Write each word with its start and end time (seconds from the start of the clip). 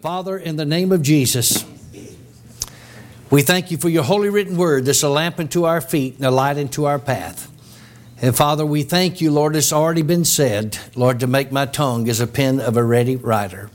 Father, 0.00 0.38
in 0.38 0.54
the 0.54 0.64
name 0.64 0.92
of 0.92 1.02
Jesus, 1.02 1.64
we 3.30 3.42
thank 3.42 3.72
you 3.72 3.78
for 3.78 3.88
your 3.88 4.04
holy 4.04 4.28
written 4.28 4.56
word 4.56 4.84
that's 4.84 5.02
a 5.02 5.08
lamp 5.08 5.40
unto 5.40 5.64
our 5.64 5.80
feet 5.80 6.14
and 6.14 6.24
a 6.24 6.30
light 6.30 6.56
unto 6.56 6.84
our 6.84 7.00
path. 7.00 7.50
And 8.22 8.36
Father, 8.36 8.64
we 8.64 8.84
thank 8.84 9.20
you, 9.20 9.32
Lord, 9.32 9.56
it's 9.56 9.72
already 9.72 10.02
been 10.02 10.24
said, 10.24 10.78
Lord, 10.94 11.18
to 11.18 11.26
make 11.26 11.50
my 11.50 11.66
tongue 11.66 12.08
as 12.08 12.20
a 12.20 12.28
pen 12.28 12.60
of 12.60 12.76
a 12.76 12.84
ready 12.84 13.16
writer. 13.16 13.70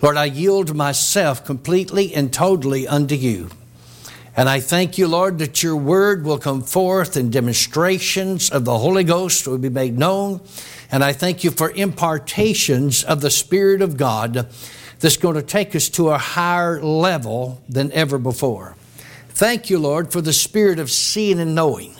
Lord, 0.00 0.16
I 0.16 0.26
yield 0.26 0.76
myself 0.76 1.44
completely 1.44 2.14
and 2.14 2.32
totally 2.32 2.86
unto 2.86 3.16
you. 3.16 3.50
And 4.36 4.48
I 4.48 4.60
thank 4.60 4.96
you, 4.96 5.08
Lord, 5.08 5.38
that 5.38 5.64
your 5.64 5.74
word 5.74 6.24
will 6.24 6.38
come 6.38 6.62
forth 6.62 7.16
and 7.16 7.32
demonstrations 7.32 8.48
of 8.48 8.64
the 8.64 8.78
Holy 8.78 9.02
Ghost 9.02 9.48
will 9.48 9.58
be 9.58 9.70
made 9.70 9.98
known. 9.98 10.40
And 10.92 11.02
I 11.02 11.12
thank 11.12 11.42
you 11.42 11.50
for 11.50 11.72
impartations 11.72 13.02
of 13.02 13.22
the 13.22 13.30
Spirit 13.30 13.82
of 13.82 13.96
God 13.96 14.48
that's 15.00 15.16
going 15.16 15.36
to 15.36 15.42
take 15.42 15.76
us 15.76 15.88
to 15.90 16.10
a 16.10 16.18
higher 16.18 16.82
level 16.82 17.62
than 17.68 17.92
ever 17.92 18.18
before. 18.18 18.76
Thank 19.28 19.70
you, 19.70 19.78
Lord, 19.78 20.10
for 20.10 20.20
the 20.20 20.32
spirit 20.32 20.78
of 20.78 20.90
seeing 20.90 21.38
and 21.38 21.54
knowing 21.54 21.94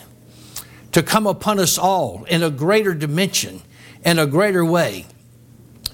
to 0.92 1.02
come 1.02 1.26
upon 1.26 1.60
us 1.60 1.78
all 1.78 2.24
in 2.24 2.42
a 2.42 2.50
greater 2.50 2.94
dimension, 2.94 3.62
in 4.04 4.18
a 4.18 4.26
greater 4.26 4.64
way, 4.64 5.06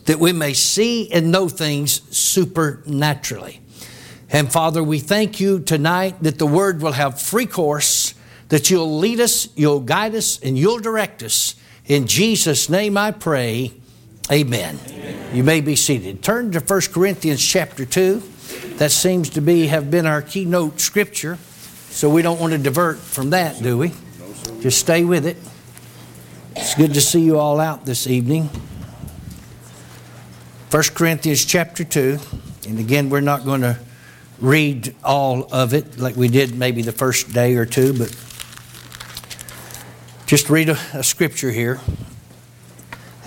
that 0.06 0.18
we 0.18 0.32
may 0.32 0.52
see 0.52 1.10
and 1.12 1.30
know 1.30 1.48
things 1.48 2.00
supernaturally. 2.16 3.60
And 4.30 4.50
Father, 4.50 4.82
we 4.82 4.98
thank 4.98 5.40
you 5.40 5.60
tonight 5.60 6.22
that 6.22 6.38
the 6.38 6.46
word 6.46 6.80
will 6.80 6.92
have 6.92 7.20
free 7.20 7.46
course, 7.46 8.14
that 8.48 8.70
you'll 8.70 8.98
lead 8.98 9.20
us, 9.20 9.48
you'll 9.56 9.80
guide 9.80 10.14
us, 10.14 10.38
and 10.40 10.56
you'll 10.56 10.78
direct 10.78 11.22
us. 11.22 11.54
In 11.86 12.06
Jesus' 12.06 12.68
name 12.68 12.96
I 12.96 13.10
pray. 13.10 13.72
Amen. 14.30 14.78
Amen. 14.88 15.36
You 15.36 15.44
may 15.44 15.60
be 15.60 15.76
seated. 15.76 16.22
Turn 16.22 16.50
to 16.52 16.60
1 16.60 16.80
Corinthians 16.92 17.44
chapter 17.44 17.84
2. 17.84 18.22
That 18.76 18.90
seems 18.90 19.28
to 19.30 19.40
be 19.40 19.66
have 19.66 19.90
been 19.90 20.06
our 20.06 20.22
keynote 20.22 20.80
scripture. 20.80 21.36
So 21.90 22.08
we 22.08 22.22
don't 22.22 22.40
want 22.40 22.52
to 22.52 22.58
divert 22.58 22.98
from 22.98 23.30
that, 23.30 23.62
do 23.62 23.78
we? 23.78 23.92
Just 24.60 24.78
stay 24.78 25.04
with 25.04 25.26
it. 25.26 25.36
It's 26.56 26.74
good 26.74 26.94
to 26.94 27.00
see 27.00 27.20
you 27.20 27.38
all 27.38 27.60
out 27.60 27.84
this 27.84 28.06
evening. 28.06 28.48
1 30.70 30.82
Corinthians 30.94 31.44
chapter 31.44 31.84
2. 31.84 32.18
And 32.68 32.78
again, 32.78 33.10
we're 33.10 33.20
not 33.20 33.44
going 33.44 33.60
to 33.60 33.78
read 34.40 34.94
all 35.04 35.46
of 35.52 35.74
it 35.74 35.98
like 35.98 36.16
we 36.16 36.28
did 36.28 36.56
maybe 36.56 36.82
the 36.82 36.92
first 36.92 37.32
day 37.32 37.54
or 37.56 37.66
two, 37.66 37.96
but 37.96 38.14
just 40.26 40.50
read 40.50 40.68
a, 40.68 40.78
a 40.94 41.02
scripture 41.02 41.50
here. 41.50 41.80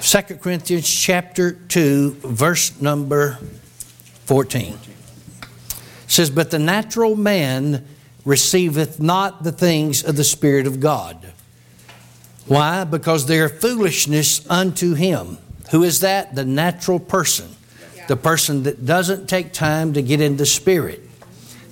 2 0.07 0.21
Corinthians 0.37 0.89
chapter 0.89 1.51
2, 1.51 2.11
verse 2.21 2.79
number 2.79 3.33
14. 4.23 4.73
It 4.73 4.79
says, 6.07 6.29
But 6.29 6.49
the 6.49 6.59
natural 6.59 7.17
man 7.17 7.85
receiveth 8.23 9.01
not 9.01 9.43
the 9.43 9.51
things 9.51 10.05
of 10.05 10.15
the 10.15 10.23
Spirit 10.23 10.65
of 10.65 10.79
God. 10.79 11.33
Why? 12.45 12.85
Because 12.85 13.25
they 13.25 13.41
are 13.41 13.49
foolishness 13.49 14.49
unto 14.49 14.93
him. 14.93 15.39
Who 15.71 15.83
is 15.83 15.99
that? 15.99 16.35
The 16.35 16.45
natural 16.45 17.01
person. 17.01 17.49
The 18.07 18.15
person 18.15 18.63
that 18.63 18.85
doesn't 18.85 19.27
take 19.27 19.51
time 19.51 19.91
to 19.91 20.01
get 20.01 20.21
in 20.21 20.37
the 20.37 20.45
Spirit. 20.45 21.01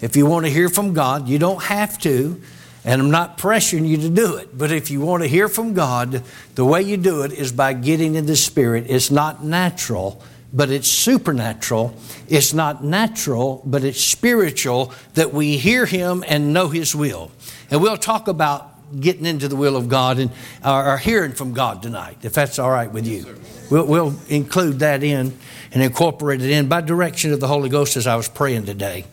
If 0.02 0.18
you 0.18 0.26
want 0.26 0.46
to 0.46 0.52
hear 0.52 0.68
from 0.68 0.94
God, 0.94 1.30
you 1.30 1.40
don't 1.40 1.64
have 1.64 1.98
to. 2.00 2.42
And 2.86 3.02
I'm 3.02 3.10
not 3.10 3.40
pressuring 3.40 3.88
you 3.88 3.98
to 3.98 4.10
do 4.10 4.36
it, 4.36 4.56
but 4.56 4.72
if 4.72 4.92
you 4.92 5.02
want 5.02 5.24
to 5.24 5.28
hear 5.28 5.50
from 5.50 5.74
God, 5.74 6.24
the 6.54 6.64
way 6.64 6.84
you 6.84 6.98
do 6.98 7.24
it 7.24 7.34
is 7.34 7.52
by 7.52 7.74
getting 7.74 8.14
in 8.14 8.28
the 8.28 8.36
Spirit. 8.36 8.86
It's 8.88 9.10
not 9.10 9.44
natural, 9.44 10.22
but 10.54 10.70
it's 10.70 10.88
supernatural. 10.88 11.96
It's 12.30 12.54
not 12.54 12.84
natural, 12.84 13.64
but 13.66 13.84
it's 13.84 14.00
spiritual 14.00 14.94
that 15.16 15.34
we 15.34 15.58
hear 15.58 15.88
Him 15.88 16.24
and 16.28 16.54
know 16.54 16.68
His 16.70 16.96
will. 16.96 17.32
And 17.72 17.82
we'll 17.82 17.98
talk 17.98 18.28
about 18.28 18.72
getting 19.00 19.26
into 19.26 19.48
the 19.48 19.56
will 19.56 19.76
of 19.76 19.90
God 19.90 20.20
and 20.20 20.30
or 20.64 20.98
hearing 21.00 21.32
from 21.32 21.54
God 21.54 21.82
tonight, 21.82 22.20
if 22.22 22.34
that's 22.34 22.60
all 22.60 22.70
right 22.70 22.92
with 22.92 23.08
you. 23.08 23.26
We'll, 23.72 23.88
we'll 23.88 24.16
include 24.30 24.80
that 24.80 25.02
in 25.02 25.36
and 25.72 25.84
incorporate 25.84 26.42
it 26.42 26.52
in 26.52 26.68
by 26.68 26.82
direction 26.82 27.34
of 27.34 27.40
the 27.40 27.48
Holy 27.48 27.68
Ghost 27.68 27.98
as 27.98 28.06
I 28.06 28.16
was 28.16 28.28
praying 28.28 28.68
today. 28.68 29.06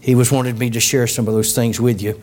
He 0.00 0.14
was 0.14 0.30
wanted 0.30 0.58
me 0.58 0.68
to 0.70 0.80
share 0.80 1.06
some 1.06 1.26
of 1.26 1.32
those 1.32 1.54
things 1.54 1.80
with 1.80 2.02
you. 2.02 2.20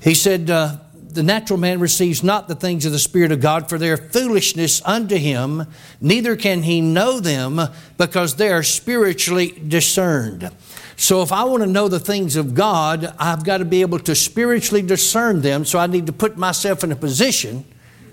He 0.00 0.14
said, 0.14 0.50
uh, 0.50 0.76
The 1.10 1.22
natural 1.22 1.58
man 1.58 1.80
receives 1.80 2.22
not 2.22 2.48
the 2.48 2.54
things 2.54 2.86
of 2.86 2.92
the 2.92 2.98
Spirit 2.98 3.32
of 3.32 3.40
God, 3.40 3.68
for 3.68 3.78
they 3.78 3.90
are 3.90 3.96
foolishness 3.96 4.80
unto 4.84 5.16
him, 5.16 5.66
neither 6.00 6.36
can 6.36 6.62
he 6.62 6.80
know 6.80 7.20
them, 7.20 7.60
because 7.98 8.36
they 8.36 8.50
are 8.50 8.62
spiritually 8.62 9.52
discerned. 9.66 10.50
So, 10.96 11.22
if 11.22 11.32
I 11.32 11.44
want 11.44 11.62
to 11.62 11.66
know 11.66 11.88
the 11.88 11.98
things 11.98 12.36
of 12.36 12.54
God, 12.54 13.14
I've 13.18 13.42
got 13.42 13.58
to 13.58 13.64
be 13.64 13.80
able 13.80 14.00
to 14.00 14.14
spiritually 14.14 14.82
discern 14.82 15.40
them. 15.40 15.64
So, 15.64 15.78
I 15.78 15.86
need 15.86 16.06
to 16.06 16.12
put 16.12 16.36
myself 16.36 16.84
in 16.84 16.92
a 16.92 16.96
position, 16.96 17.64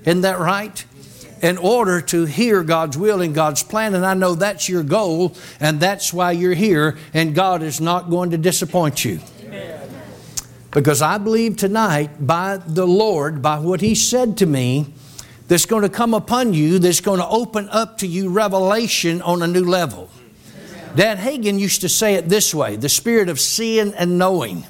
isn't 0.03 0.21
that 0.21 0.39
right? 0.39 0.85
In 1.41 1.57
order 1.57 2.01
to 2.01 2.25
hear 2.25 2.63
God's 2.63 2.97
will 2.97 3.21
and 3.21 3.35
God's 3.35 3.61
plan. 3.61 3.93
And 3.93 4.05
I 4.05 4.13
know 4.13 4.35
that's 4.35 4.69
your 4.69 4.83
goal, 4.83 5.35
and 5.59 5.79
that's 5.79 6.13
why 6.13 6.31
you're 6.31 6.53
here, 6.53 6.97
and 7.13 7.35
God 7.35 7.61
is 7.61 7.79
not 7.79 8.09
going 8.09 8.31
to 8.31 8.37
disappoint 8.37 9.03
you. 9.05 9.19
Because 10.77 11.01
I 11.01 11.17
believe 11.17 11.57
tonight, 11.57 12.27
by 12.27 12.57
the 12.57 12.85
Lord, 12.85 13.41
by 13.41 13.57
what 13.57 13.81
He 13.81 13.95
said 13.95 14.37
to 14.37 14.45
me, 14.45 14.93
that's 15.47 15.65
going 15.65 15.81
to 15.81 15.89
come 15.89 16.13
upon 16.13 16.53
you, 16.53 16.77
that's 16.77 17.01
going 17.01 17.19
to 17.19 17.27
open 17.27 17.67
up 17.69 17.97
to 17.97 18.07
you 18.07 18.29
revelation 18.29 19.23
on 19.23 19.41
a 19.41 19.47
new 19.47 19.65
level. 19.65 20.11
Dad 20.95 21.17
Hagin 21.17 21.57
used 21.57 21.81
to 21.81 21.89
say 21.89 22.13
it 22.13 22.29
this 22.29 22.53
way 22.53 22.75
the 22.75 22.89
spirit 22.89 23.27
of 23.27 23.39
seeing 23.39 23.91
and 23.95 24.19
knowing. 24.19 24.65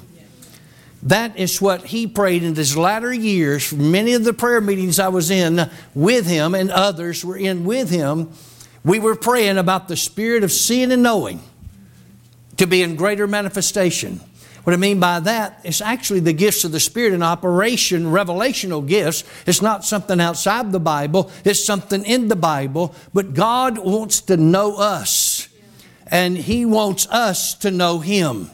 That 1.04 1.36
is 1.38 1.62
what 1.62 1.88
he 1.88 2.08
prayed 2.08 2.42
in 2.42 2.56
his 2.56 2.78
latter 2.78 3.12
years. 3.12 3.74
Many 3.74 4.14
of 4.14 4.24
the 4.24 4.32
prayer 4.32 4.62
meetings 4.62 5.00
I 5.00 5.10
was 5.10 5.30
in 5.30 5.70
with 5.94 6.26
him 6.26 6.56
and 6.56 6.72
others 6.72 7.26
were 7.26 7.36
in 7.36 7.66
with 7.66 7.90
him. 7.90 8.32
We 8.86 9.00
were 9.00 9.18
praying 9.18 9.58
about 9.58 9.90
the 9.90 9.98
spirit 9.98 10.46
of 10.46 10.54
seeing 10.54 10.94
and 10.94 11.04
knowing 11.04 11.42
to 12.56 12.66
be 12.66 12.82
in 12.82 12.96
greater 12.96 13.28
manifestation. 13.28 14.22
What 14.68 14.74
I 14.74 14.78
mean 14.80 15.00
by 15.00 15.22
that 15.22 15.62
is 15.64 15.80
actually 15.80 16.20
the 16.20 16.34
gifts 16.34 16.66
of 16.66 16.74
the 16.74 16.82
Spirit 16.82 17.14
in 17.14 17.24
operation, 17.24 18.08
revelational 18.08 18.86
gifts. 18.86 19.24
It's 19.46 19.62
not 19.62 19.86
something 19.86 20.20
outside 20.20 20.74
the 20.74 20.80
Bible, 20.82 21.32
it's 21.46 21.64
something 21.64 22.04
in 22.04 22.28
the 22.28 22.36
Bible. 22.36 22.94
But 23.14 23.34
God 23.34 23.78
wants 23.78 24.20
to 24.24 24.36
know 24.36 24.76
us, 24.76 25.48
and 26.08 26.38
He 26.38 26.66
wants 26.66 27.08
us 27.08 27.54
to 27.60 27.72
know 27.72 28.00
Him. 28.00 28.52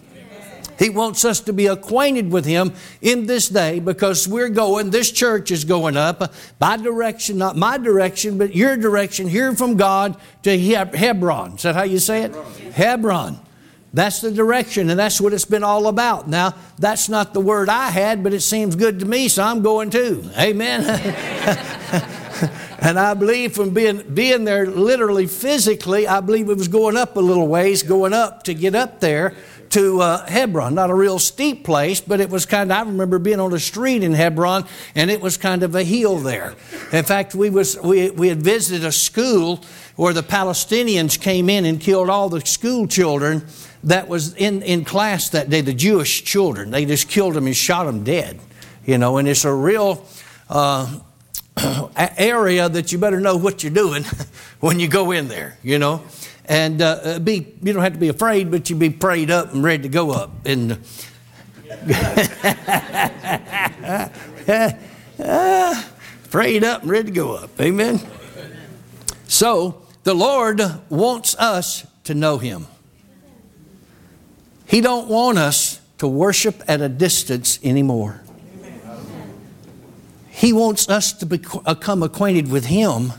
He 0.78 0.92
wants 0.92 1.26
us 1.26 1.40
to 1.40 1.52
be 1.52 1.66
acquainted 1.66 2.32
with 2.32 2.46
Him 2.46 2.74
in 3.02 3.26
this 3.26 3.50
day 3.50 3.80
because 3.80 4.28
we're 4.28 4.50
going, 4.50 4.92
this 4.92 5.10
church 5.12 5.50
is 5.50 5.66
going 5.66 5.98
up 5.98 6.32
by 6.60 6.78
direction, 6.78 7.40
not 7.40 7.58
my 7.58 7.80
direction, 7.80 8.38
but 8.38 8.56
your 8.56 8.78
direction, 8.78 9.28
hearing 9.28 9.56
from 9.56 9.78
God 9.78 10.16
to 10.44 10.60
Hebron. 10.60 11.56
Is 11.56 11.64
that 11.64 11.74
how 11.74 11.82
you 11.82 11.98
say 11.98 12.22
it? 12.22 12.36
Hebron. 12.74 13.40
That's 13.94 14.22
the 14.22 14.32
direction, 14.32 14.90
and 14.90 15.00
that's 15.00 15.22
what 15.22 15.34
it's 15.34 15.46
been 15.46 15.64
all 15.64 15.86
about. 15.88 16.28
Now, 16.28 16.56
that's 16.80 17.10
not 17.10 17.36
the 17.36 17.40
word 17.40 17.70
I 17.70 17.92
had, 17.92 18.24
but 18.24 18.34
it 18.34 18.42
seems 18.42 18.76
good 18.76 19.00
to 19.02 19.06
me, 19.06 19.28
so 19.28 19.44
I'm 19.44 19.62
going 19.62 19.92
too. 19.92 20.24
Amen. 20.36 20.82
and 22.80 23.00
I 23.00 23.14
believe 23.14 23.54
from 23.54 23.70
being, 23.70 24.02
being 24.16 24.46
there 24.46 24.66
literally 24.66 25.28
physically, 25.28 26.08
I 26.08 26.22
believe 26.22 26.50
it 26.50 26.58
was 26.58 26.68
going 26.68 26.98
up 26.98 27.18
a 27.18 27.20
little 27.20 27.48
ways, 27.48 27.84
going 27.84 28.14
up 28.14 28.42
to 28.44 28.56
get 28.56 28.74
up 28.74 29.00
there 29.00 29.36
to 29.74 30.02
uh, 30.02 30.26
Hebron. 30.28 30.76
Not 30.76 30.92
a 30.92 30.94
real 30.94 31.18
steep 31.18 31.64
place, 31.64 32.00
but 32.00 32.20
it 32.20 32.30
was 32.30 32.46
kind 32.46 32.72
of, 32.72 32.78
I 32.78 32.82
remember 32.82 33.18
being 33.18 33.40
on 33.40 33.52
a 33.54 33.60
street 33.60 34.04
in 34.04 34.14
Hebron, 34.14 34.66
and 34.94 35.10
it 35.10 35.20
was 35.20 35.36
kind 35.36 35.64
of 35.64 35.74
a 35.74 35.84
hill 35.84 36.20
there. 36.20 36.54
In 36.92 37.04
fact, 37.04 37.34
we, 37.34 37.50
was, 37.50 37.80
we, 37.82 38.12
we 38.12 38.28
had 38.28 38.44
visited 38.44 38.86
a 38.86 38.92
school 38.92 39.64
where 39.96 40.14
the 40.14 40.22
Palestinians 40.22 41.20
came 41.20 41.50
in 41.50 41.66
and 41.66 41.80
killed 41.82 42.12
all 42.12 42.30
the 42.30 42.42
school 42.42 42.88
children 42.88 43.46
that 43.84 44.08
was 44.08 44.36
in, 44.36 44.62
in 44.62 44.86
class 44.86 45.30
that 45.30 45.50
day, 45.50 45.62
the 45.62 45.74
Jewish 45.74 46.24
children. 46.24 46.70
They 46.70 46.86
just 46.86 47.10
killed 47.10 47.34
them 47.34 47.48
and 47.48 47.56
shot 47.56 47.86
them 47.86 48.04
dead, 48.04 48.40
you 48.86 49.00
know, 49.00 49.18
and 49.18 49.28
it's 49.28 49.44
a 49.44 49.54
real 49.54 50.06
uh, 50.50 51.00
area 51.98 52.70
that 52.70 52.92
you 52.92 53.00
better 53.00 53.20
know 53.20 53.38
what 53.38 53.64
you're 53.64 53.74
doing 53.74 54.04
when 54.60 54.80
you 54.80 54.88
go 54.88 55.12
in 55.12 55.30
there, 55.30 55.58
you 55.64 55.80
know. 55.80 56.04
And 56.46 56.82
uh, 56.82 57.00
uh 57.04 57.20
be, 57.20 57.56
you 57.62 57.74
don't 57.74 57.84
have 57.84 57.94
to 57.94 58.00
be 58.00 58.10
afraid, 58.10 58.52
but 58.52 58.70
you 58.70 58.76
be 58.76 58.90
prayed 58.90 59.32
up 59.32 59.54
and 59.54 59.64
ready 59.64 59.84
to 59.84 59.90
go 59.90 60.12
up. 60.12 60.32
And 60.46 60.80
prayed 66.30 66.64
up 66.64 66.82
and 66.82 66.92
ready 66.92 67.06
to 67.06 67.12
go 67.12 67.36
up. 67.36 67.62
Amen. 67.62 68.02
So 69.28 69.84
the 70.04 70.14
Lord 70.14 70.62
wants 70.90 71.36
us 71.36 71.86
to 72.04 72.14
know 72.14 72.38
Him. 72.38 72.68
He 74.68 74.82
don't 74.82 75.08
want 75.08 75.38
us 75.38 75.80
to 76.00 76.08
worship 76.08 76.62
at 76.68 76.82
a 76.82 76.90
distance 76.90 77.60
anymore. 77.64 78.22
He 80.30 80.52
wants 80.52 80.90
us 80.90 81.14
to 81.14 81.26
become 81.26 82.04
acquainted 82.04 82.52
with 82.52 82.66
Him 82.66 83.14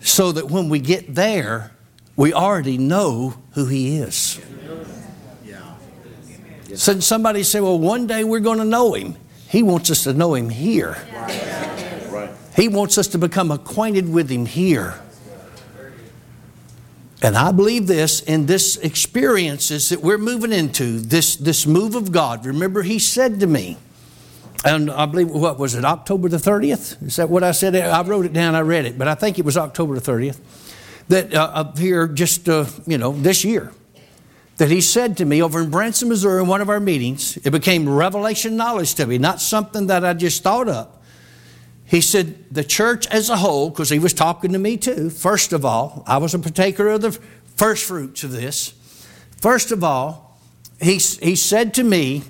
so 0.00 0.32
that 0.32 0.50
when 0.50 0.68
we 0.68 0.78
get 0.78 1.14
there, 1.14 1.73
we 2.16 2.32
already 2.32 2.78
know 2.78 3.34
who 3.52 3.66
He 3.66 3.98
is. 3.98 4.40
So 6.76 6.98
somebody 7.00 7.42
said, 7.42 7.62
well, 7.62 7.78
one 7.78 8.06
day 8.06 8.24
we're 8.24 8.40
going 8.40 8.58
to 8.58 8.64
know 8.64 8.94
him. 8.94 9.16
He 9.48 9.62
wants 9.62 9.90
us 9.90 10.04
to 10.04 10.12
know 10.12 10.34
him 10.34 10.50
here. 10.50 10.96
He 12.56 12.68
wants 12.68 12.98
us 12.98 13.08
to 13.08 13.18
become 13.18 13.50
acquainted 13.50 14.12
with 14.12 14.28
him 14.30 14.46
here. 14.46 15.00
And 17.22 17.36
I 17.36 17.52
believe 17.52 17.86
this 17.86 18.20
in 18.20 18.46
this 18.46 18.76
experiences 18.76 19.88
that 19.88 20.00
we're 20.00 20.18
moving 20.18 20.52
into, 20.52 21.00
this, 21.00 21.36
this 21.36 21.66
move 21.66 21.94
of 21.94 22.12
God. 22.12 22.44
Remember, 22.44 22.82
he 22.82 22.98
said 22.98 23.40
to 23.40 23.46
me, 23.46 23.78
and 24.64 24.90
I 24.90 25.06
believe, 25.06 25.30
what 25.30 25.58
was 25.58 25.74
it, 25.74 25.84
October 25.84 26.28
the 26.28 26.36
30th? 26.36 27.02
Is 27.02 27.16
that 27.16 27.30
what 27.30 27.42
I 27.42 27.52
said? 27.52 27.76
I 27.76 28.02
wrote 28.02 28.26
it 28.26 28.32
down, 28.32 28.54
I 28.54 28.60
read 28.60 28.84
it, 28.84 28.98
but 28.98 29.08
I 29.08 29.14
think 29.14 29.38
it 29.38 29.44
was 29.44 29.56
October 29.56 29.98
the 29.98 30.12
30th. 30.12 30.38
That 31.08 31.34
uh, 31.34 31.50
up 31.52 31.78
here, 31.78 32.08
just, 32.08 32.48
uh, 32.48 32.66
you 32.86 32.96
know, 32.96 33.12
this 33.12 33.44
year, 33.44 33.72
that 34.56 34.70
he 34.70 34.80
said 34.80 35.16
to 35.18 35.24
me 35.24 35.42
over 35.42 35.60
in 35.60 35.70
Branson, 35.70 36.08
Missouri, 36.08 36.42
in 36.42 36.48
one 36.48 36.60
of 36.60 36.70
our 36.70 36.80
meetings, 36.80 37.36
it 37.38 37.50
became 37.50 37.88
revelation 37.88 38.56
knowledge 38.56 38.94
to 38.94 39.06
me, 39.06 39.18
not 39.18 39.40
something 39.40 39.88
that 39.88 40.04
I 40.04 40.14
just 40.14 40.42
thought 40.42 40.68
up. 40.68 41.02
He 41.84 42.00
said, 42.00 42.52
the 42.52 42.64
church 42.64 43.06
as 43.08 43.28
a 43.28 43.36
whole, 43.36 43.68
because 43.68 43.90
he 43.90 43.98
was 43.98 44.14
talking 44.14 44.52
to 44.52 44.58
me 44.58 44.76
too, 44.76 45.10
first 45.10 45.52
of 45.52 45.64
all, 45.64 46.02
I 46.06 46.18
was 46.18 46.34
a 46.34 46.38
partaker 46.38 46.88
of 46.88 47.02
the 47.02 47.12
first 47.56 47.84
fruits 47.84 48.24
of 48.24 48.32
this. 48.32 48.72
First 49.40 49.72
of 49.72 49.84
all, 49.84 50.40
he, 50.80 50.94
he 50.94 51.36
said 51.36 51.74
to 51.74 51.84
me, 51.84 52.22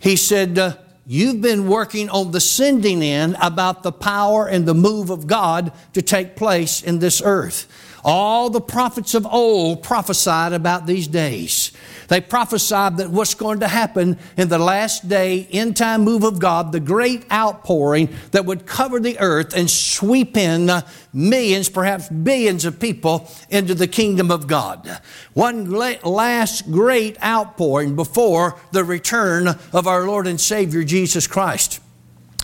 he 0.00 0.16
said, 0.16 0.58
uh, 0.58 0.76
You've 1.06 1.40
been 1.40 1.66
working 1.66 2.08
on 2.08 2.30
the 2.30 2.40
sending 2.40 3.02
in 3.02 3.34
about 3.42 3.82
the 3.82 3.90
power 3.90 4.46
and 4.46 4.64
the 4.64 4.74
move 4.74 5.10
of 5.10 5.26
God 5.26 5.72
to 5.94 6.02
take 6.02 6.36
place 6.36 6.82
in 6.82 7.00
this 7.00 7.20
earth. 7.24 7.66
All 8.04 8.50
the 8.50 8.60
prophets 8.60 9.14
of 9.14 9.26
old 9.26 9.82
prophesied 9.82 10.52
about 10.52 10.86
these 10.86 11.06
days. 11.06 11.72
They 12.08 12.20
prophesied 12.20 12.96
that 12.96 13.10
what's 13.10 13.34
going 13.34 13.60
to 13.60 13.68
happen 13.68 14.18
in 14.36 14.48
the 14.48 14.58
last 14.58 15.08
day, 15.08 15.46
end 15.52 15.76
time 15.76 16.02
move 16.02 16.24
of 16.24 16.38
God, 16.38 16.72
the 16.72 16.80
great 16.80 17.30
outpouring 17.30 18.08
that 18.32 18.46
would 18.46 18.66
cover 18.66 18.98
the 18.98 19.18
earth 19.20 19.54
and 19.54 19.70
sweep 19.70 20.36
in 20.36 20.70
millions, 21.12 21.68
perhaps 21.68 22.08
billions 22.08 22.64
of 22.64 22.80
people 22.80 23.30
into 23.48 23.74
the 23.74 23.86
kingdom 23.86 24.30
of 24.30 24.46
God. 24.46 25.00
One 25.34 25.70
last 25.70 26.70
great 26.70 27.22
outpouring 27.22 27.96
before 27.96 28.58
the 28.72 28.82
return 28.82 29.48
of 29.72 29.86
our 29.86 30.04
Lord 30.04 30.26
and 30.26 30.40
Savior 30.40 30.82
Jesus 30.82 31.26
Christ. 31.26 31.80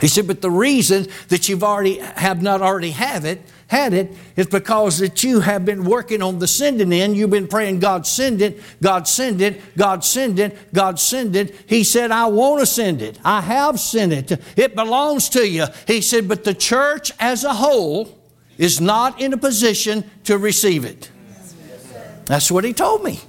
He 0.00 0.08
said, 0.08 0.26
but 0.26 0.42
the 0.42 0.50
reason 0.50 1.06
that 1.28 1.48
you've 1.48 1.64
already 1.64 1.98
have 1.98 2.42
not 2.42 2.60
already 2.60 2.90
have 2.90 3.24
it 3.24 3.40
had 3.68 3.94
it 3.94 4.12
is 4.36 4.46
because 4.46 4.98
that 4.98 5.24
you 5.24 5.40
have 5.40 5.64
been 5.64 5.84
working 5.84 6.22
on 6.22 6.38
the 6.38 6.46
sending 6.46 6.92
in. 6.92 7.14
You've 7.14 7.30
been 7.30 7.48
praying, 7.48 7.80
God 7.80 8.06
send 8.06 8.42
it, 8.42 8.60
God 8.82 9.08
send 9.08 9.40
it, 9.40 9.60
God 9.76 10.04
send 10.04 10.38
it, 10.38 10.72
God 10.72 11.00
send 11.00 11.34
it. 11.34 11.56
He 11.66 11.82
said, 11.82 12.10
I 12.10 12.26
want 12.26 12.60
to 12.60 12.66
send 12.66 13.02
it. 13.02 13.18
I 13.24 13.40
have 13.40 13.80
sent 13.80 14.12
it. 14.12 14.40
It 14.56 14.76
belongs 14.76 15.30
to 15.30 15.48
you. 15.48 15.64
He 15.86 16.00
said, 16.00 16.28
but 16.28 16.44
the 16.44 16.54
church 16.54 17.10
as 17.18 17.42
a 17.44 17.54
whole 17.54 18.16
is 18.58 18.80
not 18.80 19.20
in 19.20 19.32
a 19.32 19.38
position 19.38 20.08
to 20.24 20.38
receive 20.38 20.84
it. 20.84 21.10
That's 22.26 22.50
what 22.50 22.64
he 22.64 22.72
told 22.72 23.02
me. 23.02 23.20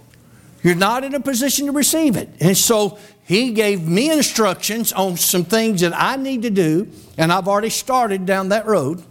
You're 0.63 0.75
not 0.75 1.03
in 1.03 1.15
a 1.15 1.19
position 1.19 1.67
to 1.67 1.71
receive 1.71 2.17
it. 2.17 2.29
And 2.39 2.57
so 2.57 2.97
he 3.27 3.51
gave 3.51 3.85
me 3.85 4.09
instructions 4.09 4.93
on 4.93 5.17
some 5.17 5.43
things 5.43 5.81
that 5.81 5.91
I 5.93 6.15
need 6.15 6.43
to 6.43 6.49
do, 6.49 6.87
and 7.17 7.29
I've 7.29 7.49
already 7.49 7.69
started 7.69 8.25
down 8.25 8.49
that 8.49 8.65
road. 8.65 9.03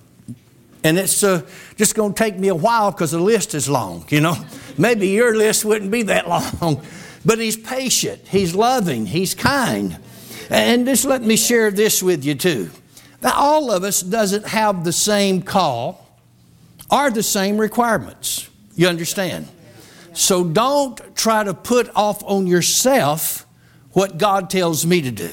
And 0.82 0.98
it's 0.98 1.22
uh, 1.22 1.42
just 1.76 1.94
going 1.94 2.14
to 2.14 2.18
take 2.18 2.38
me 2.38 2.48
a 2.48 2.54
while 2.54 2.90
because 2.90 3.10
the 3.10 3.20
list 3.20 3.54
is 3.54 3.68
long, 3.68 4.06
you 4.08 4.22
know. 4.22 4.34
Maybe 4.78 5.08
your 5.08 5.36
list 5.36 5.66
wouldn't 5.66 5.90
be 5.90 6.02
that 6.04 6.26
long. 6.62 6.80
But 7.26 7.40
he's 7.40 7.58
patient, 7.58 8.26
he's 8.26 8.54
loving, 8.54 9.04
he's 9.04 9.34
kind. 9.34 9.98
And 10.48 10.86
just 10.86 11.04
let 11.04 11.20
me 11.20 11.36
share 11.36 11.70
this 11.70 12.02
with 12.02 12.24
you 12.24 12.36
too. 12.36 12.70
Now, 13.20 13.34
all 13.34 13.70
of 13.70 13.84
us 13.84 14.00
doesn't 14.00 14.46
have 14.46 14.82
the 14.82 14.92
same 14.92 15.42
call 15.42 16.08
or 16.90 17.10
the 17.10 17.22
same 17.22 17.58
requirements. 17.58 18.48
You 18.76 18.88
understand? 18.88 19.46
So 20.14 20.42
don't 20.42 20.98
try 21.14 21.44
to 21.44 21.52
put 21.52 21.90
off 21.94 22.22
on 22.24 22.46
yourself 22.46 23.45
what 23.96 24.19
God 24.19 24.50
tells 24.50 24.84
me 24.84 25.00
to 25.00 25.10
do. 25.10 25.31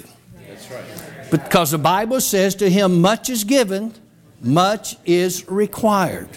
Because 1.30 1.72
the 1.72 1.78
Bible 1.78 2.22
says 2.22 2.56
to 2.56 2.70
him 2.70 3.02
much 3.02 3.30
is 3.30 3.44
given, 3.44 3.94
much 4.42 4.96
is 5.04 5.46
required. 5.50 6.30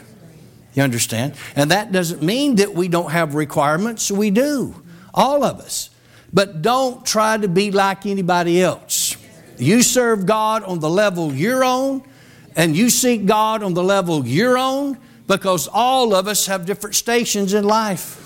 You 0.75 0.83
understand? 0.83 1.35
And 1.55 1.71
that 1.71 1.93
doesn't 1.93 2.25
mean 2.25 2.57
that 2.57 2.75
we 2.75 2.89
don't 2.89 3.13
have 3.13 3.37
requirements. 3.37 4.11
We 4.11 4.31
do, 4.31 4.75
all 5.15 5.45
of 5.45 5.61
us. 5.61 5.91
But 6.33 6.63
don't 6.63 7.07
try 7.07 7.37
to 7.37 7.47
be 7.47 7.71
like 7.71 8.07
anybody 8.07 8.61
else. 8.61 9.17
You 9.57 9.83
serve 9.83 10.27
God 10.27 10.65
on 10.65 10.81
the 10.81 10.91
level 10.91 11.33
you're 11.33 11.63
on, 11.63 12.03
and 12.57 12.77
you 12.77 12.91
seek 12.91 13.27
God 13.27 13.63
on 13.63 13.73
the 13.75 13.85
level 13.85 14.27
you're 14.27 14.59
on, 14.59 14.99
because 15.29 15.69
all 15.73 16.13
of 16.13 16.27
us 16.27 16.47
have 16.47 16.67
different 16.67 16.97
stations 16.97 17.55
in 17.55 17.63
life. 17.63 18.26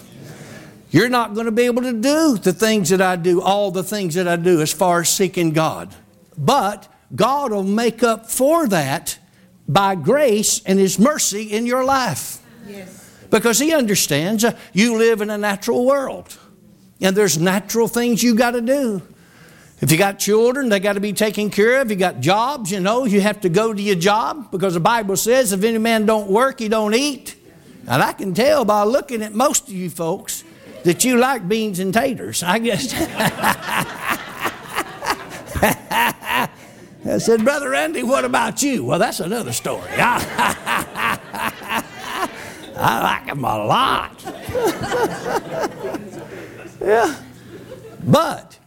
You're 0.90 1.08
not 1.08 1.34
going 1.34 1.46
to 1.46 1.52
be 1.52 1.62
able 1.62 1.82
to 1.82 1.92
do 1.92 2.36
the 2.36 2.52
things 2.52 2.88
that 2.88 3.00
I 3.00 3.16
do, 3.16 3.40
all 3.40 3.70
the 3.70 3.84
things 3.84 4.14
that 4.14 4.26
I 4.26 4.36
do 4.36 4.60
as 4.60 4.72
far 4.72 5.00
as 5.00 5.08
seeking 5.08 5.52
God. 5.52 5.94
But 6.36 6.88
God 7.14 7.52
will 7.52 7.62
make 7.62 8.02
up 8.02 8.28
for 8.28 8.66
that 8.68 9.18
by 9.68 9.94
grace 9.94 10.60
and 10.66 10.78
His 10.78 10.98
mercy 10.98 11.44
in 11.44 11.64
your 11.64 11.84
life. 11.84 12.38
Yes. 12.66 13.08
Because 13.30 13.60
He 13.60 13.72
understands 13.72 14.44
uh, 14.44 14.56
you 14.72 14.96
live 14.96 15.20
in 15.20 15.30
a 15.30 15.38
natural 15.38 15.86
world 15.86 16.36
and 17.00 17.16
there's 17.16 17.38
natural 17.38 17.86
things 17.86 18.22
you 18.22 18.34
got 18.34 18.52
to 18.52 18.60
do. 18.60 19.00
If 19.80 19.90
you 19.90 19.96
got 19.96 20.18
children, 20.18 20.68
they 20.68 20.78
got 20.78 20.94
to 20.94 21.00
be 21.00 21.14
taken 21.14 21.50
care 21.50 21.80
of. 21.80 21.90
You 21.90 21.96
got 21.96 22.20
jobs, 22.20 22.70
you 22.70 22.80
know, 22.80 23.06
you 23.06 23.20
have 23.22 23.40
to 23.42 23.48
go 23.48 23.72
to 23.72 23.80
your 23.80 23.96
job 23.96 24.50
because 24.50 24.74
the 24.74 24.80
Bible 24.80 25.16
says 25.16 25.52
if 25.52 25.62
any 25.62 25.78
man 25.78 26.04
don't 26.04 26.30
work, 26.30 26.58
he 26.58 26.68
don't 26.68 26.94
eat. 26.94 27.36
And 27.86 28.02
I 28.02 28.12
can 28.12 28.34
tell 28.34 28.64
by 28.64 28.82
looking 28.82 29.22
at 29.22 29.32
most 29.32 29.68
of 29.68 29.74
you 29.74 29.88
folks 29.88 30.44
that 30.84 31.04
you 31.04 31.18
like 31.18 31.48
beans 31.48 31.78
and 31.78 31.92
taters. 31.92 32.42
I 32.42 32.58
guess. 32.58 32.92
I 37.04 37.18
said, 37.18 37.44
Brother 37.44 37.70
Randy, 37.70 38.02
what 38.02 38.24
about 38.24 38.62
you? 38.62 38.84
Well, 38.84 38.98
that's 38.98 39.20
another 39.20 39.52
story. 39.52 39.88
I, 42.76 43.00
like 43.02 43.26
them 43.26 43.44
a 43.44 43.64
lot. 43.64 44.22
yeah. 46.80 47.16
But 48.04 48.58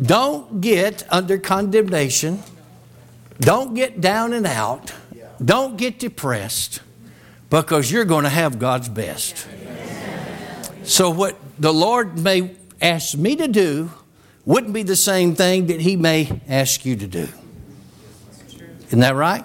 don't 0.00 0.60
get 0.60 1.06
under 1.10 1.38
condemnation. 1.38 2.42
Don't 3.38 3.74
get 3.74 4.00
down 4.00 4.32
and 4.32 4.46
out. 4.46 4.92
Don't 5.42 5.76
get 5.76 5.98
depressed 5.98 6.80
because 7.48 7.90
you're 7.90 8.04
going 8.04 8.24
to 8.24 8.30
have 8.30 8.58
God's 8.58 8.88
best. 8.88 9.46
So, 10.90 11.08
what 11.08 11.36
the 11.56 11.72
Lord 11.72 12.18
may 12.18 12.56
ask 12.82 13.16
me 13.16 13.36
to 13.36 13.46
do 13.46 13.92
wouldn't 14.44 14.72
be 14.72 14.82
the 14.82 14.96
same 14.96 15.36
thing 15.36 15.68
that 15.68 15.80
He 15.80 15.94
may 15.94 16.40
ask 16.48 16.84
you 16.84 16.96
to 16.96 17.06
do. 17.06 17.28
Isn't 18.88 18.98
that 18.98 19.14
right? 19.14 19.44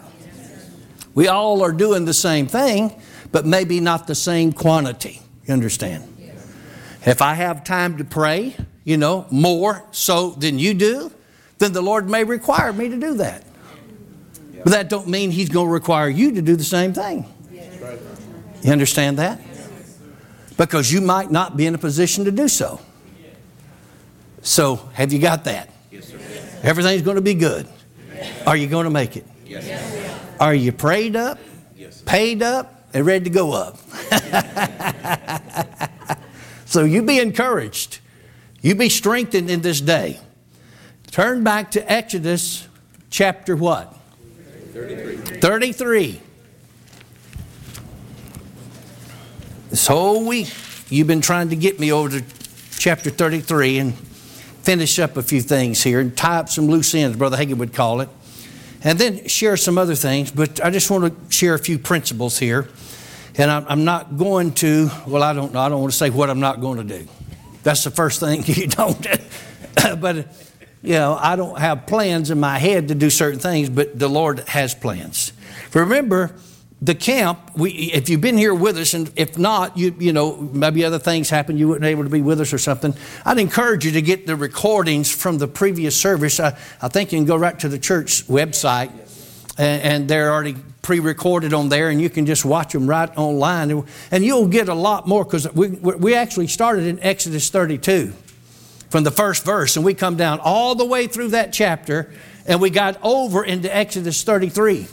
We 1.14 1.28
all 1.28 1.62
are 1.62 1.72
doing 1.72 2.06
the 2.06 2.16
same 2.16 2.48
thing, 2.48 3.00
but 3.32 3.46
maybe 3.46 3.80
not 3.80 4.08
the 4.08 4.16
same 4.16 4.54
quantity. 4.54 5.22
You 5.46 5.54
understand? 5.54 6.12
If 7.06 7.22
I 7.22 7.36
have 7.36 7.64
time 7.64 8.00
to 8.00 8.04
pray, 8.04 8.56
you 8.84 8.98
know, 8.98 9.28
more 9.30 9.84
so 9.92 10.32
than 10.32 10.58
you 10.58 10.74
do, 10.74 11.12
then 11.60 11.74
the 11.74 11.82
Lord 11.84 12.10
may 12.10 12.24
require 12.24 12.74
me 12.74 12.90
to 12.90 12.98
do 12.98 13.14
that. 13.18 13.44
But 14.64 14.72
that 14.72 14.90
don't 14.90 15.08
mean 15.08 15.30
He's 15.30 15.50
going 15.50 15.68
to 15.68 15.74
require 15.74 16.10
you 16.10 16.32
to 16.32 16.42
do 16.42 16.56
the 16.56 16.64
same 16.64 16.94
thing. 16.94 17.24
You 18.64 18.72
understand 18.72 19.20
that? 19.20 19.40
Because 20.58 20.92
you 20.92 21.02
might 21.02 21.32
not 21.32 21.58
be 21.58 21.66
in 21.66 21.76
a 21.76 21.78
position 21.78 22.26
to 22.26 22.32
do 22.32 22.48
so. 22.48 22.80
So, 24.42 24.76
have 24.94 25.12
you 25.12 25.20
got 25.20 25.46
that? 25.46 25.70
Yes, 25.92 26.08
sir. 26.08 26.20
Everything's 26.62 27.02
going 27.02 27.16
to 27.16 27.22
be 27.22 27.34
good. 27.34 27.68
Are 28.46 28.56
you 28.56 28.68
going 28.68 28.84
to 28.84 28.92
make 28.92 29.18
it? 29.18 29.26
Yes. 29.46 30.38
Are 30.40 30.54
you 30.54 30.72
prayed 30.72 31.16
up, 31.16 31.40
yes, 31.76 32.02
paid 32.04 32.44
up, 32.44 32.88
and 32.94 33.06
ready 33.06 33.24
to 33.24 33.30
go 33.32 33.54
up? 33.54 33.78
so, 36.66 36.84
you 36.84 37.02
be 37.02 37.20
encouraged. 37.20 38.00
You 38.62 38.76
be 38.76 38.90
strengthened 38.90 39.50
in 39.50 39.62
this 39.62 39.82
day. 39.82 40.20
Turn 41.08 41.44
back 41.44 41.72
to 41.72 41.92
Exodus 41.92 42.68
chapter 43.10 43.56
what? 43.56 43.96
33. 44.74 45.40
33. 45.40 46.22
This 49.75 49.88
whole 49.88 50.24
week, 50.24 50.53
you've 50.88 51.08
been 51.08 51.20
trying 51.20 51.50
to 51.50 51.55
get 51.58 51.82
me 51.82 51.91
over 51.91 52.22
to 52.22 52.25
chapter 52.77 53.10
33, 53.10 53.79
and 53.79 53.94
finish 54.63 55.00
up 55.00 55.17
a 55.17 55.22
few 55.22 55.41
things 55.41 55.84
here 55.84 56.00
and 56.00 56.15
tie 56.15 56.38
up 56.38 56.48
some 56.48 56.67
loose 56.67 56.96
ends, 56.96 57.17
Brother 57.17 57.36
Hagin 57.36 57.58
would 57.58 57.74
call 57.74 58.00
it, 58.00 58.08
and 58.86 58.98
then 58.98 59.27
share 59.27 59.58
some 59.58 59.77
other 59.77 59.94
things. 59.94 60.32
But 60.32 60.63
I 60.63 60.70
just 60.70 60.89
want 60.89 61.13
to 61.13 61.36
share 61.36 61.55
a 61.55 61.60
few 61.60 61.77
principles 61.77 62.39
here. 62.39 62.70
And 63.38 63.51
I'm 63.51 63.84
not 63.84 64.15
going 64.15 64.53
to, 64.53 64.89
well, 65.08 65.22
I 65.22 65.34
don't 65.34 65.51
know, 65.51 65.60
I 65.60 65.67
don't 65.67 65.82
want 65.82 65.91
to 65.91 65.98
say 65.98 66.10
what 66.10 66.29
I'm 66.29 66.39
not 66.39 66.62
going 66.62 66.77
to 66.77 67.00
do. 67.00 67.05
That's 67.63 67.84
the 67.84 67.91
first 67.91 68.22
thing 68.22 68.44
you 68.46 68.67
don't. 68.67 69.05
but, 70.00 70.15
you 70.84 70.94
know, 70.94 71.17
I 71.20 71.36
don't 71.36 71.60
have 71.60 71.86
plans 71.86 72.32
in 72.32 72.39
my 72.39 72.60
head 72.60 72.88
to 72.88 72.96
do 72.96 73.10
certain 73.10 73.41
things, 73.41 73.70
but 73.70 74.00
the 74.00 74.08
Lord 74.08 74.39
has 74.48 74.74
plans. 74.74 75.34
Remember, 75.74 76.34
the 76.82 76.96
camp, 76.96 77.51
we, 77.55 77.72
if 77.72 78.10
you've 78.10 78.22
been 78.22 78.38
here 78.38 78.53
with 78.53 78.77
us, 78.77 78.94
and 78.94 79.12
if 79.15 79.38
not, 79.38 79.77
you, 79.77 79.96
you 79.98 80.12
know, 80.12 80.36
maybe 80.36 80.84
other 80.84 81.00
things 81.00 81.29
happened, 81.29 81.58
you 81.58 81.70
weren't 81.70 81.84
able 81.86 82.03
to 82.03 82.10
be 82.10 82.22
with 82.22 82.41
us 82.41 82.53
or 82.53 82.58
something, 82.58 82.94
I'd 83.24 83.38
encourage 83.38 83.86
you 83.86 83.91
to 83.91 84.01
get 84.01 84.27
the 84.27 84.36
recordings 84.36 85.10
from 85.10 85.38
the 85.38 85.48
previous 85.48 86.00
service. 86.00 86.39
I, 86.39 86.58
I 86.82 86.89
think 86.89 87.12
you 87.12 87.17
can 87.17 87.25
go 87.25 87.38
right 87.38 87.58
to 87.60 87.70
the 87.70 87.79
church 87.79 88.27
website, 88.27 88.91
and, 89.58 89.82
and 89.82 90.08
they're 90.08 90.32
already 90.32 90.58
pre 90.82 91.00
recorded 91.00 91.53
on 91.53 91.70
there, 91.70 91.89
and 91.89 92.01
you 92.01 92.10
can 92.10 92.25
just 92.25 92.44
watch 92.44 92.74
them 92.74 92.88
right 92.88 93.10
online. 93.17 93.86
And 94.12 94.25
you'll 94.25 94.48
get 94.48 94.67
a 94.67 94.74
lot 94.74 95.08
more 95.08 95.24
because 95.24 95.51
we, 95.53 95.70
we 95.70 96.13
actually 96.13 96.48
started 96.48 96.86
in 96.86 97.00
Exodus 97.00 97.50
32 97.50 98.13
from 98.89 99.05
the 99.05 99.12
first 99.12 99.46
verse, 99.46 99.77
and 99.77 99.86
we 99.86 99.94
come 99.94 100.17
down 100.17 100.39
all 100.41 100.75
the 100.75 100.86
way 100.86 101.08
through 101.08 101.29
that 101.29 101.53
chapter, 101.53 102.13
and 102.46 102.60
we 102.62 102.70
got 102.70 103.00
over 103.01 103.44
into 103.46 103.74
Exodus 103.74 104.24
33. 104.24 104.88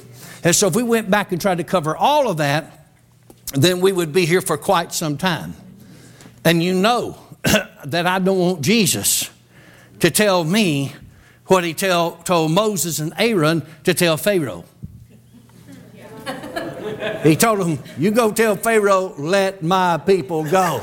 And 0.45 0.55
so 0.55 0.67
if 0.67 0.75
we 0.75 0.83
went 0.83 1.11
back 1.11 1.33
and 1.33 1.41
tried 1.41 1.59
to 1.59 1.65
cover 1.65 1.97
all 1.97 2.29
of 2.29 2.39
that, 2.39 2.87
then 3.55 3.81
we 3.81 3.93
would 3.93 4.13
be 4.13 4.27
here 4.27 4.41
for 4.41 4.57
quite 4.57 4.93
some 4.93 5.17
time. 5.17 5.55
And 6.45 6.63
you 6.63 6.75
know 6.75 7.17
that 7.85 8.07
I 8.07 8.19
don't 8.19 8.39
want 8.39 8.61
Jesus 8.63 9.31
to 10.01 10.11
tell 10.11 10.43
me 10.45 10.95
what 11.47 11.65
he 11.65 11.75
tell, 11.75 12.13
told 12.13 12.51
Moses 12.51 12.99
and 12.99 13.13
Aaron 13.19 13.65
to 13.85 13.95
tell 13.95 14.17
Pharaoh. 14.17 14.65
He 17.25 17.35
told 17.35 17.59
them, 17.59 17.79
You 17.99 18.13
go 18.13 18.31
tell 18.31 18.55
Pharaoh, 18.55 19.15
let 19.19 19.61
my 19.63 19.99
people 19.99 20.45
go. 20.45 20.77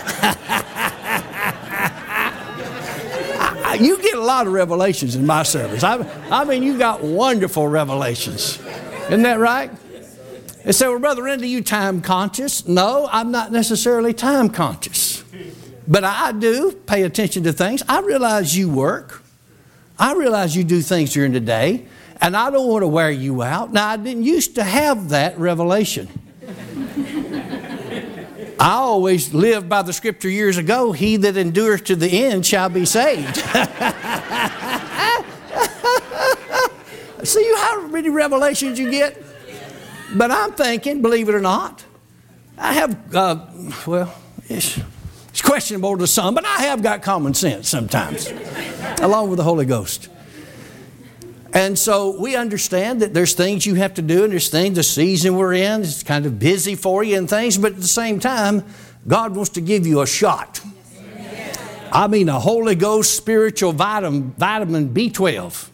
you 3.80 4.02
get 4.02 4.16
a 4.16 4.22
lot 4.22 4.46
of 4.46 4.54
revelations 4.54 5.16
in 5.16 5.26
my 5.26 5.44
service. 5.44 5.84
I, 5.84 6.06
I 6.30 6.44
mean, 6.44 6.64
you 6.64 6.78
got 6.78 7.02
wonderful 7.02 7.68
revelations. 7.68 8.60
Isn't 9.10 9.24
that 9.24 9.40
right? 9.40 9.72
And 10.64 10.76
so, 10.76 10.92
well, 10.92 11.00
Brother 11.00 11.24
Randy, 11.24 11.50
you 11.50 11.64
time 11.64 12.00
conscious? 12.00 12.68
No, 12.68 13.10
I'm 13.12 13.32
not 13.32 13.52
necessarily 13.52 14.14
time 14.14 14.50
conscious. 14.50 15.24
But 15.88 16.04
I 16.04 16.32
do 16.32 16.74
pay 16.86 17.02
attention 17.02 17.44
to 17.46 17.54
things. 17.54 17.82
I 17.90 18.02
realize 18.02 18.56
you 18.56 18.70
work. 18.70 19.24
I 19.98 20.14
realize 20.14 20.56
you 20.56 20.64
do 20.64 20.82
things 20.82 21.12
during 21.12 21.32
the 21.32 21.40
day. 21.40 21.88
And 22.22 22.38
I 22.38 22.52
don't 22.52 22.68
want 22.68 22.84
to 22.84 22.88
wear 22.88 23.10
you 23.10 23.42
out. 23.42 23.74
Now, 23.74 23.88
I 23.88 23.98
didn't 23.98 24.24
used 24.24 24.56
to 24.56 24.64
have 24.64 25.10
that 25.10 25.40
revelation. 25.40 26.08
I 28.60 28.74
always 28.74 29.34
lived 29.34 29.70
by 29.70 29.82
the 29.82 29.94
scripture 29.94 30.30
years 30.30 30.58
ago 30.58 30.92
he 30.92 31.18
that 31.18 31.36
endures 31.36 31.82
to 31.84 31.96
the 31.96 32.26
end 32.26 32.46
shall 32.46 32.70
be 32.70 32.86
saved. 32.86 33.38
See 37.30 37.54
how 37.58 37.86
many 37.86 38.10
revelations 38.10 38.80
you 38.80 38.90
get? 38.90 39.22
But 40.16 40.32
I'm 40.32 40.54
thinking, 40.54 41.04
believe 41.04 41.30
it 41.30 41.36
or 41.36 41.42
not, 41.42 41.86
I 42.58 42.74
have, 42.74 43.16
uh, 43.16 43.46
well, 43.86 44.16
it's, 44.48 44.80
it's 45.30 45.44
questionable 45.44 45.96
to 46.00 46.08
some, 46.08 46.34
but 46.34 46.44
I 46.44 46.64
have 46.64 46.82
got 46.82 47.04
common 47.04 47.36
sense 47.36 47.70
sometimes, 47.70 48.34
along 49.00 49.30
with 49.30 49.38
the 49.38 49.44
Holy 49.44 49.68
Ghost. 49.68 50.10
And 51.54 51.78
so 51.78 52.20
we 52.20 52.36
understand 52.36 53.04
that 53.04 53.14
there's 53.14 53.36
things 53.36 53.64
you 53.64 53.76
have 53.76 53.94
to 53.94 54.02
do, 54.02 54.24
and 54.24 54.34
there's 54.34 54.50
things, 54.50 54.76
the 54.76 54.82
season 54.82 55.36
we're 55.36 55.54
in, 55.54 55.84
it's 55.84 56.02
kind 56.02 56.26
of 56.26 56.40
busy 56.40 56.74
for 56.74 57.04
you 57.04 57.16
and 57.16 57.30
things, 57.30 57.60
but 57.60 57.74
at 57.74 57.82
the 57.82 57.88
same 57.88 58.20
time, 58.20 58.66
God 59.08 59.36
wants 59.36 59.52
to 59.52 59.62
give 59.62 59.86
you 59.86 60.02
a 60.02 60.08
shot. 60.08 60.62
I 61.92 62.08
mean, 62.08 62.28
a 62.28 62.40
Holy 62.40 62.74
Ghost 62.74 63.16
spiritual 63.16 63.74
vitamin, 63.74 64.32
vitamin 64.32 64.90
B12. 64.92 65.70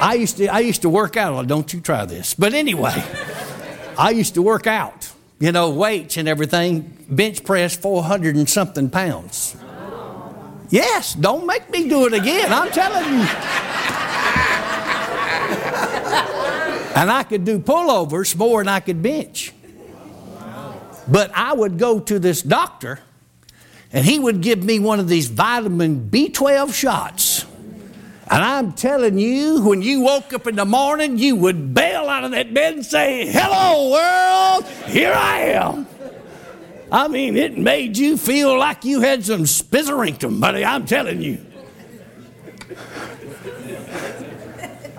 I 0.00 0.14
used 0.14 0.36
to, 0.38 0.46
I 0.48 0.60
used 0.60 0.82
to 0.82 0.88
work 0.88 1.16
out. 1.16 1.46
Don't 1.46 1.72
you 1.72 1.80
try 1.80 2.04
this. 2.04 2.34
But 2.34 2.54
anyway, 2.54 3.02
I 3.98 4.10
used 4.10 4.34
to 4.34 4.42
work 4.42 4.66
out, 4.66 5.10
you 5.38 5.52
know, 5.52 5.70
weights 5.70 6.16
and 6.16 6.28
everything, 6.28 7.06
bench 7.08 7.44
press 7.44 7.76
400 7.76 8.36
and 8.36 8.48
something 8.48 8.90
pounds. 8.90 9.56
Yes, 10.70 11.14
don't 11.14 11.46
make 11.46 11.70
me 11.70 11.88
do 11.88 12.06
it 12.06 12.12
again. 12.12 12.52
I'm 12.52 12.70
telling 12.70 13.20
you. 13.20 13.28
And 16.98 17.12
I 17.12 17.22
could 17.22 17.44
do 17.44 17.60
pullovers 17.60 18.34
more 18.34 18.60
than 18.60 18.66
I 18.66 18.80
could 18.80 19.00
bench. 19.00 19.52
But 21.06 21.30
I 21.32 21.52
would 21.52 21.78
go 21.78 22.00
to 22.00 22.18
this 22.18 22.42
doctor 22.42 22.98
and 23.92 24.04
he 24.04 24.18
would 24.18 24.40
give 24.40 24.64
me 24.64 24.80
one 24.80 24.98
of 24.98 25.06
these 25.08 25.28
vitamin 25.28 26.10
B12 26.10 26.74
shots. 26.74 27.46
And 28.30 28.44
I'm 28.44 28.72
telling 28.72 29.18
you, 29.18 29.62
when 29.62 29.80
you 29.80 30.00
woke 30.00 30.34
up 30.34 30.46
in 30.46 30.56
the 30.56 30.66
morning, 30.66 31.16
you 31.16 31.34
would 31.36 31.72
bail 31.72 32.08
out 32.10 32.24
of 32.24 32.32
that 32.32 32.52
bed 32.52 32.74
and 32.74 32.84
say, 32.84 33.26
Hello, 33.26 33.90
world, 33.90 34.66
here 34.86 35.14
I 35.14 35.38
am. 35.54 35.86
I 36.92 37.08
mean, 37.08 37.36
it 37.36 37.56
made 37.56 37.96
you 37.96 38.18
feel 38.18 38.58
like 38.58 38.84
you 38.84 39.00
had 39.00 39.24
some 39.24 39.44
spizzerinctum, 39.44 40.40
buddy, 40.40 40.64
I'm 40.64 40.84
telling 40.84 41.22
you. 41.22 41.38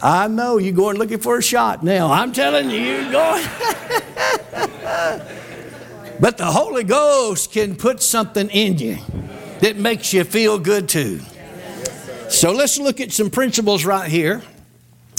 I 0.01 0.27
know 0.27 0.57
you're 0.57 0.73
going 0.73 0.97
looking 0.97 1.19
for 1.19 1.37
a 1.37 1.41
shot 1.41 1.83
now. 1.83 2.11
I'm 2.11 2.31
telling 2.31 2.69
you, 2.69 2.79
you're 2.79 3.11
going. 3.11 3.43
but 6.19 6.37
the 6.37 6.45
Holy 6.45 6.83
Ghost 6.83 7.51
can 7.51 7.75
put 7.75 8.01
something 8.01 8.49
in 8.49 8.77
you 8.77 8.97
that 9.59 9.75
makes 9.75 10.13
you 10.13 10.23
feel 10.23 10.57
good 10.57 10.87
too. 10.89 11.19
So 12.29 12.51
let's 12.51 12.77
look 12.77 13.01
at 13.01 13.11
some 13.11 13.29
principles 13.29 13.85
right 13.85 14.09
here. 14.09 14.41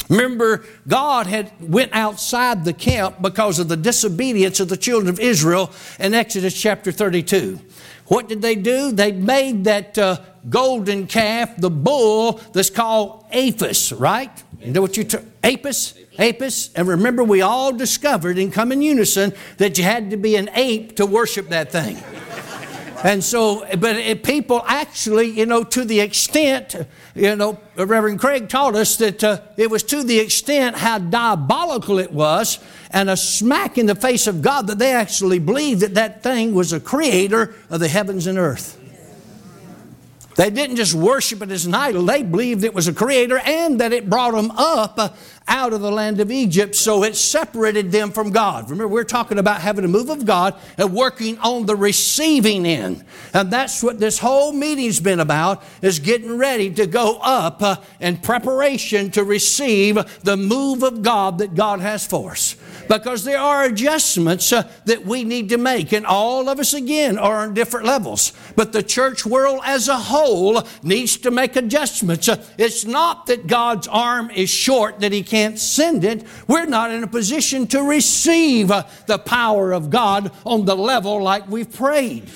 Remember, 0.08 0.64
God 0.88 1.26
had 1.26 1.52
went 1.60 1.92
outside 1.92 2.64
the 2.64 2.72
camp 2.72 3.20
because 3.20 3.58
of 3.58 3.68
the 3.68 3.76
disobedience 3.76 4.58
of 4.60 4.68
the 4.68 4.76
children 4.76 5.08
of 5.08 5.20
Israel 5.20 5.70
in 5.98 6.14
Exodus 6.14 6.60
chapter 6.60 6.90
32. 6.90 7.60
What 8.06 8.28
did 8.28 8.42
they 8.42 8.56
do? 8.56 8.90
They 8.90 9.12
made 9.12 9.64
that 9.64 9.96
uh, 9.98 10.18
golden 10.48 11.06
calf, 11.06 11.56
the 11.56 11.70
bull, 11.70 12.40
that's 12.52 12.70
called 12.70 13.24
Apis, 13.32 13.92
right? 13.92 14.30
You 14.60 14.72
know 14.72 14.80
what 14.82 14.96
you 14.96 15.04
t- 15.04 15.18
Apis? 15.44 15.94
Apis. 16.18 16.72
And 16.74 16.88
remember, 16.88 17.22
we 17.22 17.40
all 17.40 17.72
discovered 17.72 18.36
and 18.36 18.52
come 18.52 18.72
in 18.72 18.82
unison 18.82 19.32
that 19.58 19.78
you 19.78 19.84
had 19.84 20.10
to 20.10 20.16
be 20.16 20.36
an 20.36 20.50
ape 20.54 20.96
to 20.96 21.06
worship 21.06 21.48
that 21.50 21.70
thing. 21.70 22.02
And 23.02 23.24
so, 23.24 23.66
but 23.78 24.22
people 24.22 24.62
actually, 24.66 25.28
you 25.28 25.46
know, 25.46 25.64
to 25.64 25.84
the 25.84 26.00
extent, 26.00 26.76
you 27.14 27.34
know, 27.34 27.58
Reverend 27.76 28.20
Craig 28.20 28.48
taught 28.48 28.74
us 28.74 28.96
that 28.96 29.24
uh, 29.24 29.40
it 29.56 29.70
was 29.70 29.82
to 29.84 30.02
the 30.02 30.18
extent 30.18 30.76
how 30.76 30.98
diabolical 30.98 31.98
it 31.98 32.12
was 32.12 32.58
and 32.90 33.08
a 33.08 33.16
smack 33.16 33.78
in 33.78 33.86
the 33.86 33.94
face 33.94 34.26
of 34.26 34.42
God 34.42 34.66
that 34.66 34.78
they 34.78 34.92
actually 34.92 35.38
believed 35.38 35.80
that 35.80 35.94
that 35.94 36.22
thing 36.22 36.54
was 36.54 36.72
a 36.72 36.80
creator 36.80 37.54
of 37.70 37.80
the 37.80 37.88
heavens 37.88 38.26
and 38.26 38.38
earth. 38.38 38.79
They 40.36 40.50
didn't 40.50 40.76
just 40.76 40.94
worship 40.94 41.42
it 41.42 41.50
as 41.50 41.66
an 41.66 41.74
idol, 41.74 42.04
they 42.04 42.22
believed 42.22 42.64
it 42.64 42.74
was 42.74 42.88
a 42.88 42.92
creator 42.92 43.38
and 43.38 43.80
that 43.80 43.92
it 43.92 44.08
brought 44.08 44.32
them 44.32 44.50
up 44.52 44.98
uh, 44.98 45.08
out 45.48 45.72
of 45.72 45.80
the 45.80 45.90
land 45.90 46.20
of 46.20 46.30
Egypt, 46.30 46.76
so 46.76 47.02
it 47.02 47.16
separated 47.16 47.90
them 47.90 48.12
from 48.12 48.30
God. 48.30 48.70
Remember, 48.70 48.86
we're 48.86 49.02
talking 49.02 49.38
about 49.38 49.60
having 49.60 49.84
a 49.84 49.88
move 49.88 50.08
of 50.08 50.24
God 50.24 50.54
and 50.78 50.94
working 50.94 51.36
on 51.38 51.66
the 51.66 51.74
receiving 51.74 52.64
end. 52.64 53.04
And 53.34 53.50
that's 53.50 53.82
what 53.82 53.98
this 53.98 54.18
whole 54.18 54.52
meeting's 54.52 55.00
been 55.00 55.18
about, 55.18 55.64
is 55.82 55.98
getting 55.98 56.38
ready 56.38 56.70
to 56.74 56.86
go 56.86 57.18
up 57.20 57.62
uh, 57.62 57.76
in 57.98 58.18
preparation 58.18 59.10
to 59.12 59.24
receive 59.24 59.98
the 60.22 60.36
move 60.36 60.84
of 60.84 61.02
God 61.02 61.38
that 61.38 61.56
God 61.56 61.80
has 61.80 62.06
for 62.06 62.30
us 62.32 62.54
because 62.90 63.22
there 63.22 63.38
are 63.38 63.66
adjustments 63.66 64.52
uh, 64.52 64.68
that 64.84 65.06
we 65.06 65.22
need 65.22 65.48
to 65.50 65.56
make. 65.56 65.92
And 65.92 66.04
all 66.04 66.48
of 66.48 66.58
us, 66.58 66.74
again, 66.74 67.18
are 67.18 67.36
on 67.36 67.54
different 67.54 67.86
levels. 67.86 68.32
But 68.56 68.72
the 68.72 68.82
church 68.82 69.24
world 69.24 69.60
as 69.64 69.86
a 69.86 69.96
whole 69.96 70.60
needs 70.82 71.16
to 71.18 71.30
make 71.30 71.54
adjustments. 71.54 72.28
Uh, 72.28 72.44
it's 72.58 72.84
not 72.84 73.26
that 73.26 73.46
God's 73.46 73.86
arm 73.86 74.28
is 74.32 74.50
short 74.50 74.98
that 75.00 75.12
He 75.12 75.22
can't 75.22 75.56
send 75.56 76.02
it. 76.02 76.26
We're 76.48 76.66
not 76.66 76.90
in 76.90 77.04
a 77.04 77.06
position 77.06 77.68
to 77.68 77.80
receive 77.80 78.72
uh, 78.72 78.82
the 79.06 79.18
power 79.18 79.70
of 79.70 79.90
God 79.90 80.32
on 80.44 80.64
the 80.64 80.76
level 80.76 81.22
like 81.22 81.48
we've 81.48 81.72
prayed. 81.72 82.28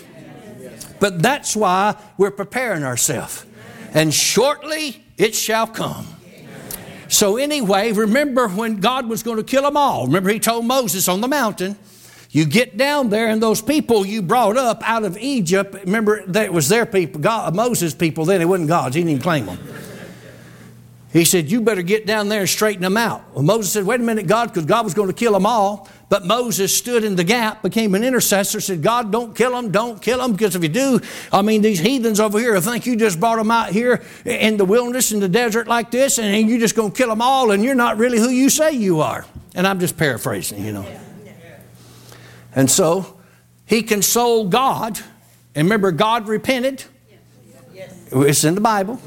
But 1.01 1.21
that's 1.21 1.57
why 1.57 1.97
we're 2.17 2.31
preparing 2.31 2.85
ourselves. 2.85 3.45
And 3.93 4.15
shortly 4.15 5.03
it 5.17 5.35
shall 5.35 5.67
come. 5.67 6.14
So, 7.09 7.37
anyway, 7.37 7.93
remember 7.93 8.49
when 8.49 8.81
God 8.81 9.09
was 9.09 9.23
going 9.23 9.37
to 9.37 9.45
kill 9.45 9.63
them 9.63 9.77
all. 9.77 10.07
Remember, 10.07 10.31
He 10.31 10.39
told 10.39 10.65
Moses 10.65 11.09
on 11.09 11.21
the 11.21 11.29
mountain, 11.29 11.77
You 12.31 12.45
get 12.45 12.77
down 12.77 13.11
there, 13.11 13.29
and 13.29 13.43
those 13.43 13.63
people 13.63 14.05
you 14.05 14.23
brought 14.23 14.57
up 14.57 14.83
out 14.89 15.05
of 15.05 15.17
Egypt, 15.19 15.75
remember, 15.85 16.25
that 16.27 16.53
was 16.53 16.69
their 16.69 16.87
people, 16.87 17.21
God, 17.21 17.55
Moses' 17.55 17.95
people 17.95 18.25
then, 18.25 18.41
it 18.41 18.47
wasn't 18.47 18.69
God's. 18.69 18.95
He 18.95 19.03
didn't 19.03 19.11
even 19.11 19.23
claim 19.23 19.47
them. 19.47 19.59
He 21.15 21.25
said, 21.25 21.49
You 21.49 21.61
better 21.61 21.83
get 21.83 22.07
down 22.07 22.29
there 22.29 22.41
and 22.41 22.49
straighten 22.49 22.83
them 22.83 22.97
out. 22.97 23.23
Well, 23.33 23.45
Moses 23.45 23.73
said, 23.73 23.85
Wait 23.85 24.01
a 24.01 24.03
minute, 24.03 24.27
God, 24.27 24.49
because 24.49 24.67
God 24.67 24.85
was 24.85 24.95
going 24.95 25.07
to 25.07 25.15
kill 25.15 25.33
them 25.33 25.47
all. 25.47 25.89
But 26.09 26.27
Moses 26.27 26.77
stood 26.77 27.05
in 27.05 27.15
the 27.15 27.23
gap, 27.23 27.63
became 27.63 27.95
an 27.95 28.03
intercessor, 28.03 28.61
said, 28.61 28.83
God, 28.83 29.13
don't 29.13 29.35
kill 29.35 29.53
them, 29.53 29.71
don't 29.71 30.03
kill 30.03 30.19
them, 30.19 30.33
because 30.33 30.57
if 30.57 30.63
you 30.65 30.69
do, 30.69 31.01
I 31.33 31.43
mean, 31.43 31.63
these 31.63 31.79
heathens 31.79 32.19
over 32.19 32.39
here, 32.41 32.57
I 32.57 32.61
think 32.61 32.85
you 32.85 32.97
just 32.97 33.21
brought 33.21 33.37
them 33.37 33.53
out 33.53 33.71
here 33.71 34.03
in 34.25 34.57
the 34.57 34.65
wilderness, 34.65 35.13
in 35.13 35.21
the 35.21 35.29
desert 35.29 35.69
like 35.69 35.93
this, 35.93 36.19
and 36.19 36.49
you're 36.49 36.59
just 36.59 36.75
going 36.75 36.91
to 36.91 36.97
kill 36.97 37.09
them 37.09 37.23
all, 37.23 37.53
and 37.53 37.63
you're 37.63 37.77
not 37.77 37.97
really 37.97 38.19
who 38.19 38.29
you 38.29 38.51
say 38.51 38.73
you 38.73 39.01
are. 39.01 39.25
And 39.55 39.69
I'm 39.69 39.79
just 39.79 39.97
paraphrasing, 39.97 40.65
you 40.65 40.73
know. 40.73 40.87
And 42.57 42.69
so 42.69 43.21
he 43.67 43.83
consoled 43.83 44.51
God. 44.51 44.99
And 45.55 45.67
remember, 45.67 45.93
God 45.93 46.27
repented. 46.27 46.85
It's 48.11 48.45
in 48.45 48.57
the 48.57 48.61
Bible. 48.61 49.01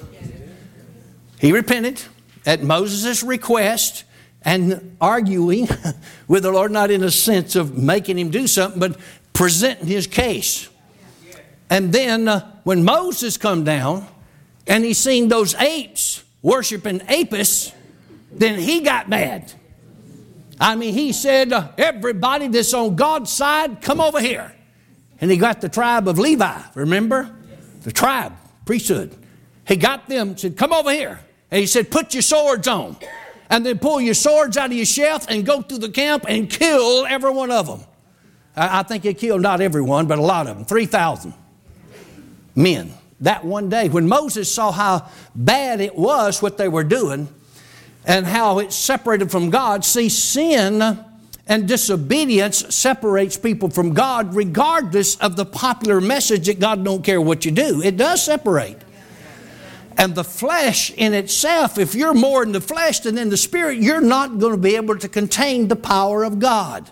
He 1.40 1.52
repented 1.52 2.02
at 2.46 2.64
Moses' 2.64 3.24
request 3.24 4.04
and 4.42 4.96
arguing 5.02 5.68
with 6.28 6.44
the 6.44 6.52
Lord, 6.52 6.72
not 6.72 6.92
in 6.92 7.04
a 7.04 7.12
sense 7.12 7.56
of 7.56 7.78
making 7.78 8.18
him 8.18 8.30
do 8.30 8.48
something, 8.48 8.80
but 8.80 8.98
presenting 9.34 9.88
his 9.88 10.08
case. 10.08 10.70
And 11.70 11.92
then 11.92 12.28
uh, 12.28 12.50
when 12.64 12.84
Moses 12.84 13.38
come 13.38 13.64
down 13.64 14.08
and 14.66 14.84
he 14.84 14.94
seen 14.94 15.28
those 15.28 15.54
apes 15.56 16.24
worshiping 16.42 17.02
Apis, 17.10 17.74
then 18.32 18.60
he 18.60 18.82
got 18.82 19.10
mad. 19.10 19.52
I 20.60 20.76
mean, 20.76 20.94
he 20.94 21.12
said, 21.12 21.54
uh, 21.54 21.70
everybody 21.78 22.48
that's 22.48 22.74
on 22.74 22.96
God's 22.96 23.32
side, 23.32 23.82
come 23.82 24.00
over 24.02 24.20
here. 24.20 24.56
And 25.20 25.30
he 25.30 25.38
got 25.38 25.62
the 25.62 25.70
tribe 25.70 26.08
of 26.08 26.18
Levi, 26.18 26.62
remember? 26.74 27.30
The 27.84 27.92
tribe, 27.92 28.34
priesthood. 28.66 29.16
He 29.68 29.76
got 29.76 30.08
them, 30.08 30.38
said, 30.38 30.58
come 30.58 30.74
over 30.74 30.92
here. 30.92 31.20
And 31.52 31.62
he 31.62 31.68
said, 31.68 31.92
Put 31.92 32.14
your 32.14 32.24
swords 32.24 32.68
on. 32.68 32.98
And 33.50 33.66
then 33.66 33.80
pull 33.80 34.02
your 34.02 34.14
swords 34.14 34.58
out 34.58 34.72
of 34.72 34.74
your 34.74 34.86
sheath 34.86 35.26
and 35.30 35.46
go 35.46 35.62
through 35.62 35.78
the 35.78 35.90
camp 35.90 36.26
and 36.28 36.50
kill 36.50 37.06
every 37.06 37.32
one 37.32 37.50
of 37.50 37.68
them. 37.68 37.80
I, 38.56 38.80
I 38.80 38.84
think 38.84 39.04
he 39.04 39.14
killed 39.14 39.42
not 39.42 39.62
everyone, 39.62 40.08
but 40.08 40.20
a 40.20 40.22
lot 40.22 40.48
of 40.48 40.58
them 40.58 40.66
3,000 40.66 41.34
men 42.56 42.92
that 43.22 43.46
one 43.46 43.70
day. 43.70 43.90
When 43.90 44.08
Moses 44.08 44.54
saw 44.54 44.72
how 44.72 45.10
bad 45.34 45.82
it 45.82 45.96
was 45.96 46.42
what 46.42 46.58
they 46.58 46.68
were 46.68 46.84
doing 46.84 47.28
and 48.06 48.26
how 48.26 48.60
it 48.60 48.72
separated 48.72 49.32
from 49.32 49.50
God, 49.50 49.84
see, 49.84 50.10
sin 50.10 51.04
and 51.48 51.68
disobedience 51.68 52.76
separates 52.76 53.38
people 53.38 53.70
from 53.70 53.94
God 53.94 54.36
regardless 54.36 55.16
of 55.18 55.36
the 55.36 55.46
popular 55.46 56.02
message 56.02 56.48
that 56.48 56.60
God 56.60 56.84
don't 56.84 57.04
care 57.04 57.22
what 57.22 57.46
you 57.46 57.52
do. 57.52 57.82
It 57.82 57.98
does 57.98 58.24
separate. 58.24 58.82
And 59.98 60.14
the 60.14 60.24
flesh 60.24 60.92
in 60.92 61.14
itself, 61.16 61.80
if 61.80 61.96
you're 61.96 62.14
more 62.14 62.44
in 62.44 62.52
the 62.52 62.62
flesh 62.62 63.00
than 63.00 63.18
in 63.18 63.30
the 63.30 63.38
spirit, 63.38 63.80
you're 63.80 64.00
not 64.00 64.38
going 64.38 64.54
to 64.54 64.62
be 64.62 64.76
able 64.76 64.98
to 65.00 65.10
contain 65.10 65.68
the 65.68 65.76
power 65.76 66.24
of 66.24 66.40
God. 66.40 66.90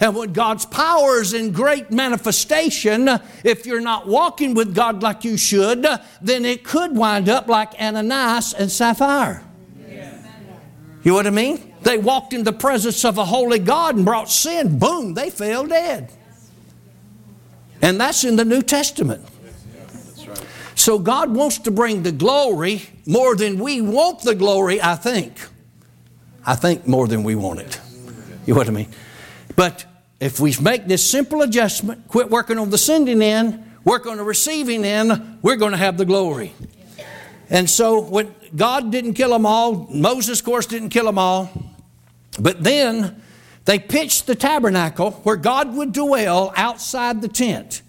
And 0.00 0.16
when 0.16 0.32
God's 0.32 0.66
power 0.66 1.20
is 1.20 1.32
in 1.32 1.52
great 1.52 1.92
manifestation, 1.92 3.08
if 3.44 3.66
you're 3.66 3.80
not 3.80 4.08
walking 4.08 4.54
with 4.54 4.74
God 4.74 5.00
like 5.00 5.22
you 5.22 5.36
should, 5.36 5.86
then 6.20 6.44
it 6.44 6.64
could 6.64 6.96
wind 6.96 7.28
up 7.28 7.46
like 7.46 7.80
Ananias 7.80 8.52
and 8.52 8.70
Sapphira. 8.70 9.44
You 11.04 11.10
know 11.10 11.14
what 11.14 11.26
I 11.28 11.30
mean? 11.30 11.74
They 11.82 11.98
walked 11.98 12.32
in 12.32 12.42
the 12.42 12.52
presence 12.52 13.04
of 13.04 13.18
a 13.18 13.24
holy 13.24 13.60
God 13.60 13.94
and 13.94 14.04
brought 14.04 14.30
sin. 14.30 14.78
Boom, 14.78 15.14
they 15.14 15.30
fell 15.30 15.66
dead. 15.66 16.12
And 17.80 18.00
that's 18.00 18.24
in 18.24 18.34
the 18.34 18.44
New 18.44 18.62
Testament. 18.62 19.24
So 20.74 20.98
God 20.98 21.34
wants 21.34 21.58
to 21.58 21.70
bring 21.70 22.02
the 22.02 22.12
glory 22.12 22.82
more 23.06 23.36
than 23.36 23.58
we 23.58 23.80
want 23.80 24.22
the 24.22 24.34
glory, 24.34 24.80
I 24.82 24.96
think. 24.96 25.38
I 26.44 26.54
think 26.56 26.86
more 26.86 27.06
than 27.06 27.22
we 27.22 27.34
want 27.34 27.60
it. 27.60 27.80
You 28.46 28.54
know 28.54 28.58
what 28.58 28.68
I 28.68 28.72
mean? 28.72 28.88
But 29.54 29.84
if 30.18 30.40
we 30.40 30.54
make 30.60 30.86
this 30.86 31.08
simple 31.08 31.42
adjustment, 31.42 32.08
quit 32.08 32.30
working 32.30 32.58
on 32.58 32.70
the 32.70 32.78
sending 32.78 33.22
end, 33.22 33.62
work 33.84 34.06
on 34.06 34.16
the 34.16 34.24
receiving 34.24 34.84
end, 34.84 35.38
we're 35.42 35.56
going 35.56 35.72
to 35.72 35.78
have 35.78 35.98
the 35.98 36.04
glory. 36.04 36.54
And 37.50 37.68
so 37.68 38.00
when 38.00 38.34
God 38.56 38.90
didn't 38.90 39.14
kill 39.14 39.30
them 39.30 39.46
all, 39.46 39.86
Moses, 39.90 40.40
of 40.40 40.44
course, 40.44 40.66
didn't 40.66 40.88
kill 40.88 41.04
them 41.04 41.18
all, 41.18 41.50
but 42.38 42.62
then 42.62 43.22
they 43.64 43.78
pitched 43.78 44.26
the 44.26 44.34
tabernacle 44.34 45.12
where 45.22 45.36
God 45.36 45.74
would 45.76 45.92
dwell 45.92 46.52
outside 46.56 47.20
the 47.20 47.28
tent. 47.28 47.82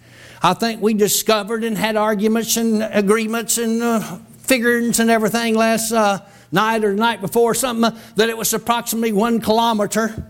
I 0.46 0.54
think 0.54 0.82
we 0.82 0.94
discovered 0.94 1.64
and 1.64 1.78
had 1.78 1.96
arguments 1.96 2.58
and 2.58 2.84
agreements 2.84 3.58
and 3.58 3.82
uh, 3.82 4.18
figures 4.40 5.00
and 5.00 5.10
everything 5.10 5.56
last 5.56 5.94
uh, 5.94 6.20
night 6.52 6.84
or 6.84 6.92
the 6.92 6.98
night 6.98 7.22
before 7.22 7.56
something 7.56 7.86
uh, 7.86 7.98
that 8.18 8.28
it 8.28 8.36
was 8.36 8.54
approximately 8.54 9.14
one 9.14 9.40
kilometer, 9.40 10.30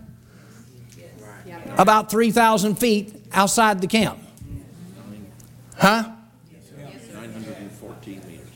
about 1.76 2.12
3,000 2.12 2.76
feet 2.76 3.12
outside 3.32 3.80
the 3.80 3.88
camp. 3.88 4.20
Huh? 5.76 6.12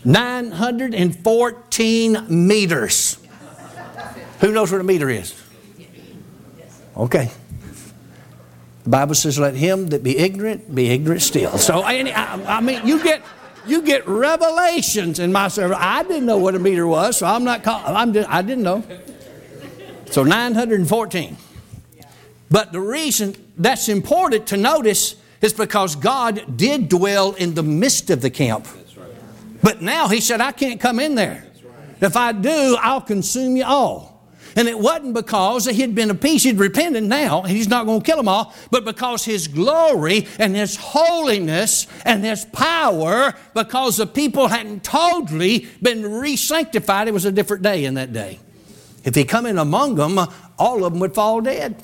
914 0.04 2.46
meters. 2.46 3.18
Who 4.40 4.52
knows 4.52 4.70
what 4.70 4.80
a 4.80 4.84
meter 4.84 5.10
is? 5.10 5.34
Okay. 6.96 7.32
Bible 8.88 9.14
says, 9.14 9.38
"Let 9.38 9.54
him 9.54 9.88
that 9.88 10.02
be 10.02 10.18
ignorant 10.18 10.74
be 10.74 10.90
ignorant 10.90 11.22
still." 11.22 11.58
So, 11.58 11.82
I, 11.82 12.12
I 12.46 12.60
mean, 12.60 12.86
you 12.86 13.02
get 13.02 13.22
you 13.66 13.82
get 13.82 14.08
revelations 14.08 15.18
in 15.18 15.32
my 15.32 15.48
service. 15.48 15.76
I 15.78 16.02
didn't 16.02 16.26
know 16.26 16.38
what 16.38 16.54
a 16.54 16.58
meter 16.58 16.86
was, 16.86 17.18
so 17.18 17.26
I'm 17.26 17.44
not. 17.44 17.62
Call, 17.62 17.82
I'm 17.84 18.12
just, 18.12 18.28
I 18.28 18.42
didn't 18.42 18.64
know. 18.64 18.82
So 20.10 20.24
914. 20.24 21.36
But 22.50 22.72
the 22.72 22.80
reason 22.80 23.34
that's 23.58 23.88
important 23.90 24.46
to 24.48 24.56
notice 24.56 25.16
is 25.42 25.52
because 25.52 25.94
God 25.94 26.56
did 26.56 26.88
dwell 26.88 27.34
in 27.34 27.54
the 27.54 27.62
midst 27.62 28.08
of 28.08 28.22
the 28.22 28.30
camp. 28.30 28.66
But 29.62 29.82
now 29.82 30.08
He 30.08 30.20
said, 30.20 30.40
"I 30.40 30.52
can't 30.52 30.80
come 30.80 30.98
in 30.98 31.14
there. 31.14 31.44
If 32.00 32.16
I 32.16 32.32
do, 32.32 32.76
I'll 32.80 33.02
consume 33.02 33.56
you 33.56 33.64
all." 33.64 34.17
And 34.58 34.66
it 34.66 34.76
wasn't 34.76 35.14
because 35.14 35.66
he'd 35.66 35.94
been 35.94 36.10
a 36.10 36.16
peace, 36.16 36.42
he'd 36.42 36.58
repented 36.58 37.04
now, 37.04 37.42
he's 37.42 37.68
not 37.68 37.86
going 37.86 38.00
to 38.00 38.04
kill 38.04 38.16
them 38.16 38.26
all, 38.26 38.52
but 38.72 38.84
because 38.84 39.24
his 39.24 39.46
glory 39.46 40.26
and 40.36 40.56
his 40.56 40.74
holiness 40.74 41.86
and 42.04 42.24
his 42.24 42.44
power, 42.46 43.36
because 43.54 43.98
the 43.98 44.06
people 44.06 44.48
hadn't 44.48 44.82
totally 44.82 45.68
been 45.80 46.02
re 46.04 46.34
sanctified, 46.34 47.06
it 47.06 47.14
was 47.14 47.24
a 47.24 47.30
different 47.30 47.62
day 47.62 47.84
in 47.84 47.94
that 47.94 48.12
day. 48.12 48.40
If 49.04 49.14
he 49.14 49.22
come 49.22 49.46
in 49.46 49.58
among 49.58 49.94
them, 49.94 50.18
all 50.58 50.84
of 50.84 50.92
them 50.92 50.98
would 50.98 51.14
fall 51.14 51.40
dead 51.40 51.80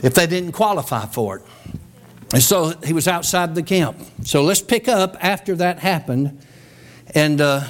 if 0.00 0.14
they 0.14 0.28
didn't 0.28 0.52
qualify 0.52 1.06
for 1.06 1.38
it. 1.38 1.42
And 2.32 2.40
so 2.40 2.68
he 2.84 2.92
was 2.92 3.08
outside 3.08 3.56
the 3.56 3.64
camp. 3.64 3.98
So 4.22 4.44
let's 4.44 4.62
pick 4.62 4.86
up 4.86 5.16
after 5.20 5.56
that 5.56 5.80
happened. 5.80 6.40
And 7.16 7.40
uh, 7.40 7.64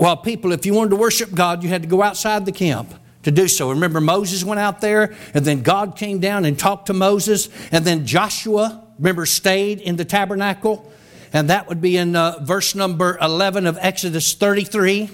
while 0.00 0.16
people, 0.16 0.52
if 0.52 0.64
you 0.64 0.72
wanted 0.72 0.90
to 0.90 0.96
worship 0.96 1.34
God, 1.34 1.62
you 1.62 1.68
had 1.68 1.82
to 1.82 1.88
go 1.88 2.02
outside 2.02 2.46
the 2.46 2.52
camp 2.52 2.94
to 3.22 3.30
do 3.30 3.46
so. 3.46 3.68
Remember, 3.68 4.00
Moses 4.00 4.42
went 4.42 4.58
out 4.58 4.80
there, 4.80 5.14
and 5.34 5.44
then 5.44 5.60
God 5.60 5.94
came 5.94 6.20
down 6.20 6.46
and 6.46 6.58
talked 6.58 6.86
to 6.86 6.94
Moses, 6.94 7.50
and 7.70 7.84
then 7.84 8.06
Joshua, 8.06 8.82
remember, 8.98 9.26
stayed 9.26 9.78
in 9.78 9.96
the 9.96 10.06
tabernacle. 10.06 10.90
And 11.34 11.50
that 11.50 11.68
would 11.68 11.82
be 11.82 11.98
in 11.98 12.16
uh, 12.16 12.38
verse 12.40 12.74
number 12.74 13.18
11 13.20 13.66
of 13.66 13.76
Exodus 13.78 14.32
33. 14.32 15.10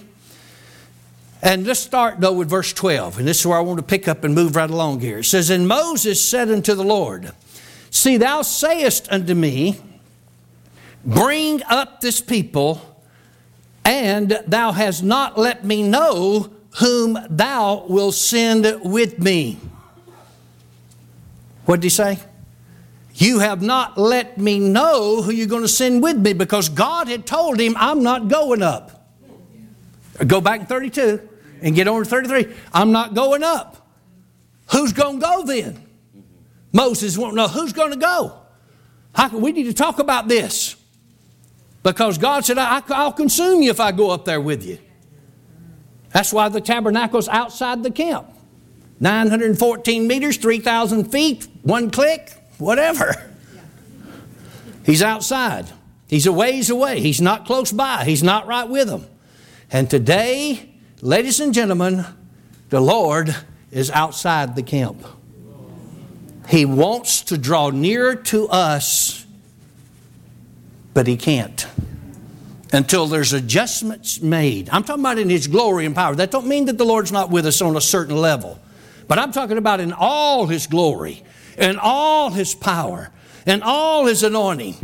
And 1.42 1.66
let's 1.66 1.80
start, 1.80 2.20
though, 2.20 2.34
with 2.34 2.48
verse 2.48 2.72
12. 2.72 3.18
And 3.18 3.26
this 3.26 3.40
is 3.40 3.46
where 3.46 3.58
I 3.58 3.62
want 3.62 3.80
to 3.80 3.84
pick 3.84 4.06
up 4.06 4.22
and 4.22 4.36
move 4.36 4.54
right 4.54 4.70
along 4.70 5.00
here. 5.00 5.18
It 5.18 5.24
says, 5.24 5.50
And 5.50 5.66
Moses 5.66 6.22
said 6.22 6.48
unto 6.48 6.76
the 6.76 6.84
Lord, 6.84 7.32
See, 7.90 8.18
thou 8.18 8.42
sayest 8.42 9.10
unto 9.10 9.34
me, 9.34 9.80
Bring 11.04 11.64
up 11.64 12.00
this 12.00 12.20
people 12.20 12.95
and 13.86 14.42
thou 14.48 14.72
hast 14.72 15.04
not 15.04 15.38
let 15.38 15.64
me 15.64 15.88
know 15.88 16.50
whom 16.80 17.16
thou 17.30 17.86
wilt 17.88 18.16
send 18.16 18.80
with 18.82 19.20
me. 19.20 19.60
What 21.66 21.76
did 21.76 21.84
he 21.84 21.90
say? 21.90 22.18
You 23.14 23.38
have 23.38 23.62
not 23.62 23.96
let 23.96 24.38
me 24.38 24.58
know 24.58 25.22
who 25.22 25.30
you're 25.30 25.46
going 25.46 25.62
to 25.62 25.68
send 25.68 26.02
with 26.02 26.18
me 26.18 26.32
because 26.32 26.68
God 26.68 27.06
had 27.06 27.26
told 27.26 27.60
him, 27.60 27.76
I'm 27.78 28.02
not 28.02 28.26
going 28.26 28.60
up. 28.60 29.08
Go 30.26 30.40
back 30.40 30.60
in 30.60 30.66
32 30.66 31.26
and 31.62 31.74
get 31.74 31.86
on 31.86 32.02
to 32.02 32.08
33. 32.08 32.52
I'm 32.72 32.90
not 32.90 33.14
going 33.14 33.44
up. 33.44 33.88
Who's 34.72 34.92
going 34.92 35.20
to 35.20 35.24
go 35.24 35.44
then? 35.44 35.80
Moses 36.72 37.16
won't 37.16 37.36
know 37.36 37.46
who's 37.46 37.72
going 37.72 37.92
to 37.92 37.98
go. 37.98 38.36
How, 39.14 39.28
can 39.28 39.40
we 39.40 39.52
need 39.52 39.64
to 39.64 39.72
talk 39.72 40.00
about 40.00 40.26
this. 40.28 40.75
Because 41.86 42.18
God 42.18 42.44
said, 42.44 42.58
I'll 42.58 43.12
consume 43.12 43.62
you 43.62 43.70
if 43.70 43.78
I 43.78 43.92
go 43.92 44.10
up 44.10 44.24
there 44.24 44.40
with 44.40 44.66
you. 44.66 44.80
That's 46.12 46.32
why 46.32 46.48
the 46.48 46.60
tabernacle's 46.60 47.28
outside 47.28 47.84
the 47.84 47.92
camp. 47.92 48.28
914 48.98 50.08
meters, 50.08 50.36
3,000 50.36 51.12
feet, 51.12 51.46
one 51.62 51.92
click, 51.92 52.32
whatever. 52.58 53.30
He's 54.84 55.00
outside. 55.00 55.66
He's 56.08 56.26
a 56.26 56.32
ways 56.32 56.70
away. 56.70 56.98
He's 56.98 57.20
not 57.20 57.46
close 57.46 57.70
by. 57.70 58.04
He's 58.04 58.22
not 58.24 58.48
right 58.48 58.68
with 58.68 58.88
them. 58.88 59.06
And 59.70 59.88
today, 59.88 60.74
ladies 61.02 61.38
and 61.38 61.54
gentlemen, 61.54 62.04
the 62.68 62.80
Lord 62.80 63.36
is 63.70 63.92
outside 63.92 64.56
the 64.56 64.62
camp. 64.64 65.06
He 66.48 66.64
wants 66.64 67.22
to 67.22 67.38
draw 67.38 67.70
nearer 67.70 68.16
to 68.16 68.48
us, 68.48 69.25
but 70.96 71.06
He 71.06 71.18
can't 71.18 71.66
until 72.72 73.06
there's 73.06 73.34
adjustments 73.34 74.22
made. 74.22 74.70
I'm 74.70 74.82
talking 74.82 75.02
about 75.02 75.18
in 75.18 75.28
His 75.28 75.46
glory 75.46 75.84
and 75.84 75.94
power. 75.94 76.14
That 76.14 76.30
don't 76.30 76.46
mean 76.46 76.64
that 76.64 76.78
the 76.78 76.86
Lord's 76.86 77.12
not 77.12 77.28
with 77.28 77.44
us 77.44 77.60
on 77.60 77.76
a 77.76 77.82
certain 77.82 78.16
level, 78.16 78.58
but 79.06 79.18
I'm 79.18 79.30
talking 79.30 79.58
about 79.58 79.78
in 79.78 79.92
all 79.92 80.46
His 80.46 80.66
glory 80.66 81.22
and 81.58 81.78
all 81.78 82.30
His 82.30 82.54
power 82.54 83.10
and 83.44 83.62
all 83.62 84.06
His 84.06 84.22
anointing. 84.22 84.74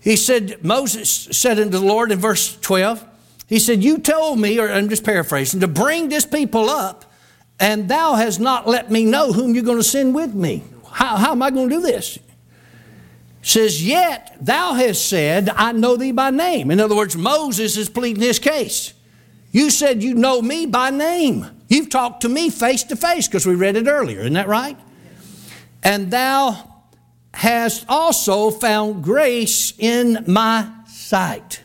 He 0.00 0.16
said, 0.16 0.64
Moses 0.64 1.10
said 1.10 1.58
unto 1.58 1.78
the 1.78 1.84
Lord 1.84 2.10
in 2.12 2.18
verse 2.18 2.58
12, 2.58 3.06
He 3.46 3.58
said, 3.58 3.84
You 3.84 3.98
told 3.98 4.38
me, 4.38 4.58
or 4.58 4.70
I'm 4.70 4.88
just 4.88 5.04
paraphrasing, 5.04 5.60
to 5.60 5.68
bring 5.68 6.08
this 6.08 6.24
people 6.24 6.70
up, 6.70 7.04
and 7.60 7.90
thou 7.90 8.14
hast 8.14 8.40
not 8.40 8.66
let 8.66 8.90
me 8.90 9.04
know 9.04 9.34
whom 9.34 9.54
you're 9.54 9.64
going 9.64 9.76
to 9.76 9.84
send 9.84 10.14
with 10.14 10.34
me. 10.34 10.64
How, 10.90 11.18
how 11.18 11.32
am 11.32 11.42
I 11.42 11.50
going 11.50 11.68
to 11.68 11.74
do 11.74 11.82
this? 11.82 12.18
Says, 13.42 13.84
Yet 13.84 14.36
thou 14.40 14.72
hast 14.74 15.08
said, 15.08 15.50
I 15.50 15.72
know 15.72 15.96
thee 15.96 16.12
by 16.12 16.30
name. 16.30 16.70
In 16.70 16.80
other 16.80 16.96
words, 16.96 17.16
Moses 17.16 17.76
is 17.76 17.88
pleading 17.88 18.22
his 18.22 18.38
case. 18.38 18.94
You 19.50 19.68
said 19.68 20.02
you 20.02 20.14
know 20.14 20.40
me 20.40 20.64
by 20.64 20.90
name. 20.90 21.46
You've 21.68 21.90
talked 21.90 22.22
to 22.22 22.28
me 22.28 22.48
face 22.48 22.84
to 22.84 22.96
face 22.96 23.26
because 23.26 23.46
we 23.46 23.54
read 23.54 23.76
it 23.76 23.86
earlier. 23.86 24.20
Isn't 24.20 24.32
that 24.34 24.48
right? 24.48 24.78
And 25.82 26.10
thou 26.10 26.84
hast 27.34 27.84
also 27.88 28.50
found 28.50 29.04
grace 29.04 29.74
in 29.78 30.24
my 30.26 30.70
sight. 30.86 31.62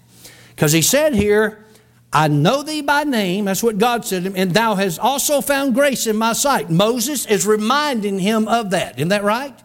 Because 0.49 0.71
he 0.71 0.81
said 0.81 1.13
here, 1.13 1.63
I 2.11 2.27
know 2.29 2.63
thee 2.63 2.81
by 2.81 3.03
name. 3.03 3.45
That's 3.45 3.61
what 3.61 3.77
God 3.77 4.05
said 4.05 4.23
to 4.23 4.29
him. 4.29 4.35
And 4.35 4.53
thou 4.53 4.75
hast 4.75 4.99
also 4.99 5.39
found 5.39 5.73
grace 5.75 6.07
in 6.07 6.17
my 6.17 6.33
sight. 6.33 6.69
Moses 6.69 7.25
is 7.25 7.45
reminding 7.45 8.19
him 8.19 8.47
of 8.47 8.71
that. 8.71 8.97
Isn't 8.97 9.09
that 9.09 9.23
right? 9.23 9.57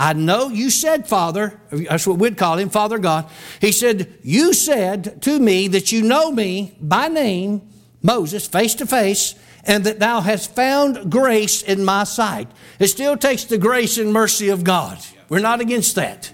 I 0.00 0.12
know 0.12 0.48
you 0.48 0.70
said, 0.70 1.08
Father, 1.08 1.60
that's 1.72 2.06
what 2.06 2.18
we'd 2.18 2.38
call 2.38 2.56
him, 2.56 2.70
Father 2.70 2.98
God. 2.98 3.28
He 3.60 3.72
said, 3.72 4.16
You 4.22 4.52
said 4.54 5.20
to 5.22 5.40
me 5.40 5.66
that 5.68 5.90
you 5.90 6.02
know 6.02 6.30
me 6.30 6.76
by 6.80 7.08
name, 7.08 7.68
Moses, 8.00 8.46
face 8.46 8.76
to 8.76 8.86
face, 8.86 9.34
and 9.64 9.82
that 9.84 9.98
thou 9.98 10.20
hast 10.20 10.54
found 10.54 11.10
grace 11.10 11.62
in 11.62 11.84
my 11.84 12.04
sight. 12.04 12.48
It 12.78 12.86
still 12.86 13.16
takes 13.16 13.44
the 13.44 13.58
grace 13.58 13.98
and 13.98 14.12
mercy 14.12 14.50
of 14.50 14.62
God. 14.62 14.98
We're 15.28 15.40
not 15.40 15.60
against 15.60 15.96
that. 15.96 16.30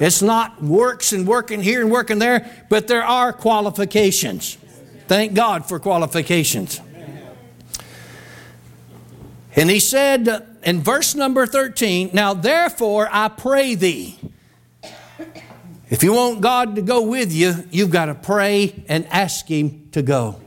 It's 0.00 0.22
not 0.22 0.62
works 0.62 1.12
and 1.12 1.26
working 1.28 1.60
here 1.60 1.82
and 1.82 1.90
working 1.90 2.18
there, 2.18 2.50
but 2.70 2.88
there 2.88 3.04
are 3.04 3.34
qualifications. 3.34 4.56
Thank 5.08 5.34
God 5.34 5.68
for 5.68 5.78
qualifications. 5.78 6.80
And 9.56 9.70
he 9.70 9.78
said 9.78 10.53
in 10.64 10.82
verse 10.82 11.14
number 11.14 11.46
13, 11.46 12.10
Now 12.12 12.34
therefore 12.34 13.08
I 13.10 13.28
pray 13.28 13.74
thee. 13.74 14.18
If 15.90 16.02
you 16.02 16.14
want 16.14 16.40
God 16.40 16.74
to 16.76 16.82
go 16.82 17.02
with 17.02 17.32
you, 17.32 17.54
you've 17.70 17.90
got 17.90 18.06
to 18.06 18.14
pray 18.14 18.84
and 18.88 19.06
ask 19.08 19.46
Him 19.46 19.88
to 19.92 20.02
go. 20.02 20.40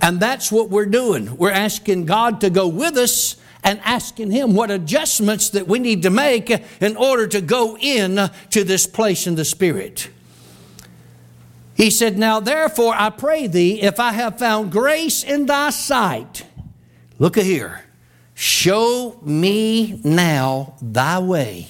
And 0.00 0.20
that's 0.20 0.52
what 0.52 0.68
we're 0.68 0.86
doing. 0.86 1.36
We're 1.36 1.50
asking 1.50 2.04
God 2.04 2.42
to 2.42 2.50
go 2.50 2.68
with 2.68 2.96
us 2.96 3.36
and 3.64 3.80
asking 3.82 4.30
Him 4.30 4.54
what 4.54 4.70
adjustments 4.70 5.48
that 5.50 5.66
we 5.66 5.78
need 5.78 6.02
to 6.02 6.10
make 6.10 6.50
in 6.50 6.96
order 6.96 7.26
to 7.26 7.40
go 7.40 7.78
in 7.78 8.30
to 8.50 8.64
this 8.64 8.86
place 8.86 9.26
in 9.26 9.34
the 9.34 9.44
Spirit. 9.44 10.10
He 11.74 11.90
said, 11.90 12.18
Now 12.18 12.38
therefore 12.38 12.94
I 12.94 13.10
pray 13.10 13.46
thee, 13.46 13.80
if 13.80 13.98
I 13.98 14.12
have 14.12 14.38
found 14.38 14.70
grace 14.70 15.24
in 15.24 15.46
thy 15.46 15.70
sight, 15.70 16.44
look 17.18 17.36
here, 17.36 17.83
show 18.34 19.18
me 19.22 20.00
now 20.04 20.74
thy 20.82 21.18
way 21.18 21.68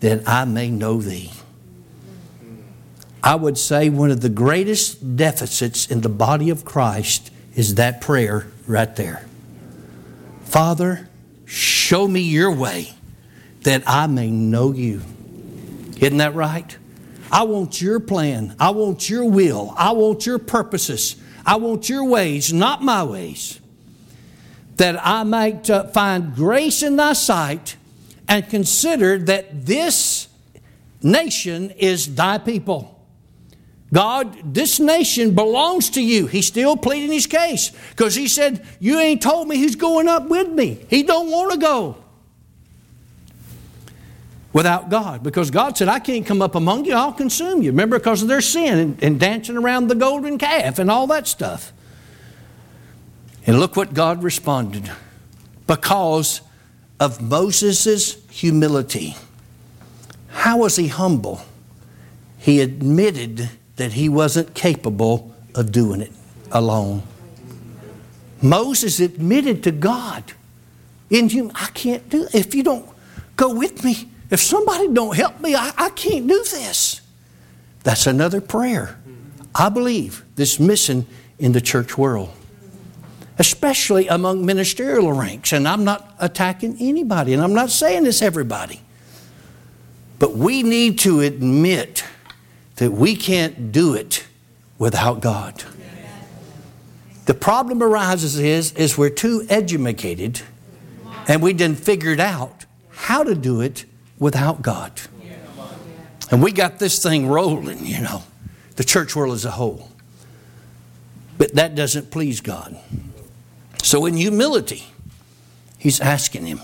that 0.00 0.28
I 0.28 0.44
may 0.44 0.70
know 0.70 1.00
thee. 1.00 1.32
I 3.22 3.34
would 3.34 3.58
say 3.58 3.88
one 3.88 4.10
of 4.10 4.20
the 4.20 4.28
greatest 4.28 5.16
deficits 5.16 5.90
in 5.90 6.02
the 6.02 6.08
body 6.08 6.50
of 6.50 6.64
Christ 6.64 7.32
is 7.54 7.74
that 7.74 8.00
prayer 8.00 8.46
right 8.66 8.94
there. 8.94 9.26
Father, 10.44 11.08
show 11.44 12.06
me 12.06 12.20
your 12.20 12.52
way 12.52 12.92
that 13.62 13.82
I 13.86 14.06
may 14.06 14.30
know 14.30 14.72
you. 14.72 15.02
Isn't 15.96 16.18
that 16.18 16.34
right? 16.34 16.76
I 17.32 17.42
want 17.42 17.80
your 17.80 17.98
plan. 17.98 18.54
I 18.60 18.70
want 18.70 19.10
your 19.10 19.24
will. 19.24 19.74
I 19.76 19.90
want 19.92 20.24
your 20.24 20.38
purposes. 20.38 21.16
I 21.44 21.56
want 21.56 21.88
your 21.88 22.04
ways, 22.04 22.52
not 22.52 22.82
my 22.82 23.02
ways. 23.02 23.60
That 24.76 25.04
I 25.04 25.22
might 25.22 25.68
uh, 25.70 25.84
find 25.84 26.34
grace 26.34 26.82
in 26.82 26.96
thy 26.96 27.14
sight 27.14 27.76
and 28.28 28.48
consider 28.48 29.18
that 29.18 29.66
this 29.66 30.28
nation 31.02 31.70
is 31.70 32.14
thy 32.14 32.38
people. 32.38 32.92
God, 33.92 34.54
this 34.54 34.80
nation 34.80 35.34
belongs 35.34 35.90
to 35.90 36.02
you. 36.02 36.26
He's 36.26 36.46
still 36.46 36.76
pleading 36.76 37.12
his 37.12 37.26
case 37.26 37.70
because 37.90 38.14
he 38.14 38.28
said, 38.28 38.66
You 38.80 38.98
ain't 38.98 39.22
told 39.22 39.48
me 39.48 39.58
who's 39.58 39.76
going 39.76 40.08
up 40.08 40.28
with 40.28 40.48
me. 40.48 40.84
He 40.90 41.02
don't 41.02 41.30
want 41.30 41.52
to 41.52 41.58
go 41.58 41.96
without 44.56 44.88
God. 44.88 45.22
Because 45.22 45.50
God 45.50 45.76
said, 45.76 45.86
I 45.88 45.98
can't 45.98 46.26
come 46.26 46.42
up 46.42 46.54
among 46.54 46.86
you, 46.86 46.94
I'll 46.94 47.12
consume 47.12 47.62
you. 47.62 47.70
Remember, 47.70 47.98
because 47.98 48.22
of 48.22 48.28
their 48.28 48.40
sin 48.40 48.78
and, 48.78 49.04
and 49.04 49.20
dancing 49.20 49.56
around 49.56 49.88
the 49.88 49.94
golden 49.94 50.38
calf 50.38 50.78
and 50.78 50.90
all 50.90 51.06
that 51.08 51.28
stuff. 51.28 51.72
And 53.46 53.60
look 53.60 53.76
what 53.76 53.94
God 53.94 54.22
responded 54.22 54.90
because 55.66 56.40
of 56.98 57.22
Moses' 57.22 58.16
humility. 58.28 59.16
How 60.28 60.58
was 60.58 60.76
he 60.76 60.88
humble? 60.88 61.42
He 62.38 62.60
admitted 62.60 63.50
that 63.76 63.92
he 63.92 64.08
wasn't 64.08 64.54
capable 64.54 65.34
of 65.54 65.72
doing 65.72 66.00
it 66.00 66.12
alone. 66.50 67.02
Moses 68.42 69.00
admitted 69.00 69.62
to 69.64 69.70
God, 69.70 70.32
in 71.08 71.50
I 71.54 71.66
can't 71.66 72.08
do 72.08 72.24
it. 72.24 72.34
If 72.34 72.54
you 72.54 72.62
don't 72.62 72.88
go 73.36 73.54
with 73.54 73.84
me, 73.84 74.08
if 74.30 74.40
somebody 74.40 74.88
don't 74.88 75.16
help 75.16 75.40
me, 75.40 75.54
I, 75.54 75.72
I 75.76 75.90
can't 75.90 76.26
do 76.26 76.44
this. 76.50 77.00
That's 77.84 78.06
another 78.06 78.40
prayer. 78.40 78.98
I 79.54 79.68
believe 79.68 80.24
this 80.34 80.58
missing 80.58 81.06
in 81.38 81.52
the 81.52 81.60
church 81.60 81.96
world, 81.96 82.30
especially 83.38 84.08
among 84.08 84.44
ministerial 84.44 85.12
ranks. 85.12 85.52
And 85.52 85.68
I'm 85.68 85.84
not 85.84 86.14
attacking 86.18 86.76
anybody, 86.80 87.32
and 87.32 87.42
I'm 87.42 87.54
not 87.54 87.70
saying 87.70 88.04
this 88.04 88.22
everybody. 88.22 88.80
But 90.18 90.36
we 90.36 90.62
need 90.62 90.98
to 91.00 91.20
admit 91.20 92.04
that 92.76 92.92
we 92.92 93.16
can't 93.16 93.72
do 93.72 93.94
it 93.94 94.26
without 94.78 95.20
God. 95.20 95.64
The 97.26 97.34
problem 97.34 97.82
arises 97.82 98.38
is, 98.38 98.72
is 98.72 98.96
we're 98.96 99.10
too 99.10 99.44
educated 99.48 100.42
and 101.28 101.42
we 101.42 101.52
didn't 101.52 101.80
figure 101.80 102.16
out 102.20 102.66
how 102.90 103.24
to 103.24 103.34
do 103.34 103.60
it 103.60 103.84
without 104.18 104.62
God. 104.62 104.92
And 106.30 106.42
we 106.42 106.52
got 106.52 106.78
this 106.78 107.02
thing 107.02 107.28
rolling, 107.28 107.84
you 107.84 108.00
know, 108.00 108.22
the 108.76 108.84
church 108.84 109.14
world 109.16 109.34
as 109.34 109.44
a 109.44 109.50
whole. 109.50 109.90
But 111.36 111.54
that 111.54 111.74
doesn't 111.74 112.10
please 112.10 112.40
God. 112.40 112.78
So, 113.86 114.06
in 114.06 114.14
humility, 114.14 114.84
he's 115.78 116.00
asking 116.00 116.46
him. 116.46 116.60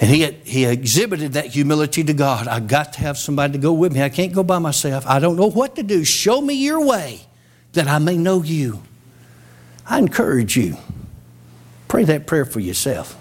And 0.00 0.10
he, 0.10 0.30
he 0.44 0.64
exhibited 0.66 1.32
that 1.34 1.46
humility 1.46 2.04
to 2.04 2.12
God. 2.12 2.48
I 2.48 2.60
got 2.60 2.92
to 2.94 3.00
have 3.00 3.16
somebody 3.16 3.54
to 3.54 3.58
go 3.58 3.72
with 3.72 3.92
me. 3.92 4.02
I 4.02 4.10
can't 4.10 4.32
go 4.32 4.42
by 4.42 4.58
myself. 4.58 5.06
I 5.06 5.18
don't 5.20 5.36
know 5.36 5.50
what 5.50 5.76
to 5.76 5.82
do. 5.82 6.04
Show 6.04 6.40
me 6.40 6.54
your 6.54 6.84
way 6.84 7.20
that 7.72 7.88
I 7.88 7.98
may 7.98 8.18
know 8.18 8.42
you. 8.42 8.82
I 9.86 9.98
encourage 9.98 10.56
you. 10.56 10.76
Pray 11.88 12.04
that 12.04 12.26
prayer 12.26 12.44
for 12.44 12.60
yourself. 12.60 13.16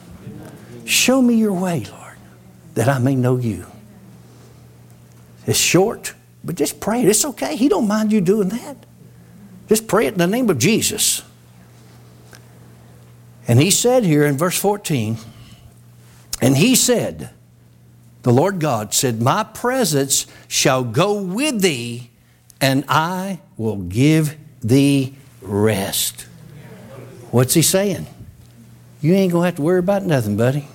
Show 0.86 1.22
me 1.22 1.36
your 1.36 1.54
way, 1.54 1.86
Lord 1.90 2.06
that 2.76 2.90
I 2.90 3.00
may 3.00 3.16
know 3.16 3.38
you. 3.38 3.66
It's 5.48 5.58
short, 5.58 6.14
but 6.44 6.56
just 6.56 6.80
pray 6.80 7.02
it. 7.02 7.10
It's 7.10 7.26
okay. 7.26 7.56
He 7.56 7.68
don't 7.68 7.88
mind 7.88 8.12
you 8.12 8.22
doing 8.22 8.50
that. 8.50 8.78
Just 9.68 9.88
pray 9.88 10.06
it 10.06 10.14
in 10.14 10.20
the 10.20 10.28
name 10.28 10.50
of 10.50 10.60
Jesus. 10.60 11.24
And 13.48 13.60
he 13.60 13.72
said 13.72 14.04
here 14.04 14.26
in 14.26 14.38
verse 14.38 14.58
14, 14.60 15.18
and 16.42 16.58
he 16.58 16.76
said, 16.76 17.30
the 18.24 18.34
Lord 18.34 18.60
God 18.60 18.94
said, 18.94 19.22
My 19.22 19.44
presence 19.44 20.26
shall 20.48 20.84
go 20.84 21.22
with 21.22 21.62
thee, 21.62 22.10
and 22.60 22.84
I 22.88 23.40
will 23.56 23.78
give 23.78 24.36
thee 24.62 25.16
rest. 25.42 26.28
What's 27.30 27.54
he 27.54 27.62
saying? 27.62 28.08
You 29.02 29.14
ain't 29.14 29.32
going 29.32 29.44
to 29.44 29.46
have 29.46 29.56
to 29.58 29.62
worry 29.62 29.80
about 29.80 30.04
nothing, 30.04 30.38
buddy 30.38 30.68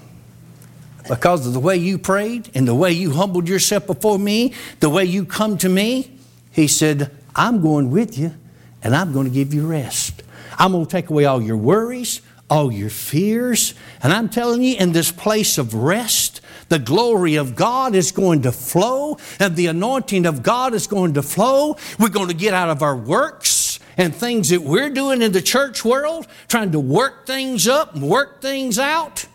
because 1.10 1.44
of 1.44 1.52
the 1.52 1.60
way 1.60 1.76
you 1.76 1.98
prayed 1.98 2.48
and 2.54 2.68
the 2.68 2.74
way 2.74 2.92
you 2.92 3.10
humbled 3.10 3.48
yourself 3.48 3.84
before 3.84 4.16
me, 4.16 4.54
the 4.78 4.88
way 4.88 5.04
you 5.04 5.24
come 5.24 5.58
to 5.58 5.68
me, 5.68 6.08
he 6.52 6.68
said, 6.68 7.10
I'm 7.34 7.60
going 7.60 7.90
with 7.90 8.16
you 8.16 8.32
and 8.80 8.94
I'm 8.94 9.12
going 9.12 9.26
to 9.26 9.32
give 9.32 9.52
you 9.52 9.66
rest. 9.66 10.22
I'm 10.56 10.70
going 10.70 10.86
to 10.86 10.90
take 10.90 11.10
away 11.10 11.24
all 11.24 11.42
your 11.42 11.56
worries, 11.56 12.20
all 12.50 12.72
your 12.72 12.90
fears. 12.90 13.74
And 14.02 14.12
I'm 14.12 14.28
telling 14.28 14.62
you, 14.62 14.76
in 14.76 14.92
this 14.92 15.12
place 15.12 15.56
of 15.56 15.72
rest, 15.72 16.40
the 16.68 16.78
glory 16.78 17.36
of 17.36 17.56
God 17.56 17.94
is 17.94 18.12
going 18.12 18.42
to 18.42 18.52
flow, 18.52 19.16
and 19.38 19.56
the 19.56 19.66
anointing 19.66 20.26
of 20.26 20.42
God 20.42 20.74
is 20.74 20.86
going 20.86 21.14
to 21.14 21.22
flow. 21.22 21.76
We're 21.98 22.08
going 22.08 22.28
to 22.28 22.34
get 22.34 22.52
out 22.52 22.68
of 22.68 22.82
our 22.82 22.96
works 22.96 23.80
and 23.96 24.14
things 24.14 24.50
that 24.50 24.62
we're 24.62 24.90
doing 24.90 25.22
in 25.22 25.32
the 25.32 25.42
church 25.42 25.84
world, 25.84 26.26
trying 26.48 26.72
to 26.72 26.80
work 26.80 27.26
things 27.26 27.66
up 27.66 27.94
and 27.94 28.08
work 28.08 28.40
things 28.40 28.78
out 28.78 29.26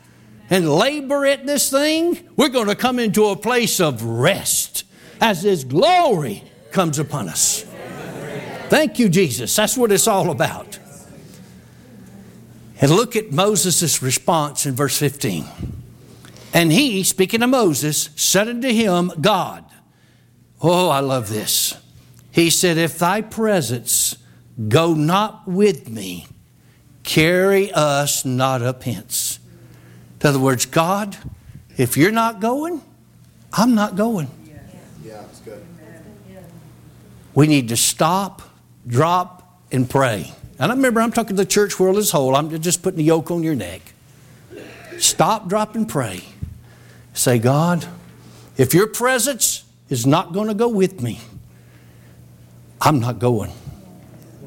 and 0.50 0.70
labor 0.70 1.26
at 1.26 1.46
this 1.46 1.70
thing. 1.70 2.28
We're 2.36 2.50
going 2.50 2.68
to 2.68 2.76
come 2.76 3.00
into 3.00 3.26
a 3.26 3.36
place 3.36 3.80
of 3.80 4.04
rest 4.04 4.84
as 5.20 5.44
His 5.44 5.64
glory 5.64 6.44
comes 6.72 7.00
upon 7.00 7.30
us. 7.30 7.66
Thank 8.70 8.98
you, 8.98 9.10
Jesus. 9.10 9.56
That's 9.56 9.78
what 9.78 9.92
it's 9.92 10.08
all 10.08 10.32
about. 10.32 10.80
And 12.82 12.92
look 12.92 13.16
at 13.16 13.32
Moses' 13.32 14.02
response 14.02 14.66
in 14.66 14.76
verse 14.76 14.98
15. 14.98 15.46
And 16.54 16.72
he, 16.72 17.04
speaking 17.04 17.42
of 17.44 17.50
Moses, 17.50 18.10
said 18.16 18.48
unto 18.48 18.70
him, 18.70 19.12
God, 19.20 19.66
oh, 20.62 20.90
I 20.90 21.00
love 21.00 21.30
this. 21.30 21.78
He 22.32 22.50
said, 22.50 22.78
If 22.78 23.00
thy 23.00 23.22
presence 23.22 24.18
go 24.68 24.94
not 24.94 25.48
with 25.48 25.90
me, 25.90 26.28
carry 27.04 27.72
us 27.72 28.26
not 28.26 28.62
up 28.62 28.84
hence. 28.84 29.40
In 30.22 30.28
other 30.28 30.40
words, 30.40 30.66
God, 30.66 31.18
if 31.78 31.98
you're 31.98 32.12
not 32.12 32.40
going, 32.40 32.82
I'm 33.54 33.76
not 33.76 33.96
going. 33.96 34.30
Yeah, 35.04 35.22
it's 35.30 35.40
good. 35.42 35.66
We 37.34 37.48
need 37.48 37.70
to 37.70 37.78
stop, 37.78 38.42
drop, 38.88 39.62
and 39.72 39.90
pray. 39.90 40.34
And 40.58 40.72
I 40.72 40.76
remember 40.76 41.02
I'm 41.02 41.12
talking 41.12 41.36
to 41.36 41.44
the 41.44 41.46
church 41.46 41.80
world 41.80 41.98
as 41.98 42.14
a 42.14 42.18
whole. 42.18 42.36
I'm 42.36 42.62
just 42.62 42.82
putting 42.82 42.98
the 42.98 43.04
yoke 43.04 43.30
on 43.32 43.44
your 43.44 43.56
neck. 43.56 43.82
Stop, 44.98 45.50
drop, 45.50 45.76
and 45.76 45.88
pray. 45.88 46.24
Say, 47.14 47.40
God, 47.40 47.86
if 48.58 48.74
your 48.74 48.88
presence 48.88 49.66
is 49.90 50.06
not 50.06 50.34
going 50.34 50.48
to 50.48 50.54
go 50.54 50.70
with 50.70 51.02
me, 51.02 51.20
I'm 52.80 53.00
not 53.00 53.20
going. 53.20 53.52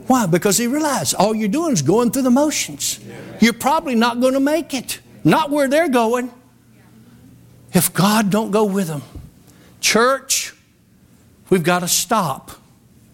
Why? 0.07 0.27
Because 0.27 0.57
he 0.57 0.67
realized 0.67 1.15
all 1.15 1.35
you're 1.35 1.49
doing 1.49 1.73
is 1.73 1.83
going 1.83 2.11
through 2.11 2.23
the 2.23 2.31
motions. 2.31 2.99
You're 3.41 3.53
probably 3.53 3.95
not 3.95 4.21
going 4.21 4.33
to 4.33 4.41
make 4.41 4.73
it. 4.73 5.01
Not 5.25 5.51
where 5.51 5.69
they're 5.69 5.91
going. 5.91 6.33
If 7.75 7.93
God 7.93 8.31
don't 8.31 8.51
go 8.51 8.65
with 8.65 8.87
them. 8.87 9.03
Church, 9.81 10.55
we've 11.51 11.63
got 11.63 11.81
to 11.81 11.89
stop 11.89 12.53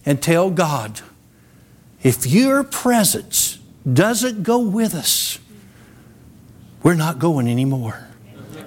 and 0.07 0.23
tell 0.23 0.51
God, 0.51 1.01
if 2.05 2.27
your 2.27 2.63
presence 2.63 3.59
doesn't 3.91 4.43
go 4.43 4.59
with 4.59 4.95
us, 4.95 5.39
we're 6.83 6.95
not 6.95 7.19
going 7.19 7.49
anymore. 7.49 8.07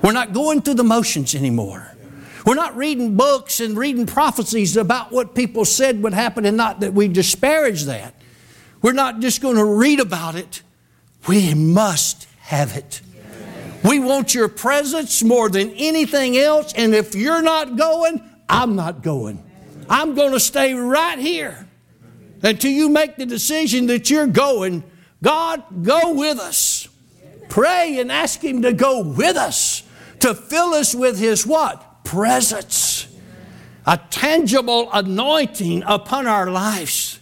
We're 0.01 0.11
not 0.11 0.33
going 0.33 0.63
through 0.63 0.73
the 0.73 0.83
motions 0.83 1.35
anymore. 1.35 1.95
We're 2.45 2.55
not 2.55 2.75
reading 2.75 3.15
books 3.15 3.59
and 3.59 3.77
reading 3.77 4.07
prophecies 4.07 4.75
about 4.75 5.11
what 5.11 5.35
people 5.35 5.65
said 5.65 6.01
would 6.01 6.13
happen 6.13 6.45
and 6.45 6.57
not 6.57 6.79
that 6.79 6.93
we 6.93 7.07
disparage 7.07 7.83
that. 7.83 8.15
We're 8.81 8.93
not 8.93 9.19
just 9.19 9.41
going 9.41 9.57
to 9.57 9.65
read 9.65 9.99
about 9.99 10.35
it. 10.35 10.63
We 11.27 11.53
must 11.53 12.27
have 12.39 12.75
it. 12.75 13.01
We 13.83 13.99
want 13.99 14.33
your 14.33 14.47
presence 14.47 15.23
more 15.23 15.49
than 15.49 15.71
anything 15.71 16.37
else, 16.37 16.73
and 16.73 16.95
if 16.95 17.13
you're 17.13 17.41
not 17.41 17.75
going, 17.75 18.23
I'm 18.49 18.75
not 18.75 19.03
going. 19.03 19.43
I'm 19.89 20.15
going 20.15 20.31
to 20.31 20.39
stay 20.39 20.73
right 20.73 21.19
here 21.19 21.66
until 22.43 22.71
you 22.71 22.89
make 22.89 23.15
the 23.15 23.25
decision 23.25 23.87
that 23.87 24.09
you're 24.09 24.27
going, 24.27 24.83
God, 25.23 25.63
go 25.83 26.13
with 26.13 26.39
us. 26.39 26.87
Pray 27.49 27.99
and 27.99 28.11
ask 28.11 28.43
Him 28.43 28.61
to 28.63 28.73
go 28.73 29.01
with 29.01 29.37
us, 29.37 29.83
to 30.19 30.33
fill 30.33 30.73
us 30.73 30.93
with 30.93 31.17
His 31.17 31.45
what? 31.45 32.03
Presence. 32.03 33.07
A 33.85 33.97
tangible 34.09 34.89
anointing 34.91 35.83
upon 35.85 36.27
our 36.27 36.51
lives. 36.51 37.19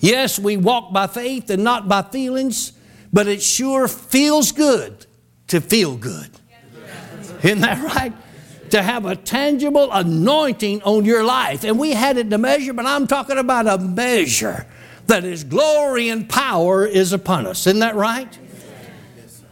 Yes, 0.00 0.38
we 0.38 0.56
walk 0.56 0.92
by 0.92 1.06
faith 1.06 1.50
and 1.50 1.64
not 1.64 1.88
by 1.88 2.02
feelings, 2.02 2.72
but 3.12 3.26
it 3.26 3.42
sure 3.42 3.88
feels 3.88 4.52
good 4.52 5.06
to 5.48 5.60
feel 5.60 5.96
good. 5.96 6.30
Isn't 7.42 7.60
that 7.60 7.82
right? 7.82 8.12
To 8.70 8.82
have 8.82 9.06
a 9.06 9.16
tangible 9.16 9.90
anointing 9.90 10.82
on 10.82 11.04
your 11.04 11.24
life. 11.24 11.64
And 11.64 11.78
we 11.78 11.92
had 11.92 12.16
it 12.16 12.30
to 12.30 12.38
measure, 12.38 12.72
but 12.72 12.86
I'm 12.86 13.06
talking 13.06 13.38
about 13.38 13.66
a 13.66 13.78
measure 13.78 14.66
that 15.06 15.24
His 15.24 15.44
glory 15.44 16.08
and 16.08 16.28
power 16.28 16.86
is 16.86 17.12
upon 17.12 17.46
us. 17.46 17.66
Isn't 17.66 17.80
that 17.80 17.96
right? 17.96 18.38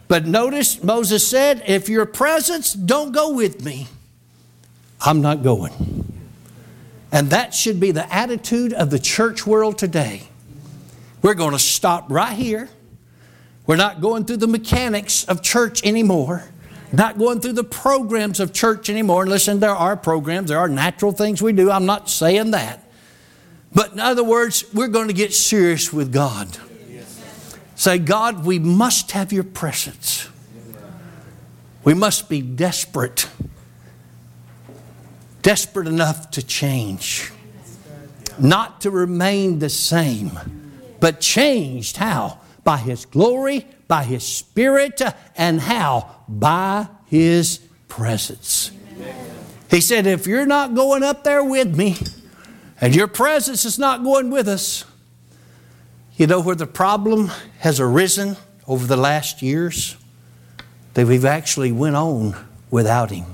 But 0.07 0.25
notice 0.25 0.83
Moses 0.83 1.27
said, 1.27 1.63
If 1.67 1.87
your 1.87 2.05
presence 2.05 2.73
don't 2.73 3.11
go 3.11 3.33
with 3.33 3.63
me, 3.63 3.87
I'm 5.01 5.21
not 5.21 5.43
going. 5.43 6.11
And 7.11 7.29
that 7.31 7.53
should 7.53 7.79
be 7.79 7.91
the 7.91 8.11
attitude 8.13 8.73
of 8.73 8.89
the 8.89 8.99
church 8.99 9.45
world 9.45 9.77
today. 9.77 10.23
We're 11.21 11.33
going 11.33 11.51
to 11.51 11.59
stop 11.59 12.05
right 12.09 12.33
here. 12.33 12.69
We're 13.65 13.75
not 13.75 14.01
going 14.01 14.25
through 14.25 14.37
the 14.37 14.47
mechanics 14.47 15.25
of 15.25 15.41
church 15.41 15.83
anymore 15.85 16.43
not 16.91 17.17
going 17.17 17.39
through 17.39 17.53
the 17.53 17.63
programs 17.63 18.39
of 18.39 18.53
church 18.53 18.89
anymore. 18.89 19.21
And 19.23 19.31
listen, 19.31 19.59
there 19.59 19.75
are 19.75 19.95
programs, 19.95 20.49
there 20.49 20.59
are 20.59 20.69
natural 20.69 21.11
things 21.11 21.41
we 21.41 21.53
do. 21.53 21.69
I'm 21.69 21.85
not 21.85 22.09
saying 22.09 22.51
that. 22.51 22.83
But 23.73 23.93
in 23.93 23.99
other 23.99 24.23
words, 24.23 24.65
we're 24.73 24.87
going 24.87 25.07
to 25.07 25.13
get 25.13 25.33
serious 25.33 25.93
with 25.93 26.11
God. 26.11 26.57
Say, 27.75 27.97
God, 27.97 28.43
we 28.43 28.59
must 28.59 29.11
have 29.11 29.31
your 29.31 29.43
presence. 29.43 30.27
We 31.83 31.93
must 31.93 32.27
be 32.27 32.41
desperate, 32.41 33.29
desperate 35.41 35.87
enough 35.87 36.31
to 36.31 36.45
change, 36.45 37.31
not 38.37 38.81
to 38.81 38.91
remain 38.91 39.59
the 39.59 39.69
same, 39.69 40.37
but 40.99 41.21
changed. 41.21 41.97
How? 41.97 42.39
By 42.65 42.77
His 42.77 43.05
glory, 43.05 43.65
by 43.89 44.03
His 44.03 44.23
Spirit, 44.23 45.01
and 45.35 45.59
how? 45.59 46.15
By 46.29 46.87
His 47.07 47.57
presence. 47.89 48.71
He 49.69 49.81
said, 49.81 50.07
If 50.07 50.25
you're 50.25 50.45
not 50.45 50.75
going 50.75 51.03
up 51.03 51.25
there 51.25 51.43
with 51.43 51.75
me, 51.75 51.97
and 52.79 52.95
your 52.95 53.07
presence 53.07 53.65
is 53.65 53.77
not 53.77 54.03
going 54.03 54.29
with 54.29 54.47
us, 54.47 54.85
you 56.15 56.27
know 56.27 56.39
where 56.39 56.55
the 56.55 56.67
problem 56.67 57.31
has 57.59 57.79
arisen 57.79 58.37
over 58.67 58.85
the 58.85 58.95
last 58.95 59.41
years? 59.41 59.97
That 60.93 61.07
we've 61.07 61.25
actually 61.25 61.71
went 61.71 61.95
on 61.95 62.35
without 62.71 63.11
Him. 63.11 63.25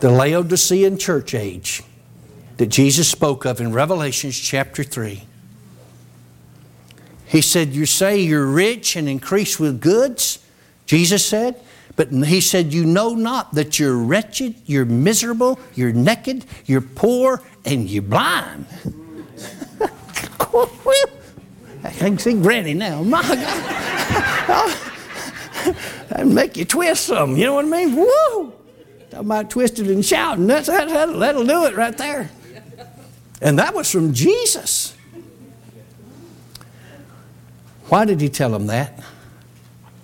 The 0.00 0.10
Laodicean 0.10 0.98
church 0.98 1.34
age 1.34 1.82
that 2.56 2.66
Jesus 2.66 3.08
spoke 3.08 3.44
of 3.44 3.60
in 3.60 3.72
Revelations 3.72 4.38
chapter 4.38 4.82
3. 4.82 5.22
He 7.26 7.40
said, 7.40 7.74
You 7.74 7.86
say 7.86 8.20
you're 8.20 8.46
rich 8.46 8.96
and 8.96 9.08
increase 9.08 9.58
with 9.58 9.80
goods, 9.80 10.38
Jesus 10.86 11.26
said. 11.26 11.60
But 11.96 12.10
he 12.10 12.40
said, 12.40 12.72
You 12.72 12.84
know 12.84 13.14
not 13.14 13.54
that 13.54 13.78
you're 13.78 13.96
wretched, 13.96 14.56
you're 14.66 14.84
miserable, 14.84 15.60
you're 15.74 15.92
naked, 15.92 16.44
you're 16.66 16.80
poor, 16.80 17.42
and 17.64 17.88
you're 17.88 18.02
blind. 18.02 18.66
I 21.84 21.90
can 21.90 22.18
see 22.18 22.34
Granny 22.34 22.74
now. 22.74 23.02
My 23.02 23.22
God. 23.22 24.76
That'd 26.08 26.26
make 26.26 26.56
you 26.56 26.64
twist 26.64 27.06
some. 27.06 27.36
You 27.36 27.46
know 27.46 27.54
what 27.54 27.64
I 27.66 27.68
mean? 27.68 27.96
Woo! 27.96 28.52
Talking 29.10 29.26
about 29.26 29.50
twisted 29.50 29.90
and 29.90 30.04
shouting. 30.04 30.46
That's, 30.46 30.66
that, 30.66 30.88
that'll 30.88 31.44
do 31.44 31.64
it 31.64 31.76
right 31.76 31.96
there. 31.96 32.30
And 33.40 33.58
that 33.58 33.74
was 33.74 33.90
from 33.90 34.12
Jesus. 34.12 34.96
Why 37.88 38.04
did 38.04 38.20
he 38.20 38.28
tell 38.28 38.50
them 38.50 38.66
that? 38.66 39.02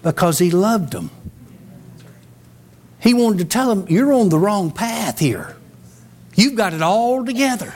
Because 0.02 0.38
he 0.38 0.50
loved 0.50 0.92
them. 0.92 1.10
He 3.00 3.14
wanted 3.14 3.38
to 3.38 3.44
tell 3.46 3.74
them, 3.74 3.86
You're 3.88 4.12
on 4.12 4.28
the 4.28 4.38
wrong 4.38 4.70
path 4.70 5.18
here. 5.18 5.56
You've 6.34 6.54
got 6.54 6.72
it 6.74 6.82
all 6.82 7.24
together. 7.24 7.74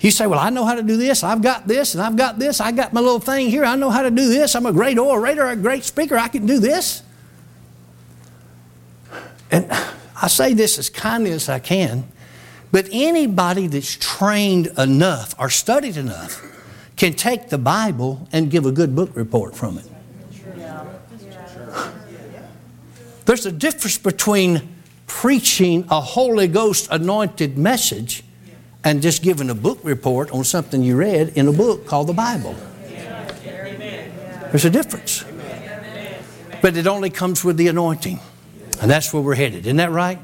You 0.00 0.10
say, 0.10 0.26
Well, 0.26 0.38
I 0.38 0.50
know 0.50 0.64
how 0.64 0.74
to 0.74 0.82
do 0.82 0.96
this. 0.96 1.22
I've 1.22 1.42
got 1.42 1.68
this, 1.68 1.94
and 1.94 2.02
I've 2.02 2.16
got 2.16 2.38
this. 2.38 2.60
I 2.60 2.72
got 2.72 2.92
my 2.92 3.00
little 3.00 3.20
thing 3.20 3.48
here. 3.48 3.64
I 3.64 3.76
know 3.76 3.90
how 3.90 4.02
to 4.02 4.10
do 4.10 4.28
this. 4.28 4.54
I'm 4.54 4.66
a 4.66 4.72
great 4.72 4.98
orator, 4.98 5.46
a 5.46 5.56
great 5.56 5.84
speaker. 5.84 6.16
I 6.16 6.28
can 6.28 6.46
do 6.46 6.58
this. 6.58 7.02
And 9.50 9.70
I 10.20 10.28
say 10.28 10.54
this 10.54 10.78
as 10.78 10.88
kindly 10.88 11.32
as 11.32 11.48
I 11.48 11.58
can, 11.58 12.04
but 12.72 12.88
anybody 12.92 13.66
that's 13.66 13.96
trained 13.96 14.68
enough 14.78 15.34
or 15.38 15.50
studied 15.50 15.96
enough 15.96 16.42
can 17.00 17.14
take 17.14 17.48
the 17.48 17.56
Bible 17.56 18.28
and 18.30 18.50
give 18.50 18.66
a 18.66 18.70
good 18.70 18.94
book 18.94 19.16
report 19.16 19.56
from 19.56 19.78
it. 19.78 19.86
There's 23.24 23.46
a 23.46 23.52
difference 23.52 23.96
between 23.96 24.68
preaching 25.06 25.86
a 25.88 25.98
Holy 25.98 26.46
Ghost 26.46 26.88
anointed 26.90 27.56
message 27.56 28.22
and 28.84 29.00
just 29.00 29.22
giving 29.22 29.48
a 29.48 29.54
book 29.54 29.78
report 29.82 30.30
on 30.30 30.44
something 30.44 30.82
you 30.82 30.94
read 30.94 31.30
in 31.36 31.48
a 31.48 31.52
book 31.54 31.86
called 31.86 32.06
the 32.06 32.12
Bible. 32.12 32.54
There's 34.50 34.66
a 34.66 34.70
difference. 34.70 35.24
But 36.60 36.76
it 36.76 36.86
only 36.86 37.08
comes 37.08 37.42
with 37.42 37.56
the 37.56 37.68
anointing. 37.68 38.20
And 38.82 38.90
that's 38.90 39.10
where 39.14 39.22
we're 39.22 39.36
headed. 39.36 39.60
Isn't 39.60 39.78
that 39.78 39.90
right? 39.90 40.18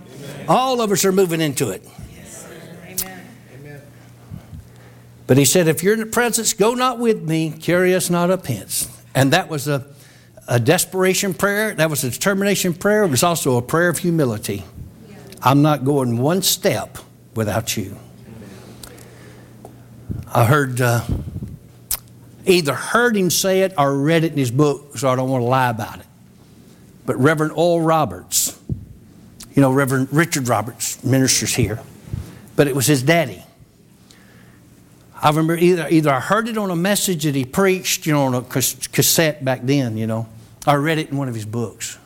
All 0.47 0.83
of 0.83 0.93
us 0.93 1.07
are 1.07 1.13
moving 1.13 1.41
into 1.41 1.71
it. 1.71 1.83
But 5.27 5.39
he 5.39 5.45
said, 5.45 5.69
If 5.69 5.83
you're 5.83 5.95
in 5.95 6.01
the 6.01 6.07
presence, 6.07 6.53
go 6.53 6.75
not 6.75 6.99
with 6.99 7.23
me, 7.23 7.51
carry 7.51 7.95
us 7.95 8.11
not 8.11 8.31
up 8.31 8.47
hence. 8.47 8.89
And 9.15 9.33
that 9.33 9.49
was 9.49 9.67
a, 9.67 9.87
a 10.47 10.61
desperation 10.61 11.35
prayer. 11.35 11.75
That 11.75 11.91
was 11.91 12.05
a 12.05 12.11
determination 12.11 12.75
prayer. 12.75 13.05
It 13.05 13.11
was 13.11 13.23
also 13.23 13.57
a 13.57 13.63
prayer 13.63 13.89
of 13.89 13.99
humility. 13.99 14.65
I'm 15.43 15.63
not 15.63 15.85
going 15.85 16.19
one 16.19 16.43
step 16.43 16.99
without 17.35 17.77
you. 17.77 17.97
I 20.33 20.45
heard, 20.45 20.81
uh, 20.81 21.05
either 22.45 22.75
heard 22.75 23.17
him 23.17 23.31
say 23.31 23.63
it 23.63 23.73
or 23.79 23.97
read 23.97 24.25
it 24.25 24.33
in 24.33 24.39
his 24.39 24.51
book, 24.51 24.99
so 24.99 25.09
I 25.09 25.17
don't 25.17 25.31
want 25.31 25.43
to 25.43 25.47
lie 25.47 25.71
about 25.71 26.01
it. 26.01 26.07
But 27.05 27.17
Reverend 27.17 27.53
Oral 27.53 27.81
Roberts, 27.81 28.59
you 29.55 29.63
know, 29.63 29.73
Reverend 29.73 30.09
Richard 30.13 30.49
Roberts 30.49 31.03
ministers 31.05 31.55
here, 31.55 31.81
but 32.57 32.67
it 32.67 32.75
was 32.75 32.87
his 32.87 33.03
daddy. 33.03 33.46
I 35.23 35.29
remember 35.31 35.57
either, 35.57 35.87
either 35.89 36.11
I 36.11 36.21
heard 36.21 36.49
it 36.49 36.59
on 36.59 36.71
a 36.71 36.77
message 36.77 37.25
that 37.25 37.35
he 37.35 37.45
preached, 37.45 38.07
you 38.07 38.13
know, 38.13 38.25
on 38.25 38.35
a 38.35 38.43
cassette 38.43 39.45
back 39.45 39.61
then, 39.63 39.97
you 39.97 40.07
know, 40.07 40.29
or 40.67 40.81
read 40.81 40.99
it 40.99 41.11
in 41.11 41.17
one 41.17 41.29
of 41.29 41.35
his 41.35 41.47
books. 41.47 41.99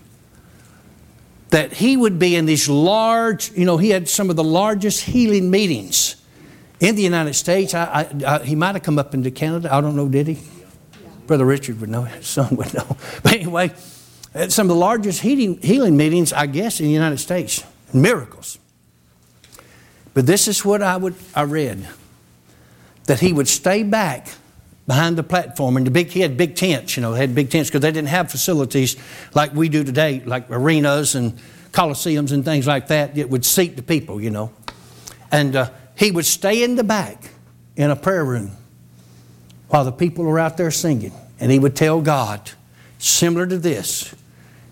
That 1.50 1.72
he 1.72 1.96
would 1.96 2.20
be 2.20 2.36
in 2.36 2.46
these 2.46 2.68
large, 2.68 3.50
you 3.52 3.64
know, 3.64 3.76
he 3.76 3.90
had 3.90 4.08
some 4.08 4.30
of 4.30 4.36
the 4.36 4.44
largest 4.44 5.02
healing 5.02 5.50
meetings 5.50 6.16
in 6.78 6.94
the 6.94 7.02
United 7.02 7.34
States. 7.34 7.74
I, 7.74 8.08
I, 8.24 8.34
I, 8.34 8.44
he 8.44 8.54
might 8.54 8.76
have 8.76 8.84
come 8.84 8.98
up 8.98 9.12
into 9.12 9.32
Canada. 9.32 9.74
I 9.74 9.80
don't 9.80 9.96
know, 9.96 10.08
did 10.08 10.28
he? 10.28 10.34
Yeah. 10.34 10.66
Brother 11.26 11.44
Richard 11.44 11.80
would 11.80 11.90
know, 11.90 12.02
his 12.02 12.26
son 12.28 12.54
would 12.54 12.72
know. 12.72 12.96
But 13.24 13.34
anyway, 13.34 13.72
at 14.34 14.52
some 14.52 14.66
of 14.66 14.68
the 14.68 14.80
largest 14.80 15.20
healing, 15.22 15.60
healing 15.60 15.96
meetings, 15.96 16.32
I 16.32 16.46
guess, 16.46 16.78
in 16.78 16.86
the 16.86 16.92
United 16.92 17.18
States. 17.18 17.64
Miracles. 17.92 18.58
But 20.14 20.26
this 20.26 20.46
is 20.46 20.64
what 20.64 20.80
I, 20.80 20.96
would, 20.96 21.16
I 21.34 21.42
read 21.42 21.88
that 23.10 23.18
he 23.18 23.32
would 23.32 23.48
stay 23.48 23.82
back 23.82 24.28
behind 24.86 25.18
the 25.18 25.22
platform 25.24 25.76
and 25.76 25.84
the 25.84 25.90
big 25.90 26.06
he 26.06 26.20
had 26.20 26.36
big 26.36 26.54
tents 26.54 26.96
you 26.96 27.02
know 27.02 27.12
had 27.12 27.34
big 27.34 27.50
tents 27.50 27.68
because 27.68 27.80
they 27.80 27.90
didn't 27.90 28.06
have 28.06 28.30
facilities 28.30 28.96
like 29.34 29.52
we 29.52 29.68
do 29.68 29.82
today 29.82 30.20
like 30.20 30.48
arenas 30.48 31.16
and 31.16 31.36
coliseums 31.72 32.30
and 32.30 32.44
things 32.44 32.68
like 32.68 32.86
that 32.86 33.16
that 33.16 33.28
would 33.28 33.44
seat 33.44 33.74
the 33.74 33.82
people 33.82 34.20
you 34.20 34.30
know. 34.30 34.52
And 35.32 35.56
uh, 35.56 35.70
he 35.96 36.12
would 36.12 36.24
stay 36.24 36.62
in 36.62 36.76
the 36.76 36.84
back 36.84 37.30
in 37.74 37.90
a 37.90 37.96
prayer 37.96 38.24
room 38.24 38.52
while 39.70 39.84
the 39.84 39.92
people 39.92 40.24
were 40.24 40.38
out 40.38 40.56
there 40.56 40.70
singing. 40.70 41.12
And 41.40 41.50
he 41.50 41.58
would 41.58 41.74
tell 41.74 42.00
god 42.00 42.52
similar 42.98 43.44
to 43.44 43.58
this 43.58 44.14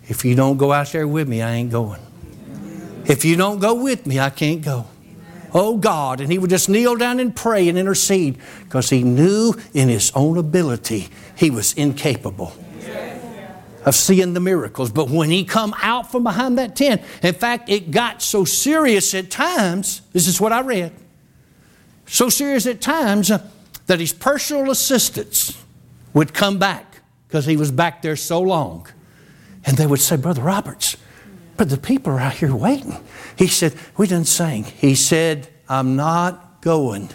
if 0.05 0.25
you 0.25 0.37
don't 0.37 0.59
go 0.59 0.73
out 0.73 0.93
there 0.93 1.09
with 1.09 1.29
me 1.29 1.43
i 1.43 1.55
ain't 1.55 1.73
going. 1.73 2.01
If 3.05 3.25
you 3.25 3.35
don't 3.35 3.59
go 3.59 3.75
with 3.75 4.07
me 4.07 4.21
i 4.21 4.31
can't 4.31 4.63
go 4.63 4.87
Oh 5.55 5.77
God. 5.77 6.21
And 6.21 6.31
he 6.31 6.39
would 6.39 6.51
just 6.51 6.69
kneel 6.69 6.97
down 6.97 7.21
and 7.21 7.35
pray 7.35 7.69
and 7.69 7.79
intercede 7.79 8.39
because 8.65 8.91
he 8.91 9.03
knew 9.03 9.55
in 9.75 9.89
his 9.89 10.13
own 10.15 10.39
ability 10.39 11.09
he 11.37 11.51
was 11.51 11.73
incapable 11.75 12.53
of 13.85 13.95
seeing 13.95 14.35
the 14.35 14.41
miracles. 14.41 14.91
But 14.91 15.09
when 15.09 15.31
he 15.31 15.45
come 15.45 15.75
out 15.83 16.11
from 16.11 16.23
behind 16.23 16.59
that 16.59 16.77
tent, 16.77 17.03
in 17.23 17.35
fact, 17.35 17.69
it 17.69 17.91
got 17.91 18.23
so 18.23 18.45
serious 18.45 19.15
at 19.15 19.31
times, 19.31 20.03
this 20.13 20.27
is 20.27 20.41
what 20.41 20.53
I 20.53 20.61
read, 20.61 20.93
so 22.07 22.29
serious 22.29 22.67
at 22.67 22.81
times 22.81 23.31
uh, 23.31 23.43
that 23.87 24.01
his 24.01 24.13
personal 24.13 24.71
assistants 24.71 25.63
would 26.13 26.35
come 26.35 26.59
back 26.59 27.01
because 27.27 27.47
he 27.47 27.57
was 27.57 27.71
back 27.71 28.03
there 28.03 28.17
so 28.17 28.41
long. 28.41 28.87
And 29.65 29.77
they 29.77 29.87
would 29.87 30.01
say, 30.01 30.17
Brother 30.17 30.43
Roberts, 30.43 30.97
but 31.59 31.69
the 31.69 31.77
people 31.77 32.13
are 32.15 32.21
out 32.21 32.35
here 32.35 32.55
waiting. 32.55 32.97
He 33.37 33.49
said, 33.49 33.75
We 33.97 34.07
didn't 34.07 34.29
sing. 34.29 34.65
He 34.65 34.95
said, 34.95 35.49
I'm 35.69 35.97
not 35.97 36.63
going 36.63 37.11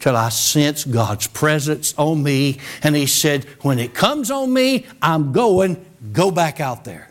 till 0.00 0.16
I 0.16 0.28
sense 0.28 0.84
God's 0.84 1.28
presence 1.28 1.94
on 1.96 2.22
me. 2.22 2.58
And 2.82 2.94
he 2.94 3.06
said, 3.06 3.44
When 3.62 3.78
it 3.78 3.94
comes 3.94 4.30
on 4.30 4.52
me, 4.52 4.84
I'm 5.00 5.32
going. 5.32 5.84
Go 6.12 6.30
back 6.30 6.60
out 6.60 6.84
there. 6.84 7.10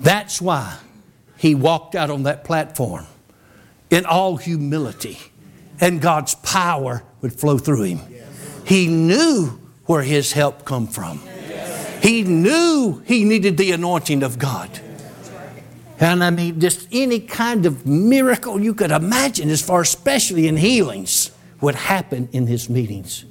That's 0.00 0.40
why 0.40 0.76
he 1.38 1.54
walked 1.54 1.94
out 1.94 2.10
on 2.10 2.24
that 2.24 2.44
platform 2.44 3.06
in 3.90 4.04
all 4.04 4.36
humility, 4.36 5.18
and 5.80 6.00
God's 6.00 6.34
power 6.36 7.02
would 7.22 7.32
flow 7.32 7.56
through 7.58 7.84
him. 7.84 8.00
He 8.66 8.88
knew 8.88 9.58
where 9.86 10.02
his 10.02 10.32
help 10.32 10.64
come 10.64 10.86
from. 10.86 11.20
He 12.04 12.22
knew 12.22 13.02
he 13.06 13.24
needed 13.24 13.56
the 13.56 13.72
anointing 13.72 14.22
of 14.22 14.38
God. 14.38 14.68
And 15.98 16.22
I 16.22 16.28
mean, 16.28 16.60
just 16.60 16.86
any 16.92 17.18
kind 17.18 17.64
of 17.64 17.86
miracle 17.86 18.60
you 18.60 18.74
could 18.74 18.90
imagine, 18.90 19.48
as 19.48 19.62
far 19.62 19.80
especially 19.80 20.46
in 20.46 20.58
healings, 20.58 21.30
would 21.62 21.74
happen 21.74 22.28
in 22.30 22.46
his 22.46 22.68
meetings. 22.68 23.24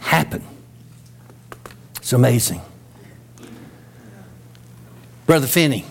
Happen. 0.00 0.44
It's 1.96 2.12
amazing. 2.12 2.60
Brother 5.24 5.46
Finney. 5.46 5.86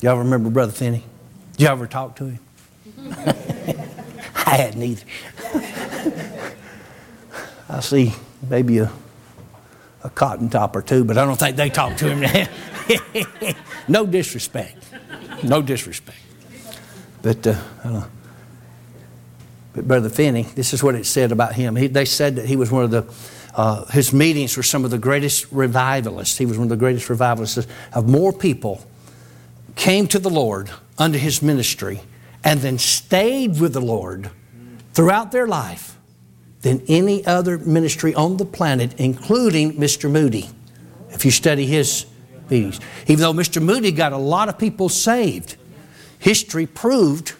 Y'all 0.00 0.16
remember 0.16 0.48
Brother 0.48 0.72
Finney? 0.72 1.04
Did 1.52 1.64
you 1.64 1.68
ever 1.68 1.86
talk 1.86 2.16
to 2.16 2.28
him? 2.28 2.38
I 4.34 4.56
hadn't 4.56 4.82
either. 4.82 5.04
I 7.68 7.80
see 7.80 8.14
maybe 8.48 8.78
a 8.78 8.90
a 10.06 10.10
cotton 10.10 10.48
top 10.48 10.76
or 10.76 10.82
two, 10.82 11.04
but 11.04 11.18
I 11.18 11.24
don't 11.24 11.38
think 11.38 11.56
they 11.56 11.68
talk 11.68 11.96
to 11.98 12.14
him. 12.14 12.48
no 13.88 14.06
disrespect. 14.06 14.76
No 15.42 15.60
disrespect. 15.60 16.18
But, 17.22 17.46
uh, 17.46 18.04
but 19.74 19.88
Brother 19.88 20.08
Finney, 20.08 20.42
this 20.42 20.72
is 20.72 20.82
what 20.82 20.94
it 20.94 21.06
said 21.06 21.32
about 21.32 21.54
him. 21.54 21.74
He, 21.74 21.88
they 21.88 22.04
said 22.04 22.36
that 22.36 22.46
he 22.46 22.54
was 22.54 22.70
one 22.70 22.84
of 22.84 22.90
the, 22.92 23.04
uh, 23.54 23.84
his 23.86 24.12
meetings 24.12 24.56
were 24.56 24.62
some 24.62 24.84
of 24.84 24.92
the 24.92 24.98
greatest 24.98 25.50
revivalists. 25.50 26.38
He 26.38 26.46
was 26.46 26.56
one 26.56 26.66
of 26.66 26.70
the 26.70 26.76
greatest 26.76 27.10
revivalists 27.10 27.66
of 27.92 28.08
more 28.08 28.32
people 28.32 28.86
came 29.74 30.06
to 30.06 30.20
the 30.20 30.30
Lord 30.30 30.70
under 30.98 31.18
his 31.18 31.42
ministry 31.42 32.00
and 32.44 32.60
then 32.60 32.78
stayed 32.78 33.60
with 33.60 33.72
the 33.72 33.80
Lord 33.80 34.30
throughout 34.92 35.32
their 35.32 35.48
life 35.48 35.95
than 36.66 36.82
any 36.88 37.24
other 37.24 37.58
ministry 37.58 38.12
on 38.12 38.38
the 38.38 38.44
planet, 38.44 38.92
including 38.98 39.74
Mr. 39.74 40.10
Moody, 40.10 40.50
if 41.10 41.24
you 41.24 41.30
study 41.30 41.64
his 41.64 42.06
meetings. 42.50 42.80
Even 43.06 43.20
though 43.20 43.32
Mr. 43.32 43.62
Moody 43.62 43.92
got 43.92 44.12
a 44.12 44.16
lot 44.16 44.48
of 44.48 44.58
people 44.58 44.88
saved, 44.88 45.54
history 46.18 46.66
proved, 46.66 47.34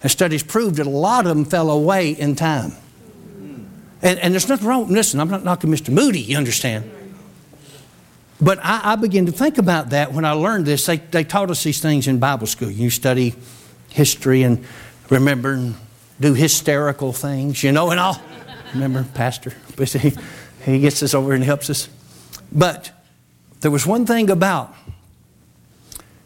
and 0.00 0.10
studies 0.10 0.42
proved 0.42 0.76
that 0.76 0.86
a 0.86 0.90
lot 0.90 1.26
of 1.26 1.36
them 1.36 1.44
fell 1.44 1.70
away 1.70 2.12
in 2.12 2.36
time. 2.36 2.72
And, 4.00 4.18
and 4.18 4.32
there's 4.32 4.48
nothing 4.48 4.66
wrong. 4.66 4.88
Listen, 4.88 5.20
I'm 5.20 5.28
not 5.28 5.44
knocking 5.44 5.68
Mr. 5.68 5.92
Moody, 5.92 6.20
you 6.20 6.38
understand. 6.38 6.90
But 8.40 8.60
I, 8.62 8.92
I 8.92 8.96
began 8.96 9.26
to 9.26 9.32
think 9.32 9.58
about 9.58 9.90
that 9.90 10.14
when 10.14 10.24
I 10.24 10.32
learned 10.32 10.64
this. 10.64 10.86
They, 10.86 10.96
they 10.96 11.24
taught 11.24 11.50
us 11.50 11.62
these 11.62 11.80
things 11.80 12.08
in 12.08 12.18
Bible 12.18 12.46
school. 12.46 12.70
You 12.70 12.88
study 12.88 13.34
history 13.90 14.42
and 14.42 14.64
remember 15.10 15.52
and 15.52 15.74
do 16.18 16.32
hysterical 16.32 17.12
things, 17.12 17.62
you 17.62 17.70
know, 17.70 17.90
and 17.90 18.00
all. 18.00 18.18
Remember, 18.74 19.04
Pastor? 19.14 19.52
He, 19.78 20.12
he 20.64 20.80
gets 20.80 21.02
us 21.02 21.14
over 21.14 21.32
and 21.32 21.44
helps 21.44 21.70
us. 21.70 21.88
But 22.50 22.90
there 23.60 23.70
was 23.70 23.86
one 23.86 24.04
thing 24.04 24.30
about 24.30 24.74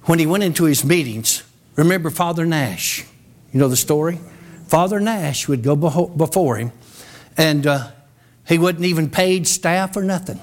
when 0.05 0.19
he 0.19 0.27
went 0.27 0.43
into 0.43 0.65
his 0.65 0.85
meetings. 0.85 1.43
Remember 1.77 2.11
Father 2.11 2.47
Nash? 2.47 3.05
You 3.53 3.61
know 3.61 3.69
the 3.69 3.77
story? 3.77 4.19
Father 4.67 4.99
Nash 4.99 5.47
would 5.47 5.63
go 5.63 5.77
before 5.77 6.57
him, 6.57 6.73
and 7.37 7.67
uh, 7.67 7.91
he 8.47 8.59
wasn't 8.59 8.85
even 8.85 9.11
paid 9.11 9.47
staff 9.47 9.97
or 9.97 10.03
nothing. 10.03 10.41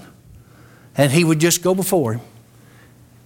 And 0.97 1.11
he 1.11 1.23
would 1.23 1.39
just 1.39 1.61
go 1.61 1.75
before 1.75 2.13
him, 2.13 2.21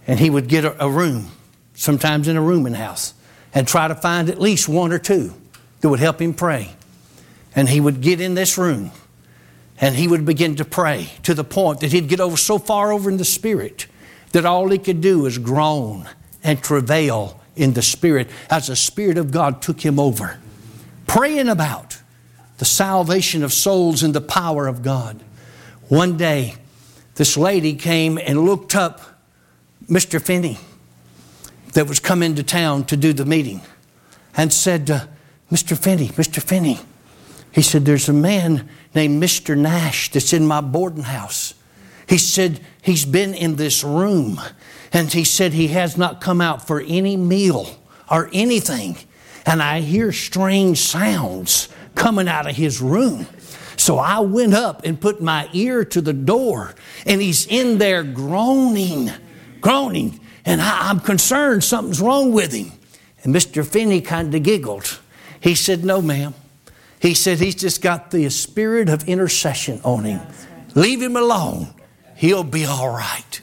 and 0.07 0.19
he 0.19 0.29
would 0.29 0.47
get 0.47 0.65
a, 0.65 0.85
a 0.85 0.89
room, 0.89 1.29
sometimes 1.75 2.27
in 2.27 2.35
a 2.37 2.41
rooming 2.41 2.73
house, 2.73 3.13
and 3.53 3.67
try 3.67 3.87
to 3.87 3.95
find 3.95 4.29
at 4.29 4.39
least 4.39 4.67
one 4.67 4.91
or 4.91 4.99
two 4.99 5.33
that 5.81 5.89
would 5.89 5.99
help 5.99 6.21
him 6.21 6.33
pray. 6.33 6.71
And 7.55 7.69
he 7.69 7.79
would 7.79 8.01
get 8.01 8.21
in 8.21 8.35
this 8.35 8.57
room 8.57 8.91
and 9.81 9.95
he 9.95 10.07
would 10.07 10.25
begin 10.25 10.55
to 10.57 10.65
pray 10.65 11.09
to 11.23 11.33
the 11.33 11.43
point 11.43 11.79
that 11.79 11.91
he'd 11.91 12.09
get 12.09 12.19
over 12.19 12.37
so 12.37 12.57
far 12.57 12.91
over 12.91 13.09
in 13.09 13.17
the 13.17 13.25
spirit 13.25 13.87
that 14.31 14.45
all 14.45 14.69
he 14.69 14.77
could 14.77 15.01
do 15.01 15.19
was 15.19 15.37
groan 15.37 16.07
and 16.43 16.61
travail 16.61 17.39
in 17.55 17.73
the 17.73 17.81
spirit 17.81 18.29
as 18.49 18.67
the 18.67 18.75
spirit 18.75 19.17
of 19.17 19.31
God 19.31 19.61
took 19.61 19.81
him 19.81 19.99
over, 19.99 20.39
praying 21.07 21.49
about 21.49 21.97
the 22.57 22.65
salvation 22.65 23.43
of 23.43 23.53
souls 23.53 24.03
and 24.03 24.13
the 24.13 24.21
power 24.21 24.67
of 24.67 24.83
God. 24.83 25.21
One 25.87 26.17
day, 26.17 26.55
this 27.15 27.35
lady 27.37 27.73
came 27.73 28.17
and 28.17 28.45
looked 28.45 28.75
up 28.75 29.01
Mr. 29.89 30.21
Finney 30.21 30.57
that 31.73 31.87
was 31.87 31.99
coming 31.99 32.35
to 32.35 32.43
town 32.43 32.83
to 32.85 32.97
do 32.97 33.13
the 33.13 33.25
meeting 33.25 33.61
and 34.35 34.53
said, 34.53 34.89
uh, 34.91 35.05
Mr. 35.51 35.77
Finney, 35.77 36.09
Mr. 36.09 36.41
Finney, 36.41 36.79
he 37.51 37.61
said, 37.61 37.85
There's 37.85 38.09
a 38.09 38.13
man 38.13 38.69
named 38.93 39.21
Mr. 39.21 39.57
Nash 39.57 40.11
that's 40.11 40.33
in 40.33 40.45
my 40.45 40.61
boarding 40.61 41.03
house. 41.03 41.53
He 42.07 42.17
said, 42.17 42.59
He's 42.81 43.05
been 43.05 43.33
in 43.33 43.55
this 43.55 43.83
room 43.83 44.39
and 44.91 45.11
he 45.11 45.23
said 45.23 45.53
he 45.53 45.67
has 45.69 45.97
not 45.97 46.21
come 46.21 46.41
out 46.41 46.65
for 46.65 46.81
any 46.81 47.15
meal 47.17 47.67
or 48.09 48.29
anything. 48.33 48.97
And 49.45 49.61
I 49.61 49.81
hear 49.81 50.11
strange 50.11 50.79
sounds 50.79 51.69
coming 51.95 52.27
out 52.27 52.49
of 52.49 52.55
his 52.55 52.81
room. 52.81 53.27
So 53.77 53.97
I 53.97 54.19
went 54.19 54.53
up 54.53 54.85
and 54.85 54.99
put 54.99 55.21
my 55.21 55.47
ear 55.53 55.85
to 55.85 56.01
the 56.01 56.13
door, 56.13 56.75
and 57.05 57.21
he's 57.21 57.47
in 57.47 57.77
there 57.77 58.03
groaning, 58.03 59.09
groaning. 59.61 60.19
And 60.43 60.61
I, 60.61 60.89
am 60.89 60.99
concerned 60.99 61.63
something's 61.63 62.01
wrong 62.01 62.33
with 62.33 62.51
him. 62.51 62.73
And 63.23 63.33
Mr. 63.33 63.65
Finney 63.65 64.01
kind 64.01 64.33
of 64.33 64.43
giggled. 64.43 64.99
He 65.39 65.55
said, 65.55 65.85
No, 65.85 66.01
ma'am. 66.01 66.33
He 66.99 67.13
said, 67.13 67.39
He's 67.39 67.55
just 67.55 67.81
got 67.81 68.11
the 68.11 68.29
spirit 68.29 68.89
of 68.89 69.07
intercession 69.07 69.81
on 69.83 70.03
him. 70.03 70.21
Leave 70.75 71.01
him 71.01 71.15
alone. 71.15 71.73
He'll 72.15 72.43
be 72.43 72.65
all 72.65 72.89
right. 72.89 73.41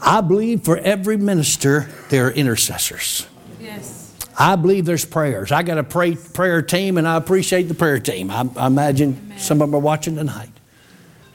I 0.00 0.20
believe 0.20 0.62
for 0.62 0.76
every 0.76 1.16
minister, 1.16 1.88
there 2.10 2.28
are 2.28 2.30
intercessors. 2.30 3.26
Yes. 3.60 4.14
I 4.38 4.54
believe 4.54 4.84
there's 4.84 5.04
prayers. 5.04 5.50
I 5.50 5.62
got 5.62 5.78
a 5.78 5.82
pray, 5.82 6.14
prayer 6.14 6.62
team, 6.62 6.98
and 6.98 7.08
I 7.08 7.16
appreciate 7.16 7.64
the 7.64 7.74
prayer 7.74 7.98
team. 7.98 8.30
I, 8.30 8.48
I 8.56 8.68
imagine 8.68 9.20
Amen. 9.24 9.38
some 9.38 9.60
of 9.60 9.68
them 9.68 9.74
are 9.74 9.82
watching 9.82 10.14
tonight. 10.14 10.50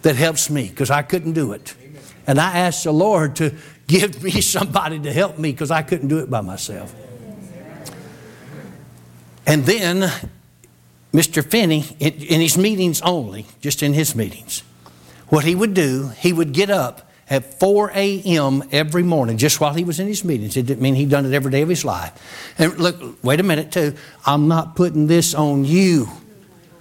That 0.04 0.16
helps 0.16 0.50
me 0.50 0.70
because 0.70 0.90
I 0.90 1.02
couldn't 1.02 1.34
do 1.34 1.52
it. 1.54 1.76
Amen. 1.82 2.02
And 2.28 2.40
I 2.40 2.60
asked 2.60 2.84
the 2.86 2.94
Lord 2.94 3.36
to 3.38 3.54
give 3.88 4.24
me 4.24 4.32
somebody 4.42 5.00
to 5.00 5.12
help 5.12 5.38
me 5.38 5.52
because 5.52 5.72
I 5.72 5.82
couldn't 5.82 6.08
do 6.08 6.20
it 6.20 6.30
by 6.30 6.42
myself. 6.42 6.96
And 9.46 9.66
then 9.66 10.10
Mr. 11.14 11.46
Finney, 11.46 11.86
in, 12.00 12.14
in 12.14 12.42
his 12.42 12.58
meetings 12.58 13.02
only, 13.02 13.46
just 13.62 13.84
in 13.84 13.94
his 13.94 14.16
meetings, 14.16 14.64
what 15.30 15.46
he 15.46 15.54
would 15.54 15.74
do, 15.74 16.10
he 16.18 16.34
would 16.34 16.54
get 16.54 16.70
up 16.70 17.12
at 17.30 17.60
4 17.60 17.92
a.m. 17.96 18.64
every 18.72 19.04
morning, 19.04 19.38
just 19.38 19.60
while 19.60 19.74
he 19.74 19.84
was 19.84 20.00
in 20.00 20.08
his 20.08 20.26
meetings. 20.26 20.58
It 20.58 20.66
didn't 20.66 20.82
mean 20.82 20.96
he'd 20.96 21.10
done 21.10 21.26
it 21.26 21.34
every 21.34 21.52
day 21.52 21.62
of 21.62 21.70
his 21.70 21.86
life. 21.86 22.12
And 22.58 22.78
look, 22.78 23.24
wait 23.24 23.40
a 23.40 23.44
minute, 23.44 23.72
too. 23.72 23.96
I'm 24.26 24.48
not 24.48 24.76
putting 24.76 25.08
this 25.08 25.34
on 25.34 25.66
you. 25.66 26.10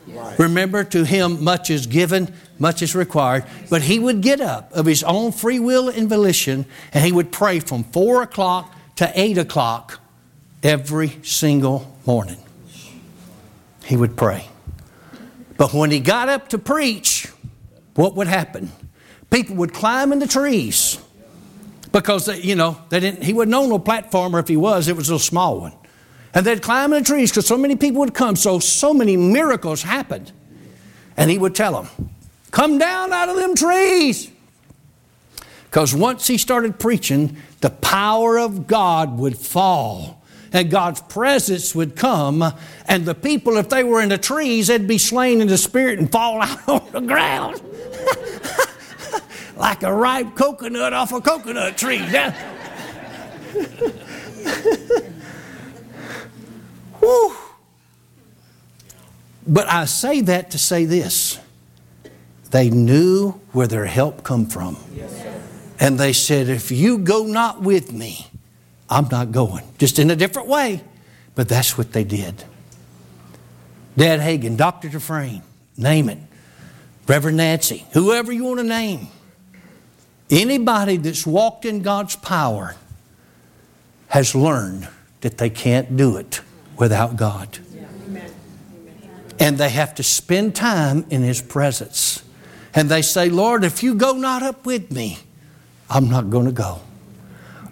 Right. 0.08 0.38
Remember, 0.38 0.82
to 0.84 1.04
him 1.04 1.44
much 1.44 1.70
is 1.70 1.86
given, 1.86 2.34
much 2.58 2.82
is 2.82 2.94
required. 2.94 3.44
But 3.70 3.82
he 3.82 3.98
would 3.98 4.20
get 4.20 4.40
up 4.40 4.72
of 4.72 4.86
his 4.86 5.04
own 5.04 5.32
free 5.32 5.60
will 5.60 5.88
and 5.88 6.08
volition, 6.08 6.66
and 6.92 7.04
he 7.04 7.12
would 7.12 7.32
pray 7.32 7.60
from 7.60 7.84
4 7.84 8.22
o'clock 8.22 8.74
to 8.96 9.10
8 9.14 9.38
o'clock 9.38 10.00
every 10.62 11.18
single 11.22 11.96
morning. 12.04 12.41
He 13.84 13.96
would 13.96 14.16
pray. 14.16 14.48
But 15.56 15.72
when 15.72 15.90
he 15.90 16.00
got 16.00 16.28
up 16.28 16.48
to 16.48 16.58
preach, 16.58 17.28
what 17.94 18.14
would 18.16 18.26
happen? 18.26 18.72
people 19.32 19.56
would 19.56 19.72
climb 19.72 20.12
in 20.12 20.20
the 20.20 20.26
trees 20.28 20.98
because 21.90 22.26
they, 22.26 22.40
you 22.40 22.54
know 22.54 22.80
they 22.90 23.00
didn't. 23.00 23.24
He 23.24 23.32
wasn't 23.32 23.54
on 23.54 23.68
no 23.68 23.78
platform, 23.80 24.36
or 24.36 24.38
if 24.38 24.46
he 24.46 24.56
was, 24.56 24.86
it 24.86 24.96
was 24.96 25.10
a 25.10 25.18
small 25.18 25.60
one. 25.60 25.72
And 26.34 26.46
they'd 26.46 26.62
climb 26.62 26.92
in 26.92 27.02
the 27.02 27.06
trees 27.06 27.30
because 27.30 27.46
so 27.46 27.58
many 27.58 27.74
people 27.74 28.00
would 28.00 28.14
come. 28.14 28.36
So 28.36 28.60
so 28.60 28.94
many 28.94 29.16
miracles 29.16 29.82
happened, 29.82 30.30
and 31.16 31.30
he 31.30 31.38
would 31.38 31.54
tell 31.54 31.82
them, 31.82 32.10
"Come 32.52 32.78
down 32.78 33.12
out 33.12 33.28
of 33.28 33.36
them 33.36 33.56
trees." 33.56 34.30
Because 35.64 35.94
once 35.94 36.26
he 36.26 36.36
started 36.36 36.78
preaching, 36.78 37.38
the 37.62 37.70
power 37.70 38.38
of 38.38 38.66
God 38.66 39.18
would 39.18 39.38
fall 39.38 40.21
and 40.52 40.70
God's 40.70 41.00
presence 41.00 41.74
would 41.74 41.96
come, 41.96 42.44
and 42.86 43.04
the 43.06 43.14
people, 43.14 43.56
if 43.56 43.68
they 43.68 43.84
were 43.84 44.00
in 44.02 44.10
the 44.10 44.18
trees, 44.18 44.66
they'd 44.68 44.86
be 44.86 44.98
slain 44.98 45.40
in 45.40 45.48
the 45.48 45.58
spirit 45.58 45.98
and 45.98 46.10
fall 46.10 46.40
out 46.42 46.68
on 46.68 46.92
the 46.92 47.00
ground. 47.00 47.62
like 49.56 49.82
a 49.82 49.92
ripe 49.92 50.34
coconut 50.34 50.92
off 50.92 51.12
a 51.12 51.20
coconut 51.20 51.76
tree. 51.76 51.98
Whew. 57.00 57.36
But 59.46 59.68
I 59.68 59.86
say 59.86 60.20
that 60.22 60.50
to 60.52 60.58
say 60.58 60.84
this. 60.84 61.38
They 62.50 62.70
knew 62.70 63.40
where 63.52 63.66
their 63.66 63.86
help 63.86 64.22
come 64.22 64.46
from. 64.46 64.76
And 65.80 65.98
they 65.98 66.12
said, 66.12 66.48
if 66.48 66.70
you 66.70 66.98
go 66.98 67.24
not 67.24 67.62
with 67.62 67.92
me, 67.92 68.28
I'm 68.92 69.08
not 69.10 69.32
going. 69.32 69.64
Just 69.78 69.98
in 69.98 70.10
a 70.10 70.16
different 70.16 70.48
way. 70.48 70.82
But 71.34 71.48
that's 71.48 71.78
what 71.78 71.92
they 71.94 72.04
did. 72.04 72.44
Dad 73.96 74.20
Hagin, 74.20 74.58
Dr. 74.58 74.90
Dufresne, 74.90 75.42
name 75.78 76.10
it. 76.10 76.18
Reverend 77.06 77.38
Nancy, 77.38 77.86
whoever 77.92 78.30
you 78.32 78.44
want 78.44 78.60
to 78.60 78.64
name. 78.64 79.08
Anybody 80.30 80.98
that's 80.98 81.26
walked 81.26 81.64
in 81.64 81.80
God's 81.80 82.16
power 82.16 82.76
has 84.08 84.34
learned 84.34 84.88
that 85.22 85.38
they 85.38 85.48
can't 85.48 85.96
do 85.96 86.18
it 86.18 86.42
without 86.76 87.16
God. 87.16 87.58
And 89.40 89.56
they 89.56 89.70
have 89.70 89.94
to 89.96 90.02
spend 90.02 90.54
time 90.54 91.06
in 91.08 91.22
His 91.22 91.40
presence. 91.40 92.22
And 92.74 92.90
they 92.90 93.02
say, 93.02 93.30
Lord, 93.30 93.64
if 93.64 93.82
you 93.82 93.94
go 93.94 94.12
not 94.12 94.42
up 94.42 94.66
with 94.66 94.92
me, 94.92 95.18
I'm 95.88 96.10
not 96.10 96.28
going 96.30 96.46
to 96.46 96.52
go. 96.52 96.80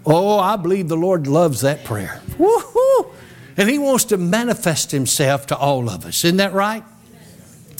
Oh, 0.05 0.39
I 0.39 0.55
believe 0.55 0.87
the 0.87 0.97
Lord 0.97 1.27
loves 1.27 1.61
that 1.61 1.83
prayer. 1.83 2.21
Woo-hoo! 2.37 3.11
And 3.57 3.69
He 3.69 3.77
wants 3.77 4.05
to 4.05 4.17
manifest 4.17 4.91
Himself 4.91 5.47
to 5.47 5.57
all 5.57 5.89
of 5.89 6.05
us. 6.05 6.23
Isn't 6.25 6.37
that 6.37 6.53
right? 6.53 6.83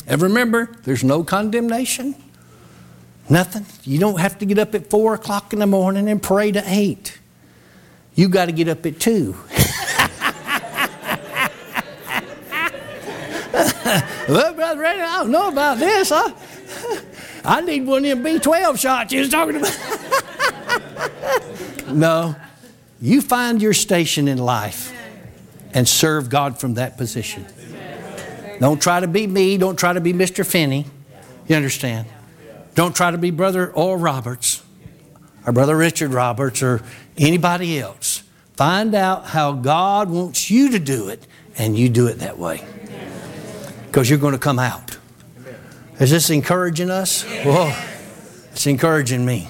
And 0.08 0.22
remember, 0.22 0.70
there's 0.84 1.04
no 1.04 1.24
condemnation. 1.24 2.16
Nothing. 3.30 3.66
You 3.84 4.00
don't 4.00 4.20
have 4.20 4.38
to 4.40 4.46
get 4.46 4.60
up 4.60 4.76
at 4.76 4.90
4 4.90 5.16
o'clock 5.16 5.54
in 5.54 5.60
the 5.60 5.68
morning 5.68 6.10
and 6.10 6.22
pray 6.22 6.52
to 6.52 6.62
8. 6.66 7.20
You 8.16 8.28
got 8.28 8.48
to 8.48 8.52
get 8.52 8.68
up 8.68 8.86
at 8.86 9.00
2. 9.00 9.32
well, 14.28 14.54
Brother 14.54 14.82
Randy, 14.82 15.02
I 15.02 15.20
don't 15.20 15.32
know 15.32 15.48
about 15.48 15.80
this. 15.80 16.12
Huh? 16.14 16.34
I 17.44 17.62
need 17.62 17.88
one 17.88 18.06
of 18.06 18.22
them 18.22 18.24
B12 18.24 18.80
shots 18.80 19.12
you 19.14 19.22
was 19.22 19.30
talking 19.30 19.56
about. 19.56 19.76
no. 21.94 22.36
You 23.02 23.22
find 23.22 23.62
your 23.62 23.74
station 23.74 24.28
in 24.28 24.38
life 24.38 24.96
and 25.74 25.88
serve 25.88 26.30
God 26.30 26.60
from 26.60 26.76
that 26.76 26.98
position. 26.98 27.46
Don't 28.60 28.82
try 28.82 29.00
to 29.00 29.08
be 29.08 29.26
me. 29.26 29.58
Don't 29.58 29.78
try 29.78 29.94
to 29.94 30.02
be 30.02 30.14
Mr. 30.14 30.46
Finney. 30.46 30.86
You 31.48 31.56
understand? 31.56 32.08
Don't 32.76 32.96
try 32.96 33.12
to 33.12 33.18
be 33.18 33.32
Brother 33.32 33.72
Oral 33.72 33.98
Roberts 33.98 34.64
or 35.46 35.54
Brother 35.54 35.76
Richard 35.76 36.14
Roberts 36.14 36.62
or 36.62 36.82
anybody 37.18 37.80
else. 37.80 38.24
Find 38.54 38.94
out 38.94 39.26
how 39.26 39.54
God 39.54 40.10
wants 40.10 40.52
you 40.52 40.72
to 40.72 40.80
do 40.80 41.10
it 41.10 41.26
and 41.58 41.78
you 41.78 41.90
do 41.90 42.08
it 42.08 42.20
that 42.20 42.38
way. 42.38 42.64
Because 43.88 44.10
you're 44.10 44.20
going 44.20 44.34
to 44.34 44.40
come 44.40 44.60
out. 44.60 44.98
Is 46.00 46.12
this 46.12 46.30
encouraging 46.30 46.90
us? 46.90 47.24
Whoa, 47.44 47.76
it's 48.52 48.68
encouraging 48.68 49.26
me. 49.26 49.48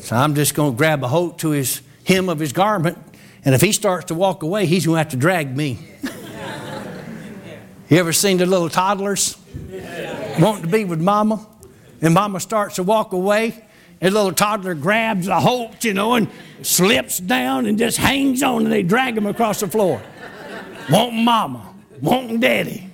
So 0.00 0.16
I'm 0.16 0.34
just 0.34 0.54
going 0.54 0.72
to 0.72 0.76
grab 0.76 1.04
a 1.04 1.08
hold 1.08 1.38
to 1.40 1.50
his 1.50 1.82
hem 2.04 2.28
of 2.28 2.38
his 2.38 2.52
garment, 2.52 2.98
and 3.44 3.54
if 3.54 3.60
he 3.60 3.72
starts 3.72 4.06
to 4.06 4.14
walk 4.14 4.42
away, 4.42 4.66
he's 4.66 4.86
going 4.86 4.96
to 4.96 4.98
have 4.98 5.10
to 5.10 5.16
drag 5.16 5.56
me. 5.56 5.78
you 7.88 7.98
ever 7.98 8.12
seen 8.12 8.38
the 8.38 8.46
little 8.46 8.68
toddlers 8.68 9.36
wanting 10.38 10.62
to 10.62 10.68
be 10.68 10.84
with 10.84 11.00
mama? 11.00 11.46
and 12.02 12.14
mama 12.14 12.40
starts 12.40 12.76
to 12.76 12.82
walk 12.82 13.12
away. 13.12 13.64
And 14.00 14.14
little 14.14 14.32
toddler 14.32 14.74
grabs 14.74 15.28
a 15.28 15.40
hold, 15.40 15.84
you 15.84 15.92
know, 15.92 16.14
and 16.14 16.28
slips 16.62 17.18
down 17.18 17.66
and 17.66 17.78
just 17.78 17.98
hangs 17.98 18.42
on, 18.42 18.64
and 18.64 18.72
they 18.72 18.82
drag 18.82 19.16
him 19.16 19.26
across 19.26 19.60
the 19.60 19.68
floor. 19.68 20.00
wanting 20.90 21.24
mama, 21.24 21.74
wanting 22.00 22.40
daddy. 22.40 22.88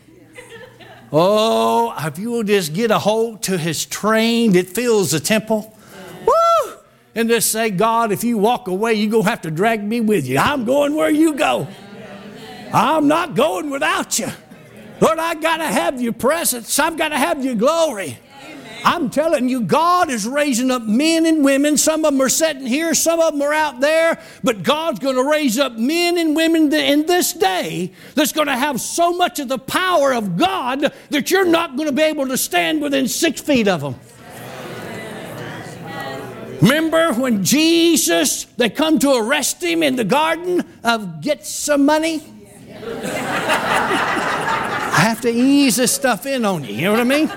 Oh, 1.12 1.94
if 1.96 2.18
you 2.18 2.32
will 2.32 2.42
just 2.42 2.74
get 2.74 2.90
a 2.90 2.98
hold 2.98 3.44
to 3.44 3.56
his 3.56 3.86
train, 3.86 4.56
it 4.56 4.68
fills 4.68 5.12
the 5.12 5.20
temple. 5.20 5.75
And 7.16 7.30
just 7.30 7.50
say, 7.50 7.70
God, 7.70 8.12
if 8.12 8.22
you 8.22 8.36
walk 8.36 8.68
away, 8.68 8.92
you're 8.92 9.10
going 9.10 9.24
to 9.24 9.30
have 9.30 9.40
to 9.40 9.50
drag 9.50 9.82
me 9.82 10.02
with 10.02 10.26
you. 10.26 10.36
I'm 10.38 10.66
going 10.66 10.94
where 10.94 11.10
you 11.10 11.34
go. 11.34 11.66
I'm 12.72 13.08
not 13.08 13.34
going 13.34 13.70
without 13.70 14.18
you. 14.18 14.28
Lord, 15.00 15.18
I 15.18 15.34
got 15.34 15.56
to 15.56 15.66
have 15.66 16.00
your 16.00 16.12
presence. 16.12 16.78
I've 16.78 16.98
got 16.98 17.08
to 17.08 17.18
have 17.18 17.42
your 17.42 17.54
glory. 17.54 18.18
I'm 18.84 19.08
telling 19.08 19.48
you, 19.48 19.62
God 19.62 20.10
is 20.10 20.26
raising 20.26 20.70
up 20.70 20.82
men 20.82 21.24
and 21.24 21.42
women. 21.42 21.76
Some 21.76 22.04
of 22.04 22.12
them 22.12 22.20
are 22.20 22.28
sitting 22.28 22.66
here, 22.66 22.94
some 22.94 23.18
of 23.18 23.32
them 23.32 23.42
are 23.42 23.52
out 23.52 23.80
there, 23.80 24.22
but 24.44 24.62
God's 24.62 24.98
going 25.00 25.16
to 25.16 25.24
raise 25.24 25.58
up 25.58 25.72
men 25.72 26.18
and 26.18 26.36
women 26.36 26.72
in 26.72 27.06
this 27.06 27.32
day 27.32 27.92
that's 28.14 28.32
going 28.32 28.46
to 28.46 28.56
have 28.56 28.80
so 28.80 29.12
much 29.12 29.40
of 29.40 29.48
the 29.48 29.58
power 29.58 30.12
of 30.12 30.36
God 30.36 30.92
that 31.10 31.30
you're 31.30 31.46
not 31.46 31.76
going 31.76 31.88
to 31.88 31.94
be 31.94 32.02
able 32.02 32.28
to 32.28 32.36
stand 32.36 32.80
within 32.80 33.08
six 33.08 33.40
feet 33.40 33.66
of 33.66 33.80
them. 33.80 33.96
Remember 36.60 37.12
when 37.12 37.44
Jesus, 37.44 38.44
they 38.56 38.70
come 38.70 38.98
to 39.00 39.12
arrest 39.12 39.62
him 39.62 39.82
in 39.82 39.96
the 39.96 40.04
garden 40.04 40.64
of 40.82 41.20
Gethsemane? 41.20 42.22
I 44.92 45.00
have 45.00 45.20
to 45.22 45.30
ease 45.30 45.76
this 45.76 45.92
stuff 45.92 46.26
in 46.26 46.44
on 46.44 46.64
you, 46.64 46.74
you 46.74 46.82
know 46.82 46.92
what 46.92 47.00
I 47.00 47.04
mean? 47.04 47.30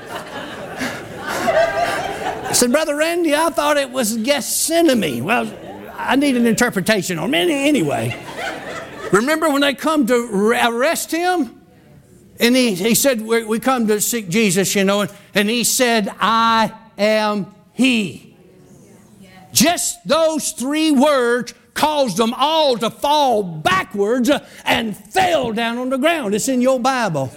I 2.49 2.53
said, 2.53 2.71
Brother 2.71 2.95
Randy, 2.95 3.35
I 3.35 3.49
thought 3.49 3.77
it 3.77 3.91
was 3.91 4.17
Gethsemane. 4.17 5.23
Well, 5.23 5.53
I 5.93 6.15
need 6.15 6.35
an 6.35 6.47
interpretation 6.47 7.19
on 7.19 7.33
it. 7.33 7.49
Anyway, 7.49 8.15
remember 9.11 9.49
when 9.49 9.61
they 9.61 9.73
come 9.75 10.07
to 10.07 10.29
arrest 10.31 11.11
him? 11.11 11.61
And 12.39 12.55
he, 12.55 12.73
he 12.73 12.95
said, 12.95 13.21
we, 13.21 13.43
we 13.43 13.59
come 13.59 13.87
to 13.87 13.99
seek 13.99 14.29
Jesus, 14.29 14.73
you 14.73 14.85
know, 14.85 15.01
and, 15.01 15.11
and 15.35 15.49
he 15.49 15.65
said, 15.65 16.07
I 16.19 16.71
am 16.97 17.53
he. 17.73 18.28
Just 19.51 20.07
those 20.07 20.51
three 20.51 20.91
words 20.91 21.53
caused 21.73 22.17
them 22.17 22.33
all 22.35 22.77
to 22.77 22.89
fall 22.89 23.41
backwards 23.41 24.29
and 24.65 24.95
fell 24.95 25.53
down 25.53 25.77
on 25.77 25.89
the 25.89 25.97
ground. 25.97 26.35
It's 26.35 26.47
in 26.47 26.61
your 26.61 26.79
Bible. 26.79 27.31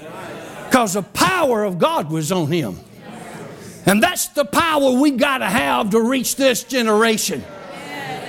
Because 0.69 0.95
the 0.95 1.03
power 1.03 1.65
of 1.65 1.79
God 1.79 2.11
was 2.11 2.33
on 2.33 2.51
him. 2.51 2.79
And 3.87 4.03
that's 4.03 4.29
the 4.29 4.45
power 4.45 4.93
we 4.93 5.13
got 5.13 5.39
to 5.39 5.47
have 5.47 5.91
to 5.91 6.01
reach 6.01 6.37
this 6.37 6.65
generation. 6.65 7.45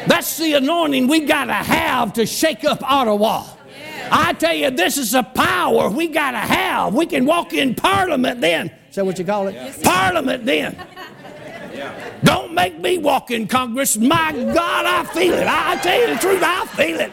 That's 0.08 0.38
the 0.38 0.54
anointing 0.54 1.08
we 1.08 1.22
got 1.22 1.46
to 1.46 1.54
have 1.54 2.14
to 2.14 2.26
shake 2.26 2.64
up 2.66 2.84
Ottawa. 2.84 3.46
I 4.12 4.34
tell 4.34 4.54
you, 4.54 4.70
this 4.70 4.98
is 4.98 5.14
a 5.14 5.24
power 5.24 5.90
we 5.90 6.08
got 6.08 6.32
to 6.32 6.38
have. 6.38 6.94
We 6.94 7.06
can 7.06 7.26
walk 7.26 7.54
in 7.54 7.76
Parliament 7.76 8.42
then. 8.42 8.72
Is 8.90 8.96
that 8.96 9.06
what 9.06 9.18
you 9.18 9.26
call 9.26 9.48
it? 9.48 9.84
Parliament 9.84 10.46
then. 10.46 10.76
Don't 12.24 12.54
make 12.54 12.80
me 12.80 12.98
walk 12.98 13.32
in 13.32 13.48
Congress. 13.48 13.98
My 13.98 14.32
God, 14.32 14.86
I 14.86 15.04
feel 15.14 15.34
it. 15.34 15.48
I, 15.48 15.76
tell 15.78 16.00
you 16.00 16.14
the 16.14 16.20
truth, 16.20 16.42
I 16.44 16.66
feel 16.68 17.00
it. 17.00 17.12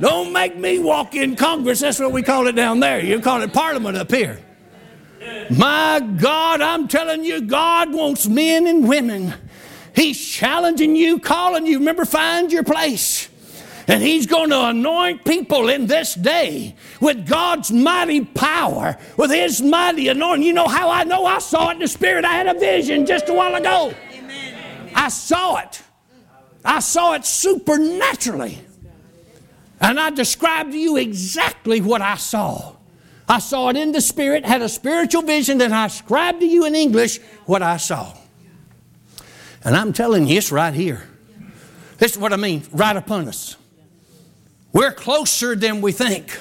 Don't 0.00 0.32
make 0.32 0.56
me 0.56 0.78
walk 0.78 1.14
in 1.14 1.36
Congress. 1.36 1.80
That's 1.80 1.98
what 1.98 2.12
we 2.12 2.22
call 2.22 2.46
it 2.46 2.56
down 2.56 2.80
there. 2.80 3.00
You 3.04 3.20
call 3.20 3.42
it 3.42 3.52
Parliament 3.52 3.96
up 3.96 4.10
here. 4.10 4.40
My 5.50 6.00
God, 6.16 6.60
I'm 6.60 6.88
telling 6.88 7.24
you, 7.24 7.40
God 7.42 7.92
wants 7.92 8.26
men 8.26 8.66
and 8.66 8.88
women. 8.88 9.34
He's 9.94 10.20
challenging 10.20 10.96
you, 10.96 11.18
calling 11.18 11.66
you. 11.66 11.78
Remember, 11.78 12.04
find 12.04 12.50
your 12.50 12.64
place. 12.64 13.28
And 13.88 14.02
He's 14.02 14.26
going 14.26 14.50
to 14.50 14.66
anoint 14.66 15.24
people 15.24 15.68
in 15.68 15.86
this 15.86 16.14
day 16.14 16.74
with 17.00 17.26
God's 17.26 17.70
mighty 17.70 18.24
power, 18.24 18.96
with 19.16 19.30
His 19.30 19.60
mighty 19.60 20.08
anointing. 20.08 20.46
You 20.46 20.52
know 20.52 20.68
how 20.68 20.90
I 20.90 21.04
know? 21.04 21.26
I 21.26 21.38
saw 21.38 21.70
it 21.70 21.74
in 21.74 21.78
the 21.80 21.88
Spirit. 21.88 22.24
I 22.24 22.32
had 22.32 22.46
a 22.46 22.58
vision 22.58 23.06
just 23.06 23.28
a 23.28 23.32
while 23.32 23.54
ago. 23.54 23.94
Amen. 24.12 24.90
I 24.94 25.08
saw 25.08 25.58
it. 25.58 25.82
I 26.64 26.80
saw 26.80 27.14
it 27.14 27.26
supernaturally. 27.26 28.58
And 29.80 29.98
I 29.98 30.10
described 30.10 30.72
to 30.72 30.78
you 30.78 30.96
exactly 30.96 31.80
what 31.80 32.02
I 32.02 32.14
saw. 32.16 32.76
I 33.28 33.40
saw 33.40 33.68
it 33.70 33.76
in 33.76 33.92
the 33.92 34.00
Spirit, 34.00 34.44
had 34.44 34.62
a 34.62 34.68
spiritual 34.68 35.22
vision, 35.22 35.60
and 35.60 35.74
I 35.74 35.88
described 35.88 36.40
to 36.40 36.46
you 36.46 36.66
in 36.66 36.74
English 36.74 37.18
what 37.46 37.62
I 37.62 37.78
saw. 37.78 38.14
And 39.64 39.76
I'm 39.76 39.92
telling 39.92 40.26
you, 40.26 40.38
it's 40.38 40.52
right 40.52 40.74
here. 40.74 41.08
This 41.98 42.12
is 42.12 42.18
what 42.18 42.32
I 42.32 42.36
mean, 42.36 42.62
right 42.72 42.96
upon 42.96 43.28
us. 43.28 43.56
We're 44.72 44.92
closer 44.92 45.54
than 45.54 45.80
we 45.80 45.92
think. 45.92 46.40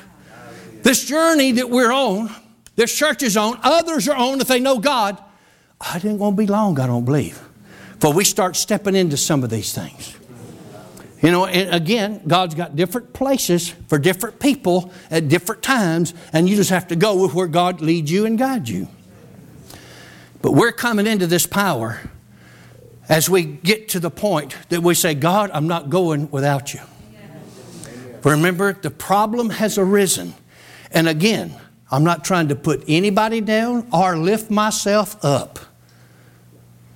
This 0.84 1.06
journey 1.06 1.54
that 1.54 1.70
we're 1.70 1.92
on, 1.92 2.34
this 2.76 2.96
church 2.96 3.22
is 3.24 3.38
on, 3.38 3.60
others 3.62 4.08
are 4.08 4.16
on 4.16 4.42
if 4.42 4.48
they 4.48 4.60
know 4.60 4.80
God. 4.80 5.22
It 5.96 6.06
ain't 6.06 6.20
going 6.20 6.36
to 6.36 6.38
be 6.38 6.48
long, 6.48 6.80
I 6.80 6.88
don't 6.88 7.06
believe, 7.06 7.42
For 8.00 8.14
we 8.14 8.24
start 8.24 8.56
stepping 8.56 8.96
into 8.96 9.18
some 9.18 9.44
of 9.44 9.50
these 9.50 9.74
things. 9.74 10.16
You 11.22 11.30
know, 11.30 11.46
and 11.46 11.74
again, 11.74 12.22
God's 12.26 12.56
got 12.56 12.76
different 12.76 13.14
places 13.14 13.70
for 13.88 14.00
different 14.00 14.40
people 14.40 14.92
at 15.12 15.28
different 15.28 15.62
times, 15.62 16.16
and 16.34 16.50
you 16.50 16.56
just 16.56 16.72
have 16.72 16.88
to 16.88 16.96
go 16.96 17.22
with 17.22 17.36
where 17.36 17.48
God 17.48 17.80
leads 17.80 18.12
you 18.12 18.26
and 18.26 18.40
guides 18.40 18.72
you. 18.72 18.88
But 20.42 20.54
we're 20.54 20.72
coming 20.72 21.06
into 21.06 21.28
this 21.28 21.46
power 21.46 22.00
as 23.08 23.30
we 23.30 23.44
get 23.44 23.90
to 23.90 24.00
the 24.00 24.10
point 24.10 24.56
that 24.70 24.82
we 24.82 24.96
say, 24.96 25.14
God, 25.14 25.52
I'm 25.54 25.68
not 25.68 25.92
going 25.92 26.32
without 26.32 26.74
you. 26.74 26.80
Remember, 28.24 28.74
the 28.74 28.92
problem 28.92 29.50
has 29.50 29.78
arisen. 29.78 30.34
And 30.92 31.08
again, 31.08 31.56
I'm 31.90 32.04
not 32.04 32.24
trying 32.24 32.48
to 32.50 32.56
put 32.56 32.84
anybody 32.88 33.42
down 33.42 33.88
or 33.92 34.18
lift 34.18 34.50
myself 34.50 35.24
up 35.24 35.60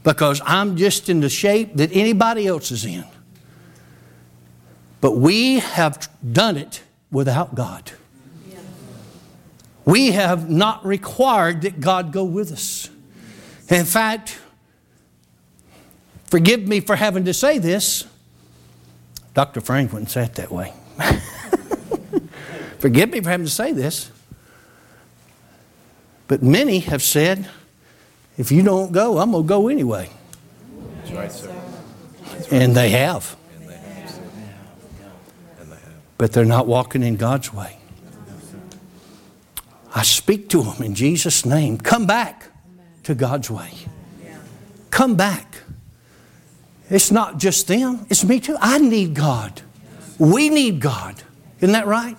because 0.03 0.41
I'm 0.45 0.78
just 0.78 1.09
in 1.09 1.19
the 1.19 1.30
shape 1.30 1.76
that 1.76 1.89
anybody 1.91 2.47
else 2.47 2.71
is 2.71 2.86
in. 2.86 3.03
But 5.01 5.17
we 5.17 5.59
have 5.59 6.07
done 6.32 6.57
it 6.57 6.82
without 7.11 7.55
God. 7.55 7.91
We 9.84 10.11
have 10.11 10.49
not 10.49 10.86
required 10.86 11.61
that 11.61 11.80
God 11.80 12.11
go 12.11 12.23
with 12.23 12.51
us. 12.51 12.89
In 13.69 13.86
fact, 13.86 14.39
forgive 16.26 16.67
me 16.67 16.80
for 16.80 16.95
having 16.95 17.26
to 17.26 17.34
say 17.34 17.59
this. 17.59 18.05
Dr. 19.34 19.61
Frank 19.61 19.91
wouldn't 19.91 20.09
say 20.09 20.23
it 20.23 20.36
that 20.36 20.51
way. 20.51 20.73
Forgive 22.79 23.11
me 23.11 23.21
for 23.21 23.29
having 23.29 23.45
to 23.45 23.51
say 23.51 23.71
this, 23.71 24.11
but 26.27 26.41
many 26.41 26.79
have 26.79 27.01
said, 27.01 27.49
if 28.37 28.51
you 28.51 28.63
don't 28.63 28.91
go, 28.91 29.19
I'm 29.19 29.31
going 29.31 29.43
to 29.43 29.47
go 29.47 29.67
anyway. 29.67 30.09
That's 30.97 31.11
right, 31.11 31.31
sir. 31.31 31.55
And 32.51 32.75
they 32.75 32.89
have. 32.89 33.35
But 36.17 36.31
they're 36.31 36.45
not 36.45 36.67
walking 36.67 37.03
in 37.03 37.17
God's 37.17 37.53
way. 37.53 37.77
I 39.93 40.03
speak 40.03 40.49
to 40.49 40.61
them 40.61 40.83
in 40.83 40.95
Jesus' 40.95 41.45
name. 41.45 41.77
Come 41.77 42.05
back 42.05 42.51
to 43.03 43.15
God's 43.15 43.49
way. 43.49 43.71
Come 44.89 45.15
back. 45.15 45.57
It's 46.89 47.11
not 47.11 47.37
just 47.37 47.67
them, 47.67 48.05
it's 48.09 48.23
me 48.23 48.39
too. 48.39 48.57
I 48.59 48.77
need 48.77 49.13
God. 49.13 49.61
We 50.18 50.49
need 50.49 50.80
God. 50.80 51.22
Isn't 51.59 51.74
that 51.74 51.88
right? 51.88 52.18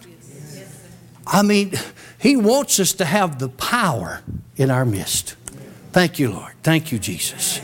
I 1.26 1.42
mean, 1.42 1.72
He 2.18 2.36
wants 2.36 2.78
us 2.78 2.92
to 2.94 3.04
have 3.04 3.38
the 3.38 3.48
power 3.48 4.22
in 4.56 4.70
our 4.70 4.84
midst. 4.84 5.36
Thank 5.92 6.18
you, 6.18 6.30
Lord. 6.32 6.52
Thank 6.62 6.92
you, 6.92 6.98
Jesus. 6.98 7.60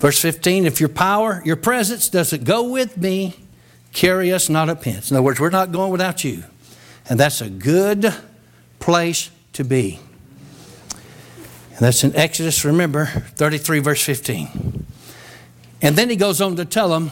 Verse 0.00 0.20
15 0.20 0.66
If 0.66 0.80
your 0.80 0.88
power, 0.88 1.40
your 1.44 1.56
presence 1.56 2.08
doesn't 2.08 2.44
go 2.44 2.70
with 2.70 2.96
me, 2.96 3.36
carry 3.92 4.32
us 4.32 4.48
not 4.48 4.68
a 4.68 4.76
pence. 4.76 5.10
In 5.10 5.16
other 5.16 5.22
words, 5.22 5.40
we're 5.40 5.50
not 5.50 5.72
going 5.72 5.90
without 5.92 6.24
you. 6.24 6.44
And 7.08 7.20
that's 7.20 7.40
a 7.40 7.48
good 7.48 8.14
place 8.78 9.30
to 9.54 9.64
be. 9.64 10.00
And 11.70 11.78
that's 11.78 12.04
in 12.04 12.14
Exodus, 12.14 12.64
remember, 12.64 13.06
33, 13.06 13.80
verse 13.80 14.02
15. 14.02 14.86
And 15.82 15.96
then 15.96 16.08
he 16.08 16.16
goes 16.16 16.40
on 16.40 16.56
to 16.56 16.64
tell 16.64 16.88
them 16.88 17.10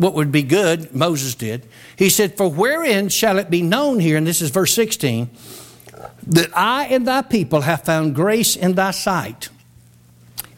what 0.00 0.14
would 0.14 0.32
be 0.32 0.42
good, 0.42 0.94
Moses 0.94 1.34
did. 1.34 1.68
He 1.94 2.08
said, 2.08 2.36
For 2.36 2.50
wherein 2.50 3.10
shall 3.10 3.38
it 3.38 3.50
be 3.50 3.60
known 3.60 4.00
here, 4.00 4.16
and 4.16 4.26
this 4.26 4.40
is 4.40 4.48
verse 4.48 4.72
16, 4.74 5.28
that 6.26 6.50
I 6.56 6.86
and 6.86 7.06
thy 7.06 7.20
people 7.20 7.60
have 7.60 7.84
found 7.84 8.14
grace 8.14 8.56
in 8.56 8.74
thy 8.74 8.92
sight? 8.92 9.50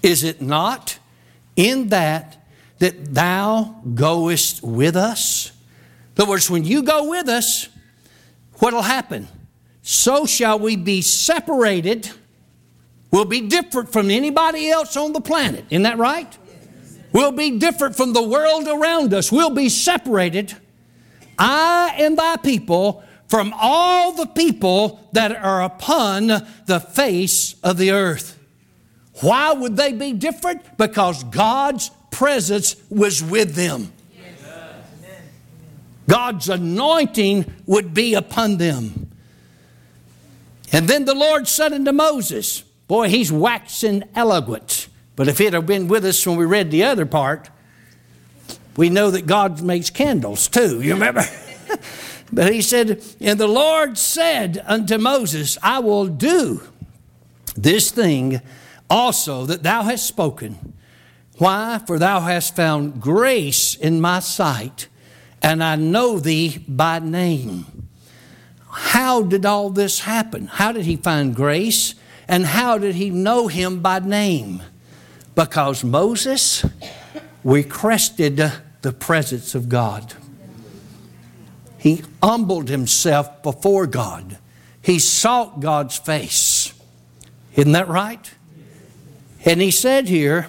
Is 0.00 0.22
it 0.22 0.40
not 0.40 0.98
in 1.56 1.88
that 1.88 2.38
that 2.78 3.14
thou 3.14 3.82
goest 3.94 4.62
with 4.62 4.94
us? 4.94 5.50
In 6.16 6.22
other 6.22 6.30
words, 6.30 6.48
when 6.48 6.64
you 6.64 6.82
go 6.84 7.10
with 7.10 7.28
us, 7.28 7.68
what'll 8.58 8.82
happen? 8.82 9.26
So 9.82 10.24
shall 10.24 10.60
we 10.60 10.76
be 10.76 11.02
separated. 11.02 12.08
We'll 13.10 13.24
be 13.24 13.48
different 13.48 13.92
from 13.92 14.08
anybody 14.08 14.70
else 14.70 14.96
on 14.96 15.12
the 15.12 15.20
planet. 15.20 15.64
Isn't 15.70 15.82
that 15.82 15.98
right? 15.98 16.38
We'll 17.12 17.32
be 17.32 17.58
different 17.58 17.96
from 17.96 18.12
the 18.12 18.22
world 18.22 18.66
around 18.66 19.12
us. 19.12 19.30
We'll 19.30 19.50
be 19.50 19.68
separated, 19.68 20.54
I 21.38 21.94
and 21.98 22.18
thy 22.18 22.36
people, 22.36 23.02
from 23.28 23.54
all 23.56 24.12
the 24.12 24.26
people 24.26 25.08
that 25.12 25.34
are 25.34 25.62
upon 25.62 26.26
the 26.66 26.80
face 26.80 27.54
of 27.62 27.76
the 27.76 27.90
earth. 27.90 28.38
Why 29.20 29.52
would 29.52 29.76
they 29.76 29.92
be 29.92 30.12
different? 30.12 30.76
Because 30.76 31.22
God's 31.24 31.90
presence 32.10 32.76
was 32.90 33.22
with 33.22 33.54
them. 33.54 33.92
God's 36.08 36.48
anointing 36.48 37.52
would 37.66 37.94
be 37.94 38.14
upon 38.14 38.56
them. 38.58 39.10
And 40.72 40.88
then 40.88 41.04
the 41.04 41.14
Lord 41.14 41.46
said 41.46 41.72
unto 41.72 41.92
Moses, 41.92 42.62
Boy, 42.88 43.08
he's 43.08 43.30
waxing 43.30 44.04
eloquent. 44.14 44.88
But 45.16 45.28
if 45.28 45.40
it 45.40 45.52
had 45.52 45.66
been 45.66 45.88
with 45.88 46.04
us 46.04 46.26
when 46.26 46.36
we 46.36 46.44
read 46.44 46.70
the 46.70 46.84
other 46.84 47.06
part, 47.06 47.50
we 48.76 48.88
know 48.88 49.10
that 49.10 49.26
God 49.26 49.62
makes 49.62 49.90
candles 49.90 50.48
too. 50.48 50.80
You 50.80 50.94
remember? 50.94 51.24
but 52.32 52.52
he 52.52 52.62
said, 52.62 53.02
And 53.20 53.38
the 53.38 53.46
Lord 53.46 53.98
said 53.98 54.62
unto 54.66 54.96
Moses, 54.98 55.58
I 55.62 55.80
will 55.80 56.06
do 56.06 56.62
this 57.54 57.90
thing 57.90 58.40
also 58.88 59.44
that 59.46 59.62
thou 59.62 59.82
hast 59.82 60.06
spoken, 60.06 60.74
Why? 61.36 61.80
For 61.86 61.98
thou 61.98 62.20
hast 62.20 62.56
found 62.56 63.00
grace 63.00 63.74
in 63.74 64.00
my 64.00 64.20
sight, 64.20 64.88
and 65.42 65.62
I 65.62 65.76
know 65.76 66.18
thee 66.18 66.64
by 66.66 66.98
name. 66.98 67.88
How 68.70 69.22
did 69.22 69.44
all 69.44 69.68
this 69.68 70.00
happen? 70.00 70.46
How 70.46 70.72
did 70.72 70.86
he 70.86 70.96
find 70.96 71.36
grace? 71.36 71.94
And 72.26 72.46
how 72.46 72.78
did 72.78 72.94
he 72.94 73.10
know 73.10 73.48
him 73.48 73.80
by 73.80 73.98
name? 73.98 74.62
Because 75.34 75.82
Moses 75.82 76.64
requested 77.44 78.36
the 78.82 78.92
presence 78.92 79.54
of 79.54 79.68
God. 79.68 80.14
He 81.78 82.02
humbled 82.22 82.68
himself 82.68 83.42
before 83.42 83.86
God. 83.86 84.38
He 84.82 84.98
sought 84.98 85.60
God's 85.60 85.98
face. 85.98 86.74
Isn't 87.54 87.72
that 87.72 87.88
right? 87.88 88.32
And 89.44 89.60
he 89.60 89.70
said 89.70 90.08
here, 90.08 90.48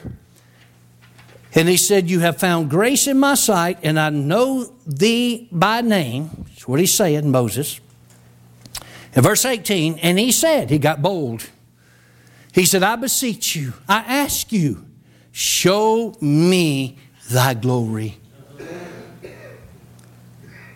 and 1.55 1.69
he 1.69 1.77
said, 1.77 2.09
You 2.09 2.19
have 2.19 2.37
found 2.37 2.69
grace 2.69 3.07
in 3.07 3.19
my 3.19 3.35
sight, 3.35 3.79
and 3.83 3.99
I 3.99 4.09
know 4.09 4.71
thee 4.85 5.47
by 5.51 5.81
name. 5.81 6.45
That's 6.47 6.67
what 6.67 6.79
he's 6.79 6.93
saying, 6.93 7.29
Moses. 7.29 7.79
In 9.15 9.21
verse 9.21 9.45
18, 9.45 9.99
and 9.99 10.17
he 10.17 10.31
said, 10.31 10.69
He 10.69 10.79
got 10.79 11.01
bold. 11.01 11.49
He 12.53 12.65
said, 12.65 12.83
I 12.83 12.95
beseech 12.95 13.55
you, 13.55 13.73
I 13.89 13.99
ask 13.99 14.51
you, 14.51 14.85
show 15.31 16.15
me 16.21 16.97
thy 17.29 17.55
glory. 17.55 18.17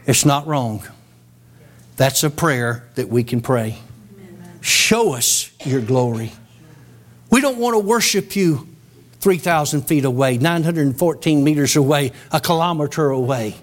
It's 0.06 0.26
not 0.26 0.48
wrong. 0.48 0.84
That's 1.98 2.24
a 2.24 2.30
prayer 2.30 2.88
that 2.96 3.10
we 3.10 3.24
can 3.24 3.42
pray. 3.42 3.78
Show 4.62 5.14
us 5.14 5.52
your 5.66 5.82
glory. 5.82 6.32
We 7.30 7.42
don't 7.42 7.58
want 7.58 7.74
to 7.76 7.80
worship 7.80 8.36
you 8.36 8.68
3,000 9.20 9.82
feet 9.82 10.06
away, 10.06 10.38
914 10.38 11.44
meters 11.44 11.76
away, 11.76 12.12
a 12.32 12.40
kilometer 12.40 13.10
away. 13.10 13.56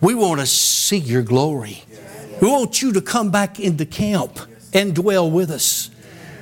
We 0.00 0.14
want 0.14 0.40
to 0.40 0.46
see 0.46 0.98
your 0.98 1.22
glory. 1.22 1.82
We 2.40 2.48
want 2.48 2.82
you 2.82 2.92
to 2.92 3.00
come 3.00 3.30
back 3.30 3.58
into 3.58 3.86
camp 3.86 4.38
and 4.72 4.94
dwell 4.94 5.30
with 5.30 5.50
us. 5.50 5.90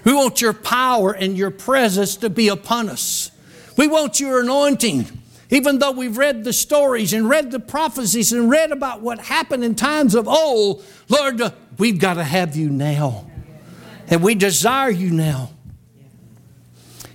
We 0.04 0.12
want 0.12 0.40
your 0.40 0.52
power 0.52 1.12
and 1.12 1.36
your 1.36 1.50
presence 1.50 2.16
to 2.16 2.30
be 2.30 2.48
upon 2.48 2.88
us. 2.88 3.30
We 3.76 3.86
want 3.86 4.20
your 4.20 4.40
anointing. 4.40 5.06
Even 5.50 5.78
though 5.78 5.90
we've 5.90 6.16
read 6.16 6.44
the 6.44 6.52
stories 6.52 7.12
and 7.12 7.28
read 7.28 7.50
the 7.50 7.60
prophecies 7.60 8.32
and 8.32 8.50
read 8.50 8.72
about 8.72 9.02
what 9.02 9.18
happened 9.18 9.62
in 9.62 9.74
times 9.74 10.14
of 10.14 10.26
old, 10.26 10.82
Lord, 11.08 11.40
we've 11.78 11.98
got 11.98 12.14
to 12.14 12.24
have 12.24 12.56
you 12.56 12.70
now. 12.70 13.26
And 14.08 14.22
we 14.22 14.34
desire 14.34 14.90
you 14.90 15.10
now. 15.10 15.50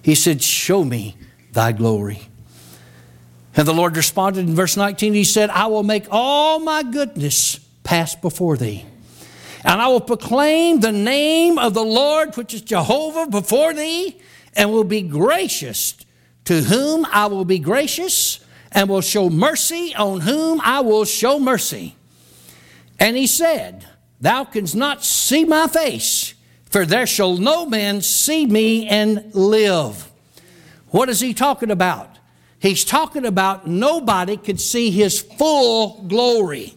He 0.01 0.15
said, 0.15 0.41
Show 0.41 0.83
me 0.83 1.17
thy 1.51 1.71
glory. 1.71 2.21
And 3.55 3.67
the 3.67 3.73
Lord 3.73 3.97
responded 3.97 4.47
in 4.47 4.55
verse 4.55 4.77
19, 4.77 5.13
He 5.13 5.23
said, 5.23 5.49
I 5.49 5.65
will 5.65 5.83
make 5.83 6.05
all 6.11 6.59
my 6.59 6.83
goodness 6.83 7.59
pass 7.83 8.13
before 8.13 8.55
thee. 8.55 8.85
And 9.67 9.81
I 9.81 9.89
will 9.89 9.99
proclaim 9.99 10.79
the 10.79 10.93
name 10.93 11.57
of 11.57 11.73
the 11.73 11.83
Lord, 11.83 12.37
which 12.37 12.53
is 12.53 12.61
Jehovah, 12.61 13.27
before 13.27 13.73
thee, 13.73 14.17
and 14.55 14.71
will 14.71 14.85
be 14.85 15.01
gracious 15.01 15.93
to 16.45 16.61
whom 16.61 17.05
I 17.11 17.25
will 17.25 17.43
be 17.43 17.59
gracious, 17.59 18.39
and 18.71 18.87
will 18.87 19.01
show 19.01 19.29
mercy 19.29 19.93
on 19.93 20.21
whom 20.21 20.61
I 20.61 20.79
will 20.79 21.03
show 21.03 21.37
mercy. 21.37 21.97
And 22.97 23.17
he 23.17 23.27
said, 23.27 23.85
Thou 24.21 24.45
canst 24.45 24.73
not 24.73 25.03
see 25.03 25.43
my 25.43 25.67
face, 25.67 26.33
for 26.69 26.85
there 26.85 27.05
shall 27.05 27.35
no 27.35 27.65
man 27.65 28.01
see 28.01 28.45
me 28.45 28.87
and 28.87 29.35
live. 29.35 30.09
What 30.91 31.09
is 31.09 31.19
he 31.19 31.33
talking 31.33 31.71
about? 31.71 32.17
He's 32.57 32.85
talking 32.85 33.25
about 33.25 33.67
nobody 33.67 34.37
could 34.37 34.61
see 34.61 34.91
his 34.91 35.19
full 35.19 36.05
glory. 36.07 36.76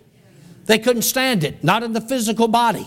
They 0.71 0.79
couldn't 0.79 1.03
stand 1.03 1.43
it, 1.43 1.65
not 1.65 1.83
in 1.83 1.95
the 1.95 2.01
physical 2.01 2.47
body. 2.47 2.87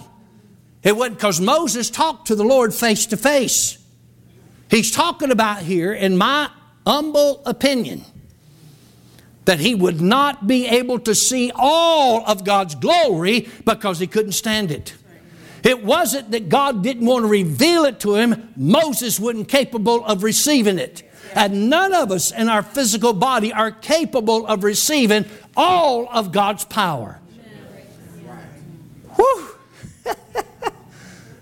It 0.83 0.95
wasn't 0.95 1.17
because 1.17 1.41
Moses 1.41 1.89
talked 1.89 2.27
to 2.27 2.35
the 2.35 2.45
Lord 2.45 2.73
face 2.73 3.05
to 3.07 3.17
face. 3.17 3.77
He's 4.71 4.89
talking 4.89 5.31
about 5.31 5.63
here, 5.63 5.91
in 5.91 6.15
my 6.15 6.49
humble 6.87 7.41
opinion, 7.45 8.05
that 9.43 9.59
he 9.59 9.75
would 9.75 9.99
not 9.99 10.47
be 10.47 10.65
able 10.65 10.97
to 10.99 11.13
see 11.13 11.51
all 11.53 12.25
of 12.25 12.45
God's 12.45 12.75
glory 12.75 13.49
because 13.65 13.99
he 13.99 14.07
couldn't 14.07 14.31
stand 14.31 14.71
it. 14.71 14.93
It 15.65 15.83
wasn't 15.83 16.31
that 16.31 16.47
God 16.47 16.83
didn't 16.83 17.05
want 17.05 17.23
to 17.25 17.27
reveal 17.27 17.83
it 17.83 17.99
to 17.99 18.15
him, 18.15 18.53
Moses 18.55 19.19
wasn't 19.19 19.49
capable 19.49 20.05
of 20.05 20.23
receiving 20.23 20.79
it. 20.79 21.03
And 21.35 21.69
none 21.69 21.93
of 21.93 22.13
us 22.13 22.31
in 22.31 22.47
our 22.47 22.63
physical 22.63 23.11
body 23.11 23.51
are 23.51 23.71
capable 23.71 24.47
of 24.47 24.63
receiving 24.63 25.25
all 25.57 26.07
of 26.09 26.31
God's 26.31 26.63
power. 26.63 27.19
Whew. 29.15 29.47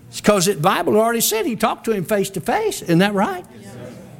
it's 0.08 0.20
because 0.20 0.46
the 0.46 0.54
Bible 0.54 0.96
already 0.96 1.20
said 1.20 1.46
he 1.46 1.56
talked 1.56 1.84
to 1.86 1.92
him 1.92 2.04
face 2.04 2.30
to 2.30 2.40
face. 2.40 2.82
Isn't 2.82 2.98
that 2.98 3.14
right? 3.14 3.44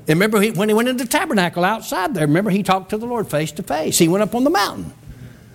And 0.08 0.18
remember 0.18 0.40
he, 0.40 0.50
when 0.50 0.68
he 0.68 0.74
went 0.74 0.88
into 0.88 1.04
the 1.04 1.10
tabernacle 1.10 1.64
outside 1.64 2.14
there, 2.14 2.26
remember 2.26 2.50
he 2.50 2.62
talked 2.62 2.90
to 2.90 2.98
the 2.98 3.06
Lord 3.06 3.30
face 3.30 3.52
to 3.52 3.62
face. 3.62 3.98
He 3.98 4.08
went 4.08 4.22
up 4.22 4.34
on 4.34 4.44
the 4.44 4.50
mountain. 4.50 4.92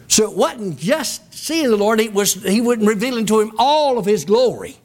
So 0.08 0.24
it 0.24 0.38
wasn't 0.38 0.80
just 0.80 1.34
seeing 1.34 1.70
the 1.70 1.76
Lord, 1.76 2.00
it 2.00 2.14
was, 2.14 2.34
he 2.34 2.62
wasn't 2.62 2.88
revealing 2.88 3.26
to 3.26 3.42
him 3.42 3.52
all 3.58 3.98
of 3.98 4.06
his 4.06 4.24
glory. 4.24 4.78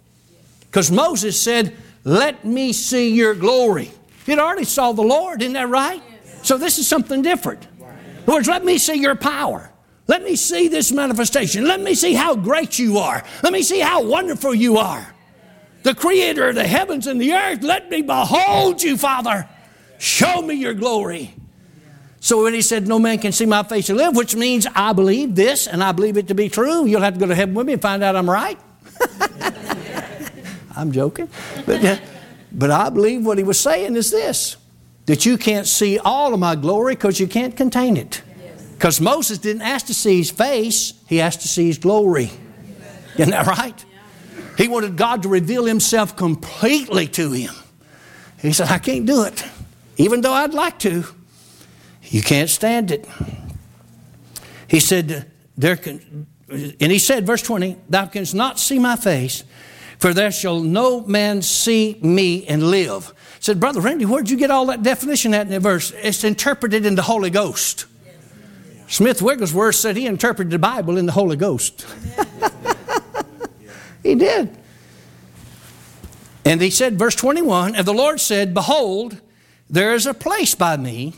Because 0.66 0.90
Moses 0.90 1.40
said, 1.40 1.76
Let 2.04 2.44
me 2.44 2.72
see 2.72 3.14
your 3.14 3.34
glory. 3.34 3.92
He'd 4.26 4.38
already 4.38 4.64
saw 4.64 4.92
the 4.92 5.02
Lord, 5.02 5.42
isn't 5.42 5.54
that 5.54 5.68
right? 5.68 6.02
So 6.42 6.58
this 6.58 6.78
is 6.78 6.88
something 6.88 7.22
different. 7.22 7.66
In 7.78 8.24
other 8.24 8.34
words, 8.34 8.48
let 8.48 8.64
me 8.64 8.78
see 8.78 8.94
your 8.94 9.14
power. 9.14 9.71
Let 10.06 10.22
me 10.22 10.36
see 10.36 10.68
this 10.68 10.92
manifestation. 10.92 11.64
Let 11.64 11.80
me 11.80 11.94
see 11.94 12.14
how 12.14 12.34
great 12.34 12.78
you 12.78 12.98
are. 12.98 13.22
Let 13.42 13.52
me 13.52 13.62
see 13.62 13.80
how 13.80 14.02
wonderful 14.04 14.54
you 14.54 14.78
are. 14.78 15.14
The 15.84 15.94
creator 15.94 16.48
of 16.48 16.54
the 16.54 16.66
heavens 16.66 17.06
and 17.06 17.20
the 17.20 17.32
earth, 17.32 17.62
let 17.62 17.90
me 17.90 18.02
behold 18.02 18.82
you, 18.82 18.96
Father. 18.96 19.48
Show 19.98 20.42
me 20.42 20.54
your 20.54 20.74
glory. 20.74 21.34
So 22.20 22.44
when 22.44 22.54
he 22.54 22.62
said, 22.62 22.86
No 22.86 22.98
man 22.98 23.18
can 23.18 23.32
see 23.32 23.46
my 23.46 23.62
face 23.64 23.88
and 23.88 23.98
live, 23.98 24.14
which 24.14 24.36
means 24.36 24.66
I 24.74 24.92
believe 24.92 25.34
this 25.34 25.66
and 25.66 25.82
I 25.82 25.92
believe 25.92 26.16
it 26.16 26.28
to 26.28 26.34
be 26.34 26.48
true, 26.48 26.86
you'll 26.86 27.00
have 27.00 27.14
to 27.14 27.20
go 27.20 27.26
to 27.26 27.34
heaven 27.34 27.54
with 27.54 27.66
me 27.66 27.72
and 27.72 27.82
find 27.82 28.02
out 28.02 28.14
I'm 28.14 28.30
right. 28.30 28.58
I'm 30.76 30.92
joking. 30.92 31.28
But, 31.66 31.84
uh, 31.84 31.96
but 32.52 32.70
I 32.70 32.90
believe 32.90 33.26
what 33.26 33.38
he 33.38 33.44
was 33.44 33.58
saying 33.58 33.96
is 33.96 34.10
this 34.10 34.56
that 35.06 35.26
you 35.26 35.36
can't 35.36 35.66
see 35.66 35.98
all 35.98 36.32
of 36.32 36.38
my 36.38 36.54
glory 36.54 36.94
because 36.94 37.18
you 37.18 37.26
can't 37.26 37.56
contain 37.56 37.96
it. 37.96 38.22
Because 38.82 39.00
Moses 39.00 39.38
didn't 39.38 39.62
ask 39.62 39.86
to 39.86 39.94
see 39.94 40.16
his 40.16 40.32
face, 40.32 40.94
he 41.08 41.20
asked 41.20 41.42
to 41.42 41.46
see 41.46 41.68
his 41.68 41.78
glory. 41.78 42.32
Isn't 43.16 43.30
that 43.30 43.46
right? 43.46 43.84
He 44.58 44.66
wanted 44.66 44.96
God 44.96 45.22
to 45.22 45.28
reveal 45.28 45.66
himself 45.66 46.16
completely 46.16 47.06
to 47.06 47.30
him. 47.30 47.54
He 48.40 48.52
said, 48.52 48.70
I 48.70 48.78
can't 48.78 49.06
do 49.06 49.22
it, 49.22 49.44
even 49.98 50.20
though 50.20 50.32
I'd 50.32 50.52
like 50.52 50.80
to. 50.80 51.04
You 52.02 52.22
can't 52.22 52.50
stand 52.50 52.90
it. 52.90 53.06
He 54.66 54.80
said, 54.80 55.30
there 55.56 55.76
can, 55.76 56.26
and 56.50 56.90
he 56.90 56.98
said, 56.98 57.24
verse 57.24 57.42
20, 57.42 57.76
Thou 57.88 58.06
canst 58.06 58.34
not 58.34 58.58
see 58.58 58.80
my 58.80 58.96
face, 58.96 59.44
for 60.00 60.12
there 60.12 60.32
shall 60.32 60.58
no 60.58 61.02
man 61.02 61.42
see 61.42 62.00
me 62.02 62.44
and 62.48 62.64
live. 62.64 63.14
I 63.14 63.38
said, 63.38 63.60
Brother 63.60 63.80
Randy, 63.80 64.06
where'd 64.06 64.28
you 64.28 64.36
get 64.36 64.50
all 64.50 64.66
that 64.66 64.82
definition 64.82 65.34
at 65.34 65.46
in 65.46 65.52
the 65.52 65.60
verse? 65.60 65.92
It's 65.92 66.24
interpreted 66.24 66.84
in 66.84 66.96
the 66.96 67.02
Holy 67.02 67.30
Ghost. 67.30 67.86
Smith 68.92 69.22
Wigglesworth 69.22 69.76
said 69.76 69.96
he 69.96 70.04
interpreted 70.04 70.50
the 70.50 70.58
Bible 70.58 70.98
in 70.98 71.06
the 71.06 71.12
Holy 71.12 71.34
Ghost. 71.34 71.86
he 74.02 74.14
did. 74.14 74.54
And 76.44 76.60
he 76.60 76.68
said, 76.68 76.98
verse 76.98 77.14
21, 77.14 77.74
and 77.74 77.86
the 77.86 77.94
Lord 77.94 78.20
said, 78.20 78.52
Behold, 78.52 79.18
there 79.70 79.94
is 79.94 80.04
a 80.04 80.12
place 80.12 80.54
by 80.54 80.76
me 80.76 81.14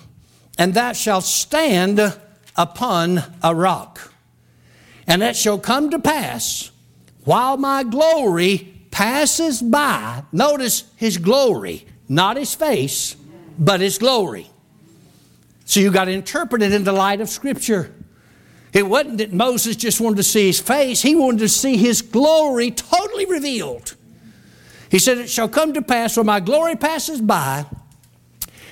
and 0.56 0.74
that 0.74 0.96
shall 0.96 1.20
stand 1.20 2.16
upon 2.54 3.24
a 3.42 3.52
rock. 3.52 4.12
And 5.08 5.24
it 5.24 5.34
shall 5.34 5.58
come 5.58 5.90
to 5.90 5.98
pass 5.98 6.70
while 7.24 7.56
my 7.56 7.82
glory 7.82 8.86
passes 8.92 9.60
by. 9.60 10.22
Notice 10.30 10.84
his 10.94 11.18
glory, 11.18 11.86
not 12.08 12.36
his 12.36 12.54
face, 12.54 13.16
but 13.58 13.80
his 13.80 13.98
glory. 13.98 14.48
So 15.64 15.80
you 15.80 15.90
got 15.90 16.04
to 16.04 16.10
interpret 16.10 16.62
it 16.62 16.72
in 16.72 16.84
the 16.84 16.92
light 16.92 17.20
of 17.20 17.28
Scripture. 17.28 17.92
It 18.72 18.86
wasn't 18.86 19.18
that 19.18 19.32
Moses 19.32 19.76
just 19.76 20.00
wanted 20.00 20.16
to 20.16 20.22
see 20.24 20.46
his 20.46 20.60
face, 20.60 21.00
he 21.02 21.14
wanted 21.14 21.38
to 21.38 21.48
see 21.48 21.76
his 21.76 22.02
glory 22.02 22.70
totally 22.70 23.24
revealed. 23.24 23.94
He 24.90 24.98
said, 24.98 25.18
It 25.18 25.30
shall 25.30 25.48
come 25.48 25.72
to 25.74 25.82
pass 25.82 26.16
when 26.16 26.26
my 26.26 26.40
glory 26.40 26.76
passes 26.76 27.20
by 27.20 27.66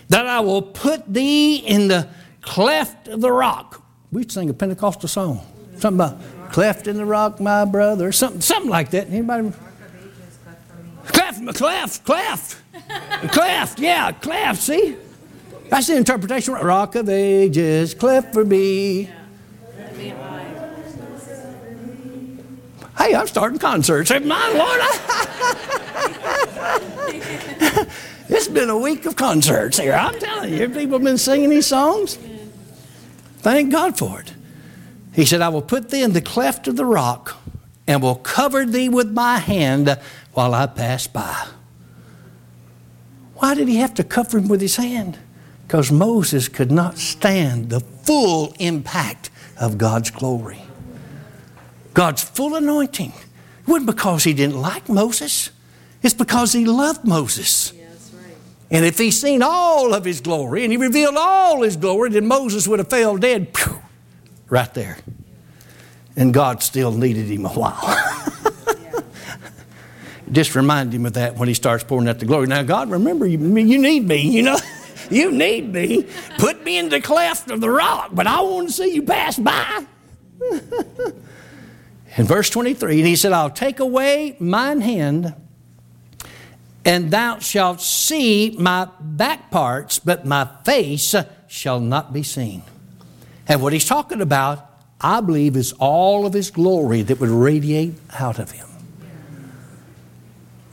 that 0.09 0.27
I 0.27 0.41
will 0.41 0.63
put 0.63 1.13
thee 1.13 1.57
in 1.57 1.89
the 1.89 2.09
cleft 2.43 3.09
of 3.09 3.21
the 3.21 3.33
rock. 3.33 3.83
We 4.11 4.29
sing 4.29 4.51
a 4.51 4.55
Pentecostal 4.55 5.09
song. 5.09 5.41
Something 5.79 6.01
about 6.01 6.53
cleft 6.53 6.87
in 6.87 6.97
the 6.97 7.05
rock, 7.05 7.41
my 7.41 7.65
brother, 7.65 8.13
something, 8.13 8.41
something 8.41 8.71
like 8.71 8.91
that. 8.91 9.09
Anybody? 9.09 9.53
Cleft, 11.07 11.55
cleft, 11.55 12.05
cleft, 12.05 12.63
cleft, 13.33 13.79
yeah, 13.79 14.13
cleft, 14.13 14.63
see? 14.63 14.97
That's 15.73 15.87
the 15.87 15.97
interpretation. 15.97 16.53
Rock 16.53 16.97
of 16.97 17.09
ages, 17.09 17.95
cleft 17.95 18.35
for 18.35 18.45
me. 18.45 19.09
Hey, 22.99 23.15
I'm 23.15 23.27
starting 23.27 23.59
concerts. 23.59 24.11
My 24.11 24.49
Lord, 24.51 24.81
I... 24.83 24.91
it's 28.29 28.49
been 28.49 28.69
a 28.69 28.77
week 28.77 29.07
of 29.07 29.17
concerts 29.17 29.79
here. 29.79 29.95
I'm 29.95 30.19
telling 30.19 30.53
you, 30.53 30.69
people 30.69 30.99
have 30.99 31.05
been 31.05 31.17
singing 31.17 31.49
these 31.49 31.69
songs. 31.69 32.19
Thank 33.39 33.73
God 33.73 33.97
for 33.97 34.21
it. 34.21 34.35
He 35.15 35.25
said, 35.25 35.41
I 35.41 35.49
will 35.49 35.63
put 35.63 35.89
thee 35.89 36.03
in 36.03 36.13
the 36.13 36.21
cleft 36.21 36.69
of 36.69 36.77
the 36.77 36.85
rock 36.85 37.39
and 37.87 38.03
will 38.03 38.17
cover 38.17 38.67
thee 38.67 38.91
with 38.91 39.11
my 39.11 39.39
hand 39.39 39.99
while 40.35 40.53
I 40.53 40.67
pass 40.67 41.07
by. 41.07 41.47
Why 43.37 43.55
did 43.55 43.69
he 43.69 43.77
have 43.77 43.95
to 43.95 44.05
cover 44.05 44.37
him 44.37 44.49
with 44.49 44.61
his 44.61 44.77
hand? 44.77 45.19
Because 45.73 45.91
Moses 45.91 46.49
could 46.51 46.71
not 46.71 46.99
stand 46.99 47.71
the 47.71 47.81
full 47.81 48.55
impact 48.59 49.31
of 49.59 49.79
God's 49.79 50.11
glory. 50.11 50.61
God's 51.95 52.23
full 52.23 52.57
anointing. 52.57 53.09
It 53.09 53.67
wasn't 53.67 53.87
because 53.87 54.25
he 54.25 54.35
didn't 54.35 54.61
like 54.61 54.91
Moses, 54.91 55.49
it's 56.03 56.13
because 56.13 56.53
he 56.53 56.67
loved 56.67 57.07
Moses. 57.07 57.73
And 58.71 58.85
if 58.85 58.99
he's 58.99 59.19
seen 59.19 59.43
all 59.43 59.95
of 59.95 60.05
his 60.05 60.21
glory 60.21 60.65
and 60.65 60.73
he 60.73 60.77
revealed 60.77 61.17
all 61.17 61.63
his 61.63 61.79
glory, 61.79 62.11
then 62.11 62.27
Moses 62.27 62.69
would 62.69 62.79
have 62.79 62.91
fell 62.91 63.17
dead 63.17 63.57
right 64.51 64.75
there. 64.75 64.99
And 66.17 66.35
God 66.35 66.63
still 66.63 66.93
needed 66.93 67.31
him 67.31 67.47
a 67.47 67.49
while. 67.49 67.99
Just 70.31 70.55
remind 70.55 70.93
him 70.93 71.07
of 71.07 71.15
that 71.15 71.37
when 71.37 71.49
he 71.49 71.55
starts 71.55 71.83
pouring 71.83 72.09
out 72.09 72.19
the 72.19 72.27
glory. 72.27 72.47
Now, 72.47 72.63
God, 72.63 72.91
remember, 72.91 73.27
you, 73.27 73.39
you 73.39 73.79
need 73.79 74.07
me, 74.07 74.21
you 74.21 74.43
know. 74.43 74.59
You 75.13 75.31
need 75.31 75.73
me. 75.73 76.07
Put 76.39 76.65
me 76.65 76.79
in 76.79 76.89
the 76.89 77.01
cleft 77.01 77.51
of 77.51 77.61
the 77.61 77.71
rock, 77.71 78.11
but 78.13 78.27
I 78.27 78.41
want 78.41 78.69
to 78.69 78.73
see 78.73 78.95
you 78.95 79.03
pass 79.03 79.39
by. 79.39 79.87
in 82.17 82.25
verse 82.25 82.51
23, 82.51 82.99
and 82.99 83.07
he 83.07 83.17
said, 83.17 83.33
I'll 83.33 83.51
take 83.51 83.81
away 83.81 84.37
mine 84.41 84.81
hand, 84.81 85.35
and 86.85 87.11
thou 87.11 87.39
shalt 87.39 87.81
see 87.81 88.57
my 88.59 88.89
back 89.01 89.51
parts, 89.51 89.99
but 89.99 90.27
my 90.27 90.49
face 90.65 91.15
shall 91.47 91.81
not 91.81 92.13
be 92.13 92.23
seen. 92.23 92.63
And 93.47 93.63
what 93.63 93.73
he's 93.73 93.85
talking 93.85 94.21
about, 94.21 94.67
I 95.01 95.21
believe, 95.21 95.57
is 95.57 95.73
all 95.75 96.27
of 96.27 96.33
his 96.33 96.51
glory 96.51 97.03
that 97.03 97.21
would 97.21 97.29
radiate 97.29 97.95
out 98.19 98.39
of 98.39 98.53
him. 98.53 98.67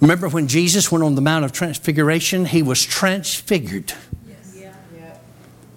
Remember 0.01 0.29
when 0.29 0.47
Jesus 0.47 0.91
went 0.91 1.03
on 1.03 1.15
the 1.15 1.21
Mount 1.21 1.43
of 1.43 1.51
Transfiguration? 1.51 2.45
He 2.45 2.63
was 2.63 2.83
transfigured. 2.85 3.93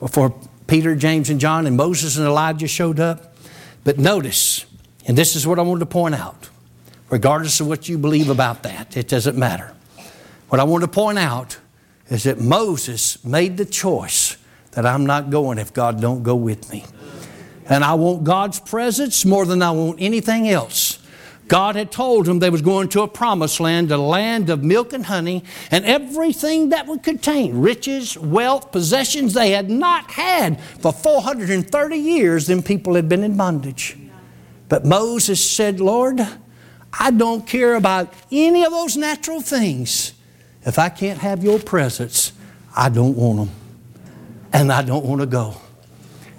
Before 0.02 0.34
Peter, 0.66 0.96
James, 0.96 1.30
and 1.30 1.38
John, 1.38 1.64
and 1.64 1.76
Moses 1.76 2.16
and 2.16 2.26
Elijah 2.26 2.66
showed 2.66 2.98
up. 2.98 3.36
But 3.84 4.00
notice, 4.00 4.66
and 5.06 5.16
this 5.16 5.36
is 5.36 5.46
what 5.46 5.60
I 5.60 5.62
wanted 5.62 5.78
to 5.78 5.86
point 5.86 6.16
out, 6.16 6.48
regardless 7.08 7.60
of 7.60 7.68
what 7.68 7.88
you 7.88 7.98
believe 7.98 8.28
about 8.28 8.64
that, 8.64 8.96
it 8.96 9.06
doesn't 9.06 9.38
matter. 9.38 9.72
What 10.48 10.60
I 10.60 10.64
want 10.64 10.82
to 10.82 10.88
point 10.88 11.20
out 11.20 11.56
is 12.08 12.24
that 12.24 12.40
Moses 12.40 13.24
made 13.24 13.56
the 13.56 13.64
choice 13.64 14.36
that 14.72 14.84
I'm 14.84 15.06
not 15.06 15.30
going 15.30 15.58
if 15.58 15.72
God 15.72 16.00
don't 16.00 16.24
go 16.24 16.34
with 16.34 16.72
me. 16.72 16.84
And 17.66 17.84
I 17.84 17.94
want 17.94 18.24
God's 18.24 18.58
presence 18.58 19.24
more 19.24 19.46
than 19.46 19.62
I 19.62 19.70
want 19.70 20.00
anything 20.00 20.48
else. 20.48 20.98
God 21.52 21.76
had 21.76 21.92
told 21.92 22.24
them 22.24 22.38
they 22.38 22.48
was 22.48 22.62
going 22.62 22.88
to 22.88 23.02
a 23.02 23.06
promised 23.06 23.60
land, 23.60 23.92
a 23.92 23.98
land 23.98 24.48
of 24.48 24.64
milk 24.64 24.94
and 24.94 25.04
honey, 25.04 25.44
and 25.70 25.84
everything 25.84 26.70
that 26.70 26.86
would 26.86 27.02
contain 27.02 27.60
riches, 27.60 28.16
wealth, 28.16 28.72
possessions 28.72 29.34
they 29.34 29.50
had 29.50 29.68
not 29.68 30.12
had 30.12 30.58
for 30.58 30.94
430 30.94 31.94
years. 31.94 32.46
Them 32.46 32.62
people 32.62 32.94
had 32.94 33.06
been 33.06 33.22
in 33.22 33.36
bondage. 33.36 33.98
But 34.70 34.86
Moses 34.86 35.46
said, 35.46 35.78
Lord, 35.78 36.26
I 36.98 37.10
don't 37.10 37.46
care 37.46 37.74
about 37.74 38.14
any 38.30 38.64
of 38.64 38.72
those 38.72 38.96
natural 38.96 39.42
things. 39.42 40.14
If 40.64 40.78
I 40.78 40.88
can't 40.88 41.18
have 41.18 41.44
your 41.44 41.58
presence, 41.58 42.32
I 42.74 42.88
don't 42.88 43.14
want 43.14 43.40
them. 43.40 43.50
And 44.54 44.72
I 44.72 44.80
don't 44.80 45.04
want 45.04 45.20
to 45.20 45.26
go. 45.26 45.56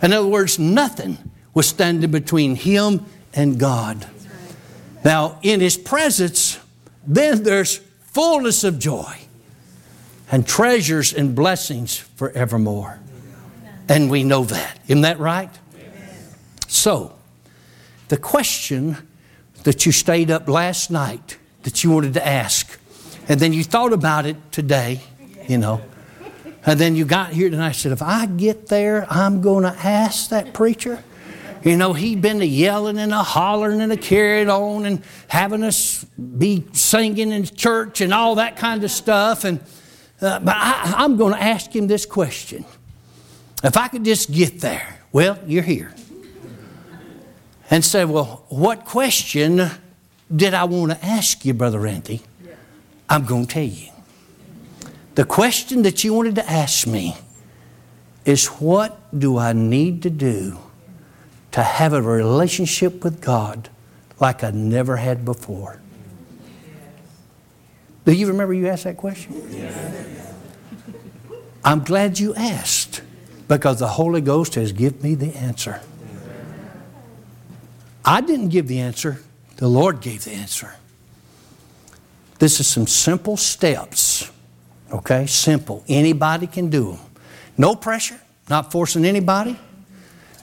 In 0.02 0.12
other 0.12 0.28
words, 0.28 0.58
nothing 0.58 1.20
was 1.54 1.68
standing 1.68 2.10
between 2.10 2.56
him 2.56 3.06
and 3.36 3.60
God. 3.60 4.08
Now, 5.04 5.40
in 5.42 5.60
his 5.60 5.78
presence, 5.78 6.60
then 7.06 7.44
there's 7.44 7.78
fullness 8.12 8.64
of 8.64 8.80
joy 8.80 9.20
and 10.32 10.48
treasures 10.48 11.14
and 11.14 11.36
blessings 11.36 11.98
forevermore. 11.98 13.00
And 13.90 14.10
we 14.10 14.24
know 14.24 14.46
that. 14.46 14.80
Isn't 14.88 15.02
that 15.02 15.20
right? 15.20 15.50
So, 16.68 17.14
the 18.08 18.18
question 18.18 18.98
that 19.64 19.86
you 19.86 19.92
stayed 19.92 20.32
up 20.32 20.48
last 20.48 20.90
night 20.90 21.38
that 21.64 21.84
you 21.84 21.92
wanted 21.92 22.14
to 22.16 22.26
ask, 22.26 22.80
and 23.28 23.40
then 23.40 23.54
you 23.54 23.64
thought 23.64 23.94
about 23.94 24.26
it 24.26 24.38
today, 24.52 25.02
you 25.48 25.58
know, 25.58 25.82
and 26.66 26.80
then 26.80 26.96
you 26.96 27.06
got 27.06 27.34
here 27.34 27.50
tonight 27.50 27.68
and 27.68 27.76
said, 27.76 27.92
if 27.92 28.02
I 28.02 28.26
get 28.26 28.68
there, 28.68 29.06
I'm 29.10 29.42
going 29.42 29.64
to 29.64 29.78
ask 29.86 30.30
that 30.30 30.54
preacher. 30.54 31.04
You 31.64 31.78
know, 31.78 31.94
he'd 31.94 32.22
been 32.22 32.42
a 32.42 32.46
yelling 32.46 32.98
and 32.98 33.14
a 33.14 33.24
hollering 33.24 33.80
and 33.80 33.92
a 33.92 33.98
carrying 33.98 34.50
on 34.50 34.86
and 34.86 35.02
having 35.30 35.64
us 35.64 36.04
be 36.04 36.66
singing 36.74 37.32
in 37.32 37.46
church 37.46 38.02
and 38.02 38.14
all 38.14 38.36
that 38.36 38.58
kind 38.58 38.84
of 38.84 38.92
stuff. 38.92 39.46
And 39.46 39.62
uh, 40.22 40.40
but 40.40 40.56
I, 40.56 40.96
I'm 40.98 41.16
going 41.16 41.34
to 41.34 41.42
ask 41.42 41.74
him 41.74 41.88
this 41.88 42.06
question. 42.06 42.66
If 43.64 43.78
I 43.78 43.88
could 43.88 44.04
just 44.04 44.32
get 44.32 44.60
there, 44.60 45.00
well, 45.12 45.40
you're 45.46 45.64
here. 45.64 45.94
And 47.70 47.84
say, 47.84 48.06
well, 48.06 48.46
what 48.50 48.86
question 48.86 49.70
did 50.34 50.54
I 50.54 50.66
want 50.66 50.92
to 50.92 51.06
ask 51.06 51.46
you, 51.46 51.54
Brother 51.54 51.80
Randy? 51.80 52.22
I'm 53.10 53.26
going 53.26 53.48
to 53.48 53.54
tell 53.54 53.64
you. 53.64 53.90
The 55.16 55.26
question 55.26 55.84
that 55.84 56.04
you 56.04 56.14
wanted 56.14 56.36
to 56.36 56.50
ask 56.50 56.88
me 56.88 57.16
is 58.26 58.48
what 58.48 59.18
do 59.18 59.38
I 59.38 59.54
need 59.54 60.04
to 60.04 60.10
do 60.10 60.58
to 61.54 61.64
have 61.64 61.94
a 61.94 62.02
relationship 62.02 63.04
with 63.04 63.22
God 63.22 63.70
like 64.20 64.44
I 64.44 64.52
never 64.52 64.98
had 64.98 65.24
before? 65.24 65.80
Do 68.06 68.12
you 68.12 68.28
remember 68.28 68.54
you 68.54 68.68
asked 68.68 68.84
that 68.84 68.98
question? 68.98 69.42
Yes. 69.50 70.34
I'm 71.64 71.84
glad 71.84 72.20
you 72.20 72.36
asked 72.36 73.02
because 73.48 73.80
the 73.80 73.88
Holy 73.88 74.20
Ghost 74.20 74.56
has 74.56 74.74
given 74.74 75.02
me 75.02 75.16
the 75.16 75.36
answer. 75.38 75.80
I 78.04 78.20
didn't 78.20 78.50
give 78.50 78.68
the 78.68 78.80
answer, 78.80 79.22
the 79.58 79.68
Lord 79.68 80.02
gave 80.02 80.26
the 80.26 80.32
answer. 80.32 80.74
This 82.40 82.60
is 82.60 82.68
some 82.68 82.88
simple 82.88 83.38
steps, 83.38 84.30
okay? 84.92 85.26
Simple. 85.28 85.86
Anybody 85.88 86.48
can 86.48 86.70
do 86.70 86.92
them. 86.92 87.00
No 87.58 87.76
pressure, 87.76 88.20
not 88.50 88.72
forcing 88.72 89.06
anybody. 89.06 89.58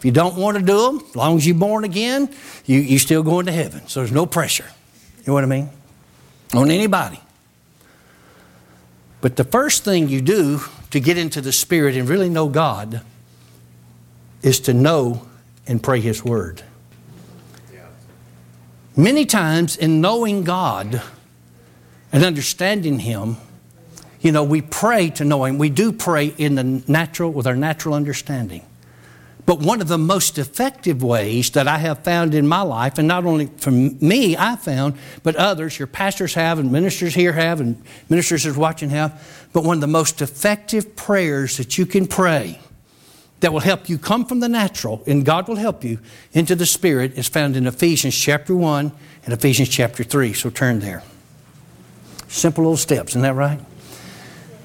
If 0.01 0.07
you 0.07 0.13
don't 0.13 0.37
want 0.37 0.57
to 0.57 0.63
do 0.63 0.87
them, 0.87 1.07
as 1.11 1.15
long 1.15 1.37
as 1.37 1.47
you're 1.47 1.59
born 1.59 1.85
again, 1.85 2.35
you, 2.65 2.81
you're 2.81 2.99
still 2.99 3.23
going 3.23 3.45
to 3.45 3.53
heaven. 3.53 3.87
So 3.87 4.01
there's 4.01 4.11
no 4.11 4.25
pressure. 4.25 4.65
You 5.19 5.25
know 5.27 5.35
what 5.35 5.45
I 5.45 5.47
mean? 5.47 5.69
On 6.55 6.71
anybody. 6.71 7.21
But 9.21 9.37
the 9.37 9.45
first 9.45 9.85
thing 9.85 10.09
you 10.09 10.23
do 10.23 10.63
to 10.91 11.01
get 11.01 11.19
into 11.19 11.43
the 11.43 11.53
Spirit 11.53 11.99
and 11.99 12.09
really 12.09 12.31
know 12.31 12.49
God 12.49 13.03
is 14.41 14.59
to 14.61 14.73
know 14.73 15.29
and 15.67 15.83
pray 15.83 16.01
His 16.01 16.25
Word. 16.25 16.63
Many 18.97 19.27
times 19.27 19.77
in 19.77 20.01
knowing 20.01 20.45
God 20.45 21.03
and 22.11 22.25
understanding 22.25 23.01
Him, 23.01 23.37
you 24.23 24.33
know, 24.33 24.45
we 24.45 24.63
pray 24.63 25.11
to 25.11 25.27
know 25.27 25.45
Him. 25.45 25.59
We 25.59 25.69
do 25.69 25.93
pray 25.93 26.29
in 26.39 26.55
the 26.55 26.65
natural, 26.89 27.31
with 27.31 27.47
our 27.47 27.55
natural 27.55 27.95
understanding. 27.95 28.65
But 29.51 29.59
one 29.59 29.81
of 29.81 29.89
the 29.89 29.99
most 29.99 30.39
effective 30.39 31.03
ways 31.03 31.51
that 31.51 31.67
I 31.67 31.79
have 31.79 32.05
found 32.05 32.37
in 32.37 32.47
my 32.47 32.61
life, 32.61 32.99
and 32.99 33.09
not 33.09 33.27
only 33.27 33.47
for 33.47 33.73
me, 33.73 34.37
I 34.37 34.55
found, 34.55 34.95
but 35.25 35.35
others, 35.35 35.77
your 35.77 35.89
pastors 35.89 36.35
have, 36.35 36.61
and 36.61 36.71
ministers 36.71 37.17
here 37.17 37.33
have, 37.33 37.61
and 37.61 37.83
ministers 38.09 38.47
are 38.47 38.57
watching 38.57 38.91
have, 38.91 39.49
but 39.53 39.65
one 39.65 39.79
of 39.79 39.81
the 39.81 39.89
most 39.89 40.23
effective 40.23 40.95
prayers 40.95 41.57
that 41.57 41.79
you 41.79 41.85
can 41.85 42.07
pray 42.07 42.61
that 43.41 43.53
will 43.53 43.59
help 43.59 43.89
you 43.89 43.99
come 43.99 44.25
from 44.25 44.39
the 44.39 44.49
natural, 44.49 45.03
and 45.09 45.25
God 45.27 45.49
will 45.49 45.57
help 45.57 45.83
you, 45.83 45.99
into 46.33 46.55
the 46.55 46.65
Spirit 46.65 47.19
is 47.19 47.27
found 47.27 47.57
in 47.57 47.67
Ephesians 47.67 48.17
chapter 48.17 48.55
1 48.55 48.93
and 49.25 49.35
Ephesians 49.35 49.69
chapter 49.69 50.05
3. 50.05 50.33
So 50.33 50.51
turn 50.51 50.79
there. 50.79 51.03
Simple 52.29 52.63
little 52.63 52.77
steps, 52.77 53.11
isn't 53.11 53.23
that 53.23 53.35
right? 53.35 53.59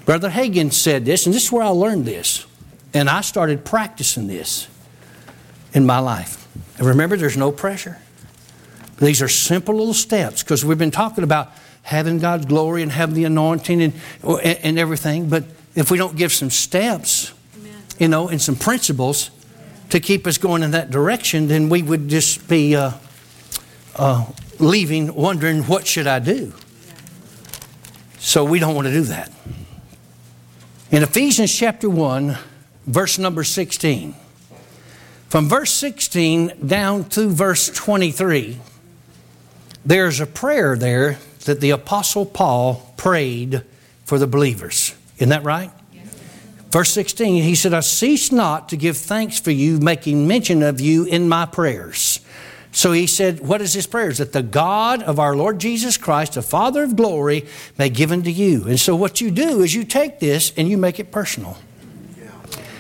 Brother 0.06 0.30
Hagin 0.30 0.72
said 0.72 1.06
this, 1.06 1.26
and 1.26 1.34
this 1.34 1.46
is 1.46 1.52
where 1.52 1.64
I 1.64 1.70
learned 1.70 2.06
this. 2.06 2.46
And 2.94 3.10
I 3.10 3.22
started 3.22 3.66
practicing 3.66 4.28
this 4.28 4.68
in 5.76 5.86
my 5.86 6.00
life. 6.00 6.48
And 6.80 6.88
remember, 6.88 7.18
there's 7.18 7.38
no 7.38 7.52
pressure. 7.52 8.00
These 8.98 9.22
are 9.22 9.28
simple 9.28 9.76
little 9.76 9.94
steps 9.94 10.42
because 10.42 10.64
we've 10.64 10.78
been 10.78 10.90
talking 10.90 11.24
about 11.24 11.52
having 11.84 12.18
God's 12.18 12.46
glory 12.46 12.82
and 12.82 12.92
having 12.92 13.14
the 13.14 13.26
anointing 13.26 13.82
and, 13.82 13.94
and 14.24 14.80
everything. 14.80 15.30
But 15.30 15.44
if 15.76 15.92
we 15.92 15.98
don't 15.98 16.16
give 16.16 16.32
some 16.32 16.50
steps, 16.50 17.34
Amen. 17.58 17.74
you 18.00 18.08
know, 18.08 18.30
and 18.30 18.42
some 18.42 18.56
principles 18.56 19.30
to 19.90 20.00
keep 20.00 20.26
us 20.26 20.38
going 20.38 20.64
in 20.64 20.72
that 20.72 20.90
direction, 20.90 21.48
then 21.48 21.70
we 21.70 21.84
would 21.84 22.08
just 22.08 22.48
be 22.48 22.76
uh, 22.76 22.94
uh, 23.98 24.26
leaving 24.60 25.14
wondering, 25.14 25.64
what 25.64 25.86
should 25.86 26.08
I 26.08 26.20
do? 26.20 26.54
So 28.18 28.46
we 28.46 28.60
don't 28.60 28.74
want 28.74 28.88
to 28.88 28.94
do 28.94 29.04
that. 29.04 29.32
In 30.90 31.04
Ephesians 31.04 31.54
chapter 31.54 31.90
1, 31.90 32.38
verse 32.88 33.20
number 33.20 33.44
16, 33.44 34.16
from 35.30 35.50
verse 35.50 35.72
16 35.72 36.68
down 36.68 37.10
to 37.10 37.30
verse 37.30 37.70
23, 37.70 38.60
there's 39.86 40.20
a 40.20 40.26
prayer 40.26 40.78
there 40.78 41.20
that 41.46 41.62
the 41.62 41.72
Apostle 41.72 42.26
Paul 42.26 42.94
prayed 42.98 43.64
for 44.04 44.18
the 44.18 44.28
believers. 44.28 44.96
Isn't 45.18 45.30
that 45.30 45.44
right? 45.44 45.72
Verse 46.72 46.92
16, 46.92 47.42
he 47.44 47.56
said, 47.56 47.74
I 47.74 47.80
cease 47.80 48.34
not 48.34 48.68
to 48.70 48.76
give 48.76 48.98
thanks 48.98 49.40
for 49.40 49.52
you, 49.52 49.80
making 49.80 50.28
mention 50.28 50.62
of 50.62 50.82
you 50.82 51.06
in 51.06 51.30
my 51.30 51.46
prayers. 51.46 52.20
So 52.74 52.92
he 52.92 53.08
said, 53.08 53.40
What 53.40 53.62
is 53.62 53.74
his 53.74 53.88
prayers? 53.88 54.18
That 54.18 54.34
the 54.34 54.44
God 54.44 55.02
of 55.02 55.18
our 55.18 55.38
Lord 55.38 55.60
Jesus 55.60 55.96
Christ, 55.96 56.34
the 56.34 56.42
Father 56.42 56.84
of 56.84 56.98
glory, 56.98 57.46
may 57.78 57.88
give 57.88 58.12
unto 58.12 58.30
you. 58.30 58.68
And 58.68 58.78
so 58.78 58.94
what 58.98 59.22
you 59.22 59.32
do 59.32 59.62
is 59.62 59.74
you 59.74 59.86
take 59.86 60.20
this 60.20 60.52
and 60.58 60.68
you 60.68 60.78
make 60.78 61.00
it 61.00 61.14
personal. 61.14 61.58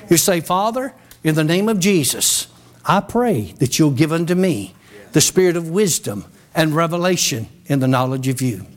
You 0.09 0.17
say, 0.17 0.41
Father, 0.41 0.93
in 1.25 1.33
the 1.33 1.43
name 1.43 1.67
of 1.67 1.79
Jesus, 1.79 2.47
I 2.85 2.99
pray 2.99 3.55
that 3.57 3.79
you'll 3.79 3.89
give 3.89 4.13
unto 4.13 4.35
me 4.35 4.75
the 5.11 5.21
spirit 5.21 5.57
of 5.57 5.71
wisdom 5.71 6.25
and 6.53 6.75
revelation 6.75 7.47
in 7.65 7.79
the 7.79 7.87
knowledge 7.87 8.27
of 8.27 8.43
you. 8.43 8.67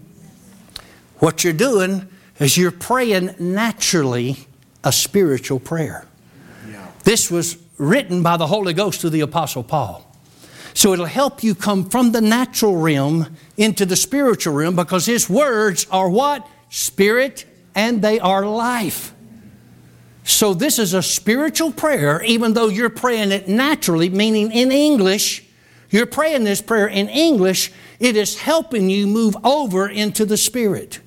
What 1.18 1.44
you're 1.44 1.52
doing 1.52 2.08
is 2.40 2.56
you're 2.56 2.70
praying 2.70 3.34
naturally 3.38 4.46
a 4.82 4.92
spiritual 4.92 5.60
prayer. 5.60 6.06
This 7.04 7.30
was 7.30 7.58
written 7.76 8.22
by 8.22 8.38
the 8.38 8.46
Holy 8.46 8.72
Ghost 8.72 9.02
to 9.02 9.10
the 9.10 9.20
Apostle 9.20 9.62
Paul. 9.62 10.10
So 10.72 10.94
it'll 10.94 11.04
help 11.04 11.42
you 11.42 11.54
come 11.54 11.90
from 11.90 12.12
the 12.12 12.22
natural 12.22 12.76
realm 12.76 13.36
into 13.58 13.84
the 13.84 13.96
spiritual 13.96 14.54
realm 14.54 14.74
because 14.74 15.04
his 15.04 15.28
words 15.28 15.86
are 15.90 16.08
what? 16.08 16.48
Spirit 16.70 17.44
and 17.74 18.00
they 18.00 18.18
are 18.20 18.46
life. 18.46 19.12
So 20.28 20.52
this 20.52 20.78
is 20.78 20.92
a 20.92 21.02
spiritual 21.02 21.72
prayer, 21.72 22.22
even 22.22 22.52
though 22.52 22.68
you're 22.68 22.90
praying 22.90 23.32
it 23.32 23.48
naturally, 23.48 24.10
meaning 24.10 24.52
in 24.52 24.70
English. 24.70 25.42
You're 25.88 26.04
praying 26.04 26.44
this 26.44 26.60
prayer 26.60 26.86
in 26.86 27.08
English, 27.08 27.72
it 27.98 28.14
is 28.14 28.38
helping 28.38 28.90
you 28.90 29.06
move 29.06 29.36
over 29.42 29.88
into 29.88 30.26
the 30.26 30.36
Spirit. 30.36 31.00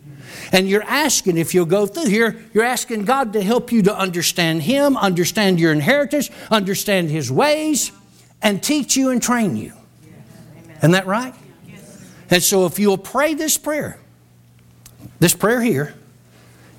And 0.52 0.68
you're 0.68 0.84
asking, 0.84 1.38
if 1.38 1.54
you'll 1.54 1.68
go 1.68 1.86
through 1.86 2.08
here, 2.08 2.44
you're 2.52 2.64
asking 2.64 3.06
God 3.06 3.34
to 3.34 3.44
help 3.44 3.72
you 3.72 3.84
to 3.84 3.96
understand 3.96 4.64
Him, 4.64 4.98
understand 4.98 5.60
your 5.60 5.72
inheritance, 5.72 6.32
understand 6.50 7.12
His 7.12 7.32
ways, 7.32 7.92
and 8.42 8.62
teach 8.62 8.98
you 8.98 9.12
and 9.12 9.22
train 9.22 9.56
you. 9.56 9.74
Isn't 10.80 10.92
that 10.92 11.06
right? 11.06 11.36
And 12.32 12.42
so 12.42 12.66
if 12.66 12.80
you'll 12.80 12.98
pray 12.98 13.36
this 13.36 13.56
prayer, 13.60 14.00
this 15.20 15.36
prayer 15.36 15.62
here, 15.62 15.94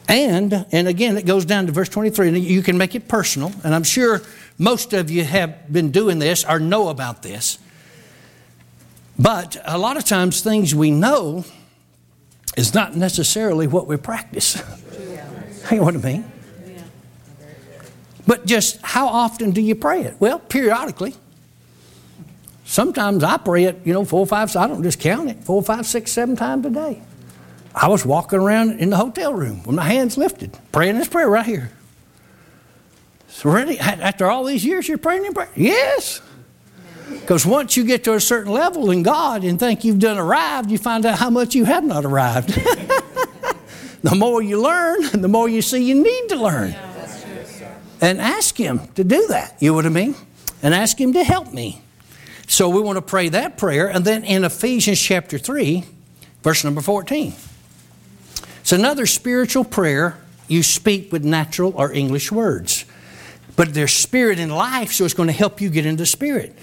and 0.08 0.66
and 0.72 0.88
again 0.88 1.16
it 1.16 1.26
goes 1.26 1.44
down 1.44 1.66
to 1.66 1.72
verse 1.72 1.88
23, 1.88 2.28
and 2.28 2.38
you 2.38 2.62
can 2.62 2.78
make 2.78 2.94
it 2.94 3.08
personal, 3.08 3.52
and 3.64 3.74
I'm 3.74 3.84
sure 3.84 4.22
most 4.58 4.92
of 4.92 5.10
you 5.10 5.24
have 5.24 5.72
been 5.72 5.90
doing 5.90 6.18
this 6.18 6.44
or 6.44 6.58
know 6.58 6.88
about 6.88 7.22
this. 7.22 7.58
But 9.18 9.60
a 9.64 9.78
lot 9.78 9.96
of 9.96 10.04
times 10.04 10.40
things 10.40 10.74
we 10.74 10.90
know 10.90 11.44
is 12.56 12.74
not 12.74 12.96
necessarily 12.96 13.66
what 13.66 13.86
we 13.86 13.96
practice. 13.96 14.56
you 15.70 15.78
know 15.78 15.84
what 15.84 15.94
I 15.94 15.98
mean? 15.98 16.32
But 18.26 18.46
just 18.46 18.80
how 18.82 19.08
often 19.08 19.50
do 19.50 19.60
you 19.60 19.74
pray 19.74 20.02
it? 20.02 20.16
Well, 20.20 20.38
periodically. 20.38 21.14
Sometimes 22.64 23.24
I 23.24 23.36
pray 23.36 23.64
it, 23.64 23.80
you 23.84 23.92
know, 23.92 24.04
four, 24.04 24.26
five, 24.26 24.50
so 24.50 24.60
I 24.60 24.66
don't 24.66 24.82
just 24.82 25.00
count 25.00 25.28
it, 25.28 25.44
four, 25.44 25.62
five, 25.62 25.86
six, 25.86 26.12
seven 26.12 26.36
times 26.36 26.64
a 26.64 26.70
day. 26.70 27.02
I 27.74 27.88
was 27.88 28.04
walking 28.04 28.38
around 28.38 28.80
in 28.80 28.90
the 28.90 28.96
hotel 28.96 29.32
room 29.32 29.62
with 29.64 29.74
my 29.74 29.84
hands 29.84 30.16
lifted, 30.16 30.56
praying 30.72 30.98
this 30.98 31.08
prayer 31.08 31.28
right 31.28 31.46
here. 31.46 31.70
So? 33.28 33.56
After 33.56 34.30
all 34.30 34.44
these 34.44 34.64
years, 34.64 34.88
you're 34.88 34.98
praying 34.98 35.24
in 35.24 35.32
prayer? 35.32 35.48
Yes. 35.56 36.20
Because 37.10 37.46
once 37.46 37.76
you 37.76 37.84
get 37.84 38.04
to 38.04 38.14
a 38.14 38.20
certain 38.20 38.52
level 38.52 38.90
in 38.90 39.02
God 39.02 39.44
and 39.44 39.58
think 39.58 39.84
you've 39.84 39.98
done 39.98 40.18
arrived, 40.18 40.70
you 40.70 40.78
find 40.78 41.04
out 41.06 41.18
how 41.18 41.30
much 41.30 41.54
you 41.54 41.64
have 41.64 41.84
not 41.84 42.04
arrived. 42.04 42.48
the 44.02 44.14
more 44.14 44.42
you 44.42 44.60
learn, 44.60 45.20
the 45.20 45.28
more 45.28 45.48
you 45.48 45.62
see 45.62 45.82
you 45.82 46.02
need 46.02 46.28
to 46.28 46.36
learn. 46.36 46.74
And 48.00 48.20
ask 48.20 48.56
Him 48.56 48.80
to 48.94 49.04
do 49.04 49.28
that. 49.28 49.56
You 49.60 49.70
know 49.70 49.76
what 49.76 49.86
I 49.86 49.90
mean? 49.90 50.14
And 50.62 50.74
ask 50.74 51.00
Him 51.00 51.12
to 51.12 51.24
help 51.24 51.52
me. 51.52 51.80
So 52.48 52.68
we 52.68 52.80
want 52.80 52.96
to 52.96 53.02
pray 53.02 53.28
that 53.30 53.56
prayer. 53.56 53.88
And 53.88 54.04
then 54.04 54.24
in 54.24 54.44
Ephesians 54.44 55.00
chapter 55.00 55.38
3, 55.38 55.84
verse 56.42 56.64
number 56.64 56.80
14, 56.80 57.32
it's 58.72 58.78
another 58.78 59.04
spiritual 59.04 59.64
prayer 59.64 60.16
you 60.48 60.62
speak 60.62 61.12
with 61.12 61.26
natural 61.26 61.74
or 61.76 61.92
English 61.92 62.32
words. 62.32 62.86
But 63.54 63.74
there's 63.74 63.92
spirit 63.92 64.38
in 64.38 64.48
life, 64.48 64.92
so 64.92 65.04
it's 65.04 65.12
going 65.12 65.26
to 65.26 65.34
help 65.34 65.60
you 65.60 65.68
get 65.68 65.84
into 65.84 66.06
spirit. 66.06 66.58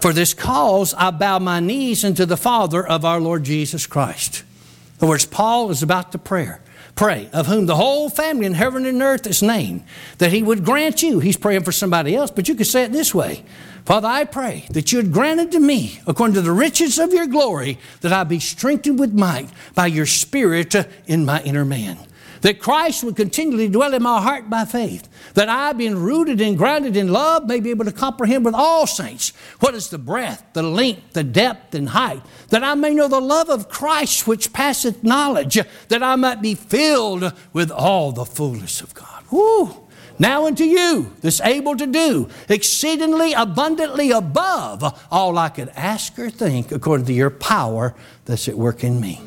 For 0.00 0.12
this 0.12 0.34
cause 0.34 0.92
I 0.94 1.12
bow 1.12 1.38
my 1.38 1.60
knees 1.60 2.04
unto 2.04 2.24
the 2.24 2.36
Father 2.36 2.84
of 2.84 3.04
our 3.04 3.20
Lord 3.20 3.44
Jesus 3.44 3.86
Christ. 3.86 4.40
In 4.40 4.96
other 4.98 5.06
words, 5.06 5.24
Paul 5.24 5.70
is 5.70 5.84
about 5.84 6.10
to 6.10 6.18
pray. 6.18 6.50
Pray, 6.96 7.30
of 7.32 7.46
whom 7.46 7.66
the 7.66 7.76
whole 7.76 8.10
family 8.10 8.46
in 8.46 8.54
heaven 8.54 8.84
and 8.84 9.00
earth 9.00 9.24
is 9.28 9.40
named, 9.40 9.84
that 10.18 10.32
he 10.32 10.42
would 10.42 10.64
grant 10.64 11.00
you. 11.00 11.20
He's 11.20 11.36
praying 11.36 11.62
for 11.62 11.70
somebody 11.70 12.16
else, 12.16 12.32
but 12.32 12.48
you 12.48 12.56
could 12.56 12.66
say 12.66 12.82
it 12.82 12.90
this 12.90 13.14
way 13.14 13.44
Father, 13.86 14.08
I 14.08 14.24
pray 14.24 14.66
that 14.70 14.92
you 14.92 14.98
had 14.98 15.12
granted 15.12 15.52
to 15.52 15.60
me, 15.60 16.00
according 16.06 16.34
to 16.34 16.42
the 16.42 16.52
riches 16.52 16.98
of 16.98 17.12
your 17.12 17.26
glory, 17.26 17.78
that 18.00 18.12
I 18.12 18.24
be 18.24 18.40
strengthened 18.40 18.98
with 18.98 19.14
might 19.14 19.48
by 19.74 19.86
your 19.86 20.06
Spirit 20.06 20.74
in 21.06 21.24
my 21.24 21.40
inner 21.42 21.64
man 21.64 21.98
that 22.42 22.60
Christ 22.60 23.02
would 23.02 23.16
continually 23.16 23.68
dwell 23.68 23.94
in 23.94 24.02
my 24.02 24.20
heart 24.20 24.48
by 24.48 24.64
faith, 24.64 25.08
that 25.34 25.48
I, 25.48 25.72
being 25.72 25.96
rooted 25.96 26.40
and 26.40 26.56
grounded 26.56 26.96
in 26.96 27.12
love, 27.12 27.46
may 27.46 27.60
be 27.60 27.70
able 27.70 27.84
to 27.84 27.92
comprehend 27.92 28.44
with 28.44 28.54
all 28.54 28.86
saints 28.86 29.32
what 29.60 29.74
is 29.74 29.88
the 29.88 29.98
breadth, 29.98 30.44
the 30.52 30.62
length, 30.62 31.12
the 31.12 31.24
depth, 31.24 31.74
and 31.74 31.88
height, 31.88 32.22
that 32.50 32.62
I 32.62 32.74
may 32.74 32.94
know 32.94 33.08
the 33.08 33.20
love 33.20 33.50
of 33.50 33.68
Christ 33.68 34.26
which 34.26 34.52
passeth 34.52 35.02
knowledge, 35.02 35.58
that 35.88 36.02
I 36.02 36.16
might 36.16 36.42
be 36.42 36.54
filled 36.54 37.32
with 37.52 37.70
all 37.70 38.12
the 38.12 38.24
fullness 38.24 38.80
of 38.80 38.94
God. 38.94 39.24
Woo! 39.30 39.85
Now 40.18 40.46
unto 40.46 40.64
you 40.64 41.12
that's 41.20 41.40
able 41.40 41.76
to 41.76 41.86
do 41.86 42.28
exceedingly 42.48 43.34
abundantly 43.34 44.10
above 44.10 45.06
all 45.10 45.36
I 45.36 45.50
could 45.50 45.70
ask 45.76 46.18
or 46.18 46.30
think 46.30 46.72
according 46.72 47.06
to 47.06 47.12
your 47.12 47.30
power 47.30 47.94
that's 48.24 48.48
at 48.48 48.56
work 48.56 48.82
in 48.82 49.00
me. 49.00 49.20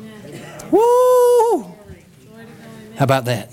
Woo! 0.70 1.62
How 2.96 3.04
about 3.04 3.24
that? 3.26 3.52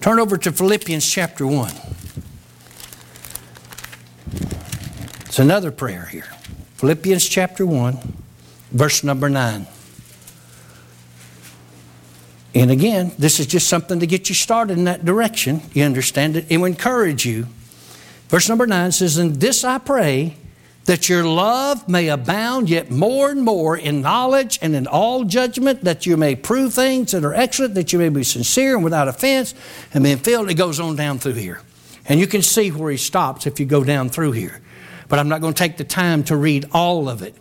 Turn 0.00 0.18
over 0.18 0.36
to 0.36 0.50
Philippians 0.50 1.08
chapter 1.08 1.46
1. 1.46 1.72
It's 5.26 5.38
another 5.38 5.70
prayer 5.70 6.06
here. 6.06 6.26
Philippians 6.74 7.26
chapter 7.26 7.64
1, 7.64 7.98
verse 8.72 9.04
number 9.04 9.30
9. 9.30 9.66
And 12.54 12.70
again, 12.70 13.12
this 13.18 13.40
is 13.40 13.46
just 13.46 13.68
something 13.68 14.00
to 14.00 14.06
get 14.06 14.28
you 14.28 14.34
started 14.34 14.76
in 14.76 14.84
that 14.84 15.04
direction. 15.04 15.62
You 15.72 15.84
understand 15.84 16.36
it? 16.36 16.46
It 16.50 16.58
will 16.58 16.66
encourage 16.66 17.24
you. 17.24 17.46
Verse 18.28 18.48
number 18.48 18.66
9 18.66 18.92
says, 18.92 19.16
And 19.16 19.36
this 19.36 19.64
I 19.64 19.78
pray 19.78 20.36
that 20.84 21.08
your 21.08 21.24
love 21.24 21.88
may 21.88 22.08
abound 22.08 22.68
yet 22.68 22.90
more 22.90 23.30
and 23.30 23.42
more 23.42 23.76
in 23.76 24.02
knowledge 24.02 24.58
and 24.60 24.74
in 24.74 24.86
all 24.86 25.24
judgment, 25.24 25.84
that 25.84 26.06
you 26.06 26.16
may 26.16 26.34
prove 26.34 26.74
things 26.74 27.12
that 27.12 27.24
are 27.24 27.34
excellent, 27.34 27.74
that 27.74 27.92
you 27.92 27.98
may 27.98 28.08
be 28.08 28.24
sincere 28.24 28.74
and 28.74 28.84
without 28.84 29.08
offense, 29.08 29.54
and 29.94 30.02
being 30.04 30.18
filled. 30.18 30.50
It 30.50 30.54
goes 30.54 30.80
on 30.80 30.96
down 30.96 31.18
through 31.18 31.34
here. 31.34 31.60
And 32.06 32.18
you 32.18 32.26
can 32.26 32.42
see 32.42 32.70
where 32.70 32.90
he 32.90 32.96
stops 32.96 33.46
if 33.46 33.60
you 33.60 33.66
go 33.66 33.84
down 33.84 34.10
through 34.10 34.32
here. 34.32 34.60
But 35.08 35.18
I'm 35.18 35.28
not 35.28 35.40
going 35.40 35.54
to 35.54 35.58
take 35.58 35.76
the 35.76 35.84
time 35.84 36.24
to 36.24 36.36
read 36.36 36.66
all 36.72 37.08
of 37.08 37.22
it. 37.22 37.34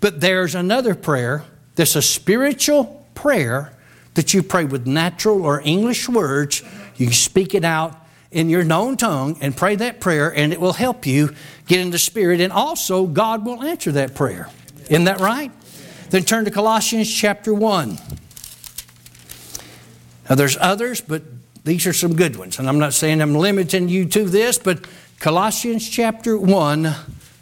But 0.00 0.20
there's 0.20 0.54
another 0.54 0.94
prayer 0.94 1.44
that's 1.76 1.94
a 1.94 2.02
spiritual 2.02 3.06
prayer 3.14 3.72
that 4.18 4.34
you 4.34 4.42
pray 4.42 4.64
with 4.64 4.84
natural 4.84 5.44
or 5.44 5.62
English 5.64 6.08
words. 6.08 6.64
You 6.96 7.12
speak 7.12 7.54
it 7.54 7.64
out 7.64 7.94
in 8.32 8.50
your 8.50 8.64
known 8.64 8.96
tongue 8.96 9.38
and 9.40 9.56
pray 9.56 9.76
that 9.76 10.00
prayer, 10.00 10.34
and 10.34 10.52
it 10.52 10.60
will 10.60 10.72
help 10.72 11.06
you 11.06 11.32
get 11.68 11.78
in 11.78 11.92
the 11.92 12.00
Spirit. 12.00 12.40
And 12.40 12.52
also, 12.52 13.06
God 13.06 13.46
will 13.46 13.62
answer 13.62 13.92
that 13.92 14.16
prayer. 14.16 14.50
Isn't 14.90 15.04
that 15.04 15.20
right? 15.20 15.52
Then 16.10 16.24
turn 16.24 16.44
to 16.46 16.50
Colossians 16.50 17.08
chapter 17.14 17.54
1. 17.54 17.96
Now, 20.28 20.34
there's 20.34 20.56
others, 20.56 21.00
but 21.00 21.22
these 21.62 21.86
are 21.86 21.92
some 21.92 22.16
good 22.16 22.34
ones. 22.34 22.58
And 22.58 22.68
I'm 22.68 22.80
not 22.80 22.94
saying 22.94 23.22
I'm 23.22 23.36
limiting 23.36 23.88
you 23.88 24.04
to 24.06 24.24
this, 24.24 24.58
but 24.58 24.84
Colossians 25.20 25.88
chapter 25.88 26.36
1, 26.36 26.92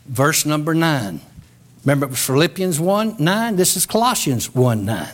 verse 0.08 0.44
number 0.44 0.74
9. 0.74 1.22
Remember, 1.86 2.04
it 2.04 2.10
was 2.10 2.26
Philippians 2.26 2.78
1 2.78 3.16
9. 3.18 3.56
This 3.56 3.78
is 3.78 3.86
Colossians 3.86 4.54
1 4.54 4.84
9. 4.84 5.08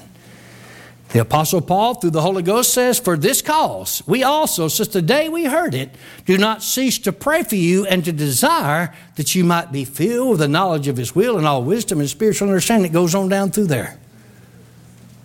The 1.13 1.21
Apostle 1.21 1.61
Paul, 1.61 1.95
through 1.95 2.11
the 2.11 2.23
Holy 2.23 2.43
Ghost, 2.43 2.73
says, 2.73 2.99
For 2.99 3.19
this 3.19 3.43
cause, 3.43 4.03
we 4.07 4.23
also, 4.23 4.69
since 4.69 4.89
the 4.89 5.03
day 5.03 5.29
we 5.29 5.45
heard 5.45 5.75
it, 5.75 5.91
do 6.25 6.39
not 6.39 6.63
cease 6.63 6.99
to 7.01 7.13
pray 7.13 7.43
for 7.43 7.57
you 7.57 7.85
and 7.85 8.03
to 8.07 8.13
desire 8.13 8.95
that 9.17 9.35
you 9.35 9.45
might 9.45 9.71
be 9.71 9.85
filled 9.85 10.31
with 10.31 10.39
the 10.39 10.49
knowledge 10.49 10.89
of 10.89 10.97
His 10.97 11.15
will 11.15 11.37
and 11.37 11.47
all 11.47 11.63
wisdom 11.63 12.01
and 12.01 12.09
spiritual 12.09 12.49
understanding. 12.49 12.91
It 12.91 12.95
goes 12.95 13.15
on 13.15 13.29
down 13.29 13.51
through 13.51 13.67
there. 13.67 13.99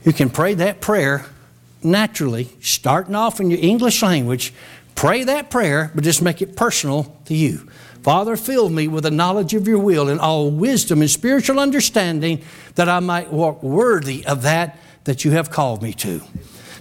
You 0.03 0.11
can 0.11 0.29
pray 0.29 0.55
that 0.55 0.81
prayer 0.81 1.25
naturally, 1.81 2.49
starting 2.59 3.15
off 3.15 3.39
in 3.39 3.49
your 3.49 3.59
English 3.61 4.03
language. 4.03 4.53
Pray 4.93 5.23
that 5.23 5.49
prayer, 5.49 5.91
but 5.95 6.03
just 6.03 6.21
make 6.21 6.41
it 6.41 6.57
personal 6.57 7.15
to 7.25 7.33
you. 7.33 7.69
Father, 8.03 8.35
fill 8.35 8.67
me 8.67 8.89
with 8.89 9.03
the 9.03 9.11
knowledge 9.11 9.53
of 9.53 9.67
your 9.67 9.79
will 9.79 10.09
and 10.09 10.19
all 10.19 10.51
wisdom 10.51 10.99
and 10.99 11.09
spiritual 11.09 11.61
understanding 11.61 12.41
that 12.75 12.89
I 12.89 12.99
might 12.99 13.31
walk 13.31 13.63
worthy 13.63 14.25
of 14.25 14.41
that 14.41 14.77
that 15.07 15.25
you 15.25 15.31
have 15.31 15.49
called 15.49 15.81
me 15.81 15.93
to. 15.93 16.21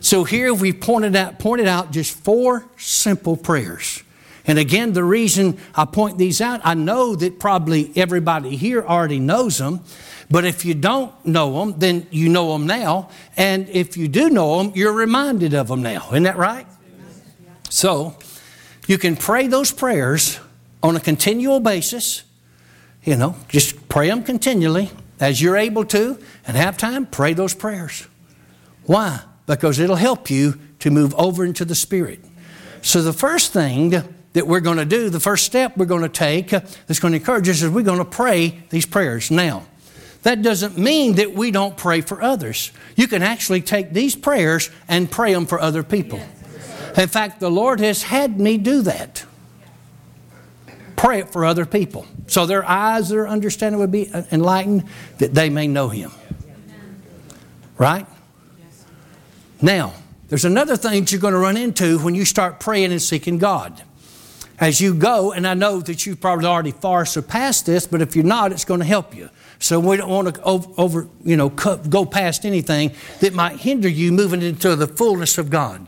So 0.00 0.24
here 0.24 0.52
we 0.52 0.72
pointed 0.72 1.16
out, 1.16 1.38
pointed 1.38 1.66
out 1.66 1.90
just 1.92 2.16
four 2.16 2.66
simple 2.76 3.36
prayers. 3.36 4.02
And 4.46 4.58
again, 4.58 4.92
the 4.92 5.02
reason 5.02 5.58
I 5.74 5.84
point 5.84 6.18
these 6.18 6.40
out, 6.40 6.60
I 6.62 6.74
know 6.74 7.16
that 7.16 7.38
probably 7.40 7.90
everybody 7.96 8.56
here 8.56 8.82
already 8.82 9.18
knows 9.18 9.58
them, 9.58 9.80
but 10.30 10.44
if 10.44 10.64
you 10.64 10.74
don't 10.74 11.12
know 11.24 11.58
them, 11.58 11.78
then 11.78 12.06
you 12.10 12.28
know 12.28 12.52
them 12.52 12.66
now. 12.66 13.10
And 13.36 13.68
if 13.68 13.96
you 13.96 14.06
do 14.08 14.28
know 14.28 14.58
them, 14.58 14.72
you're 14.74 14.92
reminded 14.92 15.54
of 15.54 15.68
them 15.68 15.82
now. 15.82 16.08
Isn't 16.10 16.24
that 16.24 16.36
right? 16.36 16.66
So 17.70 18.16
you 18.86 18.98
can 18.98 19.16
pray 19.16 19.46
those 19.46 19.72
prayers 19.72 20.38
on 20.82 20.96
a 20.96 21.00
continual 21.00 21.60
basis. 21.60 22.22
You 23.02 23.16
know, 23.16 23.36
just 23.48 23.88
pray 23.88 24.08
them 24.08 24.22
continually 24.22 24.90
as 25.20 25.40
you're 25.40 25.56
able 25.56 25.84
to 25.86 26.18
and 26.46 26.56
have 26.56 26.76
time, 26.76 27.06
pray 27.06 27.32
those 27.32 27.54
prayers. 27.54 28.06
Why? 28.86 29.20
Because 29.46 29.78
it'll 29.78 29.96
help 29.96 30.30
you 30.30 30.58
to 30.80 30.90
move 30.90 31.14
over 31.14 31.44
into 31.44 31.64
the 31.64 31.74
Spirit. 31.74 32.24
So, 32.82 33.02
the 33.02 33.12
first 33.12 33.52
thing 33.52 33.90
that 33.90 34.46
we're 34.46 34.60
going 34.60 34.76
to 34.76 34.84
do, 34.84 35.10
the 35.10 35.20
first 35.20 35.44
step 35.44 35.76
we're 35.76 35.86
going 35.86 36.02
to 36.02 36.08
take 36.08 36.50
that's 36.50 36.98
going 37.00 37.12
to 37.12 37.18
encourage 37.18 37.48
us 37.48 37.62
is 37.62 37.70
we're 37.70 37.82
going 37.82 37.98
to 37.98 38.04
pray 38.04 38.62
these 38.70 38.86
prayers. 38.86 39.30
Now, 39.30 39.66
that 40.22 40.42
doesn't 40.42 40.76
mean 40.76 41.16
that 41.16 41.32
we 41.34 41.50
don't 41.50 41.76
pray 41.76 42.00
for 42.00 42.22
others. 42.22 42.72
You 42.96 43.08
can 43.08 43.22
actually 43.22 43.60
take 43.60 43.92
these 43.92 44.16
prayers 44.16 44.70
and 44.88 45.10
pray 45.10 45.32
them 45.32 45.46
for 45.46 45.60
other 45.60 45.82
people. 45.82 46.20
In 46.96 47.08
fact, 47.08 47.40
the 47.40 47.50
Lord 47.50 47.80
has 47.80 48.02
had 48.02 48.40
me 48.40 48.58
do 48.58 48.82
that. 48.82 49.24
Pray 50.96 51.20
it 51.20 51.30
for 51.30 51.44
other 51.44 51.66
people. 51.66 52.06
So 52.26 52.46
their 52.46 52.64
eyes, 52.68 53.08
their 53.08 53.28
understanding 53.28 53.80
would 53.80 53.92
be 53.92 54.10
enlightened, 54.32 54.84
that 55.18 55.34
they 55.34 55.50
may 55.50 55.68
know 55.68 55.90
Him. 55.90 56.10
Right? 57.78 58.06
Now, 59.62 59.94
there's 60.28 60.44
another 60.44 60.76
thing 60.76 61.00
that 61.00 61.12
you're 61.12 61.20
going 61.20 61.34
to 61.34 61.38
run 61.38 61.56
into 61.56 61.98
when 62.00 62.14
you 62.14 62.24
start 62.24 62.60
praying 62.60 62.90
and 62.92 63.00
seeking 63.00 63.38
God. 63.38 63.82
As 64.58 64.80
you 64.80 64.94
go, 64.94 65.32
and 65.32 65.46
I 65.46 65.54
know 65.54 65.80
that 65.80 66.06
you've 66.06 66.20
probably 66.20 66.46
already 66.46 66.72
far 66.72 67.04
surpassed 67.04 67.66
this, 67.66 67.86
but 67.86 68.00
if 68.00 68.16
you're 68.16 68.24
not, 68.24 68.52
it's 68.52 68.64
going 68.64 68.80
to 68.80 68.86
help 68.86 69.14
you. 69.14 69.28
So 69.58 69.78
we 69.80 69.96
don't 69.96 70.08
want 70.08 70.34
to 70.34 70.42
over, 70.42 70.68
over 70.78 71.08
you 71.22 71.36
know, 71.36 71.50
go 71.50 72.04
past 72.04 72.44
anything 72.44 72.92
that 73.20 73.34
might 73.34 73.60
hinder 73.60 73.88
you 73.88 74.12
moving 74.12 74.42
into 74.42 74.74
the 74.76 74.86
fullness 74.86 75.38
of 75.38 75.50
God. 75.50 75.86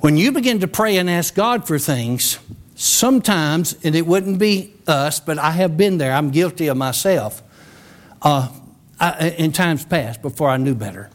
When 0.00 0.16
you 0.16 0.30
begin 0.32 0.60
to 0.60 0.68
pray 0.68 0.98
and 0.98 1.10
ask 1.10 1.34
God 1.34 1.66
for 1.66 1.78
things, 1.78 2.38
sometimes, 2.76 3.76
and 3.82 3.94
it 3.94 4.06
wouldn't 4.06 4.38
be 4.38 4.74
us, 4.86 5.18
but 5.18 5.38
I 5.38 5.52
have 5.52 5.76
been 5.76 5.98
there, 5.98 6.12
I'm 6.12 6.30
guilty 6.30 6.68
of 6.68 6.76
myself, 6.76 7.42
uh, 8.22 8.50
I, 9.00 9.30
in 9.30 9.52
times 9.52 9.84
past 9.84 10.22
before 10.22 10.48
I 10.48 10.58
knew 10.58 10.74
better. 10.74 11.10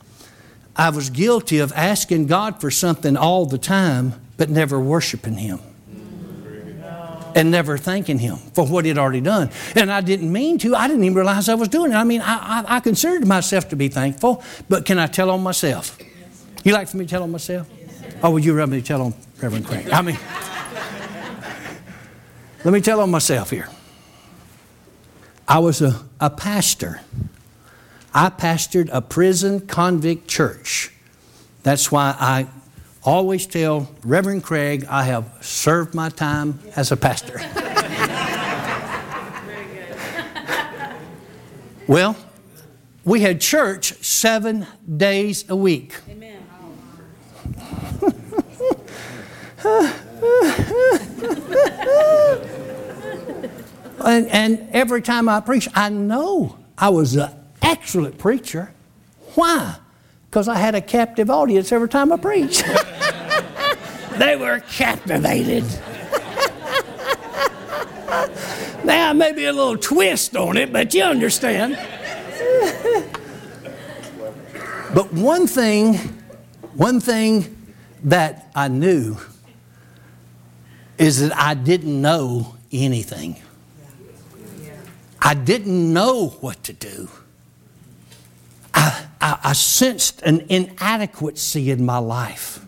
I 0.76 0.90
was 0.90 1.10
guilty 1.10 1.60
of 1.60 1.72
asking 1.74 2.28
God 2.28 2.62
for 2.62 2.72
something 2.72 3.18
all 3.18 3.46
the 3.46 3.58
time, 3.58 4.14
but 4.38 4.50
never 4.50 4.80
worshiping 4.80 5.36
Him. 5.36 5.60
And 7.34 7.50
never 7.50 7.78
thanking 7.78 8.20
Him 8.20 8.38
for 8.54 8.66
what 8.68 8.86
He'd 8.86 8.98
already 8.98 9.22
done. 9.22 9.50
And 9.76 9.92
I 9.92 10.02
didn't 10.02 10.32
mean 10.32 10.58
to. 10.60 10.76
I 10.76 10.88
didn't 10.88 11.04
even 11.04 11.16
realize 11.16 11.48
I 11.48 11.56
was 11.56 11.70
doing 11.70 11.92
it. 11.92 11.96
I 11.96 12.04
mean, 12.04 12.22
I, 12.22 12.36
I, 12.62 12.76
I 12.78 12.80
considered 12.80 13.26
myself 13.26 13.70
to 13.70 13.76
be 13.76 13.88
thankful, 13.88 14.44
but 14.68 14.86
can 14.86 15.00
I 15.00 15.08
tell 15.08 15.30
on 15.30 15.42
myself? 15.42 15.98
You 16.64 16.74
like 16.74 16.88
for 16.88 16.98
me 16.98 17.06
to 17.06 17.10
tell 17.10 17.24
on 17.24 17.32
myself? 17.32 17.70
Oh, 18.24 18.32
would 18.32 18.46
you 18.46 18.54
rather 18.54 18.72
me 18.72 18.82
tell 18.82 19.02
on 19.02 19.14
Reverend 19.42 19.66
Craig? 19.66 19.90
I 19.90 20.02
mean, 20.02 20.18
let 22.64 22.74
me 22.74 22.82
tell 22.82 23.00
on 23.00 23.10
myself 23.10 23.50
here. 23.50 23.68
I 25.48 25.60
was 25.60 25.82
a, 25.82 26.02
a 26.20 26.30
pastor 26.30 27.02
I 28.14 28.30
pastored 28.30 28.90
a 28.92 29.02
prison 29.02 29.66
convict 29.68 30.28
church. 30.28 30.92
That's 31.64 31.92
why 31.92 32.16
I 32.20 32.48
always 33.04 33.48
tell 33.48 33.90
Reverend 34.04 34.44
Craig 34.44 34.86
I 34.90 35.04
have 35.04 35.32
served 35.42 35.96
my 35.96 36.10
time 36.10 36.60
as 36.76 36.92
a 36.92 36.98
pastor. 36.98 37.40
well, 41.88 42.18
we 43.06 43.22
had 43.22 43.40
church 43.40 43.94
seven 44.04 44.68
days 44.98 45.50
a 45.50 45.56
week. 45.56 45.96
Amen. 46.10 46.44
and, 54.06 54.28
and 54.28 54.68
every 54.72 55.02
time 55.02 55.30
I 55.30 55.40
preach, 55.40 55.70
I 55.74 55.88
know 55.90 56.58
I 56.78 56.90
was 56.90 57.16
a 57.16 57.41
excellent 57.62 58.18
preacher. 58.18 58.72
Why? 59.36 59.76
Because 60.30 60.48
I 60.48 60.56
had 60.56 60.76
a 60.76 60.82
captive 60.82 61.30
audience 61.30 61.72
every 61.72 61.90
time 61.90 62.12
I 62.12 62.18
preached. 62.18 62.66
they 64.18 64.36
were 64.36 64.60
captivated. 64.72 65.64
now, 68.86 69.14
maybe 69.14 69.46
a 69.46 69.54
little 69.54 69.78
twist 69.78 70.36
on 70.36 70.58
it, 70.58 70.74
but 70.74 70.94
you 70.94 71.04
understand. 71.04 71.74
but 74.94 75.14
one 75.14 75.48
thing, 75.48 75.96
one 76.76 77.00
thing 77.00 77.58
that 78.04 78.52
I 78.56 78.68
knew 78.68 79.18
is 80.98 81.22
that 81.22 81.38
I 81.38 81.54
didn't 81.56 82.02
know 82.02 82.56
anything. 82.72 83.38
I 85.22 85.34
didn't 85.34 85.94
know 85.94 86.30
what 86.42 86.64
to 86.64 86.74
do. 86.74 87.10
I, 88.74 89.06
I, 89.20 89.40
I 89.44 89.54
sensed 89.54 90.22
an 90.22 90.46
inadequacy 90.50 91.72
in 91.72 91.86
my 91.86 91.98
life 91.98 92.66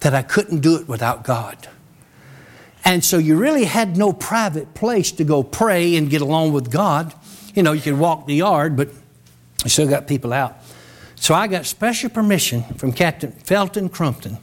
that 0.00 0.14
I 0.14 0.22
couldn't 0.22 0.60
do 0.60 0.76
it 0.76 0.88
without 0.88 1.24
God. 1.24 1.68
And 2.84 3.04
so 3.04 3.18
you 3.18 3.36
really 3.36 3.64
had 3.64 3.96
no 3.96 4.12
private 4.12 4.74
place 4.74 5.12
to 5.12 5.24
go 5.24 5.42
pray 5.42 5.96
and 5.96 6.08
get 6.08 6.22
along 6.22 6.52
with 6.52 6.70
God. 6.70 7.12
You 7.54 7.62
know, 7.62 7.72
you 7.72 7.82
could 7.82 7.98
walk 7.98 8.26
the 8.26 8.34
yard, 8.34 8.76
but 8.76 8.88
you 9.64 9.70
still 9.70 9.88
got 9.88 10.06
people 10.06 10.32
out. 10.32 10.56
So 11.16 11.34
I 11.34 11.48
got 11.48 11.66
special 11.66 12.10
permission 12.10 12.62
from 12.62 12.92
Captain 12.92 13.32
Felton 13.32 13.88
Crumpton 13.88 14.38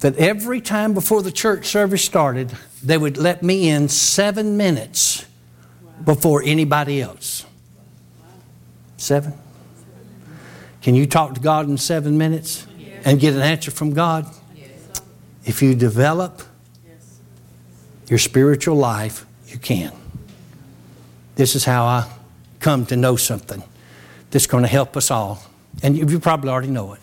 that 0.00 0.16
every 0.16 0.60
time 0.60 0.94
before 0.94 1.22
the 1.22 1.32
church 1.32 1.66
service 1.66 2.04
started, 2.04 2.52
they 2.82 2.98
would 2.98 3.16
let 3.16 3.42
me 3.42 3.68
in 3.68 3.88
seven 3.88 4.56
minutes 4.56 5.26
before 6.04 6.42
anybody 6.44 7.00
else. 7.00 7.44
Seven? 8.96 9.34
Can 10.82 10.94
you 10.94 11.06
talk 11.06 11.34
to 11.34 11.40
God 11.40 11.68
in 11.68 11.78
seven 11.78 12.16
minutes 12.16 12.66
and 13.04 13.18
get 13.18 13.34
an 13.34 13.42
answer 13.42 13.70
from 13.70 13.90
God? 13.90 14.26
If 15.44 15.62
you 15.62 15.74
develop 15.74 16.42
your 18.08 18.18
spiritual 18.18 18.76
life, 18.76 19.26
you 19.46 19.58
can. 19.58 19.92
This 21.36 21.54
is 21.54 21.64
how 21.64 21.84
I 21.84 22.08
come 22.60 22.86
to 22.86 22.96
know 22.96 23.16
something 23.16 23.62
that's 24.30 24.46
going 24.46 24.62
to 24.62 24.68
help 24.68 24.96
us 24.96 25.10
all. 25.10 25.42
And 25.82 25.96
you 25.96 26.18
probably 26.18 26.50
already 26.50 26.70
know 26.70 26.94
it, 26.94 27.00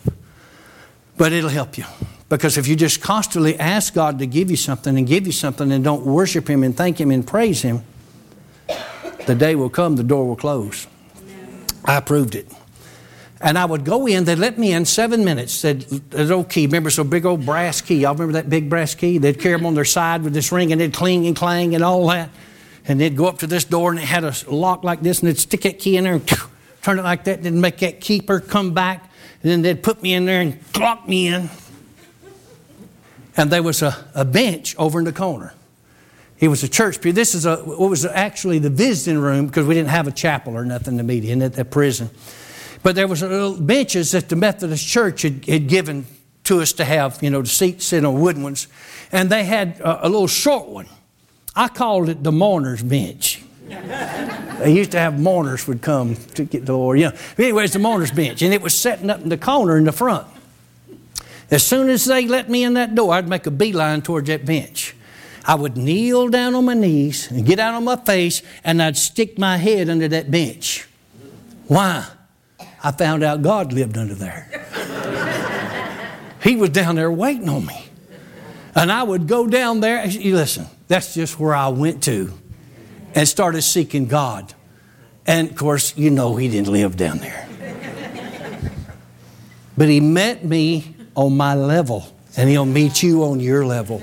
but 1.16 1.32
it'll 1.32 1.50
help 1.50 1.78
you. 1.78 1.84
Because 2.28 2.58
if 2.58 2.66
you 2.66 2.74
just 2.74 3.00
constantly 3.00 3.58
ask 3.58 3.94
God 3.94 4.18
to 4.18 4.26
give 4.26 4.50
you 4.50 4.56
something 4.56 4.96
and 4.96 5.06
give 5.06 5.26
you 5.26 5.32
something 5.32 5.70
and 5.70 5.84
don't 5.84 6.04
worship 6.04 6.48
Him 6.48 6.64
and 6.64 6.76
thank 6.76 7.00
Him 7.00 7.10
and 7.10 7.26
praise 7.26 7.62
Him, 7.62 7.82
the 9.26 9.34
day 9.34 9.54
will 9.54 9.70
come, 9.70 9.96
the 9.96 10.02
door 10.02 10.26
will 10.26 10.36
close. 10.36 10.86
I 11.84 11.96
approved 11.96 12.34
it. 12.34 12.50
And 13.40 13.58
I 13.58 13.64
would 13.66 13.84
go 13.84 14.06
in, 14.06 14.24
they'd 14.24 14.38
let 14.38 14.58
me 14.58 14.72
in 14.72 14.86
seven 14.86 15.22
minutes. 15.24 15.52
Said, 15.52 15.82
there's 15.82 16.30
old 16.30 16.48
key, 16.48 16.66
remember, 16.66 16.88
so 16.88 17.04
big 17.04 17.26
old 17.26 17.44
brass 17.44 17.82
key. 17.82 17.96
Y'all 17.96 18.14
remember 18.14 18.32
that 18.34 18.48
big 18.48 18.70
brass 18.70 18.94
key? 18.94 19.18
They'd 19.18 19.38
carry 19.38 19.56
them 19.56 19.66
on 19.66 19.74
their 19.74 19.84
side 19.84 20.22
with 20.22 20.32
this 20.32 20.50
ring 20.50 20.72
and 20.72 20.80
they'd 20.80 20.94
cling 20.94 21.26
and 21.26 21.36
clang 21.36 21.74
and 21.74 21.84
all 21.84 22.06
that. 22.08 22.30
And 22.86 22.98
they'd 22.98 23.16
go 23.16 23.26
up 23.26 23.38
to 23.38 23.46
this 23.46 23.64
door 23.64 23.90
and 23.90 23.98
it 23.98 24.04
had 24.06 24.24
a 24.24 24.34
lock 24.48 24.82
like 24.82 25.02
this 25.02 25.20
and 25.20 25.28
they'd 25.28 25.38
stick 25.38 25.62
that 25.62 25.78
key 25.78 25.98
in 25.98 26.04
there 26.04 26.14
and 26.14 26.28
turn 26.82 26.98
it 26.98 27.02
like 27.02 27.24
that 27.24 27.42
then 27.42 27.60
make 27.60 27.78
that 27.78 28.00
keeper 28.00 28.40
come 28.40 28.72
back. 28.72 29.10
And 29.42 29.50
then 29.50 29.62
they'd 29.62 29.82
put 29.82 30.02
me 30.02 30.14
in 30.14 30.24
there 30.24 30.40
and 30.40 30.58
lock 30.78 31.06
me 31.06 31.28
in. 31.28 31.50
And 33.36 33.50
there 33.50 33.62
was 33.62 33.82
a, 33.82 34.06
a 34.14 34.24
bench 34.24 34.74
over 34.76 34.98
in 34.98 35.04
the 35.04 35.12
corner. 35.12 35.52
It 36.40 36.48
was 36.48 36.62
a 36.64 36.68
church. 36.68 37.00
pew. 37.00 37.12
This 37.12 37.34
is 37.34 37.46
a, 37.46 37.56
what 37.56 37.90
was 37.90 38.04
actually 38.04 38.58
the 38.58 38.70
visiting 38.70 39.20
room 39.20 39.46
because 39.46 39.66
we 39.66 39.74
didn't 39.74 39.90
have 39.90 40.06
a 40.06 40.12
chapel 40.12 40.56
or 40.56 40.64
nothing 40.64 40.96
to 40.98 41.02
meet 41.02 41.24
in 41.24 41.42
at 41.42 41.54
the 41.54 41.64
prison. 41.64 42.10
But 42.82 42.96
there 42.96 43.08
was 43.08 43.22
little 43.22 43.58
benches 43.58 44.12
that 44.12 44.28
the 44.28 44.36
Methodist 44.36 44.86
Church 44.86 45.22
had, 45.22 45.44
had 45.46 45.68
given 45.68 46.06
to 46.44 46.60
us 46.60 46.72
to 46.74 46.84
have, 46.84 47.22
you 47.22 47.30
know, 47.30 47.40
the 47.40 47.48
seats 47.48 47.86
sit 47.86 48.04
on 48.04 48.20
wooden 48.20 48.42
ones. 48.42 48.68
And 49.10 49.30
they 49.30 49.44
had 49.44 49.80
a, 49.80 50.06
a 50.06 50.08
little 50.08 50.26
short 50.26 50.68
one. 50.68 50.88
I 51.56 51.68
called 51.68 52.08
it 52.08 52.22
the 52.22 52.32
mourner's 52.32 52.82
bench. 52.82 53.42
they 53.68 54.72
used 54.74 54.90
to 54.90 54.98
have 54.98 55.18
mourners 55.18 55.66
would 55.66 55.80
come 55.80 56.16
to 56.34 56.44
get 56.44 56.66
the 56.66 56.74
Lord. 56.74 56.98
You 56.98 57.10
know. 57.10 57.16
But 57.36 57.72
the 57.72 57.78
mourner's 57.78 58.10
bench. 58.10 58.42
And 58.42 58.52
it 58.52 58.60
was 58.60 58.76
setting 58.76 59.08
up 59.08 59.22
in 59.22 59.30
the 59.30 59.38
corner 59.38 59.78
in 59.78 59.84
the 59.84 59.92
front. 59.92 60.26
As 61.50 61.62
soon 61.62 61.88
as 61.88 62.04
they 62.04 62.26
let 62.26 62.50
me 62.50 62.64
in 62.64 62.74
that 62.74 62.94
door, 62.94 63.14
I'd 63.14 63.28
make 63.28 63.46
a 63.46 63.50
beeline 63.50 64.02
towards 64.02 64.26
that 64.26 64.44
bench. 64.44 64.94
I 65.46 65.54
would 65.54 65.76
kneel 65.76 66.28
down 66.28 66.54
on 66.54 66.64
my 66.64 66.74
knees 66.74 67.30
and 67.30 67.44
get 67.44 67.58
out 67.58 67.74
on 67.74 67.84
my 67.84 67.96
face, 67.96 68.42
and 68.64 68.82
I'd 68.82 68.96
stick 68.96 69.38
my 69.38 69.56
head 69.58 69.88
under 69.90 70.08
that 70.08 70.30
bench. 70.30 70.88
Why? 71.66 72.06
I 72.82 72.92
found 72.92 73.22
out 73.22 73.42
God 73.42 73.72
lived 73.72 73.98
under 73.98 74.14
there. 74.14 74.48
he 76.42 76.56
was 76.56 76.70
down 76.70 76.96
there 76.96 77.10
waiting 77.10 77.48
on 77.48 77.66
me. 77.66 77.86
And 78.74 78.90
I 78.90 79.02
would 79.02 79.28
go 79.28 79.46
down 79.46 79.80
there. 79.80 80.04
You 80.06 80.34
listen, 80.34 80.66
that's 80.88 81.14
just 81.14 81.38
where 81.38 81.54
I 81.54 81.68
went 81.68 82.02
to 82.04 82.32
and 83.14 83.28
started 83.28 83.62
seeking 83.62 84.06
God. 84.06 84.52
And 85.26 85.50
of 85.50 85.56
course, 85.56 85.96
you 85.96 86.10
know 86.10 86.36
He 86.36 86.48
didn't 86.48 86.72
live 86.72 86.96
down 86.96 87.18
there. 87.18 87.48
But 89.76 89.88
He 89.88 90.00
met 90.00 90.44
me 90.44 90.94
on 91.14 91.36
my 91.36 91.54
level, 91.54 92.04
and 92.36 92.48
He'll 92.48 92.66
meet 92.66 93.02
you 93.02 93.24
on 93.24 93.40
your 93.40 93.64
level. 93.64 94.02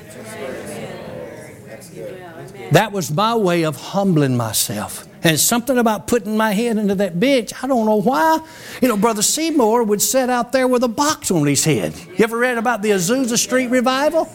That 2.71 2.93
was 2.93 3.11
my 3.11 3.35
way 3.35 3.63
of 3.63 3.75
humbling 3.75 4.37
myself. 4.37 5.05
And 5.23 5.39
something 5.39 5.77
about 5.77 6.07
putting 6.07 6.35
my 6.35 6.53
head 6.53 6.77
into 6.77 6.95
that 6.95 7.19
bench, 7.19 7.51
I 7.61 7.67
don't 7.67 7.85
know 7.85 8.01
why. 8.01 8.39
You 8.81 8.87
know, 8.87 8.97
Brother 8.97 9.21
Seymour 9.21 9.83
would 9.83 10.01
sit 10.01 10.29
out 10.29 10.51
there 10.51 10.67
with 10.67 10.83
a 10.83 10.87
box 10.87 11.29
on 11.29 11.45
his 11.45 11.63
head. 11.63 11.93
You 12.17 12.23
ever 12.23 12.37
read 12.37 12.57
about 12.57 12.81
the 12.81 12.91
Azusa 12.91 13.37
Street 13.37 13.67
revival? 13.67 14.27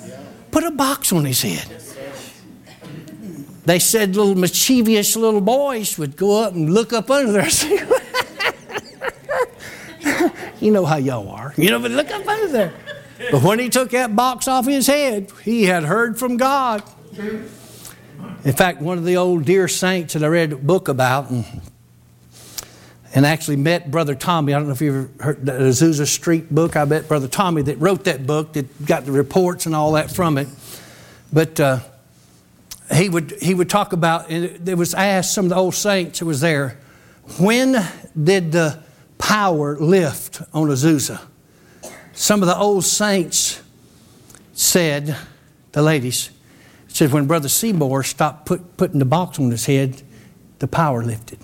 Put 0.50 0.64
a 0.64 0.70
box 0.70 1.12
on 1.12 1.24
his 1.24 1.42
head. 1.42 1.66
They 3.64 3.80
said 3.80 4.14
little 4.14 4.36
mischievous 4.36 5.16
little 5.16 5.40
boys 5.40 5.98
would 5.98 6.16
go 6.16 6.44
up 6.44 6.54
and 6.54 6.72
look 6.72 6.92
up 6.92 7.10
under 7.10 7.32
there. 7.32 7.48
you 10.60 10.70
know 10.70 10.84
how 10.84 10.98
y'all 10.98 11.28
are. 11.30 11.52
You 11.56 11.70
know, 11.70 11.80
but 11.80 11.90
look 11.90 12.10
up 12.12 12.28
under 12.28 12.48
there. 12.48 12.74
But 13.32 13.42
when 13.42 13.58
he 13.58 13.68
took 13.68 13.90
that 13.90 14.14
box 14.14 14.46
off 14.46 14.66
his 14.66 14.86
head, 14.86 15.32
he 15.42 15.64
had 15.64 15.82
heard 15.82 16.16
from 16.16 16.36
God. 16.36 16.84
In 18.46 18.52
fact, 18.52 18.80
one 18.80 18.96
of 18.96 19.04
the 19.04 19.16
old 19.16 19.44
dear 19.44 19.66
saints 19.66 20.14
that 20.14 20.22
I 20.22 20.28
read 20.28 20.52
a 20.52 20.56
book 20.56 20.86
about 20.86 21.30
and, 21.30 21.44
and 23.12 23.26
actually 23.26 23.56
met 23.56 23.90
Brother 23.90 24.14
Tommy. 24.14 24.54
I 24.54 24.58
don't 24.58 24.68
know 24.68 24.72
if 24.72 24.80
you 24.80 24.88
ever 24.90 25.24
heard 25.24 25.44
the 25.44 25.50
Azusa 25.50 26.06
Street 26.06 26.48
book. 26.48 26.76
I 26.76 26.84
bet 26.84 27.08
Brother 27.08 27.26
Tommy 27.26 27.62
that 27.62 27.80
wrote 27.80 28.04
that 28.04 28.24
book, 28.24 28.52
that 28.52 28.86
got 28.86 29.04
the 29.04 29.10
reports 29.10 29.66
and 29.66 29.74
all 29.74 29.90
that 29.94 30.12
from 30.12 30.38
it. 30.38 30.46
But 31.32 31.58
uh, 31.58 31.80
he, 32.94 33.08
would, 33.08 33.32
he 33.42 33.52
would 33.52 33.68
talk 33.68 33.92
about, 33.92 34.30
and 34.30 34.68
it 34.68 34.78
was 34.78 34.94
asked 34.94 35.34
some 35.34 35.46
of 35.46 35.48
the 35.48 35.56
old 35.56 35.74
saints 35.74 36.20
that 36.20 36.26
was 36.26 36.40
there, 36.40 36.78
when 37.40 37.84
did 38.22 38.52
the 38.52 38.80
power 39.18 39.76
lift 39.76 40.40
on 40.54 40.68
Azusa? 40.68 41.20
Some 42.12 42.44
of 42.44 42.46
the 42.46 42.56
old 42.56 42.84
saints 42.84 43.60
said, 44.52 45.16
the 45.72 45.82
ladies, 45.82 46.30
said 46.96 47.12
when 47.12 47.26
Brother 47.26 47.50
Seymour 47.50 48.02
stopped 48.04 48.46
put, 48.46 48.78
putting 48.78 48.98
the 48.98 49.04
box 49.04 49.38
on 49.38 49.50
his 49.50 49.66
head, 49.66 50.00
the 50.60 50.66
power 50.66 51.04
lifted. 51.04 51.38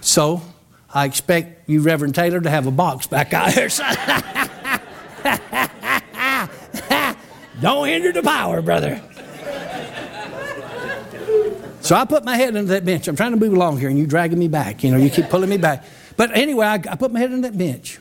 So 0.00 0.40
I 0.88 1.04
expect 1.04 1.68
you, 1.68 1.82
Reverend 1.82 2.14
Taylor, 2.14 2.40
to 2.40 2.48
have 2.48 2.66
a 2.66 2.70
box 2.70 3.06
back 3.06 3.34
out 3.34 3.52
here. 3.52 3.68
Don't 7.60 7.86
hinder 7.86 8.10
the 8.10 8.22
power, 8.22 8.62
brother. 8.62 9.02
So 11.82 11.94
I 11.94 12.06
put 12.06 12.24
my 12.24 12.36
head 12.36 12.56
under 12.56 12.72
that 12.72 12.86
bench. 12.86 13.06
I'm 13.06 13.16
trying 13.16 13.32
to 13.32 13.36
move 13.36 13.52
along 13.52 13.80
here, 13.80 13.90
and 13.90 13.98
you 13.98 14.06
dragging 14.06 14.38
me 14.38 14.48
back. 14.48 14.82
You 14.82 14.92
know, 14.92 14.96
you 14.96 15.10
keep 15.10 15.28
pulling 15.28 15.50
me 15.50 15.58
back. 15.58 15.84
But 16.16 16.34
anyway, 16.34 16.64
I, 16.64 16.76
I 16.76 16.96
put 16.96 17.12
my 17.12 17.18
head 17.18 17.34
under 17.34 17.50
that 17.50 17.58
bench. 17.58 17.98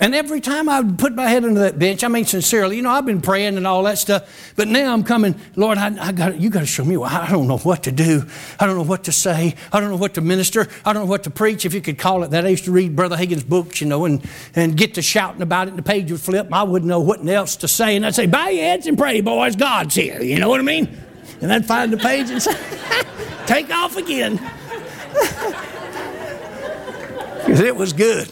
And 0.00 0.14
every 0.14 0.40
time 0.40 0.66
I 0.70 0.80
would 0.80 0.98
put 0.98 1.14
my 1.14 1.28
head 1.28 1.44
under 1.44 1.60
that 1.60 1.78
bench, 1.78 2.02
I 2.02 2.08
mean 2.08 2.24
sincerely, 2.24 2.76
you 2.76 2.82
know, 2.82 2.90
I've 2.90 3.04
been 3.04 3.20
praying 3.20 3.58
and 3.58 3.66
all 3.66 3.82
that 3.82 3.98
stuff, 3.98 4.52
but 4.56 4.66
now 4.66 4.94
I'm 4.94 5.04
coming, 5.04 5.38
Lord, 5.56 5.76
I, 5.76 6.08
I 6.08 6.12
got 6.12 6.40
you 6.40 6.48
got 6.48 6.60
to 6.60 6.66
show 6.66 6.84
me. 6.86 6.96
I 6.96 7.28
don't 7.28 7.46
know 7.46 7.58
what 7.58 7.82
to 7.82 7.92
do. 7.92 8.24
I 8.58 8.66
don't 8.66 8.76
know 8.76 8.82
what 8.82 9.04
to 9.04 9.12
say. 9.12 9.54
I 9.70 9.78
don't 9.78 9.90
know 9.90 9.96
what 9.96 10.14
to 10.14 10.22
minister. 10.22 10.68
I 10.86 10.94
don't 10.94 11.04
know 11.04 11.10
what 11.10 11.24
to 11.24 11.30
preach, 11.30 11.66
if 11.66 11.74
you 11.74 11.82
could 11.82 11.98
call 11.98 12.24
it 12.24 12.30
that. 12.30 12.46
I 12.46 12.48
used 12.48 12.64
to 12.64 12.72
read 12.72 12.96
Brother 12.96 13.16
Hagin's 13.16 13.44
books, 13.44 13.82
you 13.82 13.86
know, 13.86 14.06
and, 14.06 14.26
and 14.54 14.74
get 14.74 14.94
to 14.94 15.02
shouting 15.02 15.42
about 15.42 15.68
it, 15.68 15.70
and 15.72 15.78
the 15.78 15.82
page 15.82 16.10
would 16.10 16.20
flip, 16.20 16.48
I 16.50 16.62
wouldn't 16.62 16.88
know 16.88 17.00
what 17.00 17.26
else 17.28 17.56
to 17.56 17.68
say. 17.68 17.94
And 17.94 18.06
I'd 18.06 18.14
say, 18.14 18.26
bow 18.26 18.48
your 18.48 18.64
heads 18.64 18.86
and 18.86 18.96
pray, 18.96 19.20
boys, 19.20 19.54
God's 19.54 19.94
here. 19.94 20.22
You 20.22 20.38
know 20.38 20.48
what 20.48 20.60
I 20.60 20.64
mean? 20.64 20.96
And 21.42 21.52
I'd 21.52 21.66
find 21.66 21.92
the 21.92 21.98
page 21.98 22.30
and 22.30 22.42
say, 22.42 22.56
take 23.46 23.70
off 23.70 23.96
again. 23.96 24.40
Because 27.40 27.60
it 27.60 27.74
was 27.74 27.92
good. 27.92 28.30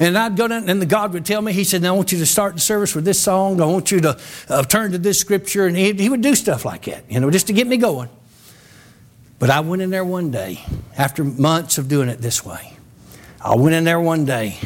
And 0.00 0.16
I'd 0.16 0.34
go 0.34 0.48
down, 0.48 0.68
and 0.68 0.80
the 0.80 0.86
God 0.86 1.12
would 1.12 1.26
tell 1.26 1.42
me, 1.42 1.52
He 1.52 1.62
said, 1.62 1.84
I 1.84 1.92
want 1.92 2.10
you 2.10 2.18
to 2.18 2.26
start 2.26 2.54
the 2.54 2.60
service 2.60 2.94
with 2.94 3.04
this 3.04 3.20
song. 3.20 3.60
I 3.60 3.66
want 3.66 3.92
you 3.92 4.00
to 4.00 4.20
uh, 4.48 4.62
turn 4.64 4.92
to 4.92 4.98
this 4.98 5.20
scripture. 5.20 5.66
And 5.66 5.76
he, 5.76 5.92
he 5.92 6.08
would 6.08 6.22
do 6.22 6.34
stuff 6.34 6.64
like 6.64 6.86
that, 6.86 7.04
you 7.08 7.20
know, 7.20 7.30
just 7.30 7.46
to 7.48 7.52
get 7.52 7.66
me 7.66 7.76
going. 7.76 8.08
But 9.38 9.50
I 9.50 9.60
went 9.60 9.82
in 9.82 9.90
there 9.90 10.04
one 10.04 10.30
day, 10.30 10.64
after 10.96 11.22
months 11.22 11.78
of 11.78 11.88
doing 11.88 12.08
it 12.08 12.18
this 12.18 12.44
way. 12.44 12.76
I 13.40 13.54
went 13.54 13.74
in 13.74 13.84
there 13.84 14.00
one 14.00 14.24
day. 14.24 14.58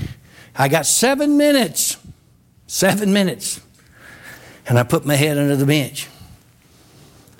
I 0.56 0.68
got 0.68 0.86
seven 0.86 1.36
minutes, 1.36 1.96
seven 2.66 3.12
minutes. 3.12 3.60
And 4.66 4.78
I 4.78 4.82
put 4.82 5.04
my 5.04 5.16
head 5.16 5.36
under 5.36 5.56
the 5.56 5.66
bench. 5.66 6.08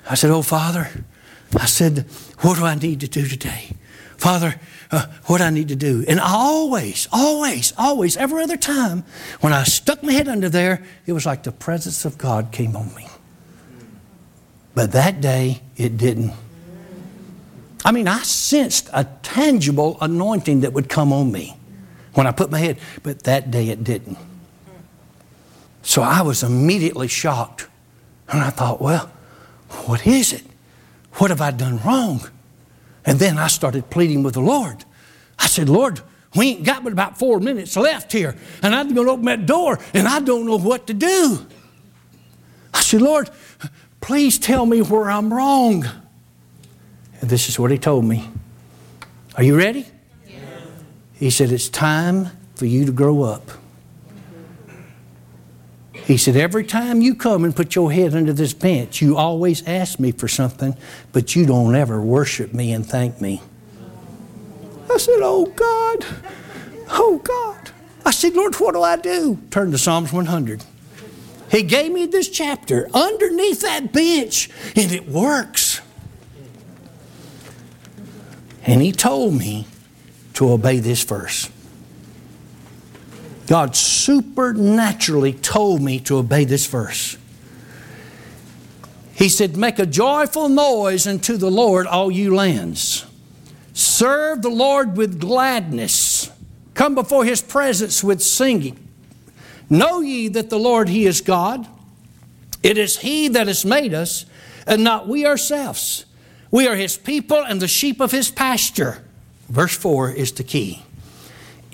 I 0.07 0.15
said, 0.15 0.29
Oh, 0.29 0.43
Father, 0.43 0.89
I 1.59 1.65
said, 1.65 2.05
what 2.39 2.57
do 2.57 2.65
I 2.65 2.75
need 2.75 2.99
to 3.01 3.07
do 3.07 3.27
today? 3.27 3.71
Father, 4.17 4.59
uh, 4.91 5.07
what 5.25 5.41
I 5.41 5.49
need 5.49 5.69
to 5.69 5.75
do. 5.75 6.05
And 6.07 6.19
I 6.19 6.33
always, 6.33 7.07
always, 7.11 7.73
always, 7.77 8.17
every 8.17 8.43
other 8.43 8.57
time, 8.57 9.03
when 9.41 9.53
I 9.53 9.63
stuck 9.63 10.03
my 10.03 10.11
head 10.11 10.27
under 10.27 10.49
there, 10.49 10.83
it 11.05 11.13
was 11.13 11.25
like 11.25 11.43
the 11.43 11.51
presence 11.51 12.05
of 12.05 12.17
God 12.17 12.51
came 12.51 12.75
on 12.75 12.93
me. 12.95 13.07
But 14.73 14.91
that 14.91 15.21
day, 15.21 15.61
it 15.77 15.97
didn't. 15.97 16.33
I 17.83 17.91
mean, 17.91 18.07
I 18.07 18.19
sensed 18.23 18.89
a 18.93 19.05
tangible 19.21 19.97
anointing 20.01 20.61
that 20.61 20.73
would 20.73 20.89
come 20.89 21.13
on 21.13 21.31
me 21.31 21.57
when 22.13 22.25
I 22.27 22.31
put 22.31 22.49
my 22.49 22.59
head, 22.59 22.79
but 23.03 23.23
that 23.23 23.51
day 23.51 23.69
it 23.69 23.83
didn't. 23.83 24.17
So 25.83 26.01
I 26.01 26.23
was 26.23 26.41
immediately 26.41 27.07
shocked. 27.07 27.67
And 28.27 28.41
I 28.41 28.49
thought, 28.49 28.81
well, 28.81 29.11
what 29.85 30.07
is 30.07 30.33
it? 30.33 30.43
What 31.13 31.29
have 31.29 31.41
I 31.41 31.51
done 31.51 31.79
wrong? 31.85 32.27
And 33.05 33.19
then 33.19 33.37
I 33.37 33.47
started 33.47 33.89
pleading 33.89 34.23
with 34.23 34.33
the 34.33 34.41
Lord. 34.41 34.83
I 35.37 35.47
said, 35.47 35.69
Lord, 35.69 36.01
we 36.35 36.49
ain't 36.49 36.63
got 36.63 36.83
but 36.83 36.91
about 36.91 37.17
four 37.17 37.39
minutes 37.39 37.77
left 37.77 38.11
here. 38.11 38.35
And 38.61 38.73
I'm 38.75 38.93
going 38.93 39.07
to 39.07 39.13
open 39.13 39.25
that 39.25 39.45
door 39.45 39.79
and 39.93 40.07
I 40.07 40.19
don't 40.19 40.45
know 40.45 40.57
what 40.57 40.87
to 40.87 40.93
do. 40.93 41.45
I 42.73 42.81
said, 42.81 43.01
Lord, 43.01 43.29
please 44.01 44.37
tell 44.37 44.65
me 44.65 44.81
where 44.81 45.09
I'm 45.09 45.33
wrong. 45.33 45.85
And 47.21 47.29
this 47.29 47.47
is 47.47 47.57
what 47.57 47.71
he 47.71 47.77
told 47.77 48.05
me. 48.05 48.27
Are 49.35 49.43
you 49.43 49.57
ready? 49.57 49.85
He 51.13 51.29
said, 51.29 51.51
It's 51.51 51.69
time 51.69 52.29
for 52.55 52.65
you 52.65 52.85
to 52.85 52.91
grow 52.91 53.23
up. 53.23 53.49
He 56.05 56.17
said, 56.17 56.35
Every 56.35 56.63
time 56.63 57.01
you 57.01 57.15
come 57.15 57.43
and 57.43 57.55
put 57.55 57.73
your 57.73 57.91
head 57.91 58.13
under 58.13 58.31
this 58.31 58.53
bench, 58.53 59.01
you 59.01 59.17
always 59.17 59.67
ask 59.67 59.99
me 59.99 60.11
for 60.11 60.27
something, 60.27 60.77
but 61.11 61.35
you 61.35 61.45
don't 61.45 61.75
ever 61.75 61.99
worship 61.99 62.53
me 62.53 62.71
and 62.71 62.85
thank 62.85 63.19
me. 63.19 63.41
I 64.91 64.97
said, 64.97 65.19
Oh 65.21 65.47
God, 65.47 66.05
oh 66.91 67.19
God. 67.23 67.71
I 68.05 68.11
said, 68.11 68.35
Lord, 68.35 68.53
what 68.55 68.73
do 68.73 68.83
I 68.83 68.97
do? 68.97 69.39
Turn 69.49 69.71
to 69.71 69.79
Psalms 69.79 70.13
100. 70.13 70.63
He 71.49 71.63
gave 71.63 71.91
me 71.91 72.05
this 72.05 72.29
chapter 72.29 72.87
underneath 72.93 73.61
that 73.61 73.91
bench, 73.91 74.49
and 74.75 74.91
it 74.91 75.07
works. 75.07 75.81
And 78.63 78.81
He 78.81 78.91
told 78.91 79.33
me 79.33 79.65
to 80.35 80.51
obey 80.51 80.79
this 80.79 81.03
verse. 81.03 81.49
God 83.47 83.75
supernaturally 83.75 85.33
told 85.33 85.81
me 85.81 85.99
to 86.01 86.17
obey 86.17 86.45
this 86.45 86.65
verse. 86.65 87.17
He 89.13 89.29
said, 89.29 89.55
Make 89.55 89.79
a 89.79 89.85
joyful 89.85 90.49
noise 90.49 91.07
unto 91.07 91.37
the 91.37 91.51
Lord, 91.51 91.87
all 91.87 92.11
you 92.11 92.35
lands. 92.35 93.05
Serve 93.73 94.41
the 94.41 94.49
Lord 94.49 94.97
with 94.97 95.19
gladness. 95.19 96.31
Come 96.73 96.95
before 96.95 97.23
his 97.23 97.41
presence 97.41 98.03
with 98.03 98.21
singing. 98.21 98.79
Know 99.69 100.01
ye 100.01 100.27
that 100.29 100.49
the 100.49 100.59
Lord, 100.59 100.89
he 100.89 101.05
is 101.05 101.21
God. 101.21 101.67
It 102.61 102.77
is 102.77 102.97
he 102.97 103.27
that 103.29 103.47
has 103.47 103.63
made 103.63 103.93
us, 103.93 104.25
and 104.65 104.83
not 104.83 105.07
we 105.07 105.25
ourselves. 105.25 106.05
We 106.51 106.67
are 106.67 106.75
his 106.75 106.97
people 106.97 107.37
and 107.37 107.61
the 107.61 107.67
sheep 107.67 107.99
of 107.99 108.11
his 108.11 108.31
pasture. 108.31 109.03
Verse 109.49 109.75
4 109.75 110.11
is 110.11 110.31
the 110.31 110.43
key. 110.43 110.83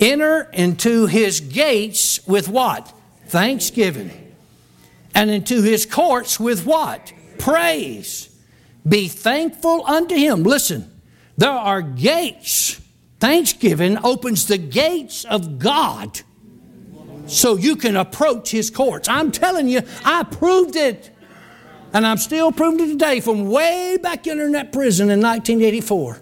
Enter 0.02 0.50
into 0.52 1.06
his 1.06 1.38
gates 1.38 2.26
with 2.26 2.48
what? 2.48 2.92
Thanksgiving. 3.26 4.10
And 5.14 5.30
into 5.30 5.62
his 5.62 5.86
courts 5.86 6.40
with 6.40 6.66
what? 6.66 7.12
Praise. 7.38 8.28
Be 8.86 9.06
thankful 9.06 9.86
unto 9.86 10.16
him. 10.16 10.42
Listen, 10.42 10.90
there 11.38 11.52
are 11.52 11.82
gates. 11.82 12.80
Thanksgiving 13.20 13.96
opens 14.02 14.46
the 14.46 14.58
gates 14.58 15.24
of 15.24 15.60
God 15.60 16.22
so 17.28 17.56
you 17.56 17.76
can 17.76 17.96
approach 17.96 18.50
his 18.50 18.70
courts. 18.70 19.08
I'm 19.08 19.30
telling 19.30 19.68
you, 19.68 19.82
I 20.04 20.24
proved 20.24 20.74
it. 20.74 21.10
And 21.92 22.04
I'm 22.04 22.16
still 22.16 22.50
proving 22.50 22.88
it 22.88 22.92
today 22.92 23.20
from 23.20 23.48
way 23.48 23.98
back 24.02 24.26
in 24.26 24.52
that 24.52 24.72
prison 24.72 25.10
in 25.10 25.20
1984. 25.20 26.20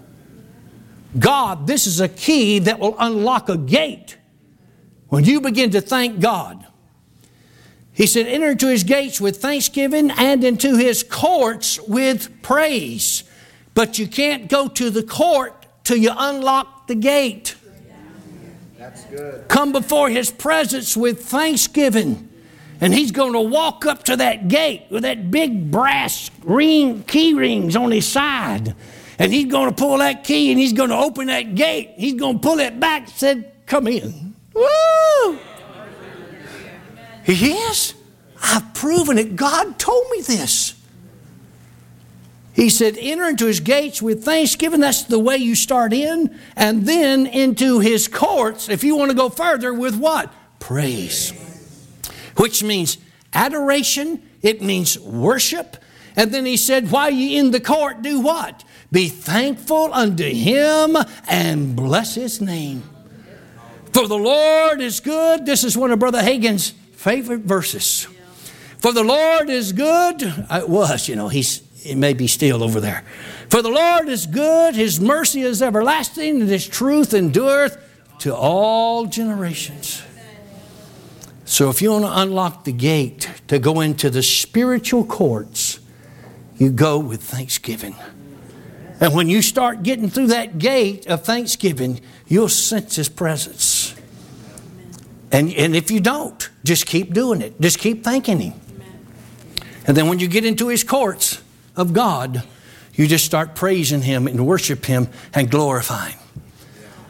God, 1.18 1.66
this 1.66 1.86
is 1.86 2.00
a 2.00 2.08
key 2.08 2.60
that 2.60 2.78
will 2.78 2.96
unlock 2.98 3.48
a 3.48 3.56
gate. 3.56 4.16
When 5.08 5.24
you 5.24 5.40
begin 5.40 5.70
to 5.72 5.80
thank 5.80 6.20
God, 6.20 6.66
He 7.92 8.06
said, 8.06 8.26
enter 8.26 8.50
into 8.50 8.68
His 8.68 8.84
gates 8.84 9.20
with 9.20 9.38
thanksgiving 9.38 10.10
and 10.12 10.44
into 10.44 10.76
His 10.76 11.02
courts 11.02 11.80
with 11.80 12.42
praise. 12.42 13.24
But 13.74 13.98
you 13.98 14.06
can't 14.06 14.48
go 14.48 14.68
to 14.68 14.90
the 14.90 15.02
court 15.02 15.66
till 15.84 15.96
you 15.96 16.12
unlock 16.16 16.86
the 16.86 16.94
gate. 16.94 17.56
That's 18.78 19.04
good. 19.04 19.48
Come 19.48 19.72
before 19.72 20.08
His 20.10 20.30
presence 20.30 20.96
with 20.96 21.24
thanksgiving. 21.24 22.28
And 22.80 22.94
he's 22.94 23.12
going 23.12 23.34
to 23.34 23.40
walk 23.40 23.84
up 23.84 24.04
to 24.04 24.16
that 24.16 24.48
gate 24.48 24.86
with 24.90 25.02
that 25.02 25.30
big 25.30 25.70
brass 25.70 26.30
ring, 26.42 27.02
key 27.02 27.34
rings 27.34 27.76
on 27.76 27.90
his 27.90 28.06
side. 28.06 28.74
And 29.20 29.30
he's 29.34 29.52
going 29.52 29.68
to 29.68 29.74
pull 29.74 29.98
that 29.98 30.24
key 30.24 30.50
and 30.50 30.58
he's 30.58 30.72
going 30.72 30.88
to 30.88 30.96
open 30.96 31.26
that 31.26 31.54
gate. 31.54 31.92
He's 31.96 32.14
going 32.14 32.36
to 32.36 32.40
pull 32.40 32.58
it 32.58 32.80
back 32.80 33.02
and 33.02 33.10
said, 33.10 33.52
Come 33.66 33.86
in. 33.86 34.34
Woo! 34.54 35.38
He 37.22 37.52
is. 37.52 37.94
I've 38.42 38.72
proven 38.72 39.18
it. 39.18 39.36
God 39.36 39.78
told 39.78 40.08
me 40.10 40.22
this. 40.22 40.74
He 42.54 42.68
said, 42.68 42.96
enter 42.98 43.28
into 43.28 43.46
his 43.46 43.60
gates 43.60 44.02
with 44.02 44.24
thanksgiving. 44.24 44.80
That's 44.80 45.04
the 45.04 45.18
way 45.18 45.36
you 45.36 45.54
start 45.54 45.92
in. 45.92 46.36
And 46.56 46.86
then 46.86 47.26
into 47.26 47.78
his 47.78 48.08
courts, 48.08 48.68
if 48.68 48.82
you 48.82 48.96
want 48.96 49.10
to 49.10 49.16
go 49.16 49.28
further, 49.28 49.72
with 49.72 49.96
what? 49.96 50.32
Praise. 50.58 51.30
Which 52.36 52.62
means 52.62 52.98
adoration, 53.32 54.22
it 54.42 54.62
means 54.62 54.98
worship. 54.98 55.76
And 56.16 56.32
then 56.32 56.44
he 56.44 56.56
said, 56.56 56.90
while 56.90 57.10
you 57.10 57.38
in 57.38 57.50
the 57.50 57.60
court, 57.60 58.02
do 58.02 58.20
what? 58.20 58.64
Be 58.92 59.08
thankful 59.08 59.92
unto 59.92 60.24
him 60.24 60.96
and 61.28 61.76
bless 61.76 62.14
his 62.14 62.40
name. 62.40 62.82
For 63.92 64.06
the 64.06 64.18
Lord 64.18 64.80
is 64.80 65.00
good. 65.00 65.46
This 65.46 65.64
is 65.64 65.76
one 65.76 65.90
of 65.90 65.98
Brother 65.98 66.22
Hagin's 66.22 66.70
favorite 66.92 67.40
verses. 67.40 68.06
For 68.78 68.92
the 68.92 69.04
Lord 69.04 69.50
is 69.50 69.72
good. 69.72 70.22
Uh, 70.22 70.60
it 70.62 70.68
was, 70.68 71.08
you 71.08 71.16
know, 71.16 71.28
he's 71.28 71.62
it 71.84 71.96
may 71.96 72.12
be 72.12 72.26
still 72.26 72.62
over 72.62 72.80
there. 72.80 73.04
For 73.48 73.62
the 73.62 73.70
Lord 73.70 74.08
is 74.08 74.26
good, 74.26 74.74
his 74.74 75.00
mercy 75.00 75.42
is 75.42 75.62
everlasting, 75.62 76.40
and 76.40 76.48
his 76.48 76.68
truth 76.68 77.14
endureth 77.14 77.78
to 78.20 78.34
all 78.34 79.06
generations. 79.06 80.02
So 81.44 81.68
if 81.70 81.82
you 81.82 81.90
want 81.90 82.04
to 82.04 82.20
unlock 82.20 82.64
the 82.64 82.72
gate 82.72 83.28
to 83.48 83.58
go 83.58 83.80
into 83.80 84.10
the 84.10 84.22
spiritual 84.22 85.04
courts, 85.04 85.80
you 86.58 86.70
go 86.70 86.98
with 86.98 87.22
thanksgiving. 87.22 87.96
And 89.00 89.14
when 89.14 89.28
you 89.28 89.40
start 89.40 89.82
getting 89.82 90.10
through 90.10 90.28
that 90.28 90.58
gate 90.58 91.06
of 91.06 91.24
thanksgiving, 91.24 92.00
you'll 92.28 92.50
sense 92.50 92.96
His 92.96 93.08
presence. 93.08 93.94
And, 95.32 95.52
and 95.54 95.74
if 95.74 95.90
you 95.90 96.00
don't, 96.00 96.50
just 96.64 96.86
keep 96.86 97.14
doing 97.14 97.40
it. 97.40 97.58
Just 97.60 97.78
keep 97.78 98.04
thanking 98.04 98.40
Him. 98.40 98.60
And 99.86 99.96
then 99.96 100.08
when 100.08 100.18
you 100.18 100.28
get 100.28 100.44
into 100.44 100.68
His 100.68 100.84
courts 100.84 101.42
of 101.76 101.94
God, 101.94 102.42
you 102.94 103.06
just 103.06 103.24
start 103.24 103.54
praising 103.54 104.02
Him 104.02 104.26
and 104.26 104.46
worship 104.46 104.84
Him 104.84 105.08
and 105.32 105.50
glorify 105.50 106.10
Him. 106.10 106.18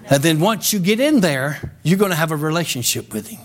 And 0.08 0.22
then 0.22 0.38
once 0.38 0.72
you 0.72 0.78
get 0.78 1.00
in 1.00 1.20
there, 1.20 1.72
you're 1.82 1.98
going 1.98 2.10
to 2.10 2.16
have 2.16 2.30
a 2.30 2.36
relationship 2.36 3.12
with 3.12 3.28
Him. 3.28 3.40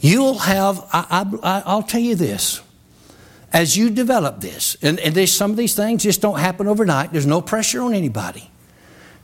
You'll 0.00 0.38
have, 0.38 0.78
I, 0.92 1.26
I, 1.42 1.62
I'll 1.66 1.82
tell 1.82 2.00
you 2.00 2.14
this 2.14 2.60
as 3.52 3.76
you 3.76 3.90
develop 3.90 4.40
this, 4.40 4.76
and, 4.80 5.00
and 5.00 5.28
some 5.28 5.50
of 5.50 5.56
these 5.56 5.74
things 5.74 6.04
just 6.04 6.20
don't 6.20 6.38
happen 6.38 6.68
overnight, 6.68 7.12
there's 7.12 7.26
no 7.26 7.40
pressure 7.40 7.82
on 7.82 7.94
anybody. 7.94 8.50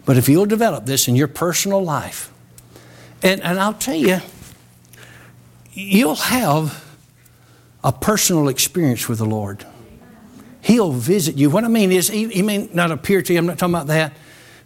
But 0.04 0.16
if 0.16 0.28
you'll 0.28 0.46
develop 0.46 0.86
this 0.86 1.08
in 1.08 1.16
your 1.16 1.28
personal 1.28 1.82
life, 1.82 2.32
and, 3.22 3.40
and 3.42 3.58
I'll 3.58 3.74
tell 3.74 3.94
you, 3.94 4.18
you'll 5.72 6.14
have 6.16 6.84
a 7.84 7.92
personal 7.92 8.48
experience 8.48 9.08
with 9.08 9.18
the 9.18 9.24
Lord. 9.24 9.64
He'll 10.60 10.92
visit 10.92 11.36
you. 11.36 11.48
What 11.48 11.62
I 11.62 11.68
mean 11.68 11.92
is, 11.92 12.08
he, 12.08 12.28
he 12.28 12.42
may 12.42 12.68
not 12.72 12.90
appear 12.90 13.22
to 13.22 13.32
you, 13.32 13.38
I'm 13.38 13.46
not 13.46 13.58
talking 13.58 13.74
about 13.74 13.86
that, 13.86 14.12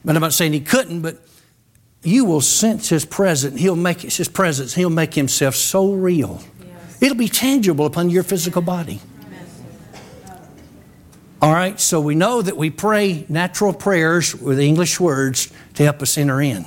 but 0.05 0.17
I'm 0.17 0.23
not 0.23 0.33
saying 0.33 0.55
he 0.55 0.61
couldn't, 0.61 1.03
but 1.03 1.19
you 2.03 2.25
will 2.25 2.41
sense 2.41 2.89
his 2.89 3.05
presence. 3.05 3.61
He'll 3.61 3.77
make 3.77 4.01
his 4.01 4.29
presence, 4.29 4.75
he'll 4.75 4.89
make 4.89 5.13
himself 5.13 5.55
so 5.55 5.93
real. 5.93 6.41
Yes. 6.59 7.03
It'll 7.03 7.17
be 7.17 7.29
tangible 7.29 7.85
upon 7.85 8.09
your 8.09 8.23
physical 8.23 8.63
body. 8.63 9.01
All 11.43 11.53
right, 11.53 11.81
so 11.81 12.03
we 12.03 12.15
know 12.15 12.43
that 12.43 12.59
we 12.59 12.69
pray 12.69 13.25
natural 13.31 13.73
prayers 13.73 14.35
with 14.35 14.61
English 14.61 15.01
words 15.01 15.51
to 15.75 15.85
help 15.85 16.03
us 16.03 16.19
enter 16.19 16.43
in. 16.43 16.67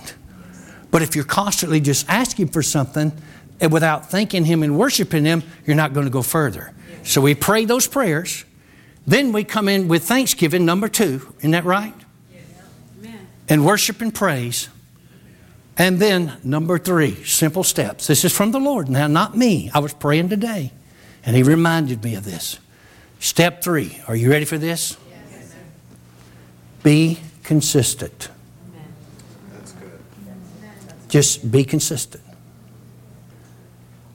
But 0.89 1.03
if 1.03 1.15
you're 1.15 1.25
constantly 1.25 1.79
just 1.79 2.09
asking 2.09 2.47
for 2.47 2.63
something 2.63 3.11
and 3.61 3.71
without 3.71 4.09
thanking 4.09 4.45
Him 4.45 4.63
and 4.63 4.77
worshiping 4.77 5.25
Him, 5.25 5.43
you're 5.67 5.75
not 5.75 5.93
going 5.93 6.07
to 6.07 6.11
go 6.11 6.23
further. 6.23 6.73
So 7.03 7.21
we 7.21 7.35
pray 7.35 7.65
those 7.65 7.85
prayers. 7.85 8.45
Then 9.05 9.31
we 9.31 9.43
come 9.43 9.67
in 9.67 9.87
with 9.87 10.05
thanksgiving, 10.05 10.65
number 10.65 10.87
two. 10.87 11.33
Isn't 11.39 11.51
that 11.51 11.65
right? 11.65 11.93
And 13.47 13.65
worship 13.65 14.01
and 14.01 14.13
praise. 14.13 14.69
And 15.77 15.99
then 15.99 16.37
number 16.43 16.79
three, 16.79 17.23
simple 17.25 17.63
steps. 17.63 18.07
This 18.07 18.25
is 18.25 18.35
from 18.35 18.51
the 18.51 18.59
Lord 18.59 18.89
now, 18.89 19.05
not 19.05 19.37
me. 19.37 19.69
I 19.73 19.79
was 19.79 19.93
praying 19.93 20.29
today, 20.29 20.71
and 21.23 21.35
He 21.35 21.43
reminded 21.43 22.03
me 22.03 22.15
of 22.15 22.25
this. 22.25 22.59
Step 23.23 23.63
three. 23.63 23.97
Are 24.09 24.17
you 24.17 24.29
ready 24.29 24.43
for 24.43 24.57
this? 24.57 24.97
Yes. 25.09 25.55
Be 26.83 27.19
consistent. 27.45 28.27
That's 29.53 29.71
good. 29.71 30.01
Just 31.07 31.49
be 31.49 31.63
consistent. 31.63 32.21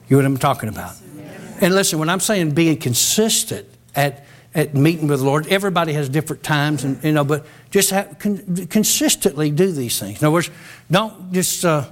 You 0.07 0.15
know 0.15 0.17
what 0.17 0.25
I'm 0.27 0.37
talking 0.37 0.69
about? 0.69 0.93
And 1.59 1.73
listen, 1.73 1.97
when 1.97 2.07
I'm 2.07 2.19
saying 2.19 2.51
being 2.51 2.77
consistent 2.77 3.67
at, 3.95 4.27
at 4.53 4.75
meeting 4.75 5.07
with 5.07 5.21
the 5.21 5.25
Lord, 5.25 5.47
everybody 5.47 5.93
has 5.93 6.07
different 6.07 6.43
times, 6.43 6.83
and 6.83 7.03
you 7.03 7.11
know, 7.11 7.23
but 7.23 7.47
just 7.71 7.89
have, 7.89 8.19
con- 8.19 8.67
consistently 8.67 9.49
do 9.49 9.71
these 9.71 9.99
things. 9.99 10.21
In 10.21 10.27
other 10.27 10.33
words, 10.35 10.51
don't 10.91 11.33
just 11.33 11.65
uh, 11.65 11.85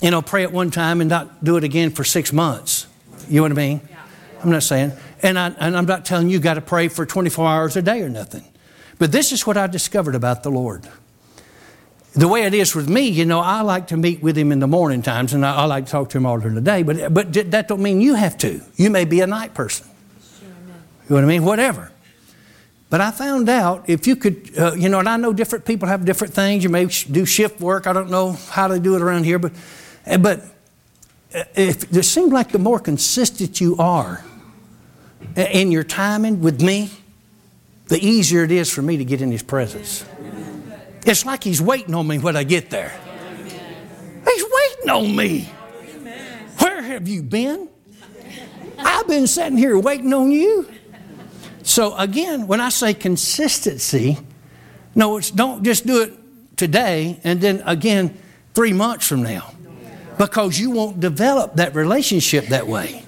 you 0.00 0.12
know 0.12 0.22
pray 0.22 0.44
at 0.44 0.52
one 0.52 0.70
time 0.70 1.00
and 1.00 1.10
not 1.10 1.42
do 1.42 1.56
it 1.56 1.64
again 1.64 1.90
for 1.90 2.04
six 2.04 2.32
months. 2.32 2.86
You 3.28 3.38
know 3.38 3.42
what 3.42 3.50
I 3.50 3.54
mean? 3.56 3.80
I'm 4.44 4.50
not 4.50 4.62
saying. 4.62 4.92
And, 5.22 5.38
I, 5.38 5.48
and 5.58 5.76
I'm 5.76 5.86
not 5.86 6.04
telling 6.04 6.28
you 6.28 6.34
you 6.34 6.40
got 6.40 6.54
to 6.54 6.60
pray 6.60 6.88
for 6.88 7.04
24 7.04 7.46
hours 7.46 7.76
a 7.76 7.82
day 7.82 8.02
or 8.02 8.08
nothing. 8.08 8.44
But 8.98 9.12
this 9.12 9.32
is 9.32 9.46
what 9.46 9.56
I 9.56 9.66
discovered 9.66 10.14
about 10.14 10.42
the 10.42 10.50
Lord. 10.50 10.88
The 12.12 12.26
way 12.26 12.42
it 12.42 12.54
is 12.54 12.74
with 12.74 12.88
me, 12.88 13.08
you 13.08 13.24
know, 13.24 13.40
I 13.40 13.60
like 13.60 13.88
to 13.88 13.96
meet 13.96 14.22
with 14.22 14.36
him 14.36 14.50
in 14.50 14.58
the 14.58 14.66
morning 14.66 15.00
times 15.00 15.32
and 15.32 15.46
I, 15.46 15.54
I 15.54 15.64
like 15.64 15.86
to 15.86 15.90
talk 15.92 16.10
to 16.10 16.18
him 16.18 16.26
all 16.26 16.38
during 16.38 16.56
the 16.56 16.60
day, 16.60 16.82
but, 16.82 17.14
but 17.14 17.32
that 17.32 17.68
don't 17.68 17.82
mean 17.82 18.00
you 18.00 18.14
have 18.14 18.36
to. 18.38 18.60
You 18.76 18.90
may 18.90 19.04
be 19.04 19.20
a 19.20 19.26
night 19.26 19.54
person. 19.54 19.86
Sure, 20.38 20.48
you 20.48 21.10
know 21.10 21.14
what 21.16 21.24
I 21.24 21.26
mean? 21.26 21.44
Whatever. 21.44 21.92
But 22.90 23.00
I 23.00 23.12
found 23.12 23.48
out 23.48 23.88
if 23.88 24.08
you 24.08 24.16
could, 24.16 24.50
uh, 24.58 24.74
you 24.74 24.88
know, 24.88 24.98
and 24.98 25.08
I 25.08 25.16
know 25.16 25.32
different 25.32 25.64
people 25.64 25.86
have 25.86 26.04
different 26.04 26.34
things. 26.34 26.64
You 26.64 26.70
may 26.70 26.86
do 26.86 27.24
shift 27.24 27.60
work. 27.60 27.86
I 27.86 27.92
don't 27.92 28.10
know 28.10 28.32
how 28.50 28.66
they 28.66 28.80
do 28.80 28.96
it 28.96 29.02
around 29.02 29.24
here, 29.24 29.38
but, 29.38 29.52
but 30.18 30.40
uh, 31.32 31.44
if, 31.54 31.96
it 31.96 32.02
seems 32.02 32.32
like 32.32 32.50
the 32.50 32.58
more 32.58 32.80
consistent 32.80 33.60
you 33.60 33.76
are, 33.78 34.24
in 35.36 35.70
your 35.70 35.84
timing 35.84 36.40
with 36.40 36.60
me, 36.60 36.90
the 37.86 37.98
easier 37.98 38.44
it 38.44 38.52
is 38.52 38.70
for 38.70 38.82
me 38.82 38.96
to 38.98 39.04
get 39.04 39.20
in 39.22 39.30
His 39.30 39.42
presence. 39.42 40.04
It's 41.06 41.24
like 41.24 41.44
He's 41.44 41.60
waiting 41.62 41.94
on 41.94 42.06
me 42.06 42.18
when 42.18 42.36
I 42.36 42.44
get 42.44 42.70
there. 42.70 42.92
He's 44.24 44.44
waiting 44.44 44.90
on 44.90 45.16
me. 45.16 45.50
Where 46.58 46.82
have 46.82 47.08
you 47.08 47.22
been? 47.22 47.68
I've 48.78 49.06
been 49.06 49.26
sitting 49.26 49.58
here 49.58 49.78
waiting 49.78 50.12
on 50.12 50.30
you. 50.30 50.68
So 51.62 51.96
again, 51.96 52.46
when 52.46 52.60
I 52.60 52.70
say 52.70 52.94
consistency, 52.94 54.18
no, 54.94 55.18
it's 55.18 55.30
don't 55.30 55.62
just 55.62 55.86
do 55.86 56.02
it 56.02 56.12
today 56.56 57.20
and 57.24 57.40
then 57.40 57.62
again 57.64 58.18
three 58.54 58.72
months 58.72 59.06
from 59.06 59.22
now. 59.22 59.52
Because 60.18 60.58
you 60.58 60.70
won't 60.70 61.00
develop 61.00 61.56
that 61.56 61.74
relationship 61.74 62.46
that 62.48 62.66
way. 62.66 63.04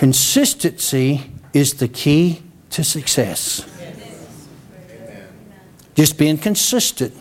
Consistency 0.00 1.30
is 1.52 1.74
the 1.74 1.86
key 1.86 2.42
to 2.70 2.82
success. 2.82 3.66
Just 5.94 6.16
being 6.16 6.38
consistent 6.38 7.14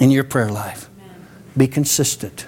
in 0.00 0.10
your 0.10 0.24
prayer 0.24 0.48
life. 0.48 0.88
Be 1.54 1.66
consistent. 1.66 2.46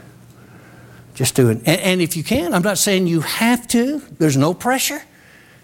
Just 1.15 1.35
do 1.35 1.51
it. 1.51 1.59
And, 1.67 1.69
and, 1.69 2.01
if 2.01 2.17
you 2.17 2.25
can, 2.25 2.55
I'm 2.55 2.63
not 2.63 2.79
saying 2.79 3.09
you 3.09 3.21
have 3.21 3.69
to, 3.69 3.99
there's 4.19 4.39
no 4.39 4.55
pressure. 4.55 5.03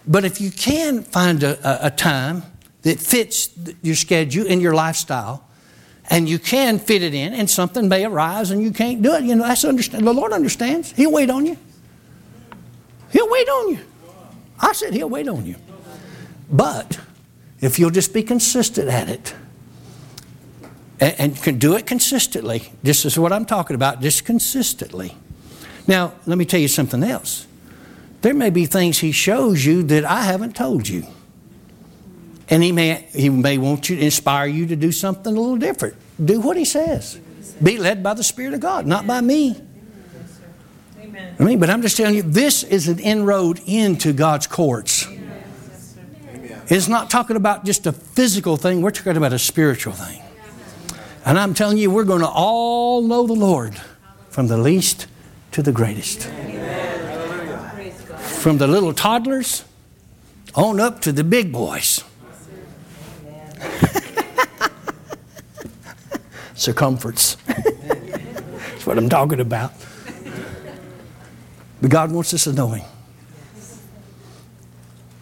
But 0.06 0.26
if 0.26 0.38
you 0.38 0.50
can 0.50 1.02
find 1.02 1.42
a, 1.42 1.56
a, 1.66 1.86
a 1.86 1.90
time 1.90 2.42
that 2.82 3.00
fits 3.00 3.48
your 3.80 3.94
schedule 3.94 4.44
and 4.46 4.60
your 4.60 4.74
lifestyle, 4.74 5.48
and 6.10 6.28
you 6.28 6.38
can 6.38 6.78
fit 6.78 7.02
it 7.02 7.14
in, 7.14 7.32
and 7.32 7.48
something 7.48 7.88
may 7.88 8.04
arise 8.04 8.50
and 8.50 8.62
you 8.62 8.70
can't 8.70 9.00
do 9.00 9.14
it, 9.14 9.24
you 9.24 9.34
know, 9.34 9.44
that's 9.44 9.64
understand. 9.64 10.06
The 10.06 10.12
Lord 10.12 10.34
understands. 10.34 10.92
He'll 10.92 11.10
wait 11.10 11.30
on 11.30 11.46
you. 11.46 11.56
He'll 13.12 13.30
wait 13.30 13.48
on 13.48 13.68
you. 13.70 13.78
I 14.58 14.72
said 14.72 14.94
He'll 14.94 15.10
wait 15.10 15.28
on 15.28 15.46
you. 15.46 15.56
But 16.50 17.00
if 17.60 17.78
you'll 17.78 17.90
just 17.90 18.12
be 18.12 18.22
consistent 18.22 18.88
at 18.88 19.08
it, 19.08 19.34
and, 21.00 21.14
and 21.18 21.36
can 21.36 21.58
do 21.58 21.76
it 21.76 21.86
consistently, 21.86 22.72
this 22.82 23.04
is 23.04 23.18
what 23.18 23.32
I'm 23.32 23.46
talking 23.46 23.74
about, 23.74 24.00
just 24.00 24.24
consistently. 24.24 25.16
Now, 25.86 26.14
let 26.26 26.38
me 26.38 26.44
tell 26.44 26.60
you 26.60 26.68
something 26.68 27.02
else. 27.02 27.46
There 28.20 28.34
may 28.34 28.50
be 28.50 28.66
things 28.66 28.98
He 28.98 29.12
shows 29.12 29.64
you 29.64 29.82
that 29.84 30.04
I 30.04 30.22
haven't 30.22 30.54
told 30.54 30.88
you. 30.88 31.06
And 32.52 32.62
he 32.62 32.70
may, 32.70 33.08
he 33.14 33.30
may 33.30 33.56
want 33.56 33.88
you 33.88 33.96
to 33.96 34.04
inspire 34.04 34.46
you 34.46 34.66
to 34.66 34.76
do 34.76 34.92
something 34.92 35.34
a 35.34 35.40
little 35.40 35.56
different. 35.56 35.96
Do 36.22 36.38
what 36.38 36.58
he 36.58 36.66
says. 36.66 37.18
Be 37.62 37.78
led 37.78 38.02
by 38.02 38.12
the 38.12 38.22
Spirit 38.22 38.52
of 38.52 38.60
God, 38.60 38.86
not 38.86 39.06
by 39.06 39.22
me. 39.22 39.58
Amen. 41.12 41.36
I 41.38 41.44
mean, 41.44 41.58
but 41.58 41.68
I'm 41.68 41.82
just 41.82 41.98
telling 41.98 42.14
you, 42.14 42.22
this 42.22 42.62
is 42.62 42.88
an 42.88 42.98
inroad 42.98 43.60
into 43.66 44.14
God's 44.14 44.46
courts. 44.46 45.06
It's 46.68 46.88
not 46.88 47.10
talking 47.10 47.36
about 47.36 47.66
just 47.66 47.86
a 47.86 47.92
physical 47.92 48.56
thing, 48.56 48.80
we're 48.80 48.92
talking 48.92 49.18
about 49.18 49.34
a 49.34 49.38
spiritual 49.38 49.92
thing. 49.92 50.22
And 51.26 51.38
I'm 51.38 51.52
telling 51.52 51.76
you, 51.76 51.90
we're 51.90 52.04
going 52.04 52.22
to 52.22 52.28
all 52.28 53.02
know 53.02 53.26
the 53.26 53.34
Lord 53.34 53.78
from 54.30 54.48
the 54.48 54.56
least 54.56 55.06
to 55.50 55.62
the 55.62 55.70
greatest. 55.70 56.30
From 58.40 58.56
the 58.56 58.66
little 58.66 58.94
toddlers 58.94 59.66
on 60.54 60.80
up 60.80 61.02
to 61.02 61.12
the 61.12 61.24
big 61.24 61.52
boys. 61.52 62.02
Circumference. 66.54 67.34
That's 67.46 68.86
what 68.86 68.96
I'm 68.96 69.10
talking 69.10 69.40
about. 69.40 69.74
But 71.82 71.90
God 71.90 72.12
wants 72.12 72.32
us 72.32 72.44
to 72.44 72.52
know 72.52 72.68
Him. 72.68 72.86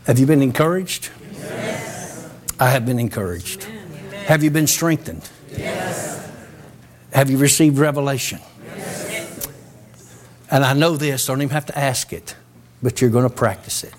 Have 0.04 0.18
you 0.18 0.26
been 0.26 0.42
encouraged? 0.42 1.08
Yes. 1.32 2.30
I 2.60 2.68
have 2.68 2.84
been 2.84 2.98
encouraged. 2.98 3.64
Amen. 3.64 4.24
Have 4.26 4.44
you 4.44 4.50
been 4.50 4.66
strengthened? 4.66 5.26
Yes. 5.56 6.30
Have 7.14 7.30
you 7.30 7.38
received 7.38 7.78
revelation? 7.78 8.40
Yes. 8.76 9.48
And 10.50 10.62
I 10.62 10.74
know 10.74 10.96
this, 10.96 11.24
don't 11.26 11.40
even 11.40 11.54
have 11.54 11.66
to 11.66 11.78
ask 11.78 12.12
it, 12.12 12.36
but 12.82 13.00
you're 13.00 13.10
going 13.10 13.28
to 13.28 13.34
practice 13.34 13.82
it. 13.82 13.94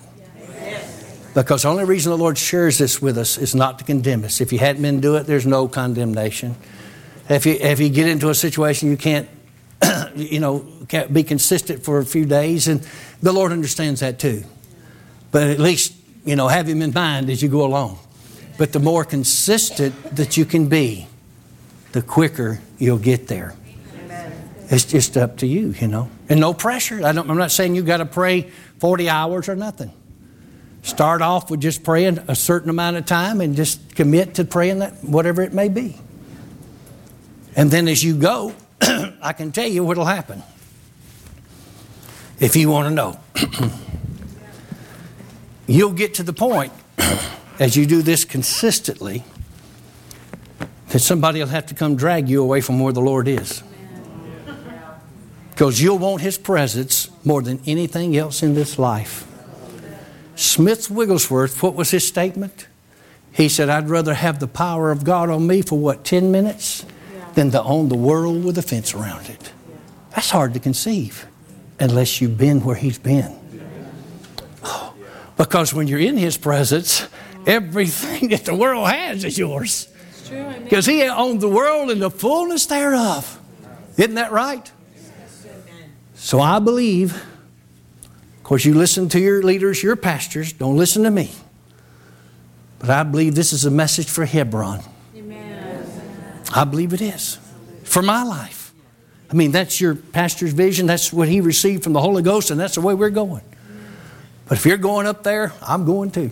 Because 1.34 1.62
the 1.62 1.68
only 1.68 1.84
reason 1.84 2.10
the 2.10 2.18
Lord 2.18 2.38
shares 2.38 2.78
this 2.78 3.02
with 3.02 3.18
us 3.18 3.38
is 3.38 3.54
not 3.54 3.78
to 3.80 3.84
condemn 3.84 4.22
us. 4.24 4.40
If 4.40 4.52
you 4.52 4.58
hadn't 4.58 4.82
been 4.82 5.00
do 5.00 5.16
it, 5.16 5.26
there's 5.26 5.46
no 5.46 5.66
condemnation. 5.66 6.54
If 7.28 7.46
you, 7.46 7.54
if 7.54 7.80
you 7.80 7.88
get 7.88 8.06
into 8.06 8.28
a 8.28 8.34
situation 8.34 8.90
you 8.90 8.96
can't, 8.96 9.28
you 10.16 10.40
know, 10.40 10.66
be 11.12 11.22
consistent 11.22 11.84
for 11.84 11.98
a 11.98 12.04
few 12.04 12.24
days, 12.24 12.68
and 12.68 12.86
the 13.22 13.32
Lord 13.32 13.52
understands 13.52 14.00
that 14.00 14.18
too. 14.18 14.44
But 15.30 15.44
at 15.44 15.58
least, 15.58 15.94
you 16.24 16.36
know, 16.36 16.48
have 16.48 16.68
Him 16.68 16.82
in 16.82 16.92
mind 16.92 17.30
as 17.30 17.42
you 17.42 17.48
go 17.48 17.64
along. 17.64 17.98
But 18.58 18.72
the 18.72 18.80
more 18.80 19.04
consistent 19.04 20.16
that 20.16 20.36
you 20.36 20.44
can 20.44 20.68
be, 20.68 21.06
the 21.92 22.02
quicker 22.02 22.60
you'll 22.78 22.98
get 22.98 23.28
there. 23.28 23.54
It's 24.68 24.86
just 24.86 25.18
up 25.18 25.38
to 25.38 25.46
you, 25.46 25.74
you 25.80 25.86
know. 25.86 26.08
And 26.30 26.40
no 26.40 26.54
pressure. 26.54 27.04
I 27.04 27.12
don't, 27.12 27.28
I'm 27.28 27.36
not 27.36 27.50
saying 27.50 27.74
you've 27.74 27.86
got 27.86 27.98
to 27.98 28.06
pray 28.06 28.50
40 28.78 29.08
hours 29.10 29.48
or 29.48 29.54
nothing. 29.54 29.92
Start 30.82 31.20
off 31.20 31.50
with 31.50 31.60
just 31.60 31.84
praying 31.84 32.20
a 32.26 32.34
certain 32.34 32.70
amount 32.70 32.96
of 32.96 33.04
time 33.04 33.40
and 33.40 33.54
just 33.54 33.94
commit 33.94 34.34
to 34.34 34.44
praying 34.44 34.78
that, 34.78 35.04
whatever 35.04 35.42
it 35.42 35.52
may 35.52 35.68
be. 35.68 35.96
And 37.54 37.70
then 37.70 37.86
as 37.86 38.02
you 38.02 38.16
go, 38.16 38.54
I 39.22 39.32
can 39.32 39.52
tell 39.52 39.66
you 39.66 39.84
what'll 39.84 40.04
happen. 40.04 40.42
If 42.40 42.56
you 42.56 42.70
want 42.70 42.88
to 42.88 42.94
know, 42.94 43.20
you'll 45.66 45.92
get 45.92 46.14
to 46.14 46.22
the 46.22 46.32
point 46.32 46.72
as 47.60 47.76
you 47.76 47.86
do 47.86 48.02
this 48.02 48.24
consistently 48.24 49.24
that 50.88 50.98
somebody 50.98 51.40
will 51.40 51.48
have 51.48 51.66
to 51.66 51.74
come 51.74 51.96
drag 51.96 52.28
you 52.28 52.42
away 52.42 52.60
from 52.60 52.80
where 52.80 52.92
the 52.92 53.00
Lord 53.00 53.28
is. 53.28 53.62
Because 55.50 55.80
you'll 55.80 55.98
want 55.98 56.22
His 56.22 56.36
presence 56.36 57.08
more 57.24 57.42
than 57.42 57.60
anything 57.66 58.16
else 58.16 58.42
in 58.42 58.54
this 58.54 58.78
life. 58.78 59.26
Smith 60.34 60.90
Wigglesworth, 60.90 61.62
what 61.62 61.74
was 61.74 61.90
his 61.90 62.06
statement? 62.06 62.66
He 63.32 63.48
said, 63.48 63.68
I'd 63.68 63.88
rather 63.88 64.14
have 64.14 64.40
the 64.40 64.48
power 64.48 64.90
of 64.90 65.04
God 65.04 65.30
on 65.30 65.46
me 65.46 65.62
for 65.62 65.78
what, 65.78 66.04
10 66.04 66.32
minutes 66.32 66.84
than 67.34 67.50
to 67.50 67.62
own 67.62 67.88
the 67.88 67.96
world 67.96 68.44
with 68.44 68.58
a 68.58 68.62
fence 68.62 68.94
around 68.94 69.28
it. 69.28 69.52
That's 70.14 70.30
hard 70.30 70.54
to 70.54 70.60
conceive 70.60 71.26
unless 71.80 72.20
you've 72.20 72.38
been 72.38 72.62
where 72.62 72.76
he's 72.76 72.98
been. 72.98 73.34
Oh, 74.62 74.94
because 75.36 75.72
when 75.72 75.88
you're 75.88 75.98
in 75.98 76.16
his 76.16 76.36
presence, 76.36 77.06
everything 77.46 78.28
that 78.30 78.44
the 78.44 78.54
world 78.54 78.88
has 78.88 79.24
is 79.24 79.38
yours. 79.38 79.88
Because 80.64 80.86
he 80.86 81.02
owned 81.02 81.40
the 81.40 81.48
world 81.48 81.90
and 81.90 82.00
the 82.00 82.10
fullness 82.10 82.66
thereof. 82.66 83.38
Isn't 83.98 84.14
that 84.14 84.32
right? 84.32 84.70
So 86.14 86.40
I 86.40 86.58
believe 86.58 87.22
of 88.42 88.46
course, 88.46 88.64
you 88.64 88.74
listen 88.74 89.08
to 89.10 89.20
your 89.20 89.40
leaders, 89.40 89.84
your 89.84 89.94
pastors. 89.94 90.52
Don't 90.52 90.76
listen 90.76 91.04
to 91.04 91.12
me. 91.12 91.30
But 92.80 92.90
I 92.90 93.04
believe 93.04 93.36
this 93.36 93.52
is 93.52 93.64
a 93.64 93.70
message 93.70 94.08
for 94.08 94.24
Hebron. 94.24 94.82
I 96.54 96.64
believe 96.64 96.92
it 96.92 97.00
is 97.00 97.38
for 97.84 98.02
my 98.02 98.22
life. 98.22 98.72
I 99.30 99.34
mean, 99.34 99.50
that's 99.50 99.80
your 99.80 99.94
pastor's 99.94 100.52
vision. 100.52 100.86
That's 100.86 101.12
what 101.12 101.26
he 101.26 101.40
received 101.40 101.82
from 101.82 101.94
the 101.94 102.00
Holy 102.00 102.22
Ghost, 102.22 102.50
and 102.50 102.60
that's 102.60 102.74
the 102.74 102.82
way 102.82 102.94
we're 102.94 103.10
going. 103.10 103.42
But 104.46 104.58
if 104.58 104.66
you're 104.66 104.76
going 104.76 105.06
up 105.06 105.22
there, 105.22 105.52
I'm 105.62 105.86
going 105.86 106.10
too. 106.10 106.30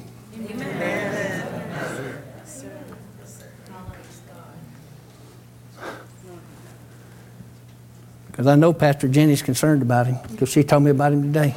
Because 8.27 8.47
I 8.47 8.55
know 8.55 8.73
Pastor 8.73 9.09
Jenny's 9.09 9.43
concerned 9.43 9.83
about 9.83 10.07
him 10.07 10.19
because 10.31 10.51
she 10.51 10.63
told 10.63 10.83
me 10.83 10.91
about 10.91 11.13
him 11.13 11.23
today. 11.23 11.57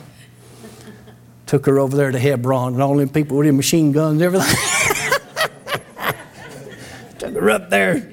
Took 1.46 1.66
her 1.66 1.80
over 1.80 1.96
there 1.96 2.12
to 2.12 2.20
Hebron, 2.20 2.74
and 2.74 2.82
all 2.82 2.96
them 2.96 3.10
people 3.10 3.38
with 3.38 3.46
their 3.46 3.54
machine 3.54 3.92
guns 3.92 4.22
everything. 4.22 4.50
took 7.20 7.34
her 7.36 7.50
up 7.50 7.70
there. 7.70 8.12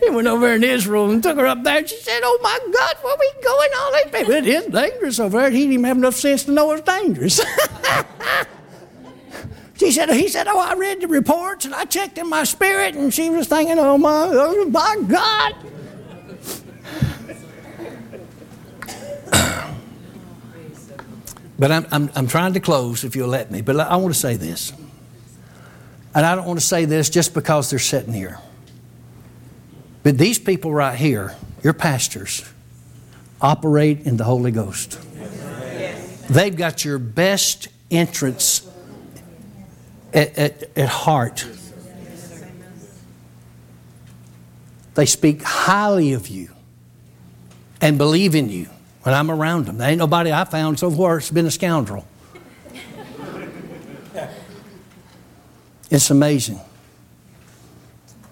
He 0.00 0.10
went 0.10 0.26
over 0.26 0.52
in 0.54 0.64
Israel 0.64 1.10
and 1.10 1.22
took 1.22 1.36
her 1.36 1.46
up 1.46 1.62
there. 1.62 1.78
And 1.78 1.88
she 1.88 1.96
said, 1.96 2.20
"Oh 2.22 2.38
my 2.42 2.58
God, 2.72 2.96
where 3.02 3.16
we 3.18 3.32
going? 3.42 3.68
All 3.78 3.92
these 3.92 4.12
people, 4.12 4.32
it 4.32 4.46
is 4.46 4.66
dangerous 4.66 5.20
over 5.20 5.38
there. 5.40 5.50
He 5.50 5.58
didn't 5.60 5.72
even 5.74 5.84
have 5.84 5.96
enough 5.98 6.14
sense 6.14 6.44
to 6.44 6.52
know 6.52 6.72
it's 6.72 6.82
dangerous." 6.82 7.40
she 9.76 9.92
said, 9.92 10.10
"He 10.10 10.28
said, 10.28 10.48
oh, 10.48 10.58
I 10.58 10.74
read 10.74 11.02
the 11.02 11.08
reports 11.08 11.64
and 11.64 11.74
I 11.74 11.84
checked 11.84 12.18
in 12.18 12.28
my 12.28 12.44
spirit, 12.44 12.94
and 12.94 13.12
she 13.12 13.30
was 13.30 13.46
thinking, 13.48 13.78
oh 13.78 13.98
my, 13.98 14.28
oh 14.32 14.64
my 14.66 14.96
God." 15.06 15.54
But 21.60 21.70
I'm, 21.70 21.86
I'm, 21.92 22.10
I'm 22.14 22.26
trying 22.26 22.54
to 22.54 22.60
close, 22.60 23.04
if 23.04 23.14
you'll 23.14 23.28
let 23.28 23.50
me. 23.50 23.60
But 23.60 23.78
I 23.78 23.96
want 23.96 24.14
to 24.14 24.18
say 24.18 24.36
this. 24.36 24.72
And 26.14 26.24
I 26.24 26.34
don't 26.34 26.46
want 26.46 26.58
to 26.58 26.64
say 26.64 26.86
this 26.86 27.10
just 27.10 27.34
because 27.34 27.68
they're 27.68 27.78
sitting 27.78 28.14
here. 28.14 28.38
But 30.02 30.16
these 30.16 30.38
people 30.38 30.72
right 30.72 30.96
here, 30.96 31.36
your 31.62 31.72
pastors, 31.72 32.44
operate 33.40 34.00
in 34.00 34.16
the 34.16 34.24
Holy 34.24 34.50
Ghost. 34.50 34.98
They've 36.28 36.56
got 36.56 36.84
your 36.84 36.98
best 36.98 37.68
interests 37.90 38.66
at, 40.14 40.38
at, 40.38 40.78
at 40.78 40.88
heart. 40.88 41.46
They 44.94 45.06
speak 45.06 45.42
highly 45.42 46.12
of 46.12 46.28
you 46.28 46.50
and 47.80 47.98
believe 47.98 48.34
in 48.34 48.48
you 48.48 48.68
when 49.02 49.14
I'm 49.14 49.30
around 49.30 49.66
them. 49.66 49.78
There 49.78 49.88
ain't 49.88 49.98
nobody 49.98 50.32
I 50.32 50.44
found 50.44 50.78
so 50.78 50.90
far 50.90 51.16
that's 51.16 51.30
been 51.30 51.46
a 51.46 51.50
scoundrel. 51.50 52.06
It's 55.90 56.10
amazing. 56.10 56.60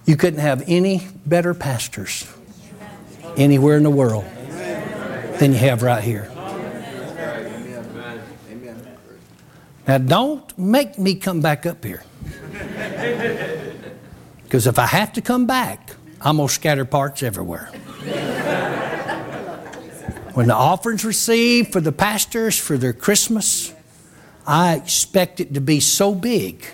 You 0.08 0.16
couldn't 0.16 0.40
have 0.40 0.64
any 0.66 1.06
better 1.26 1.52
pastors 1.52 2.26
anywhere 3.36 3.76
in 3.76 3.82
the 3.82 3.90
world 3.90 4.24
than 5.38 5.52
you 5.52 5.58
have 5.58 5.82
right 5.82 6.02
here. 6.02 6.32
Now, 9.86 9.98
don't 9.98 10.58
make 10.58 10.98
me 10.98 11.14
come 11.14 11.42
back 11.42 11.66
up 11.66 11.84
here. 11.84 12.02
Because 14.44 14.66
if 14.66 14.78
I 14.78 14.86
have 14.86 15.12
to 15.12 15.20
come 15.20 15.46
back, 15.46 15.90
I'm 16.22 16.38
going 16.38 16.48
to 16.48 16.54
scatter 16.54 16.86
parts 16.86 17.22
everywhere. 17.22 17.66
when 20.32 20.46
the 20.46 20.54
offerings 20.54 21.04
received 21.04 21.70
for 21.70 21.82
the 21.82 21.92
pastors 21.92 22.58
for 22.58 22.78
their 22.78 22.94
Christmas, 22.94 23.74
I 24.46 24.76
expect 24.76 25.40
it 25.40 25.52
to 25.52 25.60
be 25.60 25.80
so 25.80 26.14
big 26.14 26.64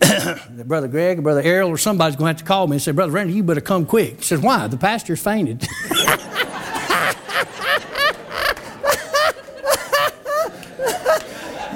Brother 0.64 0.88
Greg 0.88 1.18
or 1.18 1.22
Brother 1.22 1.42
Errol 1.42 1.70
or 1.70 1.78
somebody's 1.78 2.16
going 2.16 2.34
to 2.34 2.38
have 2.38 2.38
to 2.38 2.44
call 2.44 2.66
me 2.66 2.76
and 2.76 2.82
say, 2.82 2.92
Brother 2.92 3.12
Randy, 3.12 3.34
you 3.34 3.42
better 3.42 3.60
come 3.60 3.86
quick. 3.86 4.18
He 4.18 4.22
says, 4.22 4.40
Why? 4.40 4.66
The 4.66 4.76
pastor's 4.76 5.22
fainted. 5.22 5.66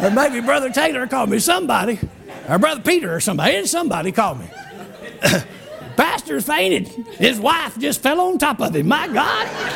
or 0.03 0.11
maybe 0.11 0.41
Brother 0.41 0.71
Taylor 0.71 1.07
called 1.07 1.31
me, 1.31 1.39
somebody, 1.39 1.99
or 2.49 2.59
Brother 2.59 2.81
Peter 2.81 3.15
or 3.15 3.21
somebody, 3.21 3.57
and 3.57 3.69
somebody 3.69 4.13
called 4.13 4.41
me. 4.41 4.47
Pastor 5.97 6.41
fainted. 6.41 6.89
His 6.89 7.39
wife 7.39 7.79
just 7.79 8.01
fell 8.01 8.21
on 8.21 8.39
top 8.39 8.61
of 8.61 8.75
him. 8.75 8.89
My 8.89 9.07
God. 9.07 9.49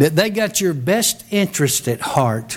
that 0.00 0.16
they 0.16 0.30
got 0.30 0.62
your 0.62 0.72
best 0.72 1.26
interest 1.30 1.86
at 1.86 2.00
heart. 2.00 2.56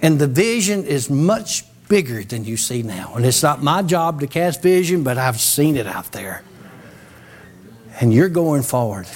And 0.00 0.18
the 0.18 0.26
vision 0.26 0.84
is 0.84 1.10
much 1.10 1.64
bigger 1.86 2.24
than 2.24 2.46
you 2.46 2.56
see 2.56 2.82
now. 2.82 3.12
And 3.14 3.26
it's 3.26 3.42
not 3.42 3.62
my 3.62 3.82
job 3.82 4.20
to 4.20 4.26
cast 4.26 4.62
vision, 4.62 5.02
but 5.02 5.18
I've 5.18 5.38
seen 5.38 5.76
it 5.76 5.86
out 5.86 6.12
there. 6.12 6.42
And 8.00 8.10
you're 8.10 8.30
going 8.30 8.62
forward. 8.62 9.06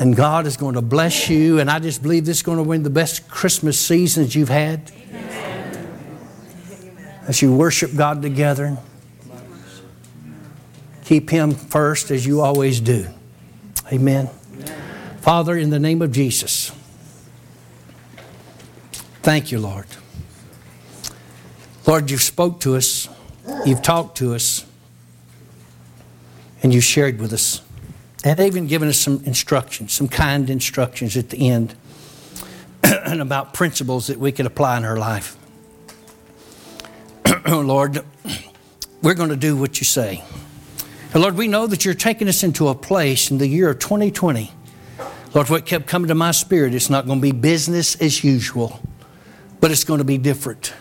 And 0.00 0.16
God 0.16 0.44
is 0.44 0.56
going 0.56 0.74
to 0.74 0.82
bless 0.82 1.30
you. 1.30 1.60
And 1.60 1.70
I 1.70 1.78
just 1.78 2.02
believe 2.02 2.26
this 2.26 2.38
is 2.38 2.42
going 2.42 2.58
to 2.58 2.64
win 2.64 2.82
the 2.82 2.90
best 2.90 3.28
Christmas 3.28 3.78
seasons 3.78 4.34
you've 4.34 4.48
had. 4.48 4.90
As 7.28 7.40
you 7.42 7.54
worship 7.54 7.94
God 7.94 8.22
together, 8.22 8.76
keep 11.04 11.30
Him 11.30 11.52
first 11.52 12.10
as 12.10 12.26
you 12.26 12.40
always 12.40 12.80
do. 12.80 13.06
Amen. 13.92 14.28
Father, 15.26 15.56
in 15.56 15.70
the 15.70 15.80
name 15.80 16.02
of 16.02 16.12
Jesus, 16.12 16.70
thank 19.24 19.50
you, 19.50 19.58
Lord. 19.58 19.88
Lord, 21.84 22.12
you've 22.12 22.22
spoke 22.22 22.60
to 22.60 22.76
us, 22.76 23.08
you've 23.64 23.82
talked 23.82 24.18
to 24.18 24.36
us, 24.36 24.64
and 26.62 26.72
you've 26.72 26.84
shared 26.84 27.20
with 27.20 27.32
us, 27.32 27.60
and 28.22 28.38
even 28.38 28.68
given 28.68 28.88
us 28.88 28.98
some 28.98 29.20
instructions, 29.24 29.92
some 29.92 30.06
kind 30.06 30.48
instructions 30.48 31.16
at 31.16 31.30
the 31.30 31.48
end, 31.48 31.74
and 32.84 33.20
about 33.20 33.52
principles 33.52 34.06
that 34.06 34.20
we 34.20 34.30
could 34.30 34.46
apply 34.46 34.76
in 34.76 34.84
our 34.84 34.96
life. 34.96 35.36
Oh, 37.46 37.62
Lord, 37.62 38.04
we're 39.02 39.14
going 39.14 39.30
to 39.30 39.36
do 39.36 39.56
what 39.56 39.80
you 39.80 39.84
say. 39.84 40.22
And 41.12 41.20
Lord, 41.20 41.36
we 41.36 41.48
know 41.48 41.66
that 41.66 41.84
you're 41.84 41.94
taking 41.94 42.28
us 42.28 42.44
into 42.44 42.68
a 42.68 42.76
place 42.76 43.28
in 43.32 43.38
the 43.38 43.48
year 43.48 43.70
of 43.70 43.80
2020 43.80 44.52
Lord, 45.36 45.50
what 45.50 45.66
kept 45.66 45.86
coming 45.86 46.08
to 46.08 46.14
my 46.14 46.30
spirit, 46.30 46.74
it's 46.74 46.88
not 46.88 47.04
going 47.04 47.18
to 47.18 47.22
be 47.22 47.30
business 47.30 47.94
as 47.96 48.24
usual, 48.24 48.80
but 49.60 49.70
it's 49.70 49.84
going 49.84 49.98
to 49.98 50.04
be 50.04 50.16
different. 50.16 50.72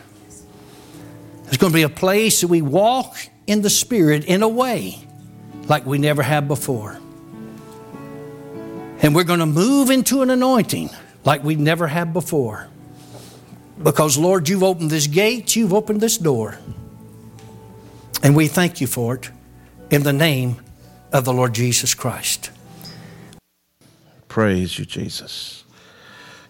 It's 1.48 1.58
going 1.58 1.74
to 1.74 1.76
be 1.76 1.82
a 1.82 1.90
place 1.90 2.40
that 2.40 2.48
we 2.48 2.62
walk 2.62 3.18
in 3.48 3.64
the 3.64 3.70
Spirit 3.70 4.24
in 4.24 4.44
a 4.44 4.48
way 4.48 5.06
like 5.68 5.86
we 5.86 5.98
never 5.98 6.24
have 6.24 6.48
before. 6.48 6.98
And 9.02 9.14
we're 9.14 9.26
going 9.26 9.42
to 9.42 9.46
move 9.46 9.90
into 9.90 10.22
an 10.22 10.30
anointing 10.30 10.90
like 11.26 11.44
we 11.44 11.56
never 11.56 11.88
have 11.88 12.14
before. 12.14 12.70
Because, 13.84 14.18
Lord, 14.18 14.48
you've 14.48 14.64
opened 14.64 14.90
this 14.90 15.08
gate, 15.08 15.58
you've 15.58 15.74
opened 15.74 16.00
this 16.00 16.18
door. 16.18 16.58
And 18.24 18.38
we 18.38 18.48
thank 18.48 18.80
you 18.80 18.88
for 18.88 19.16
it 19.16 19.30
in 19.90 20.04
the 20.04 20.14
name 20.14 20.62
of 21.12 21.26
the 21.26 21.34
Lord 21.34 21.54
Jesus 21.54 21.94
Christ. 21.94 22.52
Praise 24.36 24.78
you, 24.78 24.84
Jesus. 24.84 25.64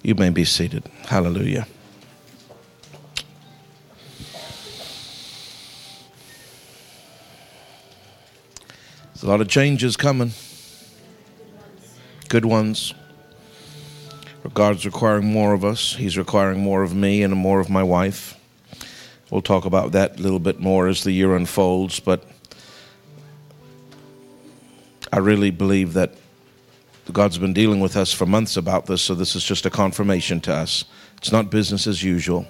You 0.02 0.16
may 0.16 0.32
be 0.32 0.44
seated. 0.44 0.86
Hallelujah. 1.04 1.68
There's 9.14 9.22
a 9.22 9.28
lot 9.28 9.40
of 9.40 9.50
changes 9.50 9.96
coming. 9.96 10.32
Good 12.28 12.46
ones. 12.46 12.96
God's 14.56 14.84
requiring 14.88 15.28
more 15.28 15.54
of 15.54 15.64
us. 15.64 15.94
He's 15.96 16.18
requiring 16.18 16.62
more 16.62 16.82
of 16.82 16.96
me 16.96 17.22
and 17.22 17.36
more 17.36 17.60
of 17.60 17.70
my 17.70 17.84
wife. 17.84 18.36
We'll 19.30 19.44
talk 19.44 19.66
about 19.66 19.92
that 19.92 20.18
a 20.20 20.24
little 20.24 20.40
bit 20.40 20.60
more 20.60 20.88
as 20.88 21.04
the 21.04 21.12
year 21.12 21.36
unfolds, 21.36 22.00
but 22.00 22.28
I 25.14 25.20
really 25.20 25.52
believe 25.52 25.94
that 25.94 26.16
God's 27.12 27.38
been 27.38 27.54
dealing 27.54 27.80
with 27.80 27.96
us 27.96 28.12
for 28.12 28.26
months 28.26 28.58
about 28.58 28.88
this, 28.88 29.02
so 29.02 29.14
this 29.14 29.36
is 29.36 29.44
just 29.44 29.66
a 29.66 29.70
confirmation 29.70 30.42
to 30.42 30.54
us. 30.54 30.86
It's 31.18 31.32
not 31.32 31.52
business 31.52 31.86
as 31.86 32.04
usual. 32.04 32.48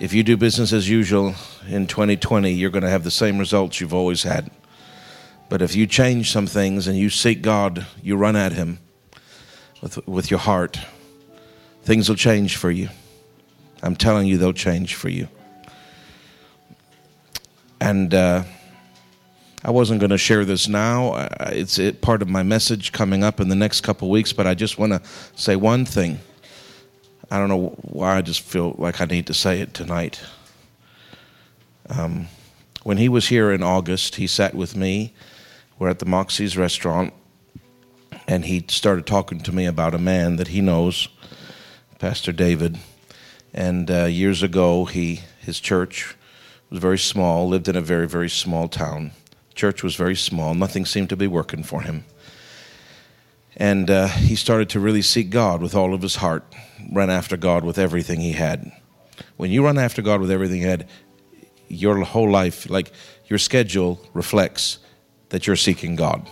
If 0.00 0.12
you 0.12 0.22
do 0.22 0.36
business 0.36 0.72
as 0.72 0.88
usual 0.88 1.34
in 1.68 1.86
2020, 1.86 2.52
you're 2.52 2.70
going 2.70 2.82
to 2.82 2.90
have 2.90 3.04
the 3.04 3.10
same 3.10 3.38
results 3.38 3.80
you've 3.80 3.94
always 3.94 4.24
had. 4.24 4.50
But 5.48 5.62
if 5.62 5.76
you 5.76 5.86
change 5.86 6.32
some 6.32 6.46
things 6.46 6.88
and 6.88 6.98
you 6.98 7.08
seek 7.08 7.42
God, 7.42 7.86
you 8.02 8.16
run 8.16 8.34
at 8.34 8.52
Him 8.52 8.80
with, 9.80 10.04
with 10.06 10.30
your 10.30 10.40
heart, 10.40 10.78
things 11.84 12.08
will 12.08 12.16
change 12.16 12.56
for 12.56 12.70
you. 12.70 12.88
I'm 13.82 13.94
telling 13.94 14.26
you, 14.26 14.36
they'll 14.36 14.52
change 14.52 14.96
for 14.96 15.08
you. 15.08 15.28
And, 17.80 18.12
uh, 18.12 18.42
I 19.66 19.70
wasn't 19.70 19.98
going 19.98 20.10
to 20.10 20.18
share 20.18 20.44
this 20.44 20.68
now. 20.68 21.28
It's 21.40 21.80
part 22.00 22.22
of 22.22 22.28
my 22.28 22.44
message 22.44 22.92
coming 22.92 23.24
up 23.24 23.40
in 23.40 23.48
the 23.48 23.56
next 23.56 23.80
couple 23.80 24.08
weeks, 24.08 24.32
but 24.32 24.46
I 24.46 24.54
just 24.54 24.78
want 24.78 24.92
to 24.92 25.02
say 25.34 25.56
one 25.56 25.84
thing. 25.84 26.20
I 27.32 27.38
don't 27.38 27.48
know 27.48 27.70
why 27.82 28.16
I 28.16 28.22
just 28.22 28.42
feel 28.42 28.76
like 28.78 29.00
I 29.00 29.06
need 29.06 29.26
to 29.26 29.34
say 29.34 29.60
it 29.60 29.74
tonight. 29.74 30.20
Um, 31.88 32.28
when 32.84 32.98
he 32.98 33.08
was 33.08 33.26
here 33.26 33.50
in 33.50 33.64
August, 33.64 34.14
he 34.14 34.28
sat 34.28 34.54
with 34.54 34.76
me. 34.76 35.12
We're 35.80 35.88
at 35.88 35.98
the 35.98 36.06
Moxie's 36.06 36.56
restaurant, 36.56 37.12
and 38.28 38.44
he 38.44 38.64
started 38.68 39.04
talking 39.04 39.40
to 39.40 39.52
me 39.52 39.66
about 39.66 39.96
a 39.96 39.98
man 39.98 40.36
that 40.36 40.48
he 40.48 40.60
knows, 40.60 41.08
Pastor 41.98 42.30
David. 42.30 42.78
And 43.52 43.90
uh, 43.90 44.04
years 44.04 44.44
ago, 44.44 44.84
he 44.84 45.22
his 45.40 45.58
church 45.58 46.14
was 46.70 46.78
very 46.78 46.98
small, 46.98 47.48
lived 47.48 47.66
in 47.66 47.74
a 47.74 47.80
very 47.80 48.06
very 48.06 48.30
small 48.30 48.68
town 48.68 49.10
Church 49.56 49.82
was 49.82 49.96
very 49.96 50.14
small, 50.14 50.54
nothing 50.54 50.84
seemed 50.86 51.08
to 51.08 51.16
be 51.16 51.26
working 51.26 51.62
for 51.62 51.80
him. 51.80 52.04
And 53.56 53.90
uh, 53.90 54.08
he 54.08 54.36
started 54.36 54.68
to 54.70 54.80
really 54.80 55.00
seek 55.00 55.30
God 55.30 55.62
with 55.62 55.74
all 55.74 55.94
of 55.94 56.02
his 56.02 56.16
heart, 56.16 56.44
run 56.92 57.08
after 57.08 57.38
God 57.38 57.64
with 57.64 57.78
everything 57.78 58.20
he 58.20 58.32
had. 58.32 58.70
When 59.38 59.50
you 59.50 59.64
run 59.64 59.78
after 59.78 60.02
God 60.02 60.20
with 60.20 60.30
everything 60.30 60.60
you 60.60 60.68
had, 60.68 60.86
your 61.68 61.98
whole 62.04 62.30
life, 62.30 62.68
like 62.68 62.92
your 63.26 63.38
schedule, 63.38 63.98
reflects 64.12 64.78
that 65.30 65.46
you're 65.46 65.56
seeking 65.56 65.96
God. 65.96 66.28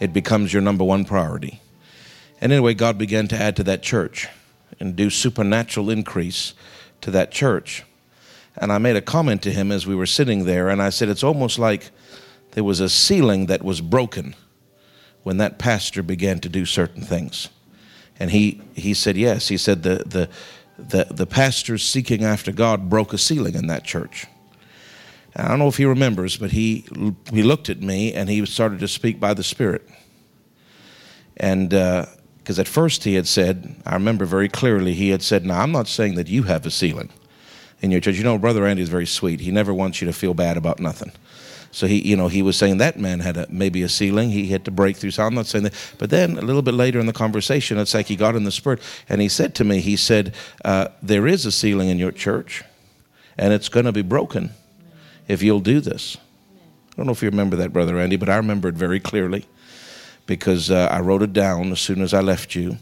It 0.00 0.12
becomes 0.12 0.52
your 0.52 0.62
number 0.62 0.84
one 0.84 1.04
priority. 1.04 1.60
And 2.40 2.52
anyway, 2.52 2.74
God 2.74 2.98
began 2.98 3.26
to 3.28 3.36
add 3.36 3.56
to 3.56 3.64
that 3.64 3.82
church 3.82 4.28
and 4.78 4.94
do 4.94 5.10
supernatural 5.10 5.90
increase 5.90 6.54
to 7.00 7.10
that 7.10 7.32
church. 7.32 7.82
And 8.56 8.72
I 8.72 8.78
made 8.78 8.96
a 8.96 9.02
comment 9.02 9.42
to 9.42 9.52
him 9.52 9.72
as 9.72 9.86
we 9.86 9.96
were 9.96 10.06
sitting 10.06 10.44
there, 10.44 10.68
and 10.68 10.80
I 10.80 10.90
said, 10.90 11.08
It's 11.08 11.24
almost 11.24 11.58
like 11.58 11.90
there 12.52 12.64
was 12.64 12.80
a 12.80 12.88
ceiling 12.88 13.46
that 13.46 13.62
was 13.62 13.80
broken 13.80 14.34
when 15.22 15.36
that 15.38 15.58
pastor 15.58 16.02
began 16.02 16.40
to 16.40 16.48
do 16.48 16.64
certain 16.64 17.02
things. 17.02 17.48
And 18.18 18.30
he, 18.30 18.60
he 18.74 18.94
said, 18.94 19.16
yes. 19.16 19.48
He 19.48 19.56
said 19.56 19.82
the, 19.82 20.02
the, 20.06 20.28
the, 20.78 21.12
the 21.12 21.26
pastors 21.26 21.82
seeking 21.86 22.24
after 22.24 22.52
God 22.52 22.88
broke 22.88 23.12
a 23.12 23.18
ceiling 23.18 23.54
in 23.54 23.66
that 23.68 23.84
church. 23.84 24.26
And 25.34 25.46
I 25.46 25.50
don't 25.50 25.58
know 25.58 25.68
if 25.68 25.76
he 25.76 25.84
remembers, 25.84 26.36
but 26.36 26.50
he, 26.50 26.84
he 27.32 27.42
looked 27.42 27.68
at 27.68 27.80
me 27.80 28.12
and 28.14 28.28
he 28.28 28.44
started 28.46 28.80
to 28.80 28.88
speak 28.88 29.20
by 29.20 29.34
the 29.34 29.44
Spirit. 29.44 29.86
And 31.36 31.70
because 31.70 32.58
uh, 32.58 32.62
at 32.62 32.68
first 32.68 33.04
he 33.04 33.14
had 33.14 33.26
said, 33.26 33.76
I 33.86 33.94
remember 33.94 34.24
very 34.24 34.48
clearly, 34.48 34.94
he 34.94 35.10
had 35.10 35.22
said, 35.22 35.44
Now, 35.44 35.60
I'm 35.60 35.70
not 35.70 35.86
saying 35.86 36.16
that 36.16 36.26
you 36.26 36.44
have 36.44 36.66
a 36.66 36.70
ceiling 36.70 37.10
in 37.80 37.90
your 37.92 38.00
church. 38.00 38.16
You 38.16 38.24
know, 38.24 38.38
Brother 38.38 38.62
Randy 38.62 38.82
is 38.82 38.88
very 38.88 39.06
sweet. 39.06 39.40
He 39.40 39.52
never 39.52 39.72
wants 39.72 40.00
you 40.00 40.06
to 40.06 40.12
feel 40.12 40.34
bad 40.34 40.56
about 40.56 40.80
nothing. 40.80 41.12
So 41.70 41.86
he, 41.86 42.00
you 42.00 42.16
know, 42.16 42.28
he 42.28 42.42
was 42.42 42.56
saying 42.56 42.78
that 42.78 42.98
man 42.98 43.20
had 43.20 43.36
a, 43.36 43.46
maybe 43.50 43.82
a 43.82 43.88
ceiling. 43.88 44.30
He 44.30 44.48
had 44.48 44.64
to 44.64 44.70
break 44.70 44.96
through. 44.96 45.12
So 45.12 45.22
I'm 45.24 45.34
not 45.34 45.46
saying 45.46 45.64
that. 45.64 45.74
But 45.98 46.10
then 46.10 46.38
a 46.38 46.42
little 46.42 46.62
bit 46.62 46.74
later 46.74 46.98
in 46.98 47.06
the 47.06 47.12
conversation, 47.12 47.78
it's 47.78 47.94
like 47.94 48.06
he 48.06 48.16
got 48.16 48.34
in 48.36 48.44
the 48.44 48.52
spirit 48.52 48.80
and 49.08 49.20
he 49.20 49.28
said 49.28 49.54
to 49.56 49.64
me, 49.64 49.80
he 49.80 49.96
said, 49.96 50.34
uh, 50.64 50.88
"There 51.02 51.26
is 51.26 51.46
a 51.46 51.52
ceiling 51.52 51.88
in 51.90 51.98
your 51.98 52.12
church, 52.12 52.64
and 53.36 53.52
it's 53.52 53.68
going 53.68 53.86
to 53.86 53.92
be 53.92 54.02
broken 54.02 54.50
if 55.28 55.42
you'll 55.42 55.60
do 55.60 55.80
this." 55.80 56.16
I 56.16 56.96
don't 56.96 57.06
know 57.06 57.12
if 57.12 57.22
you 57.22 57.30
remember 57.30 57.56
that, 57.56 57.72
brother 57.72 57.94
Randy, 57.94 58.16
but 58.16 58.28
I 58.28 58.36
remember 58.36 58.68
it 58.68 58.74
very 58.74 59.00
clearly. 59.00 59.46
because 60.26 60.70
uh, 60.70 60.88
I 60.90 61.00
wrote 61.00 61.22
it 61.22 61.32
down 61.32 61.72
as 61.72 61.80
soon 61.80 62.02
as 62.02 62.12
I 62.12 62.20
left 62.20 62.54
you. 62.54 62.76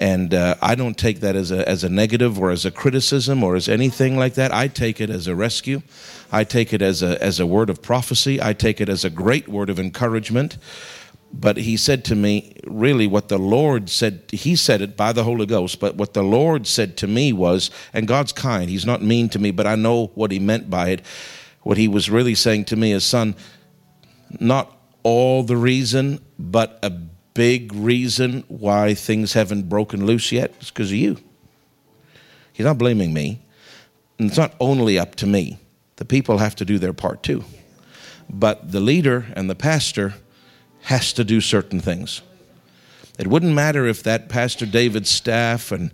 And 0.00 0.32
uh, 0.32 0.54
I 0.62 0.76
don't 0.76 0.96
take 0.96 1.20
that 1.20 1.34
as 1.34 1.50
a, 1.50 1.68
as 1.68 1.82
a 1.82 1.88
negative 1.88 2.38
or 2.38 2.50
as 2.50 2.64
a 2.64 2.70
criticism 2.70 3.42
or 3.42 3.56
as 3.56 3.68
anything 3.68 4.16
like 4.16 4.34
that. 4.34 4.54
I 4.54 4.68
take 4.68 5.00
it 5.00 5.10
as 5.10 5.26
a 5.26 5.34
rescue. 5.34 5.82
I 6.30 6.44
take 6.44 6.72
it 6.72 6.80
as 6.82 7.02
a, 7.02 7.20
as 7.22 7.40
a 7.40 7.46
word 7.46 7.68
of 7.68 7.82
prophecy. 7.82 8.40
I 8.40 8.52
take 8.52 8.80
it 8.80 8.88
as 8.88 9.04
a 9.04 9.10
great 9.10 9.48
word 9.48 9.68
of 9.68 9.80
encouragement. 9.80 10.56
But 11.32 11.56
he 11.58 11.76
said 11.76 12.04
to 12.06 12.14
me, 12.14 12.54
really, 12.64 13.06
what 13.06 13.28
the 13.28 13.38
Lord 13.38 13.90
said, 13.90 14.22
he 14.30 14.56
said 14.56 14.80
it 14.80 14.96
by 14.96 15.12
the 15.12 15.24
Holy 15.24 15.46
Ghost, 15.46 15.78
but 15.78 15.96
what 15.96 16.14
the 16.14 16.22
Lord 16.22 16.66
said 16.66 16.96
to 16.98 17.06
me 17.06 17.32
was, 17.32 17.70
and 17.92 18.08
God's 18.08 18.32
kind, 18.32 18.70
he's 18.70 18.86
not 18.86 19.02
mean 19.02 19.28
to 19.30 19.38
me, 19.38 19.50
but 19.50 19.66
I 19.66 19.74
know 19.74 20.06
what 20.14 20.30
he 20.30 20.38
meant 20.38 20.70
by 20.70 20.88
it. 20.88 21.04
What 21.62 21.76
he 21.76 21.86
was 21.86 22.08
really 22.08 22.34
saying 22.34 22.66
to 22.66 22.76
me 22.76 22.92
is, 22.92 23.04
son, 23.04 23.34
not 24.40 24.74
all 25.02 25.42
the 25.42 25.56
reason, 25.56 26.20
but 26.38 26.78
a 26.82 26.92
big 27.38 27.72
reason 27.72 28.42
why 28.48 28.94
things 28.94 29.34
haven't 29.34 29.68
broken 29.68 30.04
loose 30.04 30.32
yet 30.32 30.52
is 30.60 30.70
because 30.70 30.90
of 30.90 30.96
you. 30.96 31.16
He's 32.52 32.66
not 32.66 32.78
blaming 32.78 33.14
me. 33.14 33.38
And 34.18 34.28
it's 34.28 34.36
not 34.36 34.56
only 34.58 34.98
up 34.98 35.14
to 35.14 35.26
me, 35.28 35.60
the 35.96 36.04
people 36.04 36.38
have 36.38 36.56
to 36.56 36.64
do 36.64 36.80
their 36.80 36.92
part 36.92 37.22
too. 37.22 37.44
But 38.28 38.72
the 38.72 38.80
leader 38.80 39.26
and 39.36 39.48
the 39.48 39.54
pastor 39.54 40.14
has 40.82 41.12
to 41.12 41.22
do 41.22 41.40
certain 41.40 41.78
things. 41.78 42.22
It 43.20 43.28
wouldn't 43.28 43.54
matter 43.54 43.86
if 43.86 44.02
that 44.02 44.28
Pastor 44.28 44.66
David's 44.66 45.08
staff 45.08 45.70
and 45.70 45.92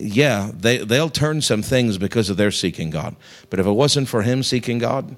yeah, 0.00 0.50
they, 0.52 0.78
they'll 0.78 1.10
turn 1.10 1.42
some 1.42 1.62
things 1.62 1.96
because 1.96 2.28
of 2.28 2.36
their 2.36 2.50
seeking 2.50 2.90
God. 2.90 3.14
But 3.50 3.60
if 3.60 3.66
it 3.66 3.70
wasn't 3.70 4.08
for 4.08 4.22
him 4.22 4.42
seeking 4.42 4.78
God, 4.78 5.16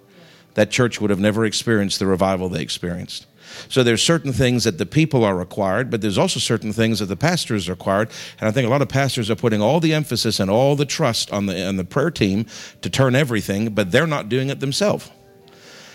that 0.52 0.70
church 0.70 1.00
would 1.00 1.08
have 1.08 1.20
never 1.20 1.46
experienced 1.46 2.00
the 2.00 2.06
revival 2.06 2.50
they 2.50 2.60
experienced. 2.60 3.24
So 3.68 3.82
there's 3.82 4.02
certain 4.02 4.32
things 4.32 4.64
that 4.64 4.78
the 4.78 4.86
people 4.86 5.24
are 5.24 5.36
required, 5.36 5.90
but 5.90 6.00
there's 6.00 6.18
also 6.18 6.40
certain 6.40 6.72
things 6.72 6.98
that 7.00 7.06
the 7.06 7.16
pastors 7.16 7.68
are 7.68 7.72
required. 7.72 8.10
And 8.40 8.48
I 8.48 8.52
think 8.52 8.66
a 8.66 8.70
lot 8.70 8.82
of 8.82 8.88
pastors 8.88 9.30
are 9.30 9.36
putting 9.36 9.60
all 9.60 9.80
the 9.80 9.94
emphasis 9.94 10.40
and 10.40 10.50
all 10.50 10.76
the 10.76 10.86
trust 10.86 11.32
on 11.32 11.46
the 11.46 11.66
on 11.66 11.76
the 11.76 11.84
prayer 11.84 12.10
team 12.10 12.46
to 12.82 12.90
turn 12.90 13.14
everything, 13.14 13.70
but 13.70 13.92
they're 13.92 14.06
not 14.06 14.28
doing 14.28 14.50
it 14.50 14.60
themselves. 14.60 15.10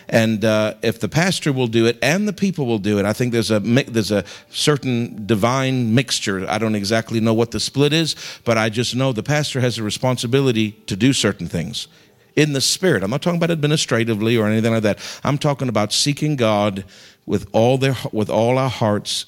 And 0.10 0.44
uh, 0.44 0.76
if 0.82 1.00
the 1.00 1.08
pastor 1.08 1.54
will 1.54 1.68
do 1.68 1.86
it 1.86 1.98
and 2.02 2.28
the 2.28 2.34
people 2.34 2.66
will 2.66 2.80
do 2.80 3.00
it, 3.00 3.06
I 3.06 3.14
think 3.14 3.32
there's 3.32 3.52
a 3.52 3.60
there's 3.60 4.12
a 4.12 4.26
certain 4.50 5.26
divine 5.26 5.96
mixture. 5.96 6.48
I 6.50 6.58
don't 6.58 6.76
exactly 6.76 7.20
know 7.20 7.34
what 7.34 7.52
the 7.52 7.60
split 7.60 7.94
is, 7.94 8.16
but 8.44 8.58
I 8.58 8.70
just 8.70 8.96
know 8.96 9.14
the 9.14 9.24
pastor 9.24 9.62
has 9.62 9.78
a 9.78 9.84
responsibility 9.84 10.72
to 10.88 10.96
do 10.96 11.14
certain 11.14 11.48
things 11.48 11.88
in 12.36 12.54
the 12.54 12.62
spirit. 12.62 13.04
I'm 13.04 13.12
not 13.12 13.22
talking 13.22 13.38
about 13.38 13.52
administratively 13.52 14.38
or 14.38 14.48
anything 14.48 14.74
like 14.74 14.84
that. 14.84 15.00
I'm 15.24 15.38
talking 15.38 15.70
about 15.70 15.94
seeking 15.94 16.36
God 16.36 16.84
with 17.26 17.48
all 17.52 17.78
their 17.78 17.96
with 18.12 18.30
all 18.30 18.58
our 18.58 18.70
hearts 18.70 19.26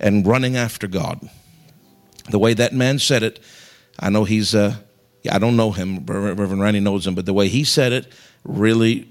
and 0.00 0.26
running 0.26 0.56
after 0.56 0.86
God. 0.86 1.28
The 2.30 2.38
way 2.38 2.54
that 2.54 2.72
man 2.72 2.98
said 2.98 3.22
it, 3.22 3.40
I 3.98 4.10
know 4.10 4.24
he's 4.24 4.54
uh, 4.54 4.76
I 5.30 5.38
don't 5.38 5.56
know 5.56 5.72
him, 5.72 6.04
Reverend 6.06 6.60
Randy 6.60 6.80
knows 6.80 7.06
him, 7.06 7.14
but 7.14 7.26
the 7.26 7.34
way 7.34 7.48
he 7.48 7.64
said 7.64 7.92
it 7.92 8.12
really 8.44 9.08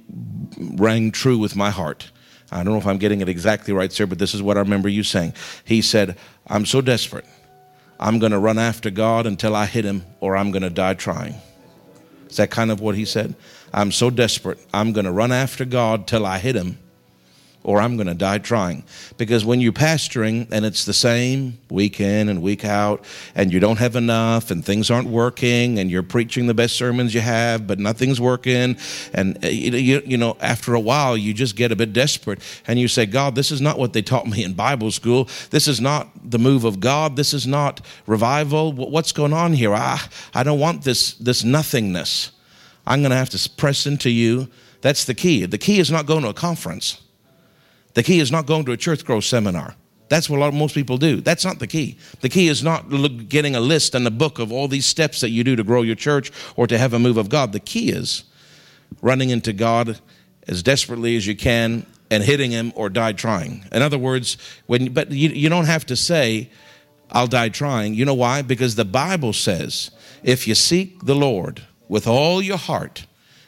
rang 0.57 1.11
true 1.11 1.37
with 1.37 1.55
my 1.55 1.69
heart. 1.69 2.11
I 2.51 2.63
don't 2.63 2.73
know 2.73 2.79
if 2.79 2.87
I'm 2.87 2.97
getting 2.97 3.21
it 3.21 3.27
exactly 3.27 3.73
right, 3.73 3.91
sir, 3.91 4.05
but 4.05 4.19
this 4.19 4.33
is 4.33 4.41
what 4.41 4.57
I 4.57 4.61
remember 4.61 4.87
you 4.87 5.03
saying. 5.03 5.33
He 5.65 5.81
said, 5.81 6.17
I'm 6.47 6.65
so 6.65 6.79
desperate. 6.79 7.25
I'm 7.99 8.19
going 8.19 8.31
to 8.31 8.39
run 8.39 8.57
after 8.57 8.89
God 8.89 9.25
until 9.25 9.55
I 9.55 9.65
hit 9.65 9.83
him, 9.83 10.05
or 10.21 10.37
I'm 10.37 10.51
going 10.51 10.61
to 10.61 10.69
die 10.69 10.93
trying. 10.93 11.35
Is 12.29 12.37
that 12.37 12.51
kind 12.51 12.71
of 12.71 12.79
what 12.79 12.95
he 12.95 13.05
said? 13.05 13.35
I'm 13.73 13.91
so 13.91 14.09
desperate. 14.09 14.59
I'm 14.73 14.93
going 14.93 15.05
to 15.05 15.11
run 15.11 15.31
after 15.31 15.65
God 15.65 16.07
till 16.07 16.25
I 16.25 16.39
hit 16.39 16.55
him, 16.55 16.77
or 17.67 17.81
I'm 17.81 17.97
going 17.97 18.07
to 18.07 18.13
die 18.13 18.37
trying. 18.37 18.85
Because 19.17 19.43
when 19.43 19.59
you're 19.59 19.73
pastoring 19.73 20.47
and 20.51 20.65
it's 20.65 20.85
the 20.85 20.93
same 20.93 21.59
week 21.69 21.99
in 21.99 22.29
and 22.29 22.41
week 22.41 22.63
out, 22.63 23.03
and 23.35 23.51
you 23.51 23.59
don't 23.59 23.77
have 23.77 23.97
enough, 23.97 24.49
and 24.51 24.63
things 24.65 24.89
aren't 24.89 25.09
working, 25.09 25.77
and 25.77 25.91
you're 25.91 26.01
preaching 26.01 26.47
the 26.47 26.53
best 26.53 26.77
sermons 26.77 27.13
you 27.13 27.19
have, 27.19 27.67
but 27.67 27.77
nothing's 27.77 28.21
working, 28.21 28.77
and 29.13 29.43
uh, 29.43 29.49
you, 29.49 30.01
you 30.05 30.17
know, 30.17 30.37
after 30.39 30.73
a 30.75 30.79
while, 30.79 31.17
you 31.17 31.33
just 31.33 31.57
get 31.57 31.73
a 31.73 31.75
bit 31.75 31.91
desperate, 31.91 32.39
and 32.67 32.79
you 32.79 32.87
say, 32.87 33.05
God, 33.05 33.35
this 33.35 33.51
is 33.51 33.59
not 33.59 33.77
what 33.77 33.91
they 33.91 34.01
taught 34.01 34.27
me 34.27 34.45
in 34.45 34.53
Bible 34.53 34.89
school. 34.89 35.27
This 35.49 35.67
is 35.67 35.81
not 35.81 36.07
the 36.23 36.39
move 36.39 36.63
of 36.63 36.79
God. 36.79 37.17
This 37.17 37.33
is 37.33 37.45
not 37.45 37.85
revival. 38.05 38.71
What's 38.71 39.11
going 39.11 39.33
on 39.33 39.51
here? 39.51 39.73
I, 39.73 39.99
I 40.33 40.43
don't 40.43 40.59
want 40.59 40.85
this, 40.85 41.15
this 41.15 41.43
nothingness. 41.43 42.31
I'm 42.85 43.01
going 43.01 43.11
to 43.11 43.17
have 43.17 43.29
to 43.31 43.49
press 43.57 43.85
into 43.85 44.09
you. 44.09 44.47
That's 44.79 45.03
the 45.03 45.13
key. 45.13 45.45
The 45.45 45.57
key 45.57 45.79
is 45.79 45.91
not 45.91 46.05
going 46.05 46.23
to 46.23 46.29
a 46.29 46.33
conference. 46.33 47.01
The 47.97 48.03
key 48.03 48.19
is 48.19 48.31
not 48.31 48.45
going 48.45 48.63
to 48.65 48.73
a 48.73 48.77
church 48.77 49.03
growth 49.03 49.23
seminar. 49.23 49.73
That's 50.07 50.29
what 50.29 50.53
most 50.53 50.75
people 50.75 50.99
do. 50.99 51.19
That's 51.19 51.43
not 51.43 51.57
the 51.57 51.65
key. 51.65 51.97
The 52.21 52.29
key 52.29 52.47
is 52.47 52.61
not 52.61 52.83
getting 53.27 53.55
a 53.55 53.59
list 53.59 53.95
and 53.95 54.05
a 54.05 54.11
book 54.11 54.37
of 54.37 54.51
all 54.51 54.67
these 54.67 54.85
steps 54.85 55.21
that 55.21 55.31
you 55.31 55.43
do 55.43 55.55
to 55.55 55.63
grow 55.63 55.81
your 55.81 55.95
church 55.95 56.31
or 56.55 56.67
to 56.67 56.77
have 56.77 56.93
a 56.93 56.99
move 56.99 57.17
of 57.17 57.29
God. 57.29 57.53
The 57.53 57.59
key 57.59 57.89
is 57.89 58.25
running 59.01 59.31
into 59.31 59.51
God 59.51 59.99
as 60.47 60.61
desperately 60.61 61.17
as 61.17 61.25
you 61.25 61.35
can 61.35 61.87
and 62.11 62.23
hitting 62.23 62.51
Him 62.51 62.71
or 62.75 62.87
die 62.89 63.13
trying. 63.13 63.65
In 63.71 63.81
other 63.81 63.97
words, 63.97 64.37
when 64.67 64.93
but 64.93 65.09
you, 65.09 65.29
you 65.29 65.49
don't 65.49 65.65
have 65.65 65.87
to 65.87 65.95
say, 65.95 66.51
"I'll 67.09 67.25
die 67.25 67.49
trying." 67.49 67.95
You 67.95 68.05
know 68.05 68.13
why? 68.13 68.43
Because 68.43 68.75
the 68.75 68.85
Bible 68.85 69.33
says, 69.33 69.89
"If 70.21 70.47
you 70.47 70.53
seek 70.53 71.03
the 71.03 71.15
Lord 71.15 71.63
with 71.87 72.05
all 72.05 72.43
your 72.43 72.59
heart, 72.59 73.07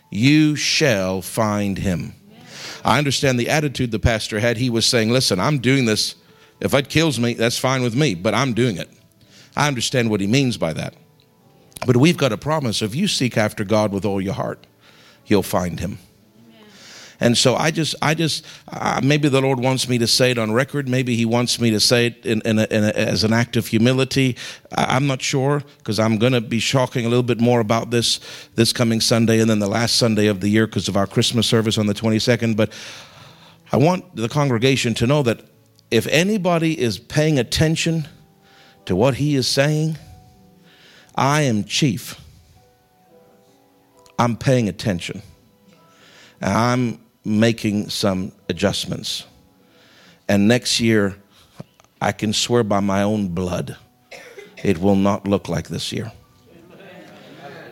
you 0.09 0.55
shall 0.55 1.21
find 1.21 1.77
Him." 1.77 2.15
I 2.89 2.97
understand 2.97 3.39
the 3.39 3.49
attitude 3.49 3.91
the 3.91 3.99
pastor 3.99 4.39
had. 4.39 4.57
He 4.57 4.71
was 4.71 4.83
saying, 4.83 5.11
Listen, 5.11 5.39
I'm 5.39 5.59
doing 5.59 5.85
this. 5.85 6.15
If 6.59 6.73
it 6.73 6.89
kills 6.89 7.19
me, 7.19 7.35
that's 7.35 7.59
fine 7.59 7.83
with 7.83 7.95
me, 7.95 8.15
but 8.15 8.33
I'm 8.33 8.53
doing 8.53 8.77
it. 8.77 8.89
I 9.55 9.67
understand 9.67 10.09
what 10.09 10.21
he 10.21 10.25
means 10.25 10.57
by 10.57 10.73
that. 10.73 10.95
But 11.85 11.97
we've 11.97 12.17
got 12.17 12.33
a 12.33 12.37
promise 12.37 12.81
if 12.81 12.95
you 12.95 13.07
seek 13.07 13.37
after 13.37 13.63
God 13.63 13.93
with 13.93 14.05
all 14.05 14.19
your 14.19 14.33
heart, 14.33 14.65
you'll 15.27 15.43
find 15.43 15.79
him. 15.79 15.99
And 17.21 17.37
so 17.37 17.55
I 17.55 17.71
just, 17.71 17.95
I 18.01 18.13
just, 18.13 18.45
uh, 18.69 19.01
maybe 19.03 19.27
the 19.27 19.41
Lord 19.41 19.59
wants 19.59 19.89
me 19.89 19.97
to 19.97 20.07
say 20.07 20.31
it 20.31 20.37
on 20.37 20.53
record. 20.53 20.87
Maybe 20.87 21.15
He 21.15 21.25
wants 21.25 21.59
me 21.59 21.69
to 21.71 21.79
say 21.79 22.07
it 22.07 22.25
in, 22.25 22.41
in, 22.45 22.59
a, 22.59 22.67
in 22.71 22.83
a, 22.85 22.87
as 22.89 23.23
an 23.23 23.33
act 23.33 23.57
of 23.57 23.67
humility. 23.67 24.37
I, 24.75 24.95
am 24.95 25.05
not 25.05 25.21
sure 25.21 25.61
because 25.79 25.99
I'm 25.99 26.17
going 26.17 26.31
to 26.31 26.41
be 26.41 26.61
talking 26.61 27.05
a 27.05 27.09
little 27.09 27.23
bit 27.23 27.41
more 27.41 27.59
about 27.59 27.91
this 27.91 28.19
this 28.55 28.71
coming 28.71 29.01
Sunday 29.01 29.41
and 29.41 29.49
then 29.49 29.59
the 29.59 29.67
last 29.67 29.97
Sunday 29.97 30.27
of 30.27 30.39
the 30.39 30.47
year 30.47 30.65
because 30.65 30.87
of 30.87 30.95
our 30.95 31.07
Christmas 31.07 31.45
service 31.45 31.77
on 31.77 31.87
the 31.87 31.93
22nd. 31.93 32.55
But 32.55 32.71
I 33.71 33.77
want 33.77 34.15
the 34.15 34.29
congregation 34.29 34.93
to 34.95 35.07
know 35.07 35.21
that 35.23 35.41
if 35.91 36.07
anybody 36.07 36.79
is 36.79 36.99
paying 36.99 37.37
attention 37.37 38.07
to 38.85 38.95
what 38.95 39.15
He 39.15 39.35
is 39.35 39.47
saying, 39.47 39.97
I 41.15 41.41
am 41.41 41.65
chief. 41.65 42.19
I'm 44.17 44.37
paying 44.37 44.69
attention. 44.69 45.21
I'm 46.41 46.99
making 47.23 47.89
some 47.89 48.31
adjustments. 48.47 49.25
And 50.27 50.47
next 50.47 50.79
year, 50.79 51.15
I 52.01 52.11
can 52.11 52.33
swear 52.33 52.63
by 52.63 52.79
my 52.79 53.03
own 53.03 53.29
blood, 53.29 53.75
it 54.63 54.77
will 54.77 54.95
not 54.95 55.27
look 55.27 55.49
like 55.49 55.67
this 55.67 55.91
year. 55.91 56.11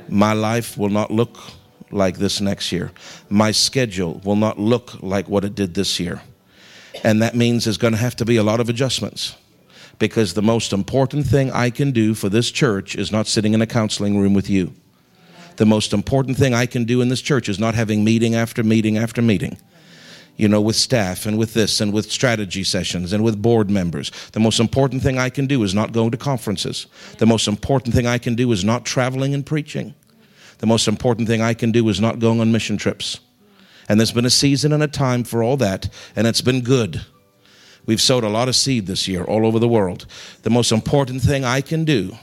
My 0.10 0.34
life 0.34 0.78
will 0.78 0.90
not 0.90 1.12
look 1.12 1.38
like 1.92 2.18
this 2.18 2.42
next 2.42 2.72
year. 2.72 2.92
My 3.30 3.52
schedule 3.52 4.22
will 4.24 4.36
not 4.36 4.60
look 4.60 5.02
like 5.02 5.28
what 5.30 5.44
it 5.44 5.56
did 5.56 5.74
this 5.74 6.00
year. 6.00 6.22
And 7.04 7.22
that 7.22 7.36
means 7.36 7.66
there's 7.66 7.78
going 7.78 7.94
to 7.94 8.00
have 8.00 8.16
to 8.18 8.26
be 8.26 8.38
a 8.38 8.44
lot 8.44 8.60
of 8.60 8.70
adjustments 8.70 9.36
because 10.00 10.34
the 10.34 10.42
most 10.42 10.74
important 10.74 11.26
thing 11.26 11.52
I 11.52 11.70
can 11.70 11.92
do 11.92 12.14
for 12.14 12.30
this 12.30 12.52
church 12.52 12.96
is 12.96 13.12
not 13.12 13.28
sitting 13.28 13.54
in 13.54 13.62
a 13.62 13.68
counseling 13.68 14.20
room 14.20 14.34
with 14.34 14.50
you. 14.50 14.74
The 15.58 15.66
most 15.66 15.94
important 15.94 16.38
thing 16.38 16.54
I 16.54 16.66
can 16.66 16.86
do 16.86 17.02
in 17.02 17.10
this 17.10 17.22
church 17.22 17.50
is 17.50 17.60
not 17.60 17.76
having 17.76 18.04
meeting 18.04 18.36
after 18.36 18.64
meeting 18.64 18.98
after 18.98 19.22
meeting 19.22 19.58
you 20.38 20.48
know, 20.48 20.62
with 20.62 20.76
staff 20.76 21.26
and 21.26 21.38
with 21.38 21.54
this 21.56 21.82
and 21.82 21.92
with 21.92 22.12
strategy 22.12 22.64
sessions 22.64 23.12
and 23.12 23.24
with 23.24 23.42
board 23.42 23.70
members. 23.70 24.12
The 24.32 24.40
most 24.40 24.60
important 24.60 25.02
thing 25.02 25.18
I 25.18 25.30
can 25.30 25.48
do 25.48 25.64
is 25.64 25.74
not 25.74 25.92
going 25.92 26.12
to 26.12 26.18
conferences. 26.18 26.86
The 27.18 27.26
most 27.26 27.48
important 27.48 27.96
thing 27.96 28.06
I 28.06 28.20
can 28.20 28.36
do 28.36 28.52
is 28.52 28.64
not 28.64 28.86
traveling 28.86 29.34
and 29.34 29.44
preaching. 29.44 29.96
The 30.60 30.68
most 30.68 30.88
important 30.88 31.28
thing 31.28 31.42
I 31.42 31.56
can 31.56 31.72
do 31.72 31.90
is 31.90 32.00
not 32.00 32.20
going 32.20 32.40
on 32.40 32.52
mission 32.52 32.78
trips. 32.78 33.20
And 33.90 34.00
there's 34.00 34.12
been 34.12 34.26
a 34.26 34.30
season 34.30 34.74
and 34.74 34.84
a 34.84 34.88
time 34.88 35.24
for 35.24 35.42
all 35.42 35.58
that, 35.58 35.90
and 36.16 36.28
it's 36.28 36.42
been 36.42 36.62
good. 36.62 37.04
We've 37.86 38.02
sowed 38.02 38.24
a 38.24 38.30
lot 38.30 38.50
of 38.50 38.56
seed 38.56 38.86
this 38.86 39.08
year 39.08 39.24
all 39.24 39.46
over 39.46 39.60
the 39.60 39.68
world. 39.68 40.06
The 40.44 40.50
most 40.50 40.72
important 40.72 41.22
thing 41.22 41.46
I 41.46 41.62
can 41.62 41.84
do 41.86 42.18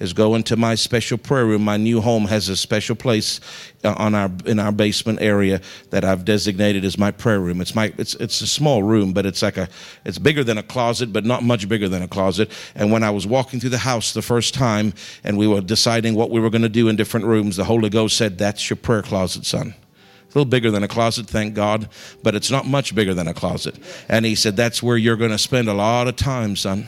is 0.00 0.14
go 0.14 0.34
into 0.34 0.56
my 0.56 0.74
special 0.74 1.18
prayer 1.18 1.44
room. 1.44 1.62
My 1.62 1.76
new 1.76 2.00
home 2.00 2.24
has 2.24 2.48
a 2.48 2.56
special 2.56 2.96
place 2.96 3.38
uh, 3.84 3.94
on 3.96 4.14
our 4.14 4.30
in 4.46 4.58
our 4.58 4.72
basement 4.72 5.20
area 5.20 5.60
that 5.90 6.04
I've 6.04 6.24
designated 6.24 6.84
as 6.84 6.98
my 6.98 7.10
prayer 7.10 7.38
room. 7.38 7.60
It's 7.60 7.74
my 7.74 7.92
it's 7.98 8.14
it's 8.14 8.40
a 8.40 8.46
small 8.46 8.82
room, 8.82 9.12
but 9.12 9.26
it's 9.26 9.42
like 9.42 9.58
a 9.58 9.68
it's 10.04 10.18
bigger 10.18 10.42
than 10.42 10.58
a 10.58 10.62
closet, 10.62 11.12
but 11.12 11.24
not 11.24 11.44
much 11.44 11.68
bigger 11.68 11.88
than 11.88 12.02
a 12.02 12.08
closet. 12.08 12.50
And 12.74 12.90
when 12.90 13.04
I 13.04 13.10
was 13.10 13.26
walking 13.26 13.60
through 13.60 13.70
the 13.70 13.78
house 13.78 14.12
the 14.12 14.22
first 14.22 14.54
time, 14.54 14.94
and 15.22 15.36
we 15.36 15.46
were 15.46 15.60
deciding 15.60 16.14
what 16.14 16.30
we 16.30 16.40
were 16.40 16.50
going 16.50 16.62
to 16.62 16.68
do 16.68 16.88
in 16.88 16.96
different 16.96 17.26
rooms, 17.26 17.56
the 17.56 17.64
Holy 17.64 17.90
Ghost 17.90 18.16
said, 18.16 18.38
"That's 18.38 18.68
your 18.68 18.78
prayer 18.78 19.02
closet, 19.02 19.46
son." 19.46 19.74
a 20.22 20.38
little 20.38 20.48
bigger 20.48 20.70
than 20.70 20.84
a 20.84 20.88
closet, 20.88 21.26
thank 21.26 21.54
God, 21.54 21.88
but 22.22 22.36
it's 22.36 22.52
not 22.52 22.64
much 22.64 22.94
bigger 22.94 23.14
than 23.14 23.26
a 23.26 23.34
closet. 23.34 23.74
And 24.08 24.24
he 24.24 24.36
said, 24.36 24.56
That's 24.56 24.80
where 24.80 24.96
you're 24.96 25.16
going 25.16 25.32
to 25.32 25.38
spend 25.38 25.68
a 25.68 25.74
lot 25.74 26.06
of 26.06 26.14
time, 26.14 26.54
son. 26.54 26.86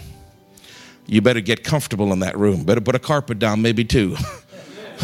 You 1.06 1.20
better 1.20 1.40
get 1.40 1.64
comfortable 1.64 2.12
in 2.12 2.20
that 2.20 2.38
room. 2.38 2.64
Better 2.64 2.80
put 2.80 2.94
a 2.94 2.98
carpet 2.98 3.38
down, 3.38 3.62
maybe 3.62 3.84
two. 3.84 4.16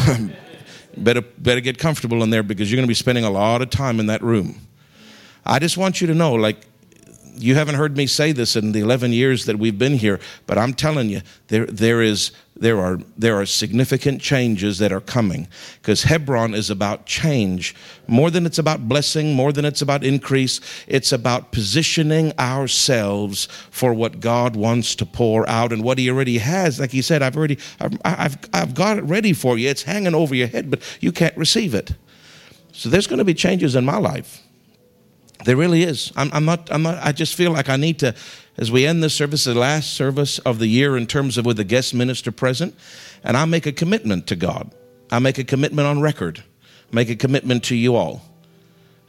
better, 0.96 1.22
better 1.22 1.60
get 1.60 1.78
comfortable 1.78 2.22
in 2.22 2.30
there 2.30 2.42
because 2.42 2.70
you're 2.70 2.76
going 2.76 2.86
to 2.86 2.90
be 2.90 2.94
spending 2.94 3.24
a 3.24 3.30
lot 3.30 3.62
of 3.62 3.70
time 3.70 4.00
in 4.00 4.06
that 4.06 4.22
room. 4.22 4.60
I 5.44 5.58
just 5.58 5.76
want 5.76 6.00
you 6.00 6.06
to 6.06 6.14
know, 6.14 6.34
like, 6.34 6.58
you 7.40 7.54
haven't 7.54 7.76
heard 7.76 7.96
me 7.96 8.06
say 8.06 8.32
this 8.32 8.56
in 8.56 8.72
the 8.72 8.80
11 8.80 9.12
years 9.12 9.44
that 9.46 9.58
we've 9.58 9.78
been 9.78 9.94
here, 9.94 10.20
but 10.46 10.58
I'm 10.58 10.74
telling 10.74 11.08
you, 11.08 11.22
there, 11.48 11.66
there, 11.66 12.02
is, 12.02 12.32
there, 12.56 12.78
are, 12.80 12.98
there 13.16 13.40
are 13.40 13.46
significant 13.46 14.20
changes 14.20 14.78
that 14.78 14.92
are 14.92 15.00
coming 15.00 15.48
because 15.80 16.02
Hebron 16.02 16.54
is 16.54 16.70
about 16.70 17.06
change. 17.06 17.74
More 18.06 18.30
than 18.30 18.46
it's 18.46 18.58
about 18.58 18.88
blessing, 18.88 19.34
more 19.34 19.52
than 19.52 19.64
it's 19.64 19.82
about 19.82 20.04
increase, 20.04 20.60
it's 20.86 21.12
about 21.12 21.52
positioning 21.52 22.32
ourselves 22.38 23.46
for 23.70 23.94
what 23.94 24.20
God 24.20 24.56
wants 24.56 24.94
to 24.96 25.06
pour 25.06 25.48
out 25.48 25.72
and 25.72 25.82
what 25.84 25.98
He 25.98 26.10
already 26.10 26.38
has. 26.38 26.80
Like 26.80 26.90
He 26.90 27.02
said, 27.02 27.22
I've 27.22 27.36
already, 27.36 27.58
I've, 27.80 27.98
I've, 28.04 28.38
I've 28.52 28.74
got 28.74 28.98
it 28.98 29.04
ready 29.04 29.32
for 29.32 29.58
you. 29.58 29.68
It's 29.68 29.82
hanging 29.82 30.14
over 30.14 30.34
your 30.34 30.48
head, 30.48 30.70
but 30.70 30.82
you 31.00 31.12
can't 31.12 31.36
receive 31.36 31.74
it. 31.74 31.92
So 32.72 32.88
there's 32.88 33.06
going 33.06 33.18
to 33.18 33.24
be 33.24 33.34
changes 33.34 33.74
in 33.74 33.84
my 33.84 33.96
life. 33.96 34.42
There 35.44 35.56
really 35.56 35.82
is. 35.82 36.12
I'm, 36.16 36.30
I'm, 36.32 36.44
not, 36.44 36.70
I'm 36.72 36.82
not, 36.82 36.98
I 37.04 37.12
just 37.12 37.34
feel 37.34 37.52
like 37.52 37.68
I 37.68 37.76
need 37.76 38.00
to, 38.00 38.14
as 38.56 38.72
we 38.72 38.86
end 38.86 39.02
this 39.02 39.14
service, 39.14 39.44
the 39.44 39.54
last 39.54 39.92
service 39.92 40.38
of 40.40 40.58
the 40.58 40.66
year 40.66 40.96
in 40.96 41.06
terms 41.06 41.38
of 41.38 41.46
with 41.46 41.56
the 41.56 41.64
guest 41.64 41.94
minister 41.94 42.32
present, 42.32 42.74
and 43.22 43.36
I 43.36 43.44
make 43.44 43.66
a 43.66 43.72
commitment 43.72 44.26
to 44.28 44.36
God. 44.36 44.72
I 45.10 45.20
make 45.20 45.38
a 45.38 45.44
commitment 45.44 45.86
on 45.86 46.00
record, 46.00 46.42
make 46.92 47.08
a 47.08 47.16
commitment 47.16 47.64
to 47.64 47.76
you 47.76 47.94
all. 47.94 48.22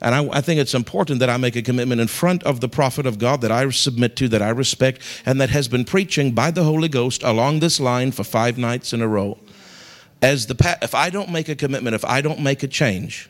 And 0.02 0.16
I, 0.16 0.38
I, 0.38 0.42
think 0.42 0.62
it's 0.62 0.74
important 0.74 1.20
that 1.20 1.30
I 1.30 1.36
make 1.36 1.58
a 1.58 1.62
commitment 1.62 2.00
in 2.00 2.08
front 2.08 2.44
of 2.44 2.62
the 2.62 2.70
prophet 2.70 3.06
of 3.06 3.20
God 3.20 3.42
that 3.42 3.52
I 3.52 3.70
submit 3.70 4.16
to, 4.18 4.30
that 4.30 4.42
I 4.42 4.50
respect, 4.50 5.02
and 5.26 5.42
that 5.42 5.50
has 5.50 5.68
been 5.68 5.84
preaching 5.84 6.32
by 6.32 6.52
the 6.52 6.64
Holy 6.64 6.88
Ghost 6.88 7.22
along 7.22 7.60
this 7.60 7.80
line 7.82 8.12
for 8.12 8.24
five 8.24 8.58
nights 8.58 8.94
in 8.94 9.02
a 9.02 9.08
row. 9.08 9.38
As 10.22 10.48
the 10.48 10.78
if 10.82 10.96
I 10.96 11.10
don't 11.10 11.32
make 11.32 11.50
a 11.50 11.56
commitment, 11.56 11.96
if 11.96 12.06
I 12.06 12.22
don't 12.22 12.40
make 12.40 12.64
a 12.64 12.68
change, 12.68 13.30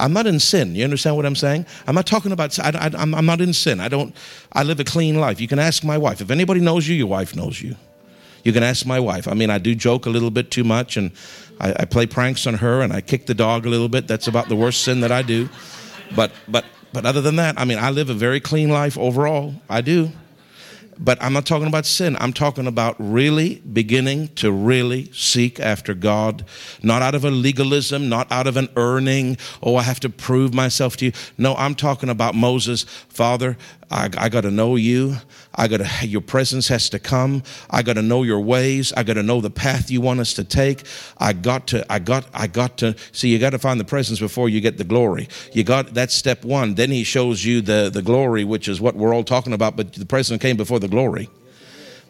I'm 0.00 0.12
not 0.12 0.26
in 0.26 0.40
sin. 0.40 0.74
You 0.74 0.84
understand 0.84 1.16
what 1.16 1.26
I'm 1.26 1.36
saying? 1.36 1.66
I'm 1.86 1.94
not 1.94 2.06
talking 2.06 2.32
about, 2.32 2.58
I, 2.58 2.90
am 2.94 3.26
not 3.26 3.40
in 3.40 3.52
sin. 3.52 3.80
I 3.80 3.88
don't, 3.88 4.14
I 4.52 4.62
live 4.62 4.80
a 4.80 4.84
clean 4.84 5.20
life. 5.20 5.40
You 5.40 5.48
can 5.48 5.58
ask 5.58 5.84
my 5.84 5.98
wife. 5.98 6.20
If 6.20 6.30
anybody 6.30 6.60
knows 6.60 6.88
you, 6.88 6.94
your 6.94 7.06
wife 7.06 7.36
knows 7.36 7.60
you. 7.60 7.76
You 8.42 8.52
can 8.52 8.62
ask 8.62 8.86
my 8.86 8.98
wife. 8.98 9.28
I 9.28 9.34
mean, 9.34 9.50
I 9.50 9.58
do 9.58 9.74
joke 9.74 10.06
a 10.06 10.10
little 10.10 10.30
bit 10.30 10.50
too 10.50 10.64
much 10.64 10.96
and 10.96 11.12
I, 11.60 11.74
I 11.80 11.84
play 11.84 12.06
pranks 12.06 12.46
on 12.46 12.54
her 12.54 12.80
and 12.80 12.92
I 12.92 13.00
kick 13.02 13.26
the 13.26 13.34
dog 13.34 13.66
a 13.66 13.68
little 13.68 13.88
bit. 13.88 14.08
That's 14.08 14.26
about 14.26 14.48
the 14.48 14.56
worst 14.56 14.82
sin 14.82 15.00
that 15.00 15.12
I 15.12 15.22
do. 15.22 15.48
But, 16.16 16.32
but, 16.48 16.64
but 16.92 17.04
other 17.04 17.20
than 17.20 17.36
that, 17.36 17.58
I 17.58 17.64
mean, 17.64 17.78
I 17.78 17.90
live 17.90 18.10
a 18.10 18.14
very 18.14 18.40
clean 18.40 18.70
life 18.70 18.96
overall. 18.96 19.54
I 19.68 19.82
do. 19.82 20.10
But 20.98 21.22
I'm 21.22 21.32
not 21.32 21.46
talking 21.46 21.66
about 21.66 21.86
sin. 21.86 22.16
I'm 22.20 22.32
talking 22.32 22.66
about 22.66 22.94
really 22.98 23.62
beginning 23.72 24.28
to 24.36 24.52
really 24.52 25.10
seek 25.12 25.58
after 25.58 25.94
God, 25.94 26.44
not 26.82 27.00
out 27.00 27.14
of 27.14 27.24
a 27.24 27.30
legalism, 27.30 28.08
not 28.08 28.30
out 28.30 28.46
of 28.46 28.56
an 28.56 28.68
earning, 28.76 29.38
oh, 29.62 29.76
I 29.76 29.82
have 29.82 30.00
to 30.00 30.10
prove 30.10 30.52
myself 30.52 30.96
to 30.98 31.06
you. 31.06 31.12
No, 31.38 31.54
I'm 31.56 31.74
talking 31.74 32.08
about 32.08 32.34
Moses, 32.34 32.84
Father, 33.08 33.56
I, 33.90 34.08
I 34.16 34.28
got 34.28 34.42
to 34.42 34.50
know 34.50 34.76
you. 34.76 35.16
I 35.54 35.66
got 35.66 35.78
to, 35.78 36.06
your 36.06 36.20
presence 36.20 36.68
has 36.68 36.88
to 36.90 36.98
come. 36.98 37.42
I 37.68 37.82
got 37.82 37.94
to 37.94 38.02
know 38.02 38.22
your 38.22 38.40
ways. 38.40 38.92
I 38.96 39.02
got 39.02 39.14
to 39.14 39.22
know 39.22 39.40
the 39.40 39.50
path 39.50 39.90
you 39.90 40.00
want 40.00 40.20
us 40.20 40.32
to 40.34 40.44
take. 40.44 40.84
I 41.18 41.32
got 41.32 41.66
to, 41.68 41.84
I 41.92 41.98
got, 41.98 42.26
I 42.32 42.46
got 42.46 42.78
to, 42.78 42.94
see, 43.10 43.28
you 43.28 43.38
got 43.38 43.50
to 43.50 43.58
find 43.58 43.80
the 43.80 43.84
presence 43.84 44.20
before 44.20 44.48
you 44.48 44.60
get 44.60 44.78
the 44.78 44.84
glory. 44.84 45.28
You 45.52 45.64
got, 45.64 45.92
that's 45.92 46.14
step 46.14 46.44
one. 46.44 46.74
Then 46.74 46.90
he 46.90 47.02
shows 47.02 47.44
you 47.44 47.60
the, 47.62 47.90
the 47.92 48.02
glory, 48.02 48.44
which 48.44 48.68
is 48.68 48.80
what 48.80 48.94
we're 48.94 49.12
all 49.12 49.24
talking 49.24 49.52
about, 49.52 49.76
but 49.76 49.92
the 49.92 50.06
presence 50.06 50.40
came 50.40 50.56
before 50.56 50.78
the 50.78 50.88
glory. 50.88 51.28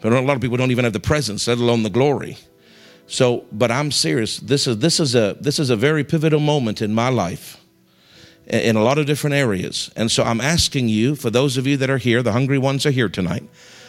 But 0.01 0.13
a 0.13 0.21
lot 0.21 0.35
of 0.35 0.41
people 0.41 0.57
don't 0.57 0.71
even 0.71 0.83
have 0.83 0.93
the 0.93 0.99
presence, 0.99 1.47
let 1.47 1.57
alone 1.57 1.83
the 1.83 1.89
glory. 1.89 2.37
So, 3.07 3.45
but 3.51 3.71
I'm 3.71 3.91
serious. 3.91 4.37
This 4.37 4.67
is, 4.67 4.77
this 4.77 4.99
is 4.99 5.15
a, 5.15 5.35
this 5.39 5.59
is 5.59 5.69
a 5.69 5.75
very 5.75 6.03
pivotal 6.03 6.39
moment 6.39 6.81
in 6.81 6.93
my 6.93 7.09
life 7.09 7.60
in 8.51 8.75
a 8.75 8.83
lot 8.83 8.97
of 8.97 9.05
different 9.05 9.33
areas. 9.33 9.89
And 9.95 10.11
so 10.11 10.23
I'm 10.23 10.41
asking 10.41 10.89
you, 10.89 11.15
for 11.15 11.29
those 11.29 11.57
of 11.57 11.65
you 11.65 11.77
that 11.77 11.89
are 11.89 11.97
here, 11.97 12.21
the 12.21 12.33
hungry 12.33 12.57
ones 12.57 12.85
are 12.85 12.91
here 12.91 13.09
tonight. 13.09 13.47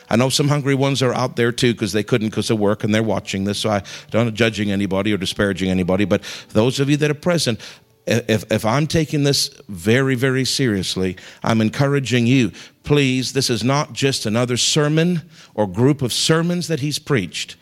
I 0.08 0.16
know 0.16 0.28
some 0.28 0.48
hungry 0.48 0.74
ones 0.74 1.02
are 1.02 1.12
out 1.12 1.36
there 1.36 1.52
too 1.52 1.72
because 1.72 1.92
they 1.92 2.02
couldn't 2.02 2.28
because 2.28 2.50
of 2.50 2.58
work 2.58 2.84
and 2.84 2.94
they're 2.94 3.02
watching 3.02 3.44
this. 3.44 3.58
So 3.58 3.70
I 3.70 3.82
don't 4.10 4.34
judging 4.34 4.70
anybody 4.70 5.12
or 5.12 5.16
disparaging 5.16 5.68
anybody. 5.70 6.04
But 6.04 6.22
those 6.50 6.78
of 6.80 6.88
you 6.88 6.96
that 6.98 7.10
are 7.10 7.14
present, 7.14 7.60
if, 8.06 8.50
if 8.52 8.64
I'm 8.64 8.86
taking 8.86 9.24
this 9.24 9.48
very, 9.68 10.14
very 10.14 10.44
seriously, 10.44 11.16
I'm 11.42 11.60
encouraging 11.60 12.26
you, 12.26 12.52
please, 12.84 13.32
this 13.32 13.48
is 13.48 13.64
not 13.64 13.92
just 13.92 14.26
another 14.26 14.56
sermon 14.56 15.22
or 15.54 15.66
group 15.66 16.02
of 16.02 16.12
sermons 16.12 16.68
that 16.68 16.80
he's 16.80 16.98
preached. 16.98 17.56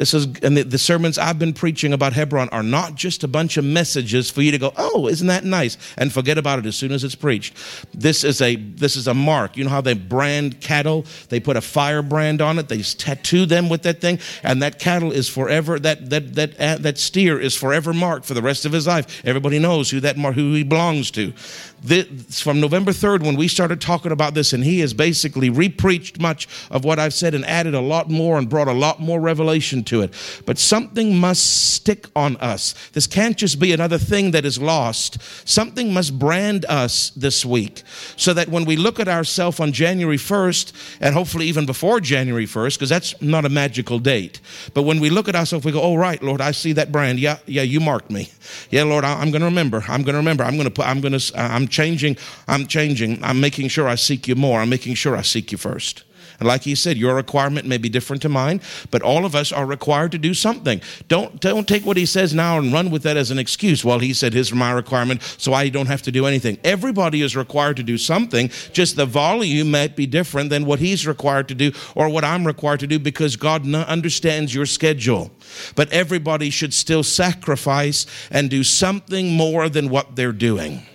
This 0.00 0.14
is, 0.14 0.24
and 0.42 0.56
the, 0.56 0.62
the, 0.62 0.78
sermons 0.78 1.18
I've 1.18 1.38
been 1.38 1.52
preaching 1.52 1.92
about 1.92 2.14
Hebron 2.14 2.48
are 2.48 2.62
not 2.62 2.94
just 2.94 3.22
a 3.22 3.28
bunch 3.28 3.58
of 3.58 3.66
messages 3.66 4.30
for 4.30 4.40
you 4.40 4.50
to 4.50 4.56
go, 4.56 4.72
oh, 4.78 5.08
isn't 5.08 5.26
that 5.26 5.44
nice, 5.44 5.76
and 5.98 6.10
forget 6.10 6.38
about 6.38 6.58
it 6.58 6.64
as 6.64 6.74
soon 6.74 6.90
as 6.90 7.04
it's 7.04 7.14
preached. 7.14 7.54
This 7.92 8.24
is 8.24 8.40
a 8.40 8.56
this 8.56 8.96
is 8.96 9.08
a 9.08 9.12
mark. 9.12 9.58
You 9.58 9.64
know 9.64 9.70
how 9.70 9.82
they 9.82 9.92
brand 9.92 10.62
cattle? 10.62 11.04
They 11.28 11.38
put 11.38 11.58
a 11.58 11.60
fire 11.60 12.00
brand 12.00 12.40
on 12.40 12.58
it. 12.58 12.68
They 12.68 12.80
tattoo 12.80 13.44
them 13.44 13.68
with 13.68 13.82
that 13.82 14.00
thing, 14.00 14.20
and 14.42 14.62
that 14.62 14.78
cattle 14.78 15.12
is 15.12 15.28
forever. 15.28 15.78
That 15.78 16.08
that 16.08 16.34
that 16.34 16.58
uh, 16.58 16.78
that 16.78 16.96
steer 16.96 17.38
is 17.38 17.54
forever 17.54 17.92
marked 17.92 18.24
for 18.24 18.32
the 18.32 18.40
rest 18.40 18.64
of 18.64 18.72
his 18.72 18.86
life. 18.86 19.22
Everybody 19.26 19.58
knows 19.58 19.90
who 19.90 20.00
that 20.00 20.16
who 20.16 20.54
he 20.54 20.62
belongs 20.62 21.10
to. 21.10 21.34
This, 21.82 22.40
from 22.40 22.60
November 22.60 22.92
3rd, 22.92 23.22
when 23.22 23.36
we 23.36 23.48
started 23.48 23.80
talking 23.80 24.12
about 24.12 24.34
this, 24.34 24.52
and 24.52 24.62
he 24.62 24.80
has 24.80 24.92
basically 24.92 25.48
repreached 25.48 26.20
much 26.20 26.46
of 26.70 26.84
what 26.84 26.98
I've 26.98 27.14
said 27.14 27.34
and 27.34 27.44
added 27.46 27.74
a 27.74 27.80
lot 27.80 28.10
more 28.10 28.38
and 28.38 28.48
brought 28.48 28.68
a 28.68 28.72
lot 28.72 29.00
more 29.00 29.18
revelation 29.18 29.82
to 29.90 30.02
it. 30.02 30.14
But 30.46 30.58
something 30.58 31.16
must 31.16 31.74
stick 31.74 32.06
on 32.16 32.36
us. 32.36 32.74
This 32.92 33.06
can't 33.06 33.36
just 33.36 33.60
be 33.60 33.72
another 33.72 33.98
thing 33.98 34.30
that 34.30 34.44
is 34.44 34.58
lost. 34.58 35.18
Something 35.46 35.92
must 35.92 36.18
brand 36.18 36.64
us 36.66 37.10
this 37.10 37.44
week 37.44 37.82
so 38.16 38.32
that 38.32 38.48
when 38.48 38.64
we 38.64 38.76
look 38.76 38.98
at 38.98 39.08
ourselves 39.08 39.60
on 39.60 39.72
January 39.72 40.16
1st, 40.16 40.98
and 41.00 41.14
hopefully 41.14 41.46
even 41.46 41.66
before 41.66 42.00
January 42.00 42.46
1st, 42.46 42.74
because 42.74 42.88
that's 42.88 43.20
not 43.20 43.44
a 43.44 43.48
magical 43.48 43.98
date, 43.98 44.40
but 44.74 44.82
when 44.82 45.00
we 45.00 45.10
look 45.10 45.28
at 45.28 45.36
ourselves, 45.36 45.64
we 45.64 45.72
go, 45.72 45.82
oh, 45.82 45.96
right, 45.96 46.22
Lord, 46.22 46.40
I 46.40 46.52
see 46.52 46.72
that 46.74 46.92
brand. 46.92 47.18
Yeah, 47.18 47.38
yeah, 47.46 47.62
you 47.62 47.80
marked 47.80 48.10
me. 48.10 48.30
Yeah, 48.70 48.84
Lord, 48.84 49.04
I'm 49.04 49.30
going 49.30 49.40
to 49.40 49.46
remember. 49.46 49.84
I'm 49.88 50.02
going 50.02 50.14
to 50.14 50.18
remember. 50.18 50.44
I'm 50.44 50.54
going 50.54 50.64
to 50.64 50.70
put, 50.70 50.86
I'm 50.86 51.00
going 51.00 51.18
to, 51.18 51.32
I'm 51.36 51.68
changing. 51.68 52.16
I'm 52.48 52.66
changing. 52.66 53.22
I'm 53.22 53.40
making 53.40 53.68
sure 53.68 53.88
I 53.88 53.96
seek 53.96 54.28
you 54.28 54.36
more. 54.36 54.60
I'm 54.60 54.70
making 54.70 54.94
sure 54.94 55.16
I 55.16 55.22
seek 55.22 55.52
you 55.52 55.58
first. 55.58 56.04
And 56.40 56.48
like 56.48 56.62
he 56.62 56.74
said, 56.74 56.96
your 56.96 57.14
requirement 57.14 57.66
may 57.66 57.78
be 57.78 57.88
different 57.88 58.22
to 58.22 58.28
mine, 58.28 58.60
but 58.90 59.02
all 59.02 59.24
of 59.24 59.34
us 59.34 59.52
are 59.52 59.66
required 59.66 60.10
to 60.12 60.18
do 60.18 60.34
something. 60.34 60.80
Don't, 61.06 61.38
don't 61.40 61.68
take 61.68 61.84
what 61.84 61.98
he 61.98 62.06
says 62.06 62.34
now 62.34 62.58
and 62.58 62.72
run 62.72 62.90
with 62.90 63.02
that 63.02 63.16
as 63.16 63.30
an 63.30 63.38
excuse. 63.38 63.84
Well, 63.84 63.98
he 63.98 64.14
said 64.14 64.32
his 64.32 64.50
or 64.50 64.56
my 64.56 64.72
requirement, 64.72 65.22
so 65.22 65.52
I 65.52 65.68
don't 65.68 65.86
have 65.86 66.02
to 66.02 66.10
do 66.10 66.26
anything. 66.26 66.58
Everybody 66.64 67.20
is 67.20 67.36
required 67.36 67.76
to 67.76 67.82
do 67.82 67.98
something, 67.98 68.50
just 68.72 68.96
the 68.96 69.06
volume 69.06 69.70
might 69.70 69.94
be 69.96 70.06
different 70.06 70.50
than 70.50 70.64
what 70.64 70.78
he's 70.78 71.06
required 71.06 71.48
to 71.48 71.54
do 71.54 71.72
or 71.94 72.08
what 72.08 72.24
I'm 72.24 72.46
required 72.46 72.80
to 72.80 72.86
do 72.86 72.98
because 72.98 73.36
God 73.36 73.72
understands 73.74 74.54
your 74.54 74.66
schedule. 74.66 75.30
But 75.76 75.92
everybody 75.92 76.48
should 76.48 76.72
still 76.72 77.02
sacrifice 77.02 78.06
and 78.30 78.48
do 78.48 78.64
something 78.64 79.32
more 79.32 79.68
than 79.68 79.90
what 79.90 80.16
they're 80.16 80.32
doing. 80.32 80.86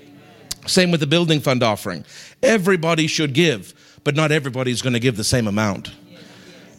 Same 0.66 0.90
with 0.90 1.00
the 1.00 1.08
building 1.08 1.40
fund 1.40 1.62
offering. 1.62 2.06
Everybody 2.42 3.06
should 3.06 3.34
give, 3.34 3.75
but 4.06 4.16
not 4.16 4.32
everybody 4.32 4.72
is 4.72 4.82
going 4.82 4.94
to 4.94 5.00
give 5.00 5.18
the 5.18 5.24
same 5.26 5.48
amount 5.48 5.92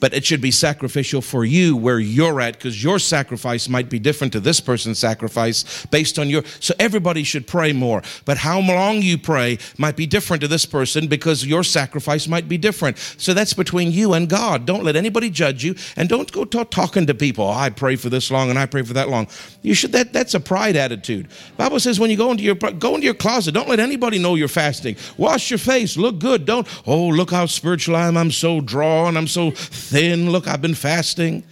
but 0.00 0.14
it 0.14 0.24
should 0.24 0.40
be 0.40 0.50
sacrificial 0.50 1.20
for 1.20 1.44
you 1.44 1.76
where 1.76 1.98
you're 1.98 2.40
at 2.40 2.54
because 2.54 2.82
your 2.82 2.98
sacrifice 2.98 3.68
might 3.68 3.88
be 3.88 3.98
different 3.98 4.32
to 4.32 4.40
this 4.40 4.60
person's 4.60 4.98
sacrifice 4.98 5.86
based 5.86 6.18
on 6.18 6.28
your 6.28 6.42
so 6.60 6.74
everybody 6.78 7.22
should 7.22 7.46
pray 7.46 7.72
more. 7.72 8.02
But 8.24 8.38
how 8.38 8.60
long 8.60 9.02
you 9.02 9.18
pray 9.18 9.58
might 9.78 9.96
be 9.96 10.06
different 10.06 10.40
to 10.42 10.48
this 10.48 10.66
person 10.66 11.06
because 11.06 11.46
your 11.46 11.64
sacrifice 11.64 12.28
might 12.28 12.48
be 12.48 12.58
different. 12.58 12.98
So 13.18 13.34
that's 13.34 13.54
between 13.54 13.92
you 13.92 14.12
and 14.12 14.28
god. 14.28 14.66
Don't 14.66 14.84
let 14.84 14.96
anybody 14.96 15.30
judge 15.30 15.64
you 15.64 15.74
and 15.96 16.08
don't 16.08 16.30
go 16.32 16.44
talk, 16.44 16.70
talking 16.70 17.06
to 17.06 17.14
people 17.14 17.44
oh, 17.44 17.50
i 17.50 17.70
pray 17.70 17.96
for 17.96 18.08
this 18.08 18.30
long 18.30 18.50
and 18.50 18.58
i 18.58 18.66
pray 18.66 18.82
for 18.82 18.94
that 18.94 19.08
long. 19.08 19.26
You 19.62 19.74
should 19.74 19.92
that 19.92 20.12
that's 20.12 20.34
a 20.34 20.40
pride 20.40 20.76
attitude. 20.76 21.28
Bible 21.56 21.80
says 21.80 21.98
when 21.98 22.10
you 22.10 22.16
go 22.16 22.30
into 22.30 22.42
your 22.42 22.54
go 22.54 22.94
into 22.94 23.04
your 23.04 23.14
closet 23.14 23.52
don't 23.52 23.68
let 23.68 23.80
anybody 23.80 24.18
know 24.18 24.34
you're 24.34 24.48
fasting. 24.48 24.96
Wash 25.16 25.50
your 25.50 25.58
face 25.58 25.96
look 25.96 26.18
good 26.18 26.44
don't 26.44 26.66
oh 26.86 27.08
look 27.08 27.30
how 27.30 27.46
spiritual 27.46 27.96
i 27.96 28.06
am. 28.06 28.16
I'm 28.16 28.30
so 28.30 28.60
drawn. 28.60 29.16
I'm 29.16 29.26
so 29.26 29.50
thin. 29.86 30.30
Look, 30.30 30.46
I've 30.48 30.62
been 30.62 30.74
fasting. 30.74 31.44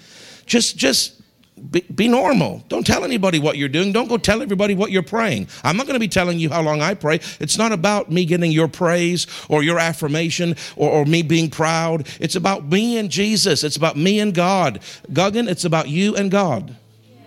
Just, 0.46 0.76
just 0.76 1.22
be, 1.70 1.80
be, 1.82 2.08
normal. 2.08 2.62
Don't 2.68 2.86
tell 2.86 3.04
anybody 3.04 3.38
what 3.38 3.56
you're 3.56 3.68
doing. 3.68 3.92
Don't 3.92 4.08
go 4.08 4.18
tell 4.18 4.42
everybody 4.42 4.74
what 4.74 4.90
you're 4.90 5.02
praying. 5.02 5.48
I'm 5.62 5.76
not 5.76 5.86
going 5.86 5.94
to 5.94 6.00
be 6.00 6.08
telling 6.08 6.38
you 6.38 6.50
how 6.50 6.62
long 6.62 6.82
I 6.82 6.94
pray. 6.94 7.20
It's 7.40 7.56
not 7.56 7.72
about 7.72 8.10
me 8.10 8.24
getting 8.24 8.52
your 8.52 8.68
praise 8.68 9.26
or 9.48 9.62
your 9.62 9.78
affirmation 9.78 10.56
or, 10.76 10.90
or 10.90 11.04
me 11.04 11.22
being 11.22 11.48
proud. 11.48 12.08
It's 12.20 12.36
about 12.36 12.66
me 12.66 12.98
and 12.98 13.10
Jesus. 13.10 13.64
It's 13.64 13.76
about 13.76 13.96
me 13.96 14.20
and 14.20 14.34
God. 14.34 14.80
Guggen, 15.12 15.48
it's 15.48 15.64
about 15.64 15.88
you 15.88 16.16
and 16.16 16.30
God. 16.30 16.76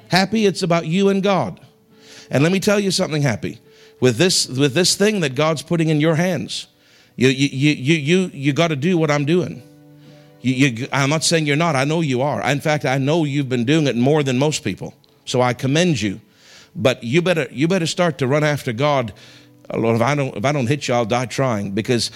Happy, 0.09 0.45
it's 0.45 0.61
about 0.61 0.85
you 0.85 1.09
and 1.09 1.23
God. 1.23 1.59
And 2.29 2.43
let 2.43 2.51
me 2.51 2.59
tell 2.59 2.79
you 2.79 2.91
something 2.91 3.21
happy. 3.21 3.59
with 3.99 4.17
this 4.17 4.47
with 4.47 4.73
this 4.73 4.95
thing 4.95 5.21
that 5.21 5.35
God's 5.35 5.61
putting 5.61 5.89
in 5.89 5.99
your 5.99 6.15
hands. 6.15 6.67
You 7.15 7.29
you 7.29 7.47
you 7.47 7.71
you 7.71 7.95
you, 7.95 8.31
you 8.34 8.53
got 8.53 8.67
to 8.67 8.75
do 8.75 8.97
what 8.97 9.09
I'm 9.09 9.25
doing. 9.25 9.63
You, 10.47 10.67
you, 10.67 10.87
I'm 10.93 11.09
not 11.09 11.25
saying 11.25 11.45
you're 11.45 11.57
not. 11.57 11.75
I 11.75 11.83
know 11.83 11.99
you 11.99 12.21
are. 12.21 12.41
In 12.49 12.61
fact, 12.61 12.85
I 12.85 12.97
know 12.97 13.25
you've 13.25 13.49
been 13.49 13.65
doing 13.65 13.85
it 13.85 13.97
more 13.97 14.23
than 14.23 14.37
most 14.37 14.63
people. 14.63 14.93
So 15.25 15.41
I 15.41 15.53
commend 15.53 16.01
you. 16.01 16.21
But 16.73 17.03
you 17.03 17.21
better 17.21 17.47
you 17.51 17.67
better 17.67 17.85
start 17.85 18.19
to 18.19 18.27
run 18.27 18.45
after 18.45 18.71
God. 18.71 19.13
Oh, 19.69 19.79
Lord, 19.79 19.97
if 19.97 20.01
I 20.01 20.15
don't 20.15 20.37
if 20.37 20.45
I 20.45 20.53
don't 20.53 20.67
hit 20.67 20.87
you, 20.87 20.93
I'll 20.93 21.05
die 21.05 21.25
trying 21.25 21.71
because 21.71 22.11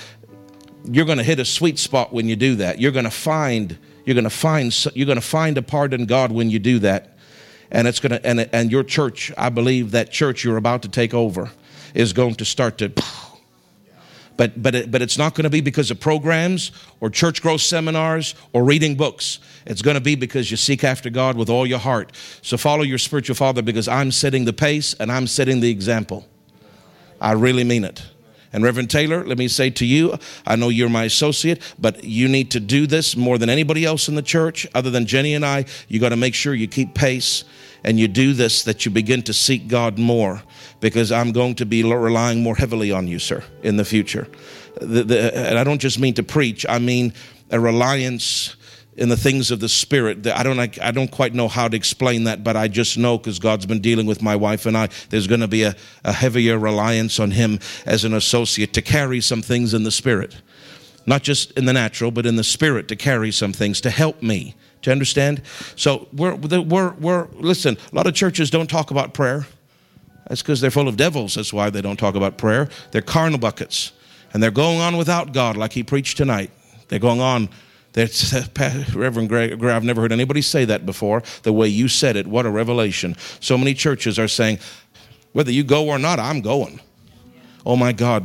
you're 0.86 1.06
going 1.06 1.18
to 1.18 1.26
hit 1.26 1.40
a 1.40 1.46
sweet 1.46 1.78
spot 1.78 2.14
when 2.14 2.30
you 2.30 2.38
do 2.38 2.56
that. 2.56 2.80
You're 2.80 2.94
going 2.94 3.06
to 3.06 3.12
find 3.12 3.78
you're 4.06 4.14
going 4.14 4.24
to 4.24 4.30
find 4.30 4.74
you're 4.96 5.08
going 5.08 5.18
to 5.18 5.22
find 5.22 5.58
a 5.58 5.62
part 5.62 5.94
in 5.94 6.06
God 6.06 6.32
when 6.32 6.50
you 6.50 6.60
do 6.60 6.80
that. 6.80 7.18
And 7.70 7.86
it's 7.86 8.00
going 8.00 8.14
to 8.14 8.26
and 8.26 8.48
and 8.54 8.72
your 8.72 8.84
church, 8.84 9.34
I 9.38 9.50
believe 9.50 9.92
that 9.92 10.10
church 10.10 10.46
you're 10.46 10.58
about 10.58 10.84
to 10.84 10.90
take 10.90 11.14
over 11.14 11.52
is 11.94 12.14
going 12.14 12.36
to 12.36 12.46
start 12.46 12.78
to 12.78 12.94
but, 14.38 14.62
but, 14.62 14.76
it, 14.76 14.92
but 14.92 15.02
it's 15.02 15.18
not 15.18 15.36
going 15.36 15.44
to 15.44 15.50
be 15.50 15.62
because 15.62 15.92
of 15.92 16.00
programs 16.00 16.72
or 17.00 17.10
church 17.10 17.42
growth 17.42 17.62
seminars 17.62 18.36
or 18.54 18.64
reading 18.64 18.96
books. 18.96 19.40
It's 19.66 19.82
going 19.82 19.96
to 19.96 20.02
be 20.02 20.16
because 20.16 20.50
you 20.50 20.58
seek 20.58 20.84
after 20.84 21.10
God 21.10 21.38
with 21.38 21.50
all 21.50 21.68
your 21.68 21.80
heart. 21.80 22.12
So 22.42 22.58
follow 22.58 22.84
your 22.84 22.98
spiritual 22.98 23.36
father 23.36 23.62
because 23.62 23.88
I'm 23.88 24.12
setting 24.12 24.46
the 24.46 24.54
pace 24.54 24.94
and 24.96 25.12
I'm 25.12 25.28
setting 25.28 25.60
the 25.60 25.70
example. 25.70 26.28
I 27.20 27.34
really 27.34 27.64
mean 27.64 27.84
it. 27.84 28.04
And 28.54 28.64
Reverend 28.64 28.90
Taylor, 28.90 29.26
let 29.26 29.38
me 29.38 29.48
say 29.48 29.70
to 29.70 29.86
you, 29.86 30.18
I 30.46 30.58
know 30.58 30.70
you're 30.70 30.90
my 30.90 31.06
associate, 31.06 31.62
but 31.80 32.04
you 32.04 32.28
need 32.28 32.52
to 32.52 32.60
do 32.60 32.86
this 32.86 33.16
more 33.16 33.38
than 33.38 33.50
anybody 33.50 33.86
else 33.86 34.10
in 34.10 34.16
the 34.16 34.22
church, 34.22 34.68
other 34.76 34.90
than 34.90 35.06
Jenny 35.06 35.36
and 35.36 35.46
I. 35.46 35.66
You 35.88 36.00
got 36.00 36.10
to 36.10 36.18
make 36.18 36.36
sure 36.36 36.54
you 36.54 36.68
keep 36.68 36.94
pace 36.94 37.46
and 37.84 38.00
you 38.00 38.08
do 38.08 38.34
this, 38.34 38.64
that 38.66 38.86
you 38.86 38.92
begin 38.92 39.24
to 39.24 39.34
seek 39.34 39.68
God 39.68 39.98
more, 39.98 40.44
because 40.82 41.12
I'm 41.12 41.32
going 41.32 41.56
to 41.56 41.66
be 41.66 41.84
relying 41.84 42.44
more 42.44 42.56
heavily 42.56 42.92
on 42.92 43.08
you, 43.08 43.20
sir, 43.20 43.44
in 43.64 43.78
the 43.78 43.86
future. 43.86 44.28
The, 44.80 45.04
the, 45.04 45.38
and 45.38 45.58
I 45.58 45.64
don't 45.64 45.80
just 45.80 46.00
mean 46.00 46.16
to 46.16 46.24
preach, 46.24 46.66
I 46.68 46.80
mean 46.80 47.14
a 47.50 47.60
reliance 47.60 48.56
in 48.98 49.10
the 49.10 49.18
things 49.18 49.52
of 49.52 49.60
the 49.60 49.70
spirit. 49.70 50.28
I 50.28 50.44
don't, 50.44 50.60
I 50.60 50.92
don't 50.92 51.10
quite 51.12 51.34
know 51.34 51.48
how 51.48 51.68
to 51.68 51.78
explain 51.78 52.26
that, 52.26 52.44
but 52.44 52.58
I 52.58 52.68
just 52.68 52.98
know 52.98 53.18
because 53.18 53.40
God's 53.40 53.66
been 53.66 53.80
dealing 53.80 54.06
with 54.06 54.22
my 54.22 54.36
wife 54.36 54.66
and 54.66 54.76
I, 54.76 54.90
there's 55.10 55.28
going 55.28 55.42
to 55.42 55.48
be 55.48 55.64
a, 55.64 55.76
a 56.04 56.12
heavier 56.12 56.60
reliance 56.60 57.20
on 57.20 57.32
Him 57.32 57.60
as 57.86 58.04
an 58.04 58.14
associate 58.14 58.74
to 58.74 58.82
carry 58.82 59.22
some 59.22 59.42
things 59.42 59.74
in 59.74 59.84
the 59.84 59.92
spirit. 59.92 60.36
Not 61.06 61.24
just 61.24 61.52
in 61.52 61.66
the 61.66 61.74
natural, 61.74 62.12
but 62.12 62.26
in 62.26 62.36
the 62.36 62.44
spirit 62.44 62.88
to 62.90 62.96
carry 62.96 63.32
some 63.32 63.54
things 63.54 63.82
to 63.82 63.90
help 63.90 64.22
me 64.22 64.56
to 64.84 64.92
understand? 64.92 65.42
So 65.76 66.08
we're, 66.14 66.36
we're, 66.36 66.92
we're, 66.92 67.28
listen, 67.34 67.78
a 67.92 67.96
lot 67.96 68.08
of 68.08 68.14
churches 68.14 68.50
don't 68.50 68.70
talk 68.70 68.92
about 68.92 69.14
prayer. 69.14 69.46
That's 70.32 70.42
because 70.42 70.62
they're 70.62 70.72
full 70.72 70.88
of 70.88 70.96
devils. 70.96 71.36
That's 71.36 71.52
why 71.52 71.70
they 71.70 71.82
don't 71.82 71.98
talk 71.98 72.16
about 72.16 72.38
prayer. 72.38 72.70
They're 72.92 73.02
carnal 73.02 73.38
buckets. 73.38 73.92
And 74.32 74.42
they're 74.42 74.50
going 74.50 74.80
on 74.80 74.96
without 74.96 75.34
God, 75.34 75.58
like 75.58 75.74
he 75.74 75.84
preached 75.84 76.16
tonight. 76.16 76.52
They're 76.88 77.00
going 77.00 77.20
on. 77.20 77.50
That's, 77.92 78.34
Reverend 78.96 79.28
Greg, 79.28 79.62
I've 79.62 79.84
never 79.84 80.00
heard 80.00 80.14
anybody 80.14 80.42
say 80.42 80.64
that 80.64 80.86
before. 80.86 81.22
The 81.44 81.52
way 81.52 81.68
you 81.68 81.90
said 81.90 82.16
it, 82.16 82.28
what 82.28 82.46
a 82.46 82.50
revelation. 82.50 83.18
So 83.42 83.58
many 83.58 83.74
churches 83.74 84.18
are 84.18 84.30
saying, 84.30 84.60
whether 85.34 85.52
you 85.52 85.66
go 85.66 85.90
or 85.90 86.00
not, 86.00 86.18
I'm 86.18 86.40
going. 86.40 86.80
Oh 87.66 87.76
my 87.76 87.92
God, 87.92 88.24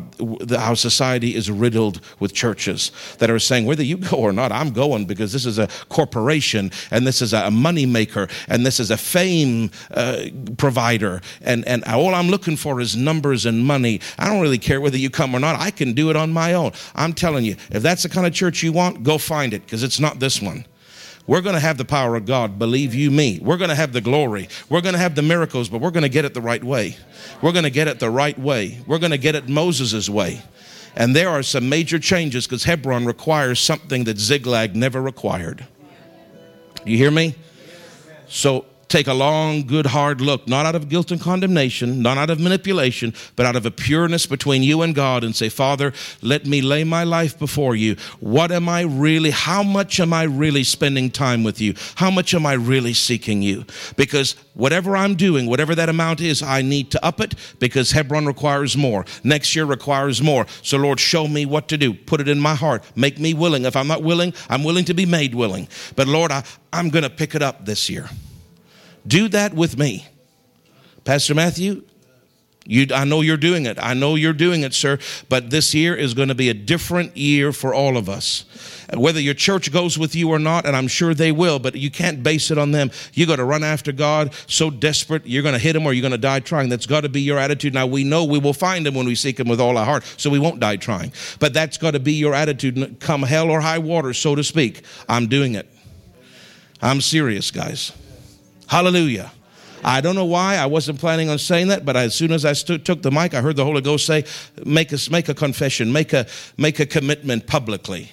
our 0.52 0.76
society 0.76 1.34
is 1.34 1.50
riddled 1.50 2.00
with 2.20 2.32
churches 2.32 2.90
that 3.18 3.30
are 3.30 3.38
saying, 3.38 3.66
whether 3.66 3.82
you 3.82 3.98
go 3.98 4.16
or 4.16 4.32
not, 4.32 4.52
I'm 4.52 4.70
going 4.70 5.04
because 5.04 5.32
this 5.32 5.44
is 5.44 5.58
a 5.58 5.68
corporation 5.88 6.70
and 6.90 7.06
this 7.06 7.20
is 7.20 7.32
a 7.32 7.50
money 7.50 7.86
maker 7.86 8.28
and 8.48 8.64
this 8.64 8.80
is 8.80 8.90
a 8.90 8.96
fame 8.96 9.70
uh, 9.90 10.26
provider. 10.56 11.20
And, 11.42 11.66
and 11.66 11.84
all 11.84 12.14
I'm 12.14 12.28
looking 12.28 12.56
for 12.56 12.80
is 12.80 12.96
numbers 12.96 13.46
and 13.46 13.64
money. 13.64 14.00
I 14.18 14.26
don't 14.26 14.40
really 14.40 14.58
care 14.58 14.80
whether 14.80 14.98
you 14.98 15.10
come 15.10 15.34
or 15.34 15.40
not. 15.40 15.60
I 15.60 15.70
can 15.70 15.92
do 15.92 16.10
it 16.10 16.16
on 16.16 16.32
my 16.32 16.54
own. 16.54 16.72
I'm 16.94 17.12
telling 17.12 17.44
you, 17.44 17.56
if 17.70 17.82
that's 17.82 18.02
the 18.02 18.08
kind 18.08 18.26
of 18.26 18.32
church 18.32 18.62
you 18.62 18.72
want, 18.72 19.02
go 19.02 19.18
find 19.18 19.52
it 19.52 19.64
because 19.64 19.82
it's 19.82 20.00
not 20.00 20.18
this 20.18 20.40
one. 20.40 20.64
We're 21.26 21.40
going 21.40 21.54
to 21.54 21.60
have 21.60 21.76
the 21.76 21.84
power 21.84 22.14
of 22.14 22.24
God, 22.24 22.58
believe 22.58 22.94
you 22.94 23.10
me. 23.10 23.40
We're 23.42 23.56
going 23.56 23.70
to 23.70 23.74
have 23.74 23.92
the 23.92 24.00
glory. 24.00 24.48
We're 24.68 24.80
going 24.80 24.94
to 24.94 24.98
have 24.98 25.14
the 25.16 25.22
miracles, 25.22 25.68
but 25.68 25.80
we're 25.80 25.90
going 25.90 26.04
to 26.04 26.08
get 26.08 26.24
it 26.24 26.34
the 26.34 26.40
right 26.40 26.62
way. 26.62 26.96
We're 27.42 27.52
going 27.52 27.64
to 27.64 27.70
get 27.70 27.88
it 27.88 27.98
the 27.98 28.10
right 28.10 28.38
way. 28.38 28.78
We're 28.86 28.98
going 28.98 29.10
to 29.10 29.18
get 29.18 29.34
it 29.34 29.48
Moses' 29.48 30.08
way. 30.08 30.42
And 30.94 31.14
there 31.14 31.28
are 31.28 31.42
some 31.42 31.68
major 31.68 31.98
changes 31.98 32.46
because 32.46 32.64
Hebron 32.64 33.04
requires 33.06 33.60
something 33.60 34.04
that 34.04 34.18
Ziklag 34.18 34.76
never 34.76 35.02
required. 35.02 35.66
You 36.84 36.96
hear 36.96 37.10
me? 37.10 37.34
So 38.28 38.64
take 38.88 39.06
a 39.06 39.14
long, 39.14 39.62
good, 39.66 39.86
hard 39.86 40.20
look, 40.20 40.46
not 40.46 40.66
out 40.66 40.74
of 40.74 40.88
guilt 40.88 41.10
and 41.10 41.20
condemnation, 41.20 42.02
not 42.02 42.18
out 42.18 42.30
of 42.30 42.40
manipulation, 42.40 43.12
but 43.34 43.46
out 43.46 43.56
of 43.56 43.66
a 43.66 43.70
pureness 43.70 44.26
between 44.26 44.62
you 44.62 44.82
and 44.82 44.94
God 44.94 45.24
and 45.24 45.34
say, 45.34 45.48
Father, 45.48 45.92
let 46.22 46.46
me 46.46 46.62
lay 46.62 46.84
my 46.84 47.04
life 47.04 47.38
before 47.38 47.74
you. 47.74 47.96
What 48.20 48.52
am 48.52 48.68
I 48.68 48.82
really, 48.82 49.30
how 49.30 49.62
much 49.62 49.98
am 50.00 50.12
I 50.12 50.24
really 50.24 50.64
spending 50.64 51.10
time 51.10 51.42
with 51.42 51.60
you? 51.60 51.74
How 51.96 52.10
much 52.10 52.34
am 52.34 52.46
I 52.46 52.54
really 52.54 52.94
seeking 52.94 53.42
you? 53.42 53.64
Because 53.96 54.34
whatever 54.54 54.96
I'm 54.96 55.14
doing, 55.14 55.46
whatever 55.46 55.74
that 55.74 55.88
amount 55.88 56.20
is, 56.20 56.42
I 56.42 56.62
need 56.62 56.90
to 56.92 57.04
up 57.04 57.20
it 57.20 57.34
because 57.58 57.90
Hebron 57.90 58.26
requires 58.26 58.76
more. 58.76 59.04
Next 59.24 59.54
year 59.56 59.64
requires 59.64 60.22
more. 60.22 60.46
So, 60.62 60.78
Lord, 60.78 61.00
show 61.00 61.26
me 61.26 61.44
what 61.44 61.68
to 61.68 61.76
do. 61.76 61.92
Put 61.92 62.20
it 62.20 62.28
in 62.28 62.38
my 62.40 62.54
heart. 62.54 62.84
Make 62.94 63.18
me 63.18 63.34
willing. 63.34 63.64
If 63.64 63.76
I'm 63.76 63.88
not 63.88 64.02
willing, 64.02 64.32
I'm 64.48 64.64
willing 64.64 64.84
to 64.86 64.94
be 64.94 65.06
made 65.06 65.34
willing. 65.34 65.68
But, 65.96 66.06
Lord, 66.06 66.30
I, 66.30 66.44
I'm 66.72 66.90
going 66.90 67.04
to 67.04 67.10
pick 67.10 67.34
it 67.34 67.42
up 67.42 67.64
this 67.64 67.90
year. 67.90 68.08
Do 69.06 69.28
that 69.28 69.54
with 69.54 69.78
me. 69.78 70.06
Pastor 71.04 71.34
Matthew, 71.34 71.84
you, 72.68 72.88
I 72.92 73.04
know 73.04 73.20
you're 73.20 73.36
doing 73.36 73.66
it. 73.66 73.78
I 73.80 73.94
know 73.94 74.16
you're 74.16 74.32
doing 74.32 74.62
it, 74.62 74.74
sir. 74.74 74.98
But 75.28 75.50
this 75.50 75.72
year 75.72 75.94
is 75.94 76.14
going 76.14 76.28
to 76.28 76.34
be 76.34 76.48
a 76.48 76.54
different 76.54 77.16
year 77.16 77.52
for 77.52 77.72
all 77.72 77.96
of 77.96 78.08
us. 78.08 78.44
Whether 78.92 79.20
your 79.20 79.34
church 79.34 79.72
goes 79.72 79.98
with 79.98 80.14
you 80.14 80.30
or 80.30 80.38
not, 80.38 80.66
and 80.66 80.76
I'm 80.76 80.88
sure 80.88 81.14
they 81.14 81.32
will, 81.32 81.58
but 81.58 81.76
you 81.76 81.90
can't 81.90 82.22
base 82.22 82.50
it 82.50 82.58
on 82.58 82.72
them. 82.72 82.90
You 83.14 83.26
got 83.26 83.36
to 83.36 83.44
run 83.44 83.62
after 83.62 83.92
God 83.92 84.34
so 84.48 84.70
desperate, 84.70 85.26
you're 85.26 85.42
going 85.42 85.54
to 85.54 85.60
hit 85.60 85.76
him 85.76 85.86
or 85.86 85.92
you're 85.92 86.02
going 86.02 86.12
to 86.12 86.18
die 86.18 86.40
trying. 86.40 86.68
That's 86.68 86.86
got 86.86 87.02
to 87.02 87.08
be 87.08 87.20
your 87.20 87.38
attitude. 87.38 87.74
Now, 87.74 87.86
we 87.86 88.04
know 88.04 88.24
we 88.24 88.38
will 88.38 88.52
find 88.52 88.86
him 88.86 88.94
when 88.94 89.06
we 89.06 89.14
seek 89.14 89.38
him 89.38 89.48
with 89.48 89.60
all 89.60 89.78
our 89.78 89.84
heart, 89.84 90.04
so 90.16 90.28
we 90.30 90.38
won't 90.38 90.60
die 90.60 90.76
trying. 90.76 91.12
But 91.38 91.52
that's 91.52 91.78
got 91.78 91.92
to 91.92 92.00
be 92.00 92.14
your 92.14 92.34
attitude, 92.34 92.96
come 93.00 93.22
hell 93.22 93.50
or 93.50 93.60
high 93.60 93.78
water, 93.78 94.12
so 94.12 94.34
to 94.34 94.42
speak. 94.42 94.82
I'm 95.08 95.26
doing 95.28 95.54
it. 95.54 95.72
I'm 96.82 97.00
serious, 97.00 97.50
guys. 97.50 97.92
Hallelujah. 98.66 99.32
I 99.84 100.00
don't 100.00 100.16
know 100.16 100.24
why 100.24 100.56
I 100.56 100.66
wasn't 100.66 100.98
planning 100.98 101.28
on 101.28 101.38
saying 101.38 101.68
that, 101.68 101.84
but 101.84 101.96
as 101.96 102.14
soon 102.14 102.32
as 102.32 102.44
I 102.44 102.54
took 102.54 103.02
the 103.02 103.10
mic, 103.10 103.34
I 103.34 103.40
heard 103.40 103.56
the 103.56 103.64
Holy 103.64 103.80
Ghost 103.80 104.04
say, 104.06 104.24
"Make 104.64 104.92
a 104.92 104.98
make 105.10 105.28
a 105.28 105.34
confession, 105.34 105.92
make 105.92 106.12
a 106.12 106.26
make 106.56 106.80
a 106.80 106.86
commitment 106.86 107.46
publicly." 107.46 108.10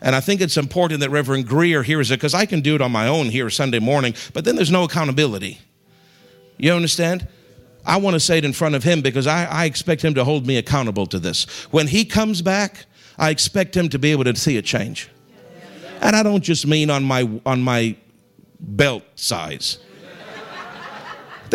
And 0.00 0.14
I 0.14 0.20
think 0.20 0.40
it's 0.40 0.56
important 0.56 1.00
that 1.00 1.10
Reverend 1.10 1.46
Grier 1.46 1.82
hears 1.82 2.10
it 2.10 2.16
because 2.16 2.34
I 2.34 2.46
can 2.46 2.60
do 2.60 2.74
it 2.74 2.82
on 2.82 2.90
my 2.90 3.06
own 3.06 3.30
here 3.30 3.48
Sunday 3.48 3.78
morning, 3.78 4.14
but 4.32 4.44
then 4.44 4.56
there's 4.56 4.70
no 4.70 4.84
accountability. 4.84 5.60
You 6.58 6.72
understand? 6.72 7.26
I 7.86 7.98
want 7.98 8.14
to 8.14 8.20
say 8.20 8.38
it 8.38 8.44
in 8.44 8.52
front 8.52 8.74
of 8.74 8.82
him 8.82 9.00
because 9.00 9.26
I, 9.26 9.44
I 9.44 9.64
expect 9.66 10.02
him 10.02 10.14
to 10.14 10.24
hold 10.24 10.46
me 10.46 10.56
accountable 10.56 11.06
to 11.06 11.18
this. 11.18 11.44
When 11.70 11.86
he 11.86 12.04
comes 12.04 12.42
back, 12.42 12.86
I 13.18 13.30
expect 13.30 13.76
him 13.76 13.88
to 13.90 13.98
be 13.98 14.10
able 14.10 14.24
to 14.24 14.34
see 14.34 14.56
a 14.56 14.62
change. 14.62 15.10
And 16.00 16.16
I 16.16 16.22
don't 16.22 16.42
just 16.42 16.66
mean 16.66 16.90
on 16.90 17.04
my 17.04 17.28
on 17.46 17.62
my 17.62 17.96
belt 18.64 19.04
size. 19.14 19.78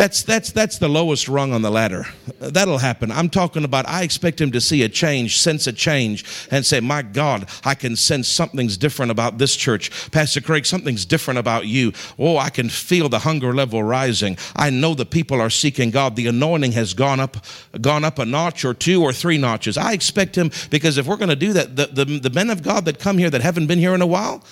That's, 0.00 0.22
that's, 0.22 0.50
that's 0.52 0.78
the 0.78 0.88
lowest 0.88 1.28
rung 1.28 1.52
on 1.52 1.60
the 1.60 1.70
ladder. 1.70 2.06
That'll 2.38 2.78
happen. 2.78 3.12
I'm 3.12 3.28
talking 3.28 3.64
about, 3.64 3.86
I 3.86 4.02
expect 4.02 4.40
him 4.40 4.50
to 4.52 4.60
see 4.60 4.82
a 4.82 4.88
change, 4.88 5.38
sense 5.38 5.66
a 5.66 5.74
change, 5.74 6.24
and 6.50 6.64
say, 6.64 6.80
My 6.80 7.02
God, 7.02 7.50
I 7.64 7.74
can 7.74 7.96
sense 7.96 8.26
something's 8.26 8.78
different 8.78 9.10
about 9.10 9.36
this 9.36 9.54
church. 9.54 10.10
Pastor 10.10 10.40
Craig, 10.40 10.64
something's 10.64 11.04
different 11.04 11.36
about 11.36 11.66
you. 11.66 11.92
Oh, 12.18 12.38
I 12.38 12.48
can 12.48 12.70
feel 12.70 13.10
the 13.10 13.18
hunger 13.18 13.52
level 13.52 13.82
rising. 13.82 14.38
I 14.56 14.70
know 14.70 14.94
the 14.94 15.04
people 15.04 15.38
are 15.38 15.50
seeking 15.50 15.90
God. 15.90 16.16
The 16.16 16.28
anointing 16.28 16.72
has 16.72 16.94
gone 16.94 17.20
up, 17.20 17.36
gone 17.78 18.02
up 18.02 18.18
a 18.18 18.24
notch 18.24 18.64
or 18.64 18.72
two 18.72 19.02
or 19.02 19.12
three 19.12 19.36
notches. 19.36 19.76
I 19.76 19.92
expect 19.92 20.34
him, 20.34 20.50
because 20.70 20.96
if 20.96 21.06
we're 21.06 21.18
going 21.18 21.28
to 21.28 21.36
do 21.36 21.52
that, 21.52 21.76
the, 21.76 21.86
the, 21.86 22.04
the 22.20 22.30
men 22.30 22.48
of 22.48 22.62
God 22.62 22.86
that 22.86 23.00
come 23.00 23.18
here 23.18 23.28
that 23.28 23.42
haven't 23.42 23.66
been 23.66 23.78
here 23.78 23.94
in 23.94 24.00
a 24.00 24.06
while, 24.06 24.42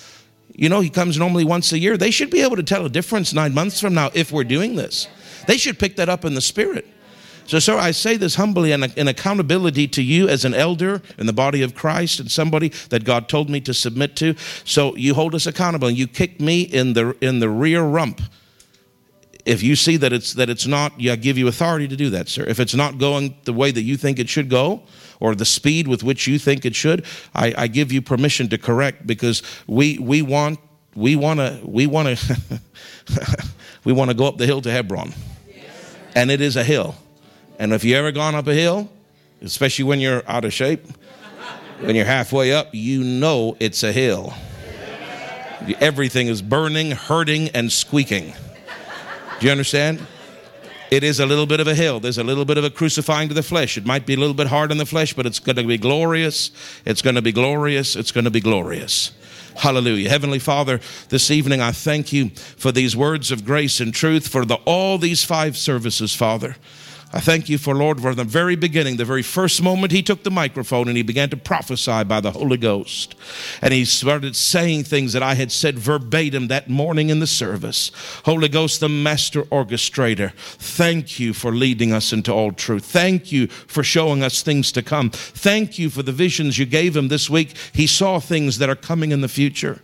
you 0.58 0.68
know, 0.68 0.80
he 0.80 0.90
comes 0.90 1.16
normally 1.16 1.44
once 1.44 1.72
a 1.72 1.78
year. 1.78 1.96
They 1.96 2.10
should 2.10 2.30
be 2.30 2.40
able 2.40 2.56
to 2.56 2.64
tell 2.64 2.84
a 2.84 2.88
difference 2.88 3.32
nine 3.32 3.54
months 3.54 3.80
from 3.80 3.94
now 3.94 4.10
if 4.12 4.32
we're 4.32 4.42
doing 4.42 4.74
this. 4.74 5.06
They 5.46 5.56
should 5.56 5.78
pick 5.78 5.94
that 5.96 6.08
up 6.08 6.24
in 6.24 6.34
the 6.34 6.40
spirit. 6.40 6.84
So, 7.46 7.60
sir, 7.60 7.78
I 7.78 7.92
say 7.92 8.16
this 8.16 8.34
humbly 8.34 8.72
in, 8.72 8.82
in 8.82 9.06
accountability 9.06 9.86
to 9.88 10.02
you 10.02 10.28
as 10.28 10.44
an 10.44 10.54
elder 10.54 11.00
in 11.16 11.26
the 11.26 11.32
body 11.32 11.62
of 11.62 11.76
Christ 11.76 12.18
and 12.18 12.28
somebody 12.28 12.70
that 12.90 13.04
God 13.04 13.28
told 13.28 13.48
me 13.48 13.60
to 13.62 13.72
submit 13.72 14.16
to. 14.16 14.34
So 14.64 14.96
you 14.96 15.14
hold 15.14 15.32
us 15.36 15.46
accountable 15.46 15.86
and 15.86 15.96
you 15.96 16.08
kick 16.08 16.40
me 16.40 16.62
in 16.62 16.92
the 16.92 17.16
in 17.20 17.38
the 17.38 17.48
rear 17.48 17.82
rump. 17.84 18.20
If 19.46 19.62
you 19.62 19.76
see 19.76 19.96
that 19.96 20.12
it's 20.12 20.34
that 20.34 20.50
it's 20.50 20.66
not, 20.66 20.94
I 21.00 21.14
give 21.14 21.38
you 21.38 21.46
authority 21.46 21.86
to 21.86 21.96
do 21.96 22.10
that, 22.10 22.28
sir. 22.28 22.44
If 22.44 22.58
it's 22.58 22.74
not 22.74 22.98
going 22.98 23.36
the 23.44 23.52
way 23.52 23.70
that 23.70 23.82
you 23.82 23.96
think 23.96 24.18
it 24.18 24.28
should 24.28 24.50
go, 24.50 24.82
or 25.20 25.34
the 25.34 25.44
speed 25.44 25.88
with 25.88 26.02
which 26.02 26.26
you 26.26 26.38
think 26.38 26.64
it 26.64 26.74
should, 26.74 27.04
I, 27.34 27.54
I 27.56 27.66
give 27.66 27.92
you 27.92 28.02
permission 28.02 28.48
to 28.48 28.58
correct 28.58 29.06
because 29.06 29.42
we 29.66 29.98
we 29.98 30.22
want 30.22 30.58
we 30.94 31.16
want 31.16 31.40
to 31.40 31.60
we 31.64 31.86
want 31.86 32.18
to 32.18 32.60
we 33.84 33.92
want 33.92 34.10
to 34.10 34.16
go 34.16 34.26
up 34.26 34.38
the 34.38 34.46
hill 34.46 34.60
to 34.62 34.70
Hebron 34.70 35.12
and 36.18 36.32
it 36.32 36.40
is 36.40 36.56
a 36.56 36.64
hill. 36.64 36.96
And 37.60 37.72
if 37.72 37.84
you 37.84 37.96
ever 37.96 38.10
gone 38.10 38.34
up 38.34 38.48
a 38.48 38.54
hill, 38.54 38.90
especially 39.40 39.84
when 39.84 40.00
you're 40.00 40.22
out 40.28 40.44
of 40.44 40.52
shape, 40.52 40.84
when 41.80 41.94
you're 41.94 42.04
halfway 42.04 42.52
up, 42.52 42.70
you 42.72 43.04
know 43.04 43.56
it's 43.60 43.84
a 43.84 43.92
hill. 43.92 44.34
Everything 45.80 46.28
is 46.28 46.42
burning, 46.42 46.90
hurting, 46.90 47.50
and 47.50 47.70
squeaking. 47.70 48.32
Do 49.38 49.46
you 49.46 49.52
understand? 49.52 50.04
It 50.90 51.04
is 51.04 51.20
a 51.20 51.26
little 51.26 51.46
bit 51.46 51.60
of 51.60 51.68
a 51.68 51.74
hill. 51.74 52.00
There's 52.00 52.16
a 52.16 52.24
little 52.24 52.46
bit 52.46 52.56
of 52.56 52.64
a 52.64 52.70
crucifying 52.70 53.28
to 53.28 53.34
the 53.34 53.42
flesh. 53.42 53.76
It 53.76 53.84
might 53.84 54.06
be 54.06 54.14
a 54.14 54.16
little 54.16 54.34
bit 54.34 54.46
hard 54.46 54.70
on 54.70 54.78
the 54.78 54.86
flesh, 54.86 55.12
but 55.12 55.26
it's 55.26 55.38
going 55.38 55.56
to 55.56 55.64
be 55.64 55.76
glorious. 55.76 56.50
It's 56.86 57.02
going 57.02 57.16
to 57.16 57.22
be 57.22 57.32
glorious. 57.32 57.94
It's 57.94 58.10
going 58.10 58.24
to 58.24 58.30
be 58.30 58.40
glorious. 58.40 59.12
Hallelujah. 59.56 60.08
Heavenly 60.08 60.38
Father, 60.38 60.80
this 61.08 61.30
evening 61.30 61.60
I 61.60 61.72
thank 61.72 62.12
you 62.12 62.30
for 62.30 62.72
these 62.72 62.96
words 62.96 63.30
of 63.30 63.44
grace 63.44 63.80
and 63.80 63.92
truth 63.92 64.28
for 64.28 64.44
the, 64.44 64.54
all 64.64 64.98
these 64.98 65.24
five 65.24 65.56
services, 65.56 66.14
Father. 66.14 66.56
I 67.10 67.20
thank 67.20 67.48
you 67.48 67.56
for, 67.56 67.74
Lord, 67.74 68.02
from 68.02 68.16
the 68.16 68.24
very 68.24 68.54
beginning, 68.54 68.98
the 68.98 69.04
very 69.06 69.22
first 69.22 69.62
moment 69.62 69.92
he 69.92 70.02
took 70.02 70.24
the 70.24 70.30
microphone 70.30 70.88
and 70.88 70.96
he 70.96 71.02
began 71.02 71.30
to 71.30 71.38
prophesy 71.38 72.04
by 72.04 72.20
the 72.20 72.32
Holy 72.32 72.58
Ghost. 72.58 73.14
And 73.62 73.72
he 73.72 73.86
started 73.86 74.36
saying 74.36 74.84
things 74.84 75.14
that 75.14 75.22
I 75.22 75.34
had 75.34 75.50
said 75.50 75.78
verbatim 75.78 76.48
that 76.48 76.68
morning 76.68 77.08
in 77.08 77.20
the 77.20 77.26
service. 77.26 77.90
Holy 78.26 78.48
Ghost, 78.48 78.80
the 78.80 78.90
master 78.90 79.44
orchestrator, 79.44 80.34
thank 80.34 81.18
you 81.18 81.32
for 81.32 81.50
leading 81.50 81.94
us 81.94 82.12
into 82.12 82.30
all 82.30 82.52
truth. 82.52 82.84
Thank 82.84 83.32
you 83.32 83.46
for 83.46 83.82
showing 83.82 84.22
us 84.22 84.42
things 84.42 84.70
to 84.72 84.82
come. 84.82 85.08
Thank 85.08 85.78
you 85.78 85.88
for 85.88 86.02
the 86.02 86.12
visions 86.12 86.58
you 86.58 86.66
gave 86.66 86.94
him 86.94 87.08
this 87.08 87.30
week. 87.30 87.56
He 87.72 87.86
saw 87.86 88.20
things 88.20 88.58
that 88.58 88.68
are 88.68 88.76
coming 88.76 89.12
in 89.12 89.22
the 89.22 89.28
future. 89.28 89.80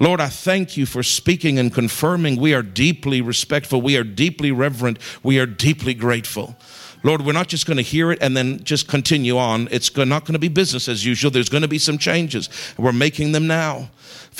Lord, 0.00 0.20
I 0.20 0.28
thank 0.28 0.76
you 0.76 0.86
for 0.86 1.02
speaking 1.02 1.58
and 1.58 1.74
confirming. 1.74 2.36
We 2.36 2.54
are 2.54 2.62
deeply 2.62 3.20
respectful. 3.20 3.82
We 3.82 3.96
are 3.96 4.04
deeply 4.04 4.52
reverent. 4.52 4.98
We 5.22 5.40
are 5.40 5.46
deeply 5.46 5.94
grateful. 5.94 6.56
Lord, 7.04 7.24
we're 7.24 7.32
not 7.32 7.48
just 7.48 7.66
going 7.66 7.76
to 7.76 7.82
hear 7.82 8.10
it 8.10 8.18
and 8.20 8.36
then 8.36 8.62
just 8.64 8.88
continue 8.88 9.38
on. 9.38 9.68
It's 9.70 9.96
not 9.96 10.24
going 10.24 10.32
to 10.32 10.38
be 10.38 10.48
business 10.48 10.88
as 10.88 11.04
usual. 11.04 11.30
There's 11.30 11.48
going 11.48 11.62
to 11.62 11.68
be 11.68 11.78
some 11.78 11.98
changes. 11.98 12.48
We're 12.76 12.92
making 12.92 13.32
them 13.32 13.46
now. 13.46 13.90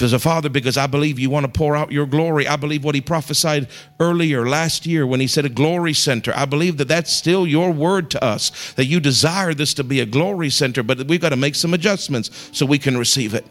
As 0.00 0.12
a 0.12 0.18
father, 0.20 0.48
because 0.48 0.76
I 0.76 0.86
believe 0.86 1.18
you 1.18 1.28
want 1.28 1.44
to 1.44 1.50
pour 1.50 1.74
out 1.74 1.90
your 1.90 2.06
glory. 2.06 2.46
I 2.46 2.54
believe 2.54 2.84
what 2.84 2.94
he 2.94 3.00
prophesied 3.00 3.66
earlier 3.98 4.48
last 4.48 4.86
year 4.86 5.04
when 5.04 5.18
he 5.18 5.26
said 5.26 5.44
a 5.44 5.48
glory 5.48 5.92
center. 5.92 6.32
I 6.36 6.44
believe 6.44 6.76
that 6.76 6.86
that's 6.86 7.12
still 7.12 7.48
your 7.48 7.72
word 7.72 8.08
to 8.12 8.22
us, 8.22 8.72
that 8.74 8.84
you 8.84 9.00
desire 9.00 9.54
this 9.54 9.74
to 9.74 9.82
be 9.82 9.98
a 9.98 10.06
glory 10.06 10.50
center, 10.50 10.84
but 10.84 11.08
we've 11.08 11.20
got 11.20 11.30
to 11.30 11.36
make 11.36 11.56
some 11.56 11.74
adjustments 11.74 12.50
so 12.52 12.64
we 12.64 12.78
can 12.78 12.96
receive 12.96 13.34
it. 13.34 13.44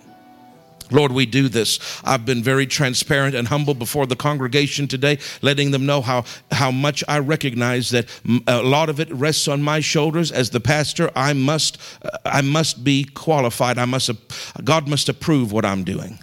Lord, 0.91 1.11
we 1.11 1.26
do 1.26 1.49
this. 1.49 1.80
I've 2.03 2.26
been 2.26 2.43
very 2.43 2.65
transparent 2.65 3.35
and 3.35 3.47
humble 3.47 3.73
before 3.73 4.05
the 4.05 4.15
congregation 4.15 4.88
today, 4.88 5.19
letting 5.41 5.72
them 5.72 5.85
know 5.85 6.01
how, 6.01 6.26
how 6.51 6.72
much 6.72 7.03
I 7.07 7.19
recognize 7.19 7.89
that 7.89 8.07
a 8.47 8.61
lot 8.61 8.89
of 8.89 8.99
it 8.99 9.11
rests 9.11 9.47
on 9.47 9.61
my 9.61 9.80
shoulders 9.80 10.31
as 10.31 10.49
the 10.49 10.59
pastor. 10.59 11.11
I 11.15 11.34
must, 11.34 11.77
uh, 12.01 12.18
I 12.26 12.41
must 12.41 12.84
be 12.84 13.03
qualified. 13.03 13.77
I 13.77 13.85
must, 13.85 14.11
God 14.64 14.88
must 14.88 15.09
approve 15.09 15.51
what 15.51 15.65
I'm 15.65 15.84
doing. 15.84 16.19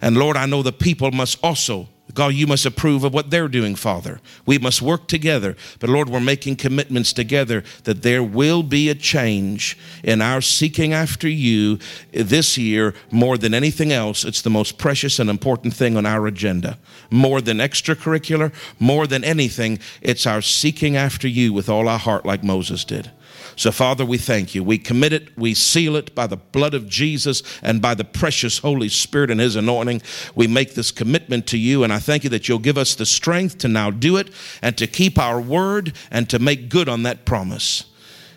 And 0.00 0.16
Lord, 0.16 0.36
I 0.36 0.46
know 0.46 0.62
the 0.62 0.72
people 0.72 1.10
must 1.12 1.38
also 1.42 1.88
God, 2.12 2.34
you 2.34 2.46
must 2.46 2.66
approve 2.66 3.02
of 3.02 3.14
what 3.14 3.30
they're 3.30 3.48
doing, 3.48 3.74
Father. 3.74 4.20
We 4.44 4.58
must 4.58 4.82
work 4.82 5.08
together. 5.08 5.56
But 5.80 5.88
Lord, 5.88 6.10
we're 6.10 6.20
making 6.20 6.56
commitments 6.56 7.14
together 7.14 7.64
that 7.84 8.02
there 8.02 8.22
will 8.22 8.62
be 8.62 8.90
a 8.90 8.94
change 8.94 9.78
in 10.02 10.20
our 10.20 10.42
seeking 10.42 10.92
after 10.92 11.28
you 11.28 11.78
this 12.12 12.58
year 12.58 12.94
more 13.10 13.38
than 13.38 13.54
anything 13.54 13.90
else. 13.90 14.22
It's 14.24 14.42
the 14.42 14.50
most 14.50 14.76
precious 14.76 15.18
and 15.18 15.30
important 15.30 15.74
thing 15.74 15.96
on 15.96 16.04
our 16.04 16.26
agenda. 16.26 16.78
More 17.10 17.40
than 17.40 17.56
extracurricular, 17.58 18.52
more 18.78 19.06
than 19.06 19.24
anything, 19.24 19.78
it's 20.02 20.26
our 20.26 20.42
seeking 20.42 20.96
after 20.96 21.26
you 21.26 21.54
with 21.54 21.70
all 21.70 21.88
our 21.88 21.98
heart, 21.98 22.26
like 22.26 22.44
Moses 22.44 22.84
did. 22.84 23.10
So, 23.56 23.70
Father, 23.70 24.04
we 24.04 24.18
thank 24.18 24.54
you. 24.54 24.64
We 24.64 24.78
commit 24.78 25.12
it, 25.12 25.36
we 25.38 25.54
seal 25.54 25.96
it 25.96 26.14
by 26.14 26.26
the 26.26 26.36
blood 26.36 26.74
of 26.74 26.88
Jesus 26.88 27.42
and 27.62 27.80
by 27.80 27.94
the 27.94 28.04
precious 28.04 28.58
Holy 28.58 28.88
Spirit 28.88 29.30
and 29.30 29.40
His 29.40 29.56
anointing. 29.56 30.02
We 30.34 30.46
make 30.46 30.74
this 30.74 30.90
commitment 30.90 31.46
to 31.48 31.58
you, 31.58 31.84
and 31.84 31.92
I 31.92 31.98
thank 31.98 32.24
you 32.24 32.30
that 32.30 32.48
you'll 32.48 32.58
give 32.58 32.78
us 32.78 32.94
the 32.94 33.06
strength 33.06 33.58
to 33.58 33.68
now 33.68 33.90
do 33.90 34.16
it 34.16 34.30
and 34.62 34.76
to 34.78 34.86
keep 34.86 35.18
our 35.18 35.40
word 35.40 35.92
and 36.10 36.28
to 36.30 36.38
make 36.38 36.68
good 36.68 36.88
on 36.88 37.04
that 37.04 37.24
promise. 37.24 37.84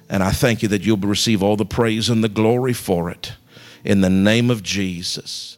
And 0.10 0.24
I 0.24 0.32
thank 0.32 0.62
you 0.62 0.70
that 0.70 0.84
you'll 0.84 0.98
receive 0.98 1.44
all 1.44 1.58
the 1.58 1.66
praise 1.66 2.10
and 2.10 2.24
the 2.24 2.30
glory 2.30 2.74
for 2.74 3.10
it. 3.10 3.34
In 3.84 4.02
the 4.02 4.10
name 4.10 4.50
of 4.50 4.64
Jesus. 4.64 5.57